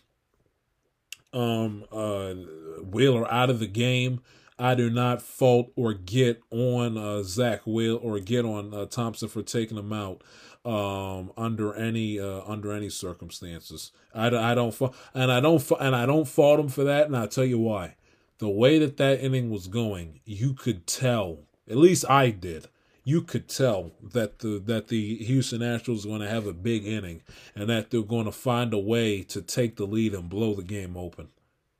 um 1.32 1.84
uh 1.90 2.34
Wheeler 2.82 3.30
out 3.30 3.50
of 3.50 3.58
the 3.58 3.66
game. 3.66 4.20
I 4.58 4.76
do 4.76 4.90
not 4.90 5.22
fault 5.22 5.72
or 5.74 5.92
get 5.92 6.40
on 6.50 6.96
uh, 6.96 7.24
Zach 7.24 7.62
Will 7.66 7.98
or 8.00 8.20
get 8.20 8.44
on 8.44 8.72
uh, 8.72 8.84
Thomson 8.86 9.28
for 9.28 9.42
taking 9.42 9.76
him 9.76 9.92
out 9.92 10.22
um, 10.64 11.32
under 11.36 11.74
any 11.74 12.20
uh, 12.20 12.42
under 12.46 12.72
any 12.72 12.88
circumstances. 12.88 13.92
I, 14.14 14.26
I 14.26 14.54
don't 14.54 14.78
and 15.14 15.32
I 15.32 15.40
don't 15.40 15.70
and 15.80 15.96
I 15.96 16.06
don't 16.06 16.28
fault 16.28 16.60
him 16.60 16.68
for 16.68 16.84
that. 16.84 17.06
And 17.06 17.16
I'll 17.16 17.28
tell 17.28 17.44
you 17.44 17.58
why. 17.58 17.96
The 18.38 18.48
way 18.48 18.78
that 18.78 18.96
that 18.96 19.20
inning 19.20 19.50
was 19.50 19.68
going, 19.68 20.20
you 20.24 20.54
could 20.54 20.86
tell. 20.86 21.40
At 21.68 21.76
least 21.76 22.04
I 22.10 22.30
did. 22.30 22.68
You 23.04 23.22
could 23.22 23.48
tell 23.48 23.92
that 24.12 24.40
the 24.40 24.62
that 24.66 24.88
the 24.88 25.16
Houston 25.16 25.60
Astros 25.60 26.04
are 26.04 26.08
going 26.08 26.20
to 26.20 26.28
have 26.28 26.46
a 26.46 26.52
big 26.52 26.86
inning, 26.86 27.22
and 27.54 27.68
that 27.68 27.90
they're 27.90 28.02
going 28.02 28.26
to 28.26 28.32
find 28.32 28.72
a 28.72 28.78
way 28.78 29.22
to 29.24 29.42
take 29.42 29.76
the 29.76 29.86
lead 29.86 30.14
and 30.14 30.28
blow 30.28 30.54
the 30.54 30.62
game 30.62 30.96
open. 30.96 31.28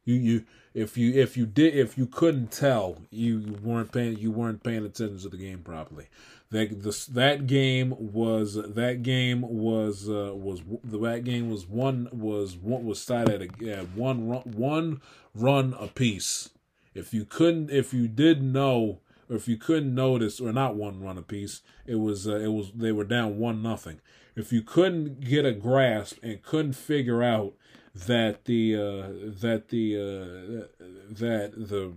You 0.04 0.14
you 0.14 0.44
if 0.74 0.96
you 0.96 1.12
if 1.12 1.36
you 1.36 1.46
did 1.46 1.74
if 1.74 1.96
you 1.96 2.06
couldn't 2.06 2.50
tell, 2.50 2.98
you 3.10 3.56
weren't 3.62 3.92
paying 3.92 4.18
you 4.18 4.32
weren't 4.32 4.64
paying 4.64 4.84
attention 4.84 5.18
to 5.20 5.28
the 5.28 5.36
game 5.36 5.60
properly. 5.60 6.08
That 6.52 6.82
this 6.82 7.06
that 7.06 7.46
game 7.46 7.94
was 7.98 8.54
that 8.54 9.02
game 9.02 9.40
was 9.40 10.08
uh, 10.08 10.32
was 10.34 10.62
that 10.84 11.24
game 11.24 11.50
was 11.50 11.66
one 11.66 12.08
was 12.12 12.56
what 12.56 12.84
was 12.84 13.00
started 13.00 13.42
at, 13.42 13.62
a, 13.62 13.78
at 13.78 13.88
one 13.96 14.28
run 14.28 14.42
one 14.42 15.00
run 15.34 15.74
apiece. 15.80 16.50
If 16.94 17.14
you 17.14 17.24
couldn't 17.24 17.70
if 17.70 17.94
you 17.94 18.06
didn't 18.06 18.52
know 18.52 19.00
or 19.30 19.36
if 19.36 19.48
you 19.48 19.56
couldn't 19.56 19.94
notice 19.94 20.40
or 20.40 20.52
not 20.52 20.76
one 20.76 21.02
run 21.02 21.16
apiece, 21.16 21.62
it 21.86 21.96
was 21.96 22.28
uh, 22.28 22.36
it 22.36 22.52
was 22.52 22.72
they 22.72 22.92
were 22.92 23.04
down 23.04 23.38
one 23.38 23.62
nothing. 23.62 24.00
If 24.36 24.52
you 24.52 24.60
couldn't 24.62 25.20
get 25.20 25.46
a 25.46 25.52
grasp 25.52 26.18
and 26.22 26.42
couldn't 26.42 26.74
figure 26.74 27.22
out 27.22 27.54
that 27.94 28.44
the 28.44 28.76
uh, 28.76 29.30
that 29.40 29.68
the 29.68 29.96
uh, 29.96 30.84
that 31.10 31.52
the 31.56 31.94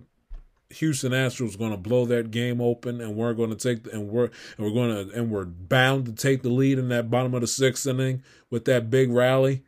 Houston 0.70 1.12
Astros 1.12 1.58
going 1.58 1.70
to 1.70 1.76
blow 1.76 2.06
that 2.06 2.30
game 2.30 2.60
open, 2.60 3.00
and 3.00 3.14
we're 3.14 3.34
going 3.34 3.50
to 3.50 3.56
take 3.56 3.84
the, 3.84 3.92
and 3.92 4.08
we're 4.08 4.30
and 4.56 4.66
we're 4.66 4.70
going 4.70 5.08
to 5.08 5.14
and 5.14 5.30
we're 5.30 5.44
bound 5.44 6.06
to 6.06 6.12
take 6.12 6.42
the 6.42 6.48
lead 6.48 6.78
in 6.78 6.88
that 6.88 7.10
bottom 7.10 7.34
of 7.34 7.40
the 7.40 7.46
sixth 7.46 7.86
inning 7.86 8.22
with 8.50 8.64
that 8.64 8.90
big 8.90 9.10
rally. 9.10 9.62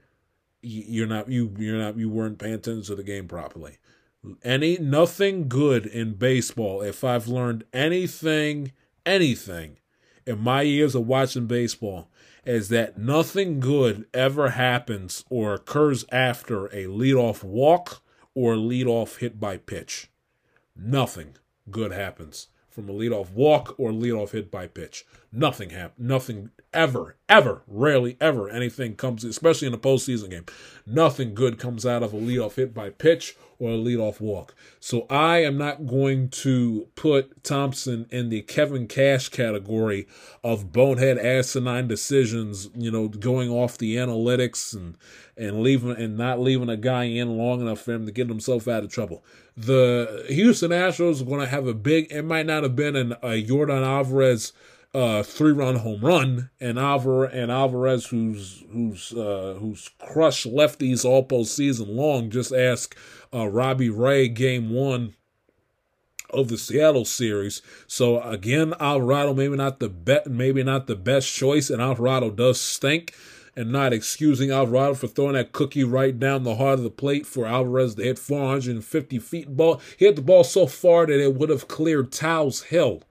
You're 0.60 1.06
not 1.06 1.28
you 1.30 1.54
you're 1.56 1.78
not 1.78 1.96
you 1.96 2.10
weren't 2.10 2.38
paying 2.38 2.54
attention 2.54 2.82
to 2.84 2.94
the 2.96 3.04
game 3.04 3.28
properly. 3.28 3.78
Any 4.42 4.76
nothing 4.78 5.48
good 5.48 5.86
in 5.86 6.14
baseball. 6.14 6.82
If 6.82 7.04
I've 7.04 7.28
learned 7.28 7.64
anything, 7.72 8.72
anything 9.06 9.78
in 10.26 10.40
my 10.40 10.62
years 10.62 10.96
of 10.96 11.06
watching 11.06 11.46
baseball, 11.46 12.10
is 12.44 12.70
that 12.70 12.98
nothing 12.98 13.60
good 13.60 14.06
ever 14.12 14.50
happens 14.50 15.24
or 15.30 15.54
occurs 15.54 16.04
after 16.10 16.66
a 16.66 16.86
leadoff 16.86 17.44
walk 17.44 18.02
or 18.34 18.54
leadoff 18.54 19.18
hit 19.18 19.38
by 19.38 19.56
pitch 19.56 20.10
nothing 20.78 21.36
good 21.70 21.92
happens 21.92 22.48
from 22.68 22.88
a 22.88 22.92
leadoff 22.92 23.32
walk 23.32 23.74
or 23.78 23.90
leadoff 23.90 24.30
hit 24.30 24.50
by 24.50 24.66
pitch. 24.66 25.04
Nothing 25.30 25.70
happen. 25.70 26.06
Nothing 26.06 26.50
ever, 26.72 27.16
ever, 27.28 27.62
rarely 27.66 28.16
ever 28.20 28.48
anything 28.48 28.96
comes, 28.96 29.24
especially 29.24 29.68
in 29.68 29.74
a 29.74 29.78
postseason 29.78 30.30
game. 30.30 30.46
Nothing 30.86 31.34
good 31.34 31.58
comes 31.58 31.84
out 31.84 32.02
of 32.02 32.14
a 32.14 32.16
leadoff 32.16 32.54
hit 32.54 32.72
by 32.72 32.88
pitch 32.90 33.36
or 33.58 33.72
a 33.72 33.76
leadoff 33.76 34.20
walk. 34.20 34.54
So 34.80 35.06
I 35.10 35.38
am 35.38 35.58
not 35.58 35.86
going 35.86 36.30
to 36.30 36.88
put 36.94 37.44
Thomson 37.44 38.06
in 38.10 38.30
the 38.30 38.42
Kevin 38.42 38.86
Cash 38.86 39.28
category 39.28 40.06
of 40.42 40.72
bonehead 40.72 41.18
asinine 41.18 41.88
decisions, 41.88 42.70
you 42.74 42.90
know, 42.90 43.08
going 43.08 43.50
off 43.50 43.76
the 43.76 43.96
analytics 43.96 44.74
and 44.74 44.96
and 45.36 45.62
leaving 45.62 45.90
and 45.90 46.16
not 46.16 46.40
leaving 46.40 46.68
a 46.68 46.76
guy 46.76 47.04
in 47.04 47.36
long 47.36 47.60
enough 47.60 47.80
for 47.80 47.92
him 47.92 48.06
to 48.06 48.12
get 48.12 48.28
himself 48.28 48.66
out 48.66 48.84
of 48.84 48.90
trouble. 48.90 49.22
The 49.56 50.24
Houston 50.28 50.70
Astros 50.70 51.20
are 51.20 51.26
going 51.26 51.40
to 51.40 51.46
have 51.46 51.66
a 51.66 51.74
big. 51.74 52.10
It 52.10 52.22
might 52.22 52.46
not 52.46 52.62
have 52.62 52.76
been 52.76 52.96
an, 52.96 53.12
a 53.22 53.44
Yordan 53.44 53.84
Alvarez 53.84 54.52
uh, 54.94 55.22
three 55.22 55.52
run 55.52 55.76
home 55.76 56.00
run, 56.00 56.50
and 56.60 56.78
Alvarez 56.78 57.30
and 57.34 57.50
Alvarez, 57.50 58.06
who's 58.06 58.64
who's 58.72 59.12
uh, 59.12 59.56
who's 59.60 59.90
crushed 59.98 60.46
lefties 60.46 61.04
all 61.04 61.26
postseason 61.26 61.94
long. 61.94 62.30
Just 62.30 62.52
ask 62.52 62.96
uh, 63.32 63.48
Robbie 63.48 63.90
Ray, 63.90 64.28
game 64.28 64.70
one 64.70 65.14
of 66.30 66.48
the 66.48 66.58
Seattle 66.58 67.04
series. 67.04 67.62
So 67.86 68.20
again, 68.22 68.74
Alvarado 68.80 69.34
maybe 69.34 69.56
not 69.56 69.78
the 69.78 69.88
bet, 69.88 70.26
maybe 70.26 70.62
not 70.62 70.86
the 70.86 70.96
best 70.96 71.32
choice, 71.32 71.70
and 71.70 71.82
Alvarado 71.82 72.30
does 72.30 72.60
stink. 72.60 73.14
And 73.56 73.72
not 73.72 73.92
excusing 73.92 74.52
Alvarado 74.52 74.94
for 74.94 75.08
throwing 75.08 75.32
that 75.32 75.50
cookie 75.50 75.82
right 75.82 76.16
down 76.16 76.44
the 76.44 76.54
heart 76.54 76.74
of 76.74 76.84
the 76.84 76.90
plate 76.90 77.26
for 77.26 77.44
Alvarez 77.44 77.96
to 77.96 78.04
hit 78.04 78.16
450 78.16 79.18
feet 79.18 79.48
ball. 79.56 79.80
He 79.98 80.04
hit 80.04 80.14
the 80.14 80.22
ball 80.22 80.44
so 80.44 80.68
far 80.68 81.06
that 81.06 81.20
it 81.20 81.34
would 81.34 81.50
have 81.50 81.66
cleared 81.66 82.12
Tal's 82.12 82.62
Hill. 82.62 83.02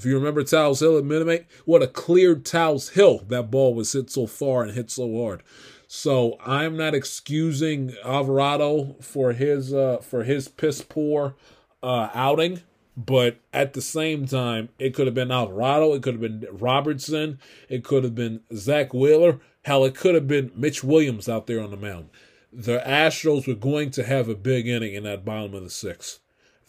If 0.00 0.06
you 0.06 0.14
remember 0.14 0.42
Tal's 0.42 0.80
Hill 0.80 0.96
at 0.96 1.04
Minute 1.04 1.46
what 1.66 1.82
a 1.82 1.86
cleared 1.86 2.46
Tal's 2.46 2.88
Hill 2.88 3.18
that 3.28 3.50
ball 3.50 3.74
was 3.74 3.92
hit 3.92 4.08
so 4.08 4.26
far 4.26 4.62
and 4.62 4.72
hit 4.72 4.90
so 4.90 5.22
hard. 5.22 5.42
So 5.88 6.38
I'm 6.42 6.74
not 6.74 6.94
excusing 6.94 7.94
Alvarado 8.02 8.96
for 9.02 9.34
his 9.34 9.74
uh, 9.74 9.98
for 9.98 10.24
his 10.24 10.48
piss 10.48 10.80
poor 10.80 11.34
uh, 11.82 12.08
outing, 12.14 12.62
but 12.96 13.40
at 13.52 13.74
the 13.74 13.82
same 13.82 14.24
time, 14.24 14.70
it 14.78 14.94
could 14.94 15.06
have 15.06 15.14
been 15.14 15.30
Alvarado, 15.30 15.92
it 15.92 16.02
could 16.02 16.14
have 16.14 16.22
been 16.22 16.46
Robertson, 16.50 17.38
it 17.68 17.84
could 17.84 18.02
have 18.02 18.14
been 18.14 18.40
Zack 18.54 18.94
Wheeler, 18.94 19.38
hell, 19.66 19.84
it 19.84 19.94
could 19.94 20.14
have 20.14 20.26
been 20.26 20.50
Mitch 20.56 20.82
Williams 20.82 21.28
out 21.28 21.46
there 21.46 21.60
on 21.60 21.70
the 21.70 21.76
mound. 21.76 22.08
The 22.50 22.78
Astros 22.86 23.46
were 23.46 23.52
going 23.52 23.90
to 23.90 24.04
have 24.04 24.30
a 24.30 24.34
big 24.34 24.66
inning 24.66 24.94
in 24.94 25.02
that 25.02 25.26
bottom 25.26 25.52
of 25.52 25.62
the 25.62 25.68
sixth 25.68 26.20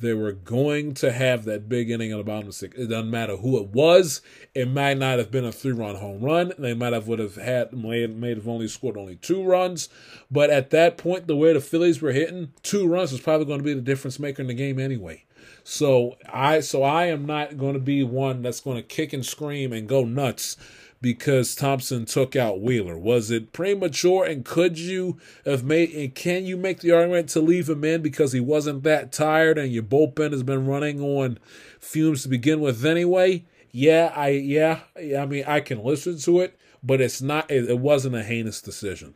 they 0.01 0.13
were 0.13 0.33
going 0.33 0.93
to 0.95 1.11
have 1.11 1.45
that 1.45 1.69
big 1.69 1.89
inning 1.89 2.11
on 2.11 2.19
the 2.19 2.23
bottom 2.23 2.41
of 2.41 2.47
the 2.47 2.53
sixth. 2.53 2.79
It 2.79 2.87
doesn't 2.87 3.09
matter 3.09 3.37
who 3.37 3.59
it 3.59 3.67
was. 3.67 4.21
It 4.53 4.67
might 4.67 4.97
not 4.97 5.19
have 5.19 5.31
been 5.31 5.45
a 5.45 5.51
three-run 5.51 5.95
home 5.95 6.21
run. 6.21 6.53
They 6.57 6.73
might 6.73 6.93
have 6.93 7.07
would 7.07 7.19
have 7.19 7.35
had 7.35 7.73
may, 7.73 8.05
may 8.07 8.29
have 8.29 8.47
only 8.47 8.67
scored 8.67 8.97
only 8.97 9.15
two 9.15 9.43
runs. 9.43 9.89
But 10.29 10.49
at 10.49 10.71
that 10.71 10.97
point, 10.97 11.27
the 11.27 11.35
way 11.35 11.53
the 11.53 11.61
Phillies 11.61 12.01
were 12.01 12.11
hitting, 12.11 12.51
two 12.63 12.87
runs 12.87 13.11
was 13.11 13.21
probably 13.21 13.45
going 13.45 13.59
to 13.59 13.65
be 13.65 13.73
the 13.73 13.81
difference 13.81 14.19
maker 14.19 14.41
in 14.41 14.47
the 14.47 14.53
game 14.53 14.79
anyway. 14.79 15.23
So 15.63 16.17
I 16.31 16.59
so 16.61 16.83
I 16.83 17.05
am 17.05 17.25
not 17.25 17.57
going 17.57 17.73
to 17.73 17.79
be 17.79 18.03
one 18.03 18.41
that's 18.41 18.61
going 18.61 18.77
to 18.77 18.83
kick 18.83 19.13
and 19.13 19.25
scream 19.25 19.73
and 19.73 19.87
go 19.87 20.03
nuts 20.03 20.57
because 21.01 21.55
Thomson 21.55 22.05
took 22.05 22.35
out 22.35 22.61
Wheeler? 22.61 22.97
Was 22.97 23.31
it 23.31 23.51
premature? 23.51 24.23
And 24.23 24.45
could 24.45 24.77
you 24.77 25.17
have 25.45 25.63
made 25.63 25.91
and 25.91 26.13
can 26.13 26.45
you 26.45 26.55
make 26.55 26.79
the 26.79 26.91
argument 26.91 27.29
to 27.29 27.41
leave 27.41 27.67
him 27.67 27.83
in 27.83 28.01
because 28.01 28.33
he 28.33 28.39
wasn't 28.39 28.83
that 28.83 29.11
tired 29.11 29.57
and 29.57 29.71
your 29.71 29.83
bullpen 29.83 30.31
has 30.31 30.43
been 30.43 30.67
running 30.67 31.01
on 31.01 31.39
fumes 31.79 32.23
to 32.23 32.29
begin 32.29 32.61
with 32.61 32.85
anyway? 32.85 33.45
Yeah, 33.71 34.13
I 34.15 34.29
yeah, 34.29 34.81
I 34.97 35.25
mean 35.25 35.43
I 35.47 35.59
can 35.61 35.83
listen 35.83 36.19
to 36.19 36.41
it, 36.41 36.57
but 36.83 37.01
it's 37.01 37.21
not 37.21 37.49
it, 37.49 37.69
it 37.69 37.79
wasn't 37.79 38.15
a 38.15 38.23
heinous 38.23 38.61
decision. 38.61 39.15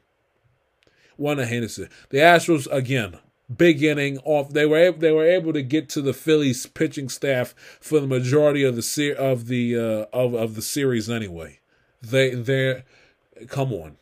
One 1.18 1.40
a 1.40 1.46
heinous 1.46 1.76
decision. 1.76 1.94
The 2.10 2.18
Astros 2.18 2.68
again, 2.72 3.20
big 3.56 3.84
inning 3.84 4.18
off. 4.20 4.50
They 4.50 4.66
were 4.66 4.78
able, 4.78 4.98
they 4.98 5.12
were 5.12 5.28
able 5.28 5.54
to 5.54 5.62
get 5.62 5.88
to 5.90 6.02
the 6.02 6.14
Phillies 6.14 6.66
pitching 6.66 7.10
staff 7.10 7.54
for 7.80 8.00
the 8.00 8.08
majority 8.08 8.64
of 8.64 8.76
the 8.76 9.16
of 9.18 9.48
the 9.48 9.78
uh, 9.78 10.06
of 10.12 10.34
of 10.34 10.56
the 10.56 10.62
series 10.64 11.10
anyway. 11.10 11.60
They 12.12 12.32
they 12.32 12.84
come 13.48 13.74
on. 13.74 13.98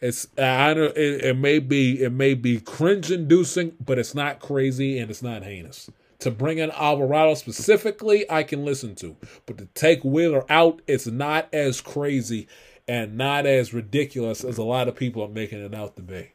It's 0.00 0.28
I 0.38 0.74
don't 0.74 0.96
it, 0.96 1.24
it 1.24 1.36
may 1.38 1.58
be 1.58 2.02
it 2.02 2.12
may 2.12 2.34
be 2.34 2.60
cringe 2.60 3.10
inducing, 3.10 3.74
but 3.84 3.98
it's 3.98 4.14
not 4.14 4.40
crazy 4.40 4.98
and 4.98 5.10
it's 5.10 5.22
not 5.22 5.42
heinous. 5.44 5.90
To 6.20 6.30
bring 6.30 6.58
in 6.58 6.70
Alvarado 6.72 7.34
specifically, 7.34 8.30
I 8.30 8.42
can 8.42 8.64
listen 8.64 8.94
to, 8.96 9.16
but 9.46 9.58
to 9.58 9.66
take 9.74 10.04
Wheeler 10.04 10.44
out, 10.50 10.80
it's 10.86 11.06
not 11.06 11.48
as 11.52 11.80
crazy 11.80 12.48
and 12.88 13.16
not 13.18 13.46
as 13.46 13.74
ridiculous 13.74 14.44
as 14.44 14.58
a 14.58 14.62
lot 14.64 14.88
of 14.88 14.96
people 14.96 15.22
are 15.22 15.28
making 15.28 15.64
it 15.64 15.74
out 15.74 15.96
to 15.96 16.02
be. 16.02 16.32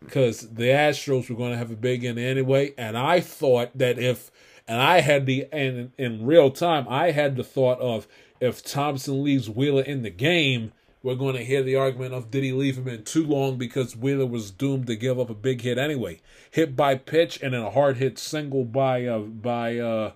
because 0.00 0.40
the 0.50 0.64
Astros 0.64 1.28
were 1.30 1.36
going 1.36 1.52
to 1.52 1.58
have 1.58 1.70
a 1.70 1.76
big 1.76 2.04
in 2.04 2.18
anyway, 2.18 2.74
and 2.76 2.96
I 2.96 3.20
thought 3.20 3.76
that 3.78 3.98
if 3.98 4.30
and 4.68 4.80
I 4.80 5.00
had 5.00 5.26
the 5.26 5.46
and 5.52 5.92
in 5.98 6.26
real 6.26 6.50
time 6.50 6.86
I 6.88 7.10
had 7.10 7.36
the 7.36 7.44
thought 7.44 7.80
of 7.80 8.06
if 8.44 8.62
Thomson 8.62 9.24
leaves 9.24 9.48
Wheeler 9.48 9.82
in 9.82 10.02
the 10.02 10.10
game, 10.10 10.72
we're 11.02 11.14
going 11.14 11.34
to 11.34 11.44
hear 11.44 11.62
the 11.62 11.76
argument 11.76 12.14
of 12.14 12.30
did 12.30 12.44
he 12.44 12.52
leave 12.52 12.76
him 12.76 12.88
in 12.88 13.04
too 13.04 13.26
long 13.26 13.56
because 13.56 13.96
Wheeler 13.96 14.26
was 14.26 14.50
doomed 14.50 14.86
to 14.88 14.96
give 14.96 15.18
up 15.18 15.30
a 15.30 15.34
big 15.34 15.62
hit 15.62 15.78
anyway, 15.78 16.20
hit 16.50 16.76
by 16.76 16.94
pitch 16.96 17.40
and 17.42 17.54
then 17.54 17.62
a 17.62 17.70
hard 17.70 17.96
hit 17.96 18.18
single 18.18 18.64
by 18.64 19.06
uh 19.06 19.20
by 19.20 19.78
uh 19.78 20.12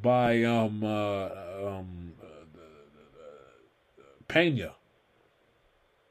by 0.00 0.42
um 0.42 0.82
uh, 0.82 1.28
um 1.66 2.12
Pena. 4.28 4.72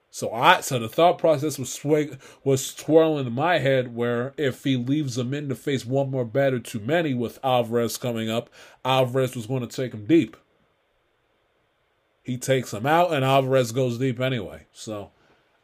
So 0.10 0.32
I 0.32 0.62
so 0.62 0.80
the 0.80 0.88
thought 0.88 1.18
process 1.18 1.60
was 1.60 1.74
swing 1.74 2.18
was 2.44 2.66
swirling 2.66 3.28
in 3.28 3.34
my 3.34 3.58
head 3.58 3.96
where 3.96 4.34
if 4.38 4.64
he 4.64 4.78
leaves 4.78 5.18
him 5.18 5.34
in 5.34 5.50
to 5.50 5.56
face 5.56 5.86
one 5.86 6.10
more 6.10 6.26
batter 6.26 6.60
too 6.60 6.80
many 6.80 7.14
with 7.14 7.40
Alvarez 7.44 7.98
coming 7.98 8.30
up, 8.30 8.50
Alvarez 8.86 9.36
was 9.36 9.48
going 9.48 9.68
to 9.68 9.76
take 9.76 9.94
him 9.94 10.06
deep. 10.06 10.38
He 12.26 12.38
takes 12.38 12.74
him 12.74 12.86
out 12.86 13.14
and 13.14 13.24
Alvarez 13.24 13.72
goes 13.72 13.98
deep 13.98 14.20
anyway. 14.20 14.66
So 14.74 15.12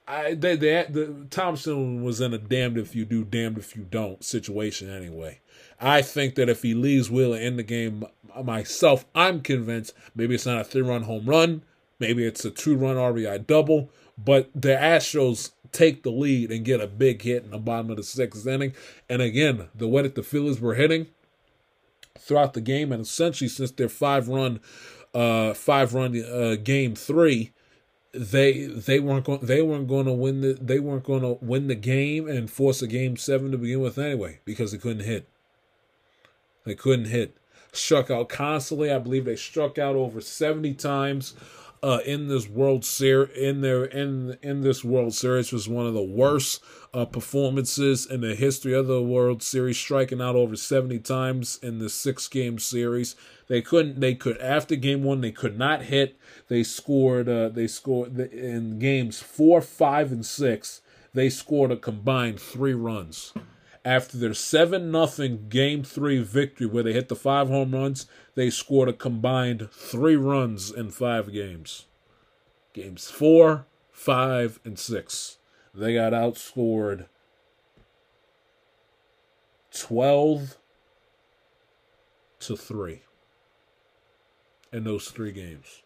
I 0.07 0.35
they, 0.35 0.55
they 0.55 0.85
the 0.89 1.27
Thomson 1.29 2.03
was 2.03 2.21
in 2.21 2.33
a 2.33 2.37
damned 2.37 2.77
if 2.77 2.95
you 2.95 3.03
do, 3.03 3.25
damned 3.25 3.57
if 3.57 3.75
you 3.75 3.83
don't 3.83 4.23
situation 4.23 4.89
anyway. 4.89 5.39
I 5.79 6.01
think 6.01 6.35
that 6.35 6.49
if 6.49 6.61
he 6.61 6.73
leaves 6.73 7.09
Wheeler 7.09 7.39
in 7.39 7.57
the 7.57 7.63
game 7.63 8.05
myself, 8.43 9.05
I'm 9.15 9.41
convinced 9.41 9.93
maybe 10.15 10.35
it's 10.35 10.45
not 10.45 10.61
a 10.61 10.63
three 10.63 10.83
run 10.83 11.03
home 11.03 11.25
run, 11.25 11.63
maybe 11.99 12.25
it's 12.25 12.45
a 12.45 12.51
two 12.51 12.77
run 12.77 12.95
RBI 12.95 13.47
double 13.47 13.89
but 14.23 14.49
the 14.53 14.69
Astros 14.69 15.51
take 15.71 16.03
the 16.03 16.11
lead 16.11 16.51
and 16.51 16.65
get 16.65 16.81
a 16.81 16.87
big 16.87 17.21
hit 17.21 17.43
in 17.43 17.51
the 17.51 17.57
bottom 17.57 17.89
of 17.91 17.97
the 17.97 18.03
sixth 18.03 18.45
inning. 18.45 18.73
And 19.09 19.21
again, 19.21 19.69
the 19.73 19.87
way 19.87 20.01
that 20.03 20.15
the 20.15 20.23
Phillies 20.23 20.59
were 20.59 20.75
hitting 20.75 21.07
throughout 22.17 22.53
the 22.53 22.61
game, 22.61 22.91
and 22.91 23.01
essentially 23.01 23.47
since 23.47 23.71
their 23.71 23.89
five 23.89 24.27
run, 24.27 24.59
uh, 25.13 25.53
five 25.53 25.93
run 25.93 26.21
uh, 26.23 26.55
game 26.61 26.95
three, 26.95 27.51
they 28.13 28.65
they 28.65 28.99
weren't 28.99 29.25
going 29.25 29.45
they 29.45 29.61
weren't 29.61 29.87
going 29.87 30.05
to 30.05 30.11
win 30.11 30.41
the 30.41 30.53
they 30.53 30.79
weren't 30.79 31.03
going 31.03 31.21
to 31.21 31.37
win 31.43 31.67
the 31.67 31.75
game 31.75 32.27
and 32.27 32.51
force 32.51 32.81
a 32.81 32.87
game 32.87 33.17
seven 33.17 33.51
to 33.51 33.57
begin 33.57 33.79
with 33.79 33.97
anyway 33.97 34.39
because 34.45 34.71
they 34.71 34.77
couldn't 34.77 35.05
hit. 35.05 35.27
They 36.65 36.75
couldn't 36.75 37.05
hit. 37.05 37.37
Struck 37.73 38.11
out 38.11 38.29
constantly. 38.29 38.91
I 38.91 38.99
believe 38.99 39.25
they 39.25 39.37
struck 39.37 39.77
out 39.77 39.95
over 39.95 40.19
seventy 40.19 40.73
times 40.73 41.35
uh, 41.83 41.99
in 42.05 42.27
this 42.27 42.49
World 42.49 42.85
Series 42.85 43.35
in 43.37 43.61
their 43.61 43.85
in 43.85 44.37
in 44.41 44.61
this 44.61 44.83
World 44.83 45.13
Series 45.13 45.51
was 45.51 45.69
one 45.69 45.87
of 45.87 45.93
the 45.93 46.01
worst 46.01 46.63
uh, 46.93 47.05
performances 47.05 48.05
in 48.05 48.21
the 48.21 48.35
history 48.35 48.73
of 48.73 48.87
the 48.87 49.01
World 49.01 49.41
Series, 49.41 49.77
striking 49.77 50.21
out 50.21 50.35
over 50.35 50.55
seventy 50.55 50.99
times 50.99 51.59
in 51.61 51.79
the 51.79 51.89
six 51.89 52.27
game 52.27 52.59
series. 52.59 53.15
They 53.47 53.61
couldn't. 53.61 53.99
They 53.99 54.15
could 54.15 54.37
after 54.39 54.75
game 54.75 55.03
one. 55.03 55.21
They 55.21 55.31
could 55.31 55.57
not 55.57 55.83
hit. 55.83 56.17
They 56.47 56.63
scored. 56.63 57.29
Uh, 57.29 57.49
they 57.49 57.67
scored 57.67 58.19
in 58.19 58.79
games 58.79 59.21
four, 59.21 59.61
five, 59.61 60.11
and 60.11 60.25
six. 60.25 60.81
They 61.13 61.29
scored 61.29 61.71
a 61.71 61.77
combined 61.77 62.39
three 62.39 62.73
runs 62.73 63.33
after 63.83 64.17
their 64.17 64.33
7 64.33 64.91
nothing 64.91 65.47
game 65.49 65.83
3 65.83 66.21
victory 66.21 66.67
where 66.67 66.83
they 66.83 66.93
hit 66.93 67.09
the 67.09 67.15
5 67.15 67.47
home 67.47 67.73
runs 67.73 68.05
they 68.35 68.49
scored 68.49 68.89
a 68.89 68.93
combined 68.93 69.69
3 69.71 70.15
runs 70.15 70.71
in 70.71 70.91
5 70.91 71.31
games 71.31 71.85
games 72.73 73.09
4 73.09 73.65
5 73.91 74.59
and 74.63 74.77
6 74.77 75.37
they 75.73 75.93
got 75.93 76.13
outscored 76.13 77.07
12 79.73 80.57
to 82.39 82.57
3 82.57 83.01
in 84.73 84.83
those 84.83 85.09
3 85.09 85.31
games 85.31 85.83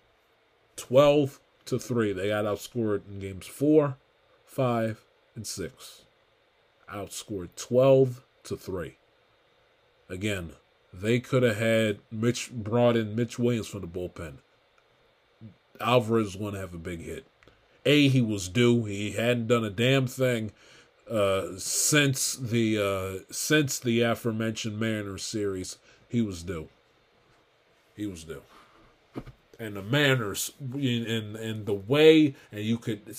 12 0.75 1.39
to 1.65 1.77
3 1.77 2.13
they 2.13 2.29
got 2.29 2.45
outscored 2.45 3.01
in 3.07 3.19
games 3.19 3.45
4 3.45 3.97
5 4.45 5.05
and 5.35 5.45
6 5.45 6.05
outscored 6.91 7.49
12 7.55 8.23
to 8.43 8.55
3. 8.55 8.97
Again, 10.09 10.53
they 10.93 11.19
could 11.19 11.43
have 11.43 11.57
had 11.57 11.99
Mitch 12.11 12.51
brought 12.51 12.95
in 12.95 13.15
Mitch 13.15 13.37
Williams 13.39 13.67
from 13.67 13.81
the 13.81 13.87
bullpen. 13.87 14.35
Alvarez 15.81 16.27
was 16.27 16.35
going 16.37 16.53
to 16.53 16.59
have 16.59 16.73
a 16.73 16.79
big 16.79 17.01
hit. 17.01 17.25
A, 17.85 18.07
he 18.07 18.21
was 18.21 18.49
due. 18.49 18.85
He 18.85 19.11
hadn't 19.11 19.47
done 19.47 19.63
a 19.63 19.69
damn 19.69 20.07
thing 20.07 20.51
uh, 21.09 21.57
since 21.57 22.35
the 22.35 22.79
uh, 22.79 23.23
since 23.31 23.79
the 23.79 24.01
aforementioned 24.01 24.79
Mariners 24.79 25.23
series. 25.23 25.77
He 26.09 26.21
was 26.21 26.43
due. 26.43 26.69
He 27.95 28.05
was 28.07 28.23
due 28.23 28.41
and 29.59 29.75
the 29.75 29.81
manners 29.81 30.51
and 30.59 31.35
and 31.35 31.65
the 31.65 31.73
way 31.73 32.35
and 32.51 32.61
you 32.61 32.77
could 32.77 33.15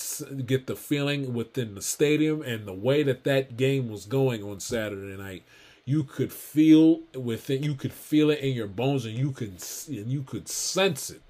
get 0.47 0.67
the 0.67 0.77
feeling 0.77 1.33
within 1.35 1.75
the 1.75 1.83
stadium 1.83 2.43
and 2.43 2.67
the 2.67 2.73
way 2.73 3.03
that 3.03 3.25
that 3.25 3.57
game 3.57 3.89
was 3.91 4.05
going 4.05 4.43
on 4.43 4.61
Saturday 4.61 5.17
night 5.17 5.43
you 5.85 6.03
could 6.05 6.33
feel 6.33 7.01
within 7.15 7.63
you 7.63 7.75
could 7.75 7.93
feel 7.93 8.31
it 8.31 8.41
in 8.41 8.55
your 8.55 8.67
bones 8.67 9.05
and 9.05 9.17
you 9.17 9.31
could 9.31 9.63
and 9.89 10.11
you 10.11 10.23
could 10.23 10.49
sense 10.49 11.11
it 11.11 11.23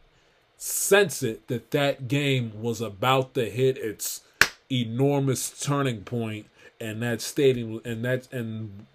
sense 0.67 1.23
it 1.23 1.47
that 1.49 1.71
that 1.71 2.09
game 2.09 2.53
was 2.61 2.81
about 2.81 3.35
to 3.35 3.49
hit 3.49 3.79
its 3.79 4.23
enormous 4.71 5.51
turning 5.63 6.03
point 6.03 6.47
and 6.81 7.03
that 7.03 7.21
stadium 7.21 7.81
and 7.85 8.05
that 8.05 8.31
and 8.33 8.87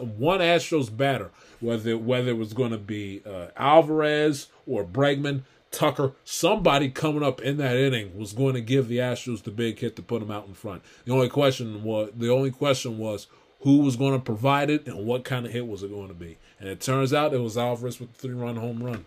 one 0.00 0.40
Astros 0.40 0.94
batter 0.94 1.30
whether 1.60 1.96
whether 1.96 2.28
it 2.28 2.36
was 2.36 2.52
going 2.52 2.72
to 2.72 2.78
be 2.78 3.22
uh, 3.26 3.46
Alvarez 3.56 4.48
or 4.66 4.84
Bregman 4.84 5.42
Tucker, 5.70 6.12
somebody 6.24 6.88
coming 6.88 7.24
up 7.24 7.40
in 7.40 7.56
that 7.56 7.76
inning 7.76 8.16
was 8.16 8.32
going 8.32 8.54
to 8.54 8.60
give 8.60 8.86
the 8.86 8.98
Astros 8.98 9.42
the 9.42 9.50
big 9.50 9.80
hit 9.80 9.96
to 9.96 10.02
put 10.02 10.20
them 10.20 10.30
out 10.30 10.46
in 10.46 10.54
front. 10.54 10.82
The 11.04 11.12
only 11.12 11.28
question 11.28 11.82
was 11.82 12.10
the 12.14 12.30
only 12.30 12.50
question 12.50 12.98
was 12.98 13.26
who 13.60 13.78
was 13.78 13.96
going 13.96 14.12
to 14.12 14.24
provide 14.24 14.70
it 14.70 14.86
and 14.86 15.06
what 15.06 15.24
kind 15.24 15.46
of 15.46 15.52
hit 15.52 15.66
was 15.66 15.82
it 15.82 15.90
going 15.90 16.08
to 16.08 16.14
be. 16.14 16.36
And 16.60 16.68
it 16.68 16.80
turns 16.80 17.12
out 17.12 17.32
it 17.32 17.38
was 17.38 17.56
Alvarez 17.56 17.98
with 17.98 18.10
a 18.10 18.14
three-run 18.14 18.56
home 18.56 18.82
run. 18.82 19.06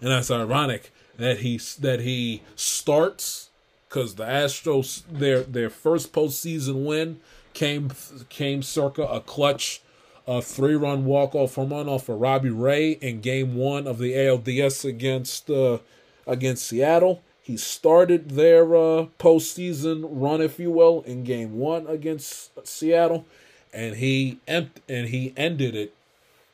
And 0.00 0.10
that's 0.10 0.30
ironic 0.30 0.92
that 1.16 1.38
he 1.38 1.58
that 1.80 2.00
he 2.00 2.42
starts 2.56 3.50
because 3.88 4.16
the 4.16 4.24
Astros 4.24 5.02
their 5.10 5.42
their 5.42 5.70
first 5.70 6.12
postseason 6.12 6.84
win 6.84 7.20
came 7.52 7.92
came 8.28 8.62
circa 8.62 9.04
a 9.04 9.20
clutch 9.20 9.80
a 10.26 10.42
three 10.42 10.74
run 10.74 11.04
walk 11.04 11.34
off 11.34 11.54
home 11.54 11.70
run 11.70 11.88
off 11.88 12.08
of 12.08 12.20
Robbie 12.20 12.50
Ray 12.50 12.92
in 12.92 13.20
game 13.20 13.54
one 13.54 13.86
of 13.86 13.98
the 13.98 14.14
ALDS 14.14 14.84
against 14.84 15.50
uh, 15.50 15.78
against 16.26 16.66
Seattle. 16.66 17.22
He 17.40 17.58
started 17.58 18.30
their 18.30 18.74
uh, 18.74 19.06
postseason 19.18 20.06
run, 20.10 20.40
if 20.40 20.58
you 20.58 20.70
will, 20.70 21.02
in 21.02 21.24
game 21.24 21.58
one 21.58 21.86
against 21.86 22.66
Seattle, 22.66 23.26
and 23.72 23.96
he 23.96 24.38
and 24.46 24.70
he 24.88 25.34
ended 25.36 25.76
it 25.76 25.94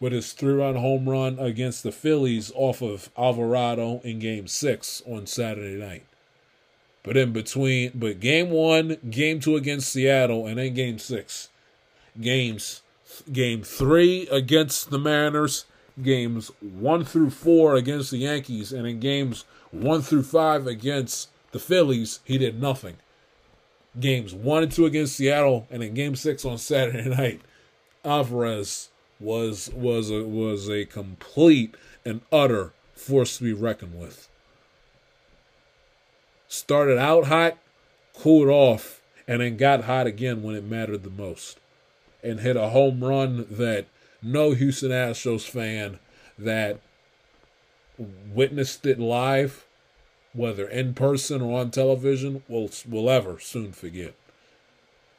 with 0.01 0.13
his 0.13 0.33
three 0.33 0.55
run 0.55 0.77
home 0.77 1.09
run 1.09 1.39
against 1.39 1.83
the 1.83 1.93
Phillies 1.93 2.51
off 2.55 2.81
of 2.83 3.11
Alvarado 3.17 4.01
in 4.03 4.19
game 4.19 4.47
six 4.47 5.03
on 5.07 5.27
Saturday 5.27 5.77
night. 5.77 6.05
But 7.03 7.17
in 7.17 7.33
between, 7.33 7.93
but 7.95 8.21
game 8.21 8.51
one, 8.51 8.97
game 9.09 9.41
two 9.41 9.57
against 9.57 9.93
Seattle, 9.93 10.47
and 10.47 10.59
then 10.59 10.75
game 10.75 10.99
six, 10.99 11.49
games 12.21 12.83
game 13.33 13.63
three 13.63 14.27
against 14.29 14.91
the 14.91 14.99
Mariners, 14.99 15.65
games 16.03 16.51
one 16.61 17.05
through 17.05 17.31
four 17.31 17.75
against 17.75 18.11
the 18.11 18.19
Yankees, 18.19 18.73
and 18.73 18.87
in 18.87 19.01
games 19.01 19.45
one 19.71 20.03
through 20.03 20.25
five 20.25 20.67
against 20.67 21.31
the 21.53 21.59
Phillies, 21.59 22.21
he 22.25 22.39
did 22.39 22.61
nothing. 22.61 22.97
Games 23.99 24.35
one 24.35 24.63
and 24.63 24.73
two 24.73 24.87
against 24.87 25.17
Seattle, 25.17 25.67
and 25.71 25.83
in 25.83 25.95
game 25.95 26.17
six 26.17 26.45
on 26.45 26.59
Saturday 26.59 27.09
night, 27.17 27.41
Alvarez 28.05 28.90
was 29.21 29.71
was 29.75 30.11
a, 30.11 30.25
was 30.25 30.69
a 30.69 30.87
complete 30.87 31.77
and 32.05 32.23
utter 32.33 32.73
force 32.95 33.39
to 33.39 33.45
be 33.45 33.53
reckoned 33.53 34.01
with. 34.01 34.29
Started 36.49 36.99
out 36.99 37.27
hot, 37.27 37.59
cooled 38.15 38.49
off, 38.49 39.01
and 39.29 39.41
then 39.41 39.57
got 39.57 39.85
hot 39.85 40.07
again 40.07 40.43
when 40.43 40.57
it 40.57 40.65
mattered 40.65 41.05
the 41.05 41.11
most 41.11 41.59
and 42.23 42.41
hit 42.41 42.57
a 42.57 42.71
home 42.71 43.03
run 43.05 43.47
that 43.51 43.87
no 44.23 44.53
Houston 44.53 44.91
Astros 44.91 45.49
fan 45.49 45.99
that 46.39 46.81
witnessed 47.99 48.87
it 48.87 48.99
live, 48.99 49.67
whether 50.33 50.67
in 50.67 50.95
person 50.95 51.41
or 51.43 51.61
on 51.61 51.71
television, 51.71 52.43
will 52.49 52.71
will 52.89 53.11
ever 53.11 53.39
soon 53.39 53.73
forget. 53.73 54.15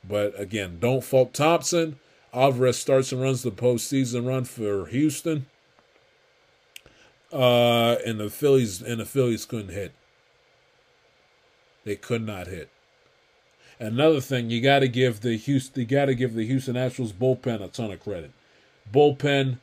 But 0.07 0.39
again, 0.39 0.77
don't 0.79 1.03
fault 1.03 1.33
Thomson. 1.33 1.99
Alvarez 2.33 2.77
starts 2.77 3.11
and 3.11 3.21
runs 3.21 3.43
the 3.43 3.51
postseason 3.51 4.27
run 4.27 4.45
for 4.45 4.85
Houston. 4.87 5.47
Uh, 7.31 7.95
and 8.05 8.19
the 8.19 8.29
Phillies 8.29 8.81
and 8.81 8.99
the 8.99 9.05
Phillies 9.05 9.45
couldn't 9.45 9.73
hit. 9.73 9.93
They 11.83 11.95
could 11.95 12.25
not 12.25 12.47
hit. 12.47 12.69
Another 13.79 14.21
thing, 14.21 14.49
you 14.49 14.61
got 14.61 14.79
to 14.79 14.87
give 14.87 15.21
the 15.21 15.35
Houston, 15.37 15.81
you 15.81 15.87
got 15.87 16.05
to 16.05 16.13
give 16.13 16.35
the 16.35 16.45
Houston 16.45 16.75
Astros 16.75 17.11
bullpen 17.11 17.63
a 17.63 17.67
ton 17.67 17.91
of 17.91 17.99
credit. 17.99 18.31
Bullpen 18.93 19.57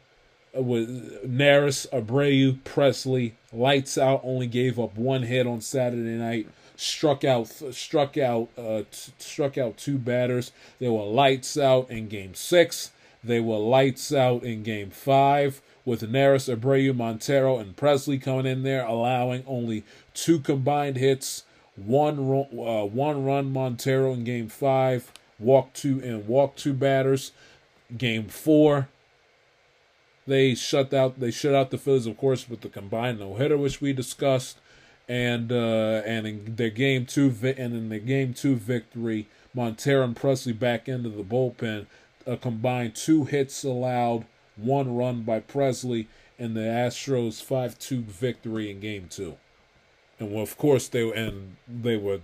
with 0.55 1.24
Neris, 1.24 1.89
Abreu, 1.90 2.59
Pressly, 2.62 3.32
lights 3.53 3.97
out. 3.97 4.20
Only 4.24 4.47
gave 4.47 4.78
up 4.78 4.97
one 4.97 5.23
hit 5.23 5.47
on 5.47 5.61
Saturday 5.61 6.16
night. 6.16 6.49
Struck 6.81 7.25
out, 7.25 7.49
struck 7.73 8.17
out, 8.17 8.51
uh, 8.57 8.83
t- 8.93 9.13
struck 9.19 9.59
out 9.59 9.77
two 9.77 9.99
batters. 9.99 10.53
They 10.79 10.87
were 10.87 11.03
lights 11.03 11.59
out 11.59 11.91
in 11.91 12.07
Game 12.07 12.37
Six. 12.37 12.93
They 13.25 13.41
were 13.41 13.57
lights 13.57 14.13
out 14.13 14.45
in 14.45 14.63
Game 14.63 14.91
Five 14.91 15.61
with 15.85 16.03
Neris, 16.03 16.55
Abreu, 16.55 16.95
Montero, 16.95 17.59
and 17.59 17.75
Pressly 17.75 18.23
coming 18.23 18.47
in 18.47 18.63
there, 18.63 18.87
allowing 18.87 19.43
only 19.45 19.83
two 20.15 20.39
combined 20.39 20.97
hits. 20.99 21.43
One 21.75 22.29
run, 22.29 22.47
uh, 22.53 22.85
one 22.85 23.25
run 23.25 23.53
Montero 23.53 24.13
in 24.13 24.23
Game 24.23 24.49
Five, 24.49 25.13
walk 25.41 25.73
two 25.73 26.01
and 26.05 26.29
walk 26.29 26.55
two 26.55 26.75
batters. 26.75 27.33
Game 27.97 28.29
Four, 28.29 28.89
they 30.29 30.55
shut 30.55 30.95
out 30.95 31.19
they 31.19 31.33
shut 31.33 31.57
out 31.57 31.71
the 31.71 31.79
Phillies, 31.79 32.07
of 32.07 32.17
course, 32.17 32.49
with 32.49 32.61
the 32.61 32.69
combined 32.69 33.19
no 33.19 33.35
hitter, 33.35 33.59
which 33.59 33.81
we 33.81 33.93
discussed, 33.93 34.59
and 35.09 35.51
uh, 35.51 36.03
and 36.05 36.27
in 36.27 36.57
their 36.57 36.71
game 36.71 37.07
two 37.07 37.31
vi- 37.31 37.55
and 37.57 37.75
in 37.75 37.89
the 37.89 37.99
game 37.99 38.35
two 38.35 38.57
victory, 38.57 39.27
Montero 39.55 40.05
and 40.05 40.15
Pressly 40.15 40.57
back 40.57 40.89
into 40.89 41.09
the 41.09 41.23
bullpen, 41.23 41.87
a 42.27 42.37
combined 42.37 42.95
two 42.95 43.25
hits 43.25 43.65
allowed, 43.65 44.27
one 44.57 44.95
run 44.95 45.23
by 45.23 45.41
Pressly, 45.41 46.07
and 46.39 46.55
the 46.55 46.61
Astros 46.61 47.43
five 47.43 47.79
two 47.79 48.03
victory 48.03 48.71
in 48.71 48.81
game 48.81 49.09
two. 49.09 49.37
And 50.21 50.33
well, 50.33 50.43
of 50.43 50.59
course 50.59 50.89
they 50.89 51.11
and 51.11 51.57
they 51.67 51.97
were 51.97 52.21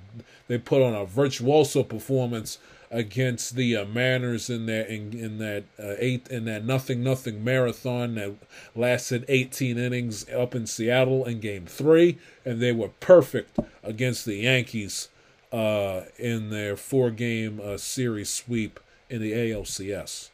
they 0.49 0.59
put 0.59 0.83
on 0.83 0.95
a 0.95 1.07
virtuoso 1.07 1.83
performance 1.83 2.59
against 2.95 3.57
the 3.57 3.77
uh, 3.77 3.85
Mariners 3.85 4.49
in 4.49 4.67
that 4.67 4.89
in, 4.89 5.13
in 5.13 5.39
that 5.39 5.65
uh, 5.79 5.97
eight 5.99 6.29
in 6.29 6.45
that 6.45 6.65
nothing 6.65 7.03
nothing 7.03 7.43
marathon 7.43 8.15
that 8.15 8.37
lasted 8.77 9.25
18 9.29 9.77
innings 9.77 10.29
up 10.31 10.55
in 10.55 10.67
Seattle 10.67 11.25
in 11.25 11.41
Game 11.41 11.67
Three, 11.67 12.19
and 12.45 12.63
they 12.63 12.71
were 12.71 12.91
perfect 13.01 13.59
against 13.83 14.25
the 14.25 14.37
Yankees 14.37 15.09
uh, 15.53 16.03
in 16.19 16.51
their 16.51 16.77
four 16.77 17.11
game 17.11 17.61
uh, 17.63 17.77
series 17.77 18.31
sweep 18.31 18.79
in 19.11 19.21
the 19.21 19.33
ALCS. 19.33 20.31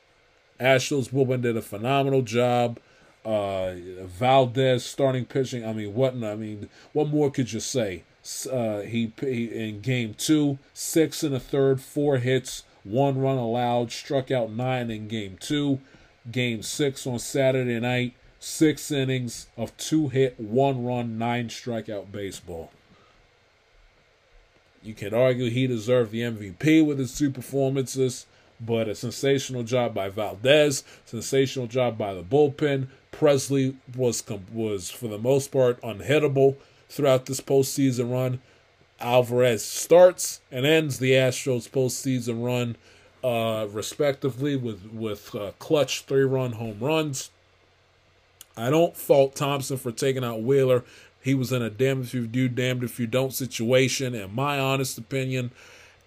Astros 0.60 1.08
bullpen 1.08 1.40
did 1.40 1.56
a 1.56 1.62
phenomenal 1.62 2.20
job. 2.20 2.78
Uh, 3.24 3.72
Valdez 4.02 4.84
starting 4.84 5.24
pitching. 5.24 5.64
I 5.64 5.72
mean, 5.72 5.94
what? 5.94 6.12
I 6.12 6.36
mean, 6.36 6.68
what 6.92 7.08
more 7.08 7.30
could 7.30 7.54
you 7.54 7.60
say? 7.60 8.04
Uh, 8.50 8.80
he, 8.86 9.12
he 9.20 9.44
in 9.46 9.80
game 9.80 10.14
two, 10.14 10.58
six 10.72 11.24
in 11.24 11.32
the 11.32 11.40
third, 11.40 11.80
four 11.80 12.18
hits, 12.18 12.64
one 12.84 13.18
run 13.18 13.36
allowed, 13.36 13.92
struck 13.92 14.30
out 14.30 14.50
nine 14.50 14.90
in 14.90 15.08
game 15.08 15.36
two. 15.40 15.80
Game 16.30 16.62
six 16.62 17.06
on 17.06 17.18
Saturday 17.18 17.80
night, 17.80 18.14
six 18.38 18.90
innings 18.90 19.46
of 19.56 19.76
two 19.76 20.08
hit, 20.08 20.38
one 20.38 20.84
run, 20.84 21.18
nine 21.18 21.48
strikeout 21.48 22.12
baseball. 22.12 22.70
You 24.82 24.94
can 24.94 25.12
argue 25.12 25.50
he 25.50 25.66
deserved 25.66 26.10
the 26.10 26.22
MVP 26.22 26.84
with 26.84 26.98
his 26.98 27.16
two 27.16 27.30
performances, 27.30 28.26
but 28.58 28.88
a 28.88 28.94
sensational 28.94 29.62
job 29.62 29.94
by 29.94 30.08
Valdez, 30.08 30.84
sensational 31.04 31.66
job 31.66 31.98
by 31.98 32.14
the 32.14 32.22
bullpen. 32.22 32.88
Pressly 33.12 33.76
was 33.94 34.22
was 34.52 34.90
for 34.90 35.08
the 35.08 35.18
most 35.18 35.50
part 35.50 35.80
unhittable 35.82 36.56
throughout 36.90 37.26
this 37.26 37.40
postseason 37.40 38.12
run. 38.12 38.40
Alvarez 39.00 39.64
starts 39.64 40.40
and 40.52 40.66
ends 40.66 40.98
the 40.98 41.12
Astros 41.12 41.70
postseason 41.70 42.44
run, 42.44 42.76
uh, 43.24 43.66
respectively, 43.68 44.56
with 44.56 44.92
with 44.92 45.34
uh, 45.34 45.52
clutch 45.58 46.02
three 46.02 46.24
run 46.24 46.52
home 46.52 46.78
runs. 46.80 47.30
I 48.56 48.68
don't 48.68 48.96
fault 48.96 49.34
Thomson 49.34 49.78
for 49.78 49.92
taking 49.92 50.24
out 50.24 50.42
Wheeler. 50.42 50.84
He 51.22 51.34
was 51.34 51.52
in 51.52 51.62
a 51.62 51.70
damned 51.70 52.04
if 52.04 52.14
you 52.14 52.26
do, 52.26 52.48
damned 52.48 52.82
if 52.82 53.00
you 53.00 53.06
don't 53.06 53.32
situation, 53.32 54.14
in 54.14 54.34
my 54.34 54.58
honest 54.58 54.98
opinion. 54.98 55.50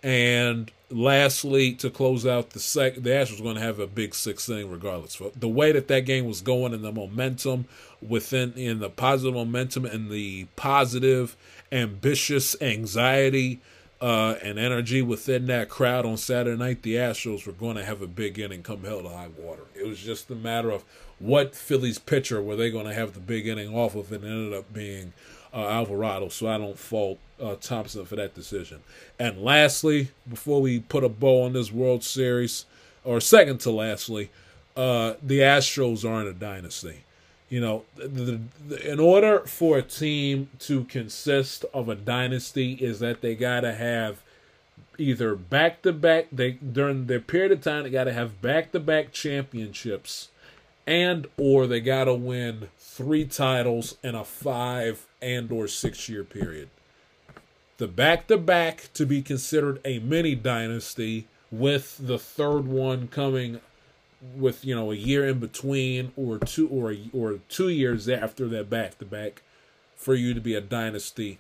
And 0.04 0.70
lastly, 0.90 1.74
to 1.76 1.90
close 1.90 2.26
out 2.26 2.50
the 2.50 2.60
sec, 2.60 2.96
the 2.96 3.10
Astros 3.10 3.40
were 3.40 3.46
going 3.46 3.56
to 3.56 3.62
have 3.62 3.80
a 3.80 3.88
big 3.88 4.14
sixth 4.14 4.50
inning 4.50 4.70
regardless. 4.70 5.20
The 5.36 5.48
way 5.48 5.72
that 5.72 5.88
that 5.88 6.02
game 6.02 6.26
was 6.26 6.42
going 6.42 6.74
and 6.74 6.84
the 6.84 6.92
momentum 6.92 7.66
within, 8.06 8.52
in 8.54 8.80
the 8.80 8.90
positive 8.90 9.34
momentum 9.34 9.86
and 9.86 10.12
the 10.12 10.46
positive, 10.58 11.38
ambitious 11.72 12.62
anxiety 12.62 13.62
uh, 14.02 14.36
and 14.44 14.60
energy 14.60 15.02
within 15.02 15.48
that 15.48 15.70
crowd 15.70 16.06
on 16.06 16.18
Saturday 16.18 16.58
night, 16.58 16.82
the 16.82 16.96
Astros 16.96 17.48
were 17.48 17.54
going 17.54 17.78
to 17.78 17.86
have 17.86 18.02
a 18.02 18.08
big 18.08 18.38
inning 18.38 18.62
come 18.62 18.84
hell 18.84 19.02
to 19.02 19.08
high 19.08 19.30
water. 19.38 19.64
It 19.74 19.88
was 19.88 20.00
just 20.00 20.30
a 20.30 20.36
matter 20.36 20.72
of 20.72 20.84
what 21.20 21.56
Phillies 21.56 22.00
pitcher 22.00 22.42
were 22.42 22.58
they 22.58 22.70
going 22.70 22.88
to 22.88 22.94
have 22.94 23.14
the 23.14 23.22
big 23.22 23.48
inning 23.48 23.74
off 23.74 23.96
of, 23.96 24.12
and 24.12 24.26
it 24.26 24.28
ended 24.28 24.54
up 24.54 24.74
being 24.74 25.14
uh, 25.54 25.68
Alvarado. 25.68 26.30
So 26.30 26.48
I 26.48 26.58
don't 26.58 26.78
fault 26.78 27.20
uh, 27.42 27.56
Thomson 27.56 28.06
for 28.06 28.16
that 28.16 28.34
decision. 28.34 28.82
And 29.20 29.44
lastly, 29.44 30.10
before 30.28 30.62
we 30.62 30.80
put 30.80 31.04
a 31.04 31.10
bow 31.10 31.44
on 31.44 31.54
this 31.54 31.72
World 31.72 32.04
Series, 32.04 32.66
or 33.04 33.20
second 33.20 33.60
to 33.62 33.72
lastly, 33.72 34.30
uh, 34.76 35.14
the 35.22 35.40
Astros 35.40 36.10
aren't 36.10 36.30
a 36.30 36.34
dynasty. 36.34 37.04
You 37.50 37.62
know, 37.62 37.86
the, 37.96 38.40
the, 38.68 38.92
in 38.92 39.00
order 39.00 39.42
for 39.42 39.78
a 39.78 39.84
team 39.84 40.50
to 40.60 40.86
consist 40.86 41.66
of 41.74 41.88
a 41.88 41.96
dynasty, 41.96 42.74
is 42.74 43.00
that 43.00 43.22
they 43.22 43.36
got 43.36 43.60
to 43.60 43.74
have 43.74 44.24
either 44.98 45.36
back 45.36 45.84
to 45.84 45.94
back. 45.94 46.28
They 46.32 46.52
during 46.52 47.06
their 47.06 47.20
period 47.20 47.52
of 47.52 47.62
time, 47.62 47.84
they 47.84 47.92
got 47.92 48.06
to 48.06 48.14
have 48.14 48.42
back 48.42 48.72
to 48.72 48.80
back 48.80 49.12
championships, 49.12 50.30
and 50.88 51.28
or 51.38 51.68
they 51.68 51.80
got 51.80 52.06
to 52.06 52.16
win 52.16 52.70
three 52.96 53.26
titles 53.26 53.98
in 54.04 54.14
a 54.14 54.24
five 54.24 55.08
and 55.22 55.52
or 55.52 55.68
six 55.68 56.08
year 56.08 56.24
period. 56.24 56.70
The 57.78 57.88
back 57.88 58.28
to 58.28 58.38
back 58.38 58.90
to 58.94 59.06
be 59.06 59.22
considered 59.22 59.82
a 59.84 60.00
mini 60.00 60.36
dynasty, 60.36 61.28
with 61.54 61.98
the 62.00 62.18
third 62.18 62.68
one 62.68 63.08
coming 63.08 63.62
with 64.36 64.66
you 64.66 64.74
know 64.74 64.92
a 64.92 64.96
year 64.96 65.28
in 65.28 65.40
between 65.40 66.12
or 66.16 66.40
two 66.40 66.68
or 66.68 66.96
or 67.14 67.40
two 67.50 67.70
years 67.70 68.10
after 68.10 68.48
that 68.48 68.70
back 68.70 68.98
to 68.98 69.06
back 69.06 69.44
for 69.96 70.16
you 70.16 70.34
to 70.34 70.42
be 70.42 70.56
a 70.56 70.62
dynasty 70.62 71.40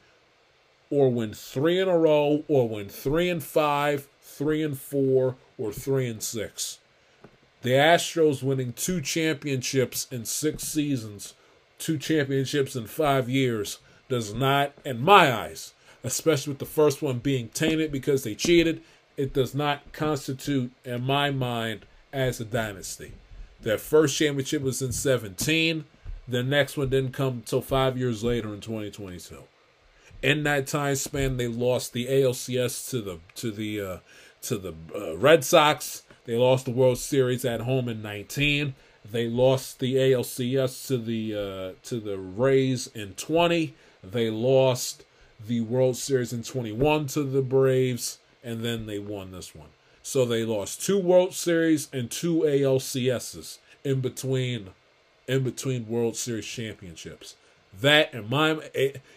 or 0.89 1.09
win 1.09 1.33
three 1.33 1.79
in 1.79 1.87
a 1.87 1.97
row 1.97 2.43
or 2.47 2.67
win 2.67 2.89
three 2.89 3.29
and 3.29 3.43
five 3.43 4.07
three 4.21 4.61
and 4.61 4.77
four 4.77 5.35
or 5.57 5.71
three 5.71 6.07
and 6.07 6.21
six 6.21 6.79
the 7.61 7.71
astros 7.71 8.43
winning 8.43 8.73
two 8.73 9.01
championships 9.01 10.07
in 10.11 10.25
six 10.25 10.63
seasons 10.63 11.33
two 11.83 11.97
championships 11.97 12.75
in 12.75 12.85
five 12.87 13.29
years 13.29 13.79
does 14.09 14.33
not 14.33 14.73
in 14.85 15.01
my 15.01 15.33
eyes 15.33 15.73
especially 16.03 16.51
with 16.51 16.59
the 16.59 16.65
first 16.65 17.01
one 17.01 17.19
being 17.19 17.47
tainted 17.49 17.91
because 17.91 18.23
they 18.23 18.35
cheated 18.35 18.81
it 19.17 19.33
does 19.33 19.53
not 19.53 19.93
constitute 19.93 20.71
in 20.83 21.03
my 21.03 21.29
mind 21.29 21.85
as 22.11 22.39
a 22.39 22.45
dynasty. 22.45 23.13
Their 23.61 23.77
first 23.77 24.17
championship 24.17 24.61
was 24.61 24.81
in 24.81 24.91
17. 24.91 25.85
The 26.27 26.43
next 26.43 26.77
one 26.77 26.89
didn't 26.89 27.13
come 27.13 27.33
until 27.33 27.61
five 27.61 27.97
years 27.97 28.23
later 28.23 28.53
in 28.53 28.61
2022. 28.61 29.43
In 30.21 30.43
that 30.43 30.67
time 30.67 30.95
span, 30.95 31.37
they 31.37 31.47
lost 31.47 31.93
the 31.93 32.07
ALCS 32.07 32.89
to 32.91 33.01
the 33.01 33.19
to 33.35 33.51
the 33.51 33.81
uh, 33.81 33.97
to 34.43 34.57
the 34.57 34.73
uh, 34.95 35.17
Red 35.17 35.43
Sox. 35.43 36.03
They 36.25 36.37
lost 36.37 36.65
the 36.65 36.71
World 36.71 36.97
Series 36.97 37.43
at 37.43 37.61
home 37.61 37.89
in 37.89 38.01
19. 38.01 38.73
They 39.09 39.27
lost 39.27 39.79
the 39.79 39.95
ALCS 39.95 40.87
to 40.87 40.97
the 40.97 41.35
uh, 41.35 41.87
to 41.87 41.99
the 41.99 42.17
Rays 42.17 42.87
in 42.87 43.13
20. 43.13 43.73
They 44.03 44.29
lost 44.29 45.03
the 45.45 45.61
World 45.61 45.97
Series 45.97 46.33
in 46.33 46.43
21 46.43 47.07
to 47.07 47.23
the 47.23 47.41
Braves, 47.41 48.19
and 48.43 48.63
then 48.63 48.85
they 48.85 48.99
won 48.99 49.31
this 49.31 49.53
one. 49.53 49.69
So 50.01 50.25
they 50.25 50.43
lost 50.43 50.81
two 50.81 50.99
World 50.99 51.33
Series 51.33 51.89
and 51.93 52.09
two 52.09 52.41
ALCSs 52.41 53.59
in 53.83 54.01
between 54.01 54.69
in 55.27 55.43
between 55.43 55.87
World 55.87 56.15
Series 56.15 56.45
championships. 56.45 57.35
That 57.81 58.13
and 58.13 58.29
my 58.29 58.59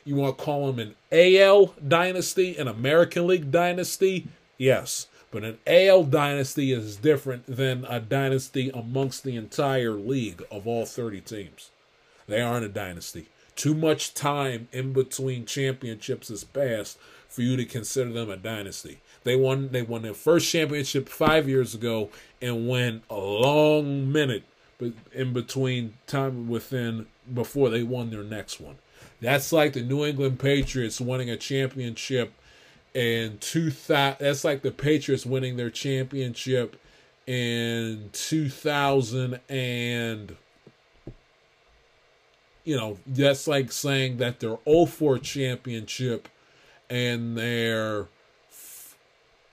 you 0.04 0.16
want 0.16 0.38
to 0.38 0.44
call 0.44 0.72
them 0.72 0.78
an 0.78 0.94
AL 1.12 1.74
dynasty, 1.86 2.56
an 2.56 2.68
American 2.68 3.26
League 3.26 3.50
dynasty? 3.50 4.28
Yes. 4.58 5.08
But 5.36 5.44
an 5.44 5.58
AL 5.66 6.04
dynasty 6.04 6.72
is 6.72 6.96
different 6.96 7.44
than 7.44 7.84
a 7.84 8.00
dynasty 8.00 8.70
amongst 8.70 9.22
the 9.22 9.36
entire 9.36 9.92
league 9.92 10.42
of 10.50 10.66
all 10.66 10.86
30 10.86 11.20
teams. 11.20 11.70
They 12.26 12.40
aren't 12.40 12.64
a 12.64 12.70
dynasty. 12.70 13.26
Too 13.54 13.74
much 13.74 14.14
time 14.14 14.68
in 14.72 14.94
between 14.94 15.44
championships 15.44 16.28
has 16.28 16.42
passed 16.42 16.96
for 17.28 17.42
you 17.42 17.54
to 17.58 17.66
consider 17.66 18.14
them 18.14 18.30
a 18.30 18.38
dynasty. 18.38 19.00
They 19.24 19.36
won 19.36 19.68
they 19.72 19.82
won 19.82 20.00
their 20.00 20.14
first 20.14 20.50
championship 20.50 21.06
five 21.06 21.46
years 21.46 21.74
ago 21.74 22.08
and 22.40 22.66
went 22.66 23.02
a 23.10 23.18
long 23.18 24.10
minute 24.10 24.44
in 25.12 25.34
between 25.34 25.98
time 26.06 26.48
within 26.48 27.08
before 27.34 27.68
they 27.68 27.82
won 27.82 28.08
their 28.08 28.24
next 28.24 28.58
one. 28.58 28.76
That's 29.20 29.52
like 29.52 29.74
the 29.74 29.82
New 29.82 30.02
England 30.02 30.38
Patriots 30.38 30.98
winning 30.98 31.28
a 31.28 31.36
championship 31.36 32.32
in 32.96 33.36
two 33.38 33.70
thousand. 33.70 34.16
That's 34.20 34.42
like 34.42 34.62
the 34.62 34.70
Patriots 34.70 35.26
winning 35.26 35.56
their 35.56 35.70
championship 35.70 36.80
in 37.26 38.10
two 38.12 38.48
thousand 38.48 39.40
and. 39.48 40.34
You 42.64 42.76
know, 42.76 42.98
that's 43.06 43.46
like 43.46 43.70
saying 43.70 44.16
that 44.16 44.40
their 44.40 44.56
04 44.66 45.20
championship 45.20 46.28
and 46.90 47.38
their 47.38 48.08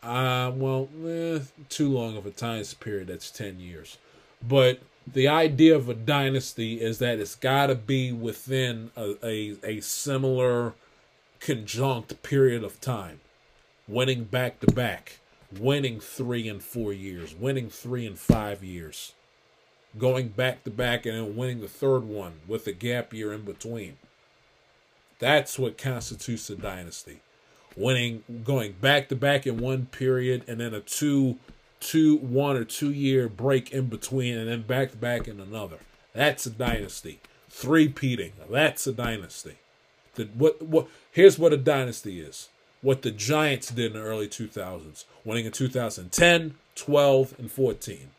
uh, 0.02 0.52
well, 0.56 0.90
eh, 1.06 1.40
too 1.70 1.90
long 1.90 2.18
of 2.18 2.26
a 2.26 2.32
time 2.32 2.64
period. 2.80 3.10
That's 3.10 3.30
10 3.30 3.60
years. 3.60 4.00
But 4.42 4.82
the 5.06 5.28
idea 5.28 5.76
of 5.76 5.90
a 5.90 5.94
dynasty 5.94 6.82
is 6.82 6.98
that 7.00 7.20
it's 7.20 7.36
got 7.36 7.68
to 7.68 7.76
be 7.76 8.12
within 8.12 8.90
a, 8.98 9.16
a, 9.24 9.56
a 9.64 9.82
similar 9.82 10.74
conjunct 11.40 12.24
period 12.24 12.64
of 12.64 12.82
time. 12.82 13.20
Winning 13.88 14.24
back 14.24 14.60
to 14.62 14.68
back, 14.72 15.20
winning 15.60 16.00
three 16.00 16.48
and 16.48 16.64
four 16.64 16.94
years, 16.94 17.36
winning 17.36 17.70
three 17.70 18.06
and 18.06 18.18
five 18.18 18.64
years, 18.64 19.14
going 19.98 20.30
back 20.30 20.64
to 20.64 20.72
back 20.72 21.06
and 21.06 21.16
then 21.18 21.36
winning 21.36 21.62
the 21.62 21.68
third 21.68 22.04
one 22.04 22.40
with 22.48 22.66
a 22.68 22.72
gap 22.72 23.14
year 23.14 23.34
in 23.34 23.42
between. 23.42 23.98
That's 25.20 25.60
what 25.60 25.78
constitutes 25.78 26.50
a 26.50 26.56
dynasty 26.56 27.20
winning, 27.76 28.24
going 28.44 28.74
back 28.74 29.10
to 29.10 29.16
back 29.16 29.48
in 29.48 29.58
one 29.58 29.86
period, 29.88 30.44
and 30.48 30.60
then 30.60 30.74
a 30.74 30.80
two, 30.80 31.38
two, 31.80 32.18
one 32.18 32.56
or 32.56 32.64
two 32.64 32.92
year 32.92 33.28
break 33.28 33.72
in 33.72 33.88
between, 33.88 34.38
and 34.38 34.50
then 34.50 34.62
back 34.62 34.92
to 34.92 34.98
back 34.98 35.28
in 35.28 35.40
another. 35.40 35.78
That's 36.14 36.46
a 36.46 36.52
dynasty. 36.52 37.20
Three 37.50 37.88
peating. 37.88 38.34
That's 38.50 38.88
a 38.88 38.94
dynasty. 38.94 39.58
The, 40.16 40.26
what 40.26 40.62
what? 40.62 40.88
Here's 41.12 41.40
what 41.40 41.54
a 41.54 41.58
dynasty 41.58 42.20
is. 42.20 42.50
What 42.84 43.02
the 43.02 43.12
Giants 43.12 43.70
did 43.70 43.88
in 43.88 43.94
the 43.94 44.06
early 44.06 44.28
2000s, 44.28 45.06
winning 45.24 45.46
in 45.46 45.54
2010, 45.54 46.56
12, 46.76 47.40
and 47.40 47.50
14. 47.50 48.10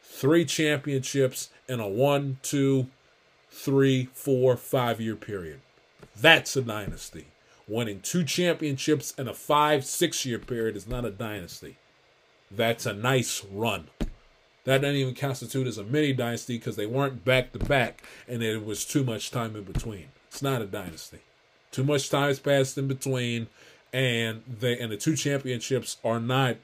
Three 0.00 0.44
championships 0.44 1.50
in 1.68 1.80
a 1.80 1.88
one, 1.88 2.38
two, 2.42 2.86
three, 3.50 4.08
four, 4.14 4.56
five 4.56 5.00
year 5.00 5.16
period. 5.16 5.60
That's 6.14 6.56
a 6.56 6.62
dynasty. 6.62 7.26
Winning 7.66 8.00
two 8.00 8.22
championships 8.22 9.12
in 9.18 9.26
a 9.26 9.34
five, 9.34 9.84
six 9.84 10.24
year 10.24 10.38
period 10.38 10.76
is 10.76 10.86
not 10.86 11.04
a 11.04 11.10
dynasty. 11.10 11.78
That's 12.48 12.86
a 12.86 12.92
nice 12.92 13.44
run. 13.50 13.88
That 14.64 14.82
doesn't 14.82 14.94
even 14.94 15.16
constitute 15.16 15.66
as 15.66 15.78
a 15.78 15.84
mini 15.84 16.12
dynasty 16.12 16.58
because 16.58 16.76
they 16.76 16.86
weren't 16.86 17.24
back 17.24 17.50
to 17.52 17.58
back 17.58 18.04
and 18.28 18.40
there 18.40 18.60
was 18.60 18.84
too 18.84 19.02
much 19.02 19.32
time 19.32 19.56
in 19.56 19.64
between. 19.64 20.10
It's 20.28 20.42
not 20.42 20.62
a 20.62 20.66
dynasty. 20.66 21.18
Too 21.72 21.82
much 21.82 22.08
time 22.08 22.28
has 22.28 22.38
passed 22.38 22.78
in 22.78 22.86
between, 22.86 23.48
and 23.92 24.42
they 24.46 24.78
and 24.78 24.92
the 24.92 24.96
two 24.96 25.16
championships 25.16 25.96
are 26.04 26.20
not. 26.20 26.56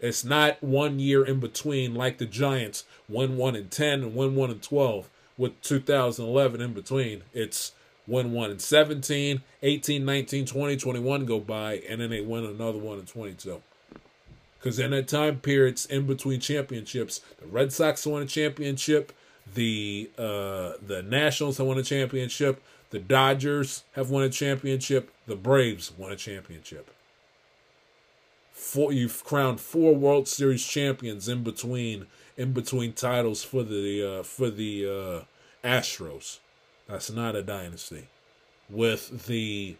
It's 0.00 0.24
not 0.24 0.62
one 0.62 0.98
year 0.98 1.24
in 1.24 1.40
between 1.40 1.94
like 1.94 2.18
the 2.18 2.26
Giants 2.26 2.84
win 3.08 3.36
one 3.36 3.54
and 3.54 3.70
ten 3.70 4.02
and 4.02 4.16
win 4.16 4.34
one 4.34 4.50
and 4.50 4.62
twelve 4.62 5.08
with 5.36 5.60
2011 5.62 6.60
in 6.60 6.72
between. 6.72 7.22
It's 7.32 7.72
win 8.06 8.32
one 8.32 8.50
in 8.50 8.58
17, 8.58 9.40
18, 9.62 10.04
19, 10.04 10.46
20, 10.46 10.76
21 10.76 11.24
go 11.24 11.40
by, 11.40 11.74
and 11.88 12.00
then 12.00 12.10
they 12.10 12.20
win 12.20 12.44
another 12.44 12.78
one 12.78 12.98
in 12.98 13.06
22. 13.06 13.62
Because 14.58 14.78
in 14.78 14.90
that 14.90 15.08
time 15.08 15.38
periods 15.38 15.86
in 15.86 16.06
between 16.06 16.40
championships, 16.40 17.20
the 17.40 17.46
Red 17.46 17.72
Sox 17.72 18.04
won 18.04 18.22
a 18.22 18.26
championship, 18.26 19.12
the 19.54 20.10
uh, 20.18 20.72
the 20.86 21.02
Nationals 21.06 21.58
won 21.58 21.78
a 21.78 21.82
championship, 21.82 22.62
the 22.90 22.98
Dodgers 22.98 23.84
have 23.92 24.10
won 24.10 24.24
a 24.24 24.28
championship, 24.28 25.10
the 25.26 25.36
Braves 25.36 25.92
won 25.96 26.12
a 26.12 26.16
championship. 26.16 26.90
Four, 28.52 28.92
you've 28.92 29.24
crowned 29.24 29.60
four 29.60 29.94
World 29.94 30.28
Series 30.28 30.66
champions 30.66 31.28
in 31.28 31.42
between 31.42 32.06
in 32.36 32.52
between 32.52 32.92
titles 32.92 33.42
for 33.42 33.62
the 33.62 34.20
uh, 34.20 34.22
for 34.22 34.50
the 34.50 34.86
uh, 34.86 35.66
Astros. 35.66 36.38
That's 36.88 37.10
not 37.10 37.36
a 37.36 37.42
dynasty. 37.42 38.08
With 38.68 39.26
the 39.26 39.76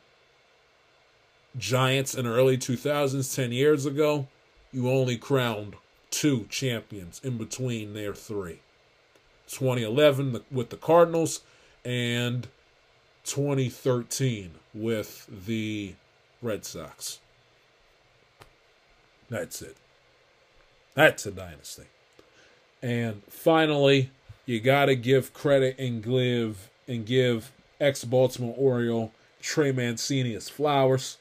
Giants 1.58 2.14
in 2.14 2.24
the 2.24 2.30
early 2.30 2.56
2000s, 2.56 3.34
10 3.34 3.52
years 3.52 3.86
ago, 3.86 4.28
you 4.72 4.88
only 4.88 5.16
crowned 5.16 5.74
two 6.10 6.46
champions 6.48 7.20
in 7.24 7.36
between 7.36 7.94
their 7.94 8.14
three 8.14 8.60
2011 9.48 10.42
with 10.50 10.70
the 10.70 10.76
Cardinals 10.76 11.40
and 11.84 12.48
2013 13.24 14.52
with 14.74 15.28
the 15.46 15.94
Red 16.42 16.64
Sox. 16.64 17.20
That's 19.28 19.62
it. 19.62 19.76
That's 20.94 21.24
a 21.26 21.30
dynasty. 21.30 21.84
And 22.82 23.22
finally, 23.28 24.10
you 24.46 24.60
got 24.60 24.86
to 24.86 24.96
give 24.96 25.32
credit 25.32 25.78
and 25.78 26.02
give 26.02 26.70
and 26.88 27.06
give 27.06 27.52
ex 27.80 28.04
Baltimore 28.04 28.54
Oriole 28.56 29.12
Trey 29.40 29.72
Mancini 29.72 30.32
his 30.32 30.48
flowers. 30.48 31.18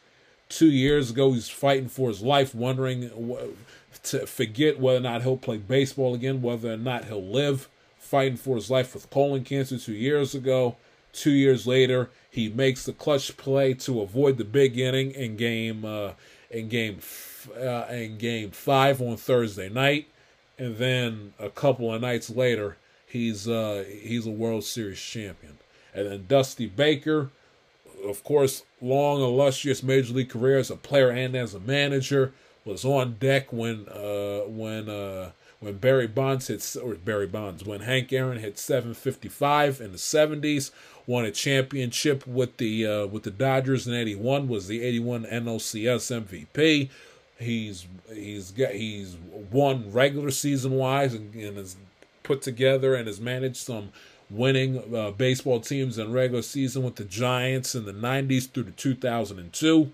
Two 0.48 0.70
years 0.70 1.12
ago, 1.12 1.34
he's 1.34 1.50
fighting 1.50 1.90
for 1.90 2.10
his 2.10 2.22
life, 2.22 2.56
wondering 2.56 3.12
to 4.04 4.26
forget 4.26 4.80
whether 4.80 4.98
or 4.98 5.02
not 5.02 5.22
he'll 5.22 5.38
play 5.38 5.58
baseball 5.58 6.16
again, 6.16 6.42
whether 6.42 6.74
or 6.74 6.78
not 6.78 7.06
he'll 7.06 7.24
live. 7.24 7.70
Fighting 8.00 8.38
for 8.38 8.56
his 8.56 8.72
life 8.72 8.96
with 8.96 9.10
colon 9.12 9.44
cancer 9.44 9.78
two 9.78 9.94
years 9.94 10.34
ago. 10.34 10.78
Two 11.14 11.32
years 11.32 11.66
later, 11.66 12.10
he 12.30 12.50
makes 12.50 12.86
the 12.86 12.94
clutch 12.94 13.36
play 13.38 13.74
to 13.76 14.02
avoid 14.02 14.38
the 14.38 14.46
big 14.46 14.78
inning 14.78 15.12
in 15.12 15.36
game 15.36 15.84
uh, 15.84 16.12
in 16.50 16.70
game 16.70 17.00
uh, 17.58 17.86
in 17.90 18.18
game 18.18 18.52
five 18.52 19.02
on 19.02 19.18
Thursday 19.18 19.70
night, 19.70 20.08
and 20.58 20.78
then 20.78 21.34
a 21.40 21.50
couple 21.50 21.94
of 21.94 22.02
nights 22.02 22.30
later, 22.30 22.78
he's 23.06 23.48
uh, 23.48 23.86
he's 23.88 24.26
a 24.26 24.32
World 24.32 24.64
Series 24.64 25.00
champion. 25.00 25.58
And 25.94 26.08
then 26.08 26.26
Dusty 26.28 26.68
Baker, 26.68 27.32
of 28.06 28.24
course, 28.24 28.64
long 28.82 29.22
illustrious 29.22 29.82
major 29.82 30.14
league 30.14 30.30
career 30.30 30.60
as 30.60 30.70
a 30.70 30.76
player 30.76 31.10
and 31.10 31.36
as 31.36 31.54
a 31.56 31.60
manager, 31.60 32.34
was 32.64 32.86
on 32.86 33.16
deck 33.20 33.52
when 33.52 33.88
uh, 33.90 34.42
when 34.48 34.88
uh, 34.90 35.32
when 35.60 35.78
Barry 35.78 36.08
Bonds 36.08 36.48
hit 36.48 36.76
or 36.82 36.96
Barry 36.96 37.28
Bonds 37.28 37.66
when 37.66 37.82
Hank 37.82 38.14
Aaron 38.14 38.40
hit 38.40 38.58
755 38.58 39.82
in 39.82 39.92
the 39.92 39.98
70s, 39.98 40.72
won 41.06 41.26
a 41.26 41.32
championship 41.32 42.26
with 42.26 42.58
the 42.58 42.86
uh, 42.86 43.06
with 43.08 43.24
the 43.24 43.32
Dodgers 43.32 43.88
in 43.88 43.94
81, 43.94 44.48
was 44.48 44.68
the 44.68 44.82
81 44.82 45.26
NLCS 45.26 46.26
MVP. 46.26 46.90
He's 47.38 47.88
he's 48.14 48.52
got 48.52 48.72
he's 48.72 49.18
won 49.52 49.92
regular 49.92 50.32
season 50.32 50.74
wise 50.74 51.14
and, 51.14 51.34
and 51.36 51.58
has 51.58 51.76
put 52.24 52.42
together 52.42 52.96
and 52.96 53.08
has 53.08 53.20
managed 53.20 53.58
some 53.58 53.90
winning 54.30 54.96
uh, 54.96 55.12
baseball 55.12 55.60
teams 55.60 55.98
in 55.98 56.14
regular 56.14 56.44
season 56.44 56.84
with 56.84 56.96
the 56.96 57.04
Giants 57.04 57.76
in 57.76 57.86
the 57.86 57.94
90s 57.94 58.52
through 58.52 58.66
to 58.66 58.72
2002. 58.72 59.92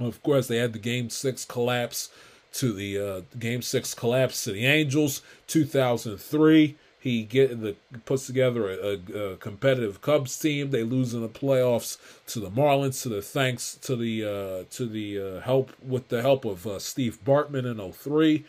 Of 0.00 0.22
course, 0.22 0.48
they 0.48 0.56
had 0.56 0.72
the 0.72 0.78
Game 0.78 1.08
Six 1.08 1.44
collapse 1.44 2.10
to 2.54 2.72
the 2.72 2.98
uh, 2.98 3.20
Game 3.38 3.62
Six 3.62 3.94
collapse 3.94 4.44
to 4.44 4.52
the 4.52 4.66
Angels. 4.66 5.22
2003, 5.46 6.76
he 6.98 7.22
get 7.22 7.60
the 7.60 7.76
puts 8.06 8.26
together 8.26 8.70
a, 8.70 8.76
a, 8.76 9.32
a, 9.32 9.36
competitive 9.36 10.00
Cubs 10.00 10.38
team. 10.38 10.70
They 10.70 10.82
lose 10.82 11.12
in 11.12 11.20
the 11.20 11.28
playoffs 11.28 11.98
to 12.28 12.40
the 12.40 12.50
Marlins. 12.50 13.02
To 13.02 13.10
the 13.10 13.22
thanks 13.22 13.74
to 13.82 13.94
the 13.94 14.24
uh, 14.24 14.64
to 14.70 14.86
the 14.86 15.20
uh, 15.20 15.40
help 15.40 15.72
with 15.82 16.08
the 16.08 16.22
help 16.22 16.44
of 16.44 16.66
uh, 16.66 16.78
Steve 16.78 17.18
Bartman 17.24 17.70
in 17.70 17.92
03. 17.92 18.44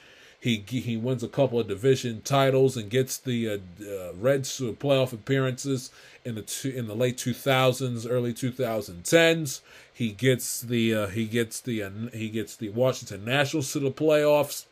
He 0.46 0.64
he 0.68 0.96
wins 0.96 1.24
a 1.24 1.28
couple 1.28 1.60
of 1.60 1.68
division 1.68 2.22
titles 2.22 2.78
and 2.78 2.88
gets 2.88 3.18
the 3.18 3.50
uh, 3.50 3.58
uh, 3.84 4.14
Reds 4.14 4.56
to 4.58 4.74
playoff 4.74 5.12
appearances 5.12 5.90
in 6.24 6.36
the 6.36 6.44
two, 6.44 6.70
in 6.70 6.86
the 6.86 6.96
late 6.96 7.18
2000s, 7.18 8.06
early 8.08 8.32
2010s. 8.32 9.62
He 9.92 10.12
gets 10.12 10.62
the 10.62 10.94
uh, 10.94 11.08
he 11.08 11.26
gets 11.26 11.60
the 11.60 11.82
uh, 11.82 11.90
he 12.14 12.30
gets 12.30 12.56
the 12.56 12.70
Washington 12.70 13.26
Nationals 13.26 13.74
to 13.74 13.80
the 13.80 13.90
playoffs. 13.90 14.66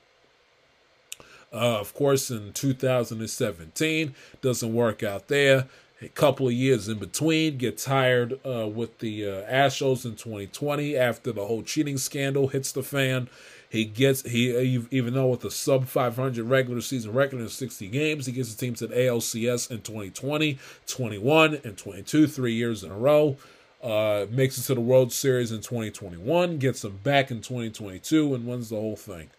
Uh, 1.52 1.80
of 1.80 1.96
course, 1.96 2.30
in 2.30 2.54
2017, 2.54 4.14
doesn't 4.44 4.74
work 4.76 5.02
out 5.02 5.28
there. 5.28 5.66
A 6.04 6.10
couple 6.10 6.46
of 6.46 6.54
years 6.54 6.88
in 6.88 7.00
between, 7.00 7.58
gets 7.58 7.86
hired 7.86 8.34
uh, 8.46 8.68
with 8.68 9.00
the 9.00 9.26
uh, 9.26 9.52
Astros 9.52 10.06
in 10.06 10.18
2020 10.18 10.96
after 10.96 11.32
the 11.32 11.48
whole 11.48 11.64
cheating 11.64 11.98
scandal 11.98 12.50
hits 12.50 12.72
the 12.72 12.84
fan. 12.84 13.28
He 13.74 13.86
gets 13.86 14.22
he 14.22 14.86
even 14.92 15.16
though 15.16 15.30
with 15.30 15.44
a 15.46 15.50
sub 15.50 15.88
500 15.88 16.46
regular 16.46 16.80
season 16.80 17.12
record 17.12 17.40
in 17.40 17.50
60 17.50 17.88
games, 17.88 18.28
he 18.28 18.32
gets 18.32 18.54
the 18.54 18.64
team 18.64 18.76
to 18.76 18.86
the 18.86 18.94
ALCS 18.94 19.72
in 19.72 19.82
2020, 19.82 20.60
21, 20.86 21.60
and 21.64 21.76
22, 21.76 22.28
three 22.28 22.54
years 22.54 22.84
in 22.84 22.92
a 22.92 22.96
row. 22.96 23.36
Uh, 23.82 24.28
makes 24.30 24.60
it 24.60 24.62
to 24.66 24.76
the 24.76 24.80
World 24.80 25.12
Series 25.12 25.52
in 25.52 25.62
2021, 25.62 26.60
gets 26.60 26.84
them 26.84 27.00
back 27.04 27.32
in 27.32 27.38
2022, 27.42 28.36
and 28.36 28.46
wins 28.46 28.70
the 28.70 28.76
whole 28.76 28.96
thing. 28.96 29.32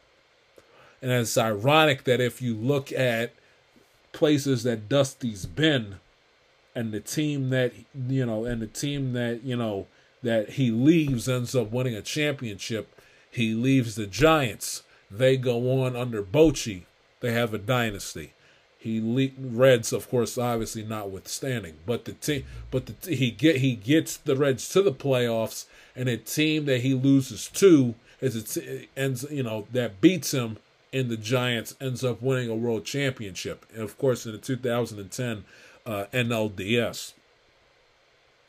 And 1.01 1.12
it's 1.12 1.39
ironic 1.39 2.02
that 2.02 2.20
if 2.20 2.43
you 2.43 2.56
look 2.56 2.90
at 2.90 3.32
places 4.11 4.65
that 4.65 4.89
Dusty's 4.89 5.47
been, 5.47 6.01
and 6.74 6.90
the 6.90 6.98
team 6.98 7.51
that 7.51 7.73
you 8.09 8.27
know, 8.27 8.44
and 8.44 8.61
the 8.61 8.66
team 8.66 9.12
that 9.12 9.44
you 9.44 9.55
know 9.55 9.86
that 10.24 10.51
he 10.51 10.73
leaves 10.73 11.28
ends 11.28 11.55
up 11.55 11.70
winning 11.70 11.94
a 11.94 12.02
championship. 12.02 12.90
He 13.35 13.52
leaves 13.52 13.97
the 13.97 14.06
Giants. 14.06 14.85
They 15.11 15.36
go 15.36 15.82
on 15.82 15.97
under 15.97 16.23
Bochy. 16.23 16.82
They 17.19 17.32
have 17.32 17.52
a 17.52 17.59
dynasty. 17.59 18.32
He 18.78 19.01
le- 19.01 19.32
Reds, 19.39 19.93
of 19.93 20.09
course, 20.09 20.39
obviously 20.39 20.85
notwithstanding, 20.85 21.78
but 21.85 22.05
the 22.05 22.12
team, 22.12 22.44
but 22.70 22.86
the, 22.86 23.16
he 23.16 23.31
get 23.31 23.56
he 23.56 23.74
gets 23.74 24.19
the 24.19 24.36
Reds 24.36 24.69
to 24.69 24.82
the 24.82 24.93
playoffs, 24.93 25.65
and 25.97 26.09
a 26.09 26.16
team 26.16 26.66
that 26.66 26.82
he 26.82 26.94
loses 26.94 27.48
to 27.48 27.94
is 28.20 28.36
a 28.36 28.43
t- 28.43 28.89
ends 28.97 29.27
you 29.31 29.43
know 29.43 29.66
that 29.73 30.01
beats 30.01 30.32
him 30.32 30.59
in 30.93 31.09
the 31.09 31.16
Giants 31.16 31.74
ends 31.81 32.05
up 32.05 32.23
winning 32.23 32.51
a 32.51 32.55
world 32.55 32.85
championship, 32.85 33.66
and 33.73 33.82
of 33.82 33.98
course 33.98 34.27
in 34.27 34.32
the 34.32 34.39
2010 34.39 35.44
uh, 35.86 36.05
NLDS. 36.12 37.15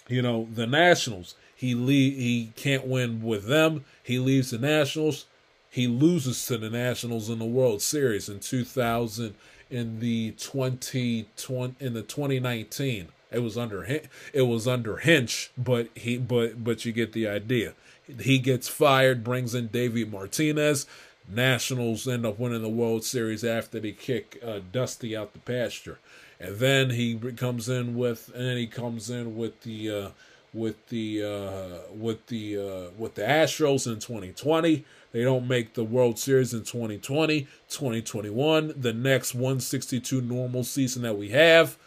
You 0.08 0.22
know 0.22 0.48
the 0.54 0.68
Nationals. 0.68 1.34
He 1.56 1.74
le- 1.74 1.92
he 1.92 2.52
can't 2.56 2.86
win 2.86 3.22
with 3.24 3.46
them. 3.46 3.86
He 4.04 4.20
leaves 4.20 4.52
the 4.52 4.58
Nationals. 4.58 5.26
He 5.70 5.88
loses 5.88 6.46
to 6.48 6.58
the 6.58 6.70
Nationals 6.70 7.30
in 7.30 7.40
the 7.40 7.46
World 7.46 7.82
Series 7.82 8.30
in 8.30 8.40
2000 8.40 9.36
in 9.70 10.00
the 10.00 10.32
2020 10.32 11.76
in 11.80 11.94
the 11.94 12.02
2019. 12.02 13.08
It 13.32 13.40
was 13.40 13.58
under 13.58 13.84
it 13.84 14.42
was 14.44 14.68
under 14.68 14.98
Hinch, 14.98 15.52
but 15.58 15.90
he 15.96 16.18
but 16.18 16.64
but 16.64 16.86
you 16.86 16.92
get 16.92 17.14
the 17.14 17.28
idea. 17.28 17.74
He 18.20 18.38
gets 18.38 18.68
fired, 18.68 19.24
brings 19.24 19.56
in 19.56 19.68
Davey 19.68 20.06
Martinez. 20.06 20.86
Nationals 21.28 22.08
end 22.08 22.26
up 22.26 22.38
winning 22.38 22.62
the 22.62 22.70
World 22.70 23.04
Series 23.04 23.44
after 23.44 23.80
they 23.80 23.92
kick 23.92 24.40
uh, 24.46 24.60
Dusty 24.72 25.18
out 25.18 25.34
the 25.34 25.40
pasture, 25.40 25.98
and 26.40 26.58
then 26.58 26.92
he 26.92 27.18
comes 27.36 27.68
in 27.68 27.96
with 27.96 28.30
and 28.34 28.46
then 28.46 28.58
he 28.58 28.68
comes 28.68 29.10
in 29.10 29.36
with 29.36 29.62
the 29.64 29.90
uh, 29.90 30.10
with 30.56 30.88
the 30.88 31.24
uh, 31.24 31.94
with 31.94 32.26
the 32.28 32.58
uh, 32.58 32.92
with 32.98 33.16
the 33.16 33.22
Astros 33.22 33.86
in 33.86 34.00
2020. 34.00 34.86
They 35.12 35.24
don't 35.24 35.48
make 35.48 35.76
the 35.76 35.84
World 35.84 36.18
Series 36.20 36.54
in 36.54 36.64
2020, 36.64 37.42
2021, 37.70 38.74
the 38.76 38.92
next 38.92 39.34
162 39.34 40.22
normal 40.22 40.64
season 40.64 41.04
that 41.04 41.18
we 41.18 41.30
have. 41.30 41.78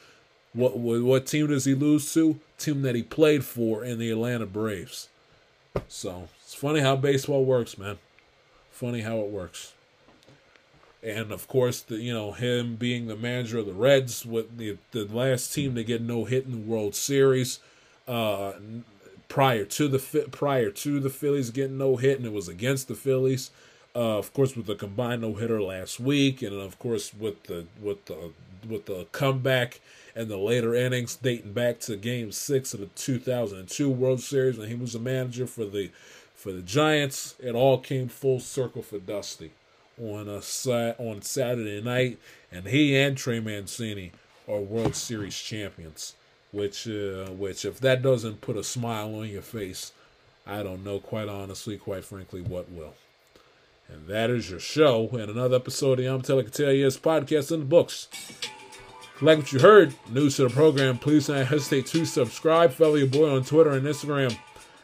What, 0.54 0.78
what 0.78 1.26
team 1.26 1.48
does 1.48 1.66
he 1.66 1.74
lose 1.74 2.12
to? 2.14 2.40
Team 2.56 2.80
that 2.82 2.94
he 2.94 3.02
played 3.02 3.44
for 3.44 3.84
in 3.84 3.98
the 3.98 4.10
Atlanta 4.10 4.46
Braves. 4.46 5.10
So 5.88 6.28
it's 6.42 6.54
funny 6.54 6.80
how 6.80 6.96
baseball 6.96 7.44
works, 7.44 7.76
man. 7.76 7.98
Funny 8.70 9.02
how 9.02 9.18
it 9.18 9.28
works. 9.28 9.74
And 11.02 11.30
of 11.30 11.46
course, 11.46 11.80
the 11.82 11.96
you 11.96 12.12
know 12.12 12.32
him 12.32 12.76
being 12.76 13.06
the 13.06 13.16
manager 13.16 13.58
of 13.58 13.66
the 13.66 13.72
Reds, 13.72 14.26
with 14.26 14.56
the 14.56 14.78
the 14.92 15.04
last 15.04 15.54
team 15.54 15.74
to 15.74 15.84
get 15.84 16.00
no 16.00 16.24
hit 16.24 16.46
in 16.46 16.52
the 16.52 16.58
World 16.58 16.94
Series, 16.94 17.60
uh, 18.08 18.54
prior 19.28 19.64
to 19.64 19.88
the 19.88 20.28
prior 20.30 20.70
to 20.70 20.98
the 20.98 21.10
Phillies 21.10 21.50
getting 21.50 21.78
no 21.78 21.96
hit, 21.96 22.18
and 22.18 22.26
it 22.26 22.32
was 22.32 22.48
against 22.48 22.88
the 22.88 22.94
Phillies. 22.94 23.50
Uh, 23.94 24.18
of 24.18 24.32
course, 24.32 24.56
with 24.56 24.66
the 24.66 24.74
combined 24.74 25.22
no 25.22 25.34
hitter 25.34 25.62
last 25.62 26.00
week, 26.00 26.42
and 26.42 26.54
of 26.54 26.78
course 26.78 27.12
with 27.14 27.44
the 27.44 27.66
with 27.80 28.04
the 28.06 28.32
with 28.68 28.86
the 28.86 29.06
comeback 29.12 29.80
and 30.14 30.28
the 30.28 30.36
later 30.36 30.74
innings 30.74 31.16
dating 31.16 31.52
back 31.52 31.78
to 31.80 31.96
Game 31.96 32.32
Six 32.32 32.74
of 32.74 32.80
the 32.80 32.86
2002 32.86 33.88
World 33.88 34.20
Series, 34.20 34.58
when 34.58 34.68
he 34.68 34.74
was 34.74 34.94
a 34.94 34.98
manager 34.98 35.46
for 35.46 35.64
the 35.64 35.90
for 36.34 36.52
the 36.52 36.62
Giants. 36.62 37.34
It 37.40 37.54
all 37.54 37.78
came 37.78 38.08
full 38.08 38.40
circle 38.40 38.82
for 38.82 38.98
Dusty 38.98 39.52
on 40.00 40.28
a 40.28 40.40
on 40.98 41.22
Saturday 41.22 41.80
night, 41.80 42.18
and 42.50 42.66
he 42.66 42.96
and 42.96 43.16
Trey 43.16 43.40
Mancini 43.40 44.12
are 44.48 44.60
World 44.60 44.96
Series 44.96 45.36
champions. 45.38 46.14
Which, 46.50 46.88
uh, 46.88 47.26
which, 47.30 47.64
if 47.64 47.78
that 47.80 48.02
doesn't 48.02 48.40
put 48.40 48.56
a 48.56 48.64
smile 48.64 49.14
on 49.16 49.28
your 49.28 49.42
face, 49.42 49.92
I 50.46 50.62
don't 50.62 50.82
know, 50.82 50.98
quite 50.98 51.28
honestly, 51.28 51.76
quite 51.76 52.04
frankly, 52.04 52.40
what 52.40 52.70
will. 52.70 52.94
And 53.88 54.06
that 54.06 54.30
is 54.30 54.50
your 54.50 54.60
show 54.60 55.08
and 55.12 55.30
another 55.30 55.56
episode 55.56 55.98
of 55.98 56.04
the 56.04 56.06
I'm 56.06 56.22
Telling 56.22 56.46
Yes 56.46 56.96
podcast 56.96 57.52
in 57.52 57.60
the 57.60 57.66
books. 57.66 58.08
Like 59.20 59.38
what 59.38 59.52
you 59.52 59.58
heard, 59.58 59.94
news 60.10 60.36
to 60.36 60.44
the 60.44 60.50
program, 60.50 60.98
please 60.98 61.26
don't 61.26 61.44
hesitate 61.44 61.86
to 61.86 62.04
subscribe. 62.04 62.72
Follow 62.72 62.94
your 62.94 63.08
boy 63.08 63.34
on 63.34 63.44
Twitter 63.44 63.70
and 63.70 63.86
Instagram 63.86 64.36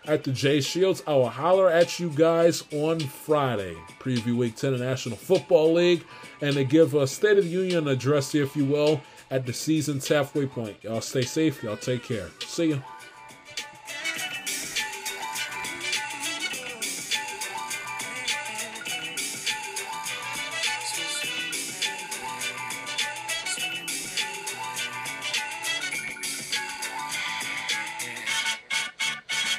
at 0.06 0.24
the 0.24 0.32
J 0.32 0.60
Shields. 0.60 1.02
I 1.06 1.14
will 1.14 1.28
holler 1.28 1.70
at 1.70 2.00
you 2.00 2.10
guys 2.10 2.64
on 2.72 3.00
Friday. 3.00 3.76
Preview 4.00 4.36
Week 4.36 4.56
10 4.56 4.74
of 4.74 4.80
National 4.80 5.16
Football 5.16 5.74
League 5.74 6.04
and 6.40 6.54
to 6.54 6.64
give 6.64 6.94
a 6.94 7.06
State 7.06 7.38
of 7.38 7.44
the 7.44 7.50
Union 7.50 7.86
address, 7.88 8.34
if 8.34 8.56
you 8.56 8.64
will, 8.64 9.00
at 9.30 9.46
the 9.46 9.52
season's 9.52 10.08
halfway 10.08 10.46
point. 10.46 10.76
Y'all 10.82 11.00
stay 11.00 11.22
safe. 11.22 11.62
Y'all 11.62 11.76
take 11.76 12.04
care. 12.04 12.30
See 12.46 12.70
ya. 12.70 12.78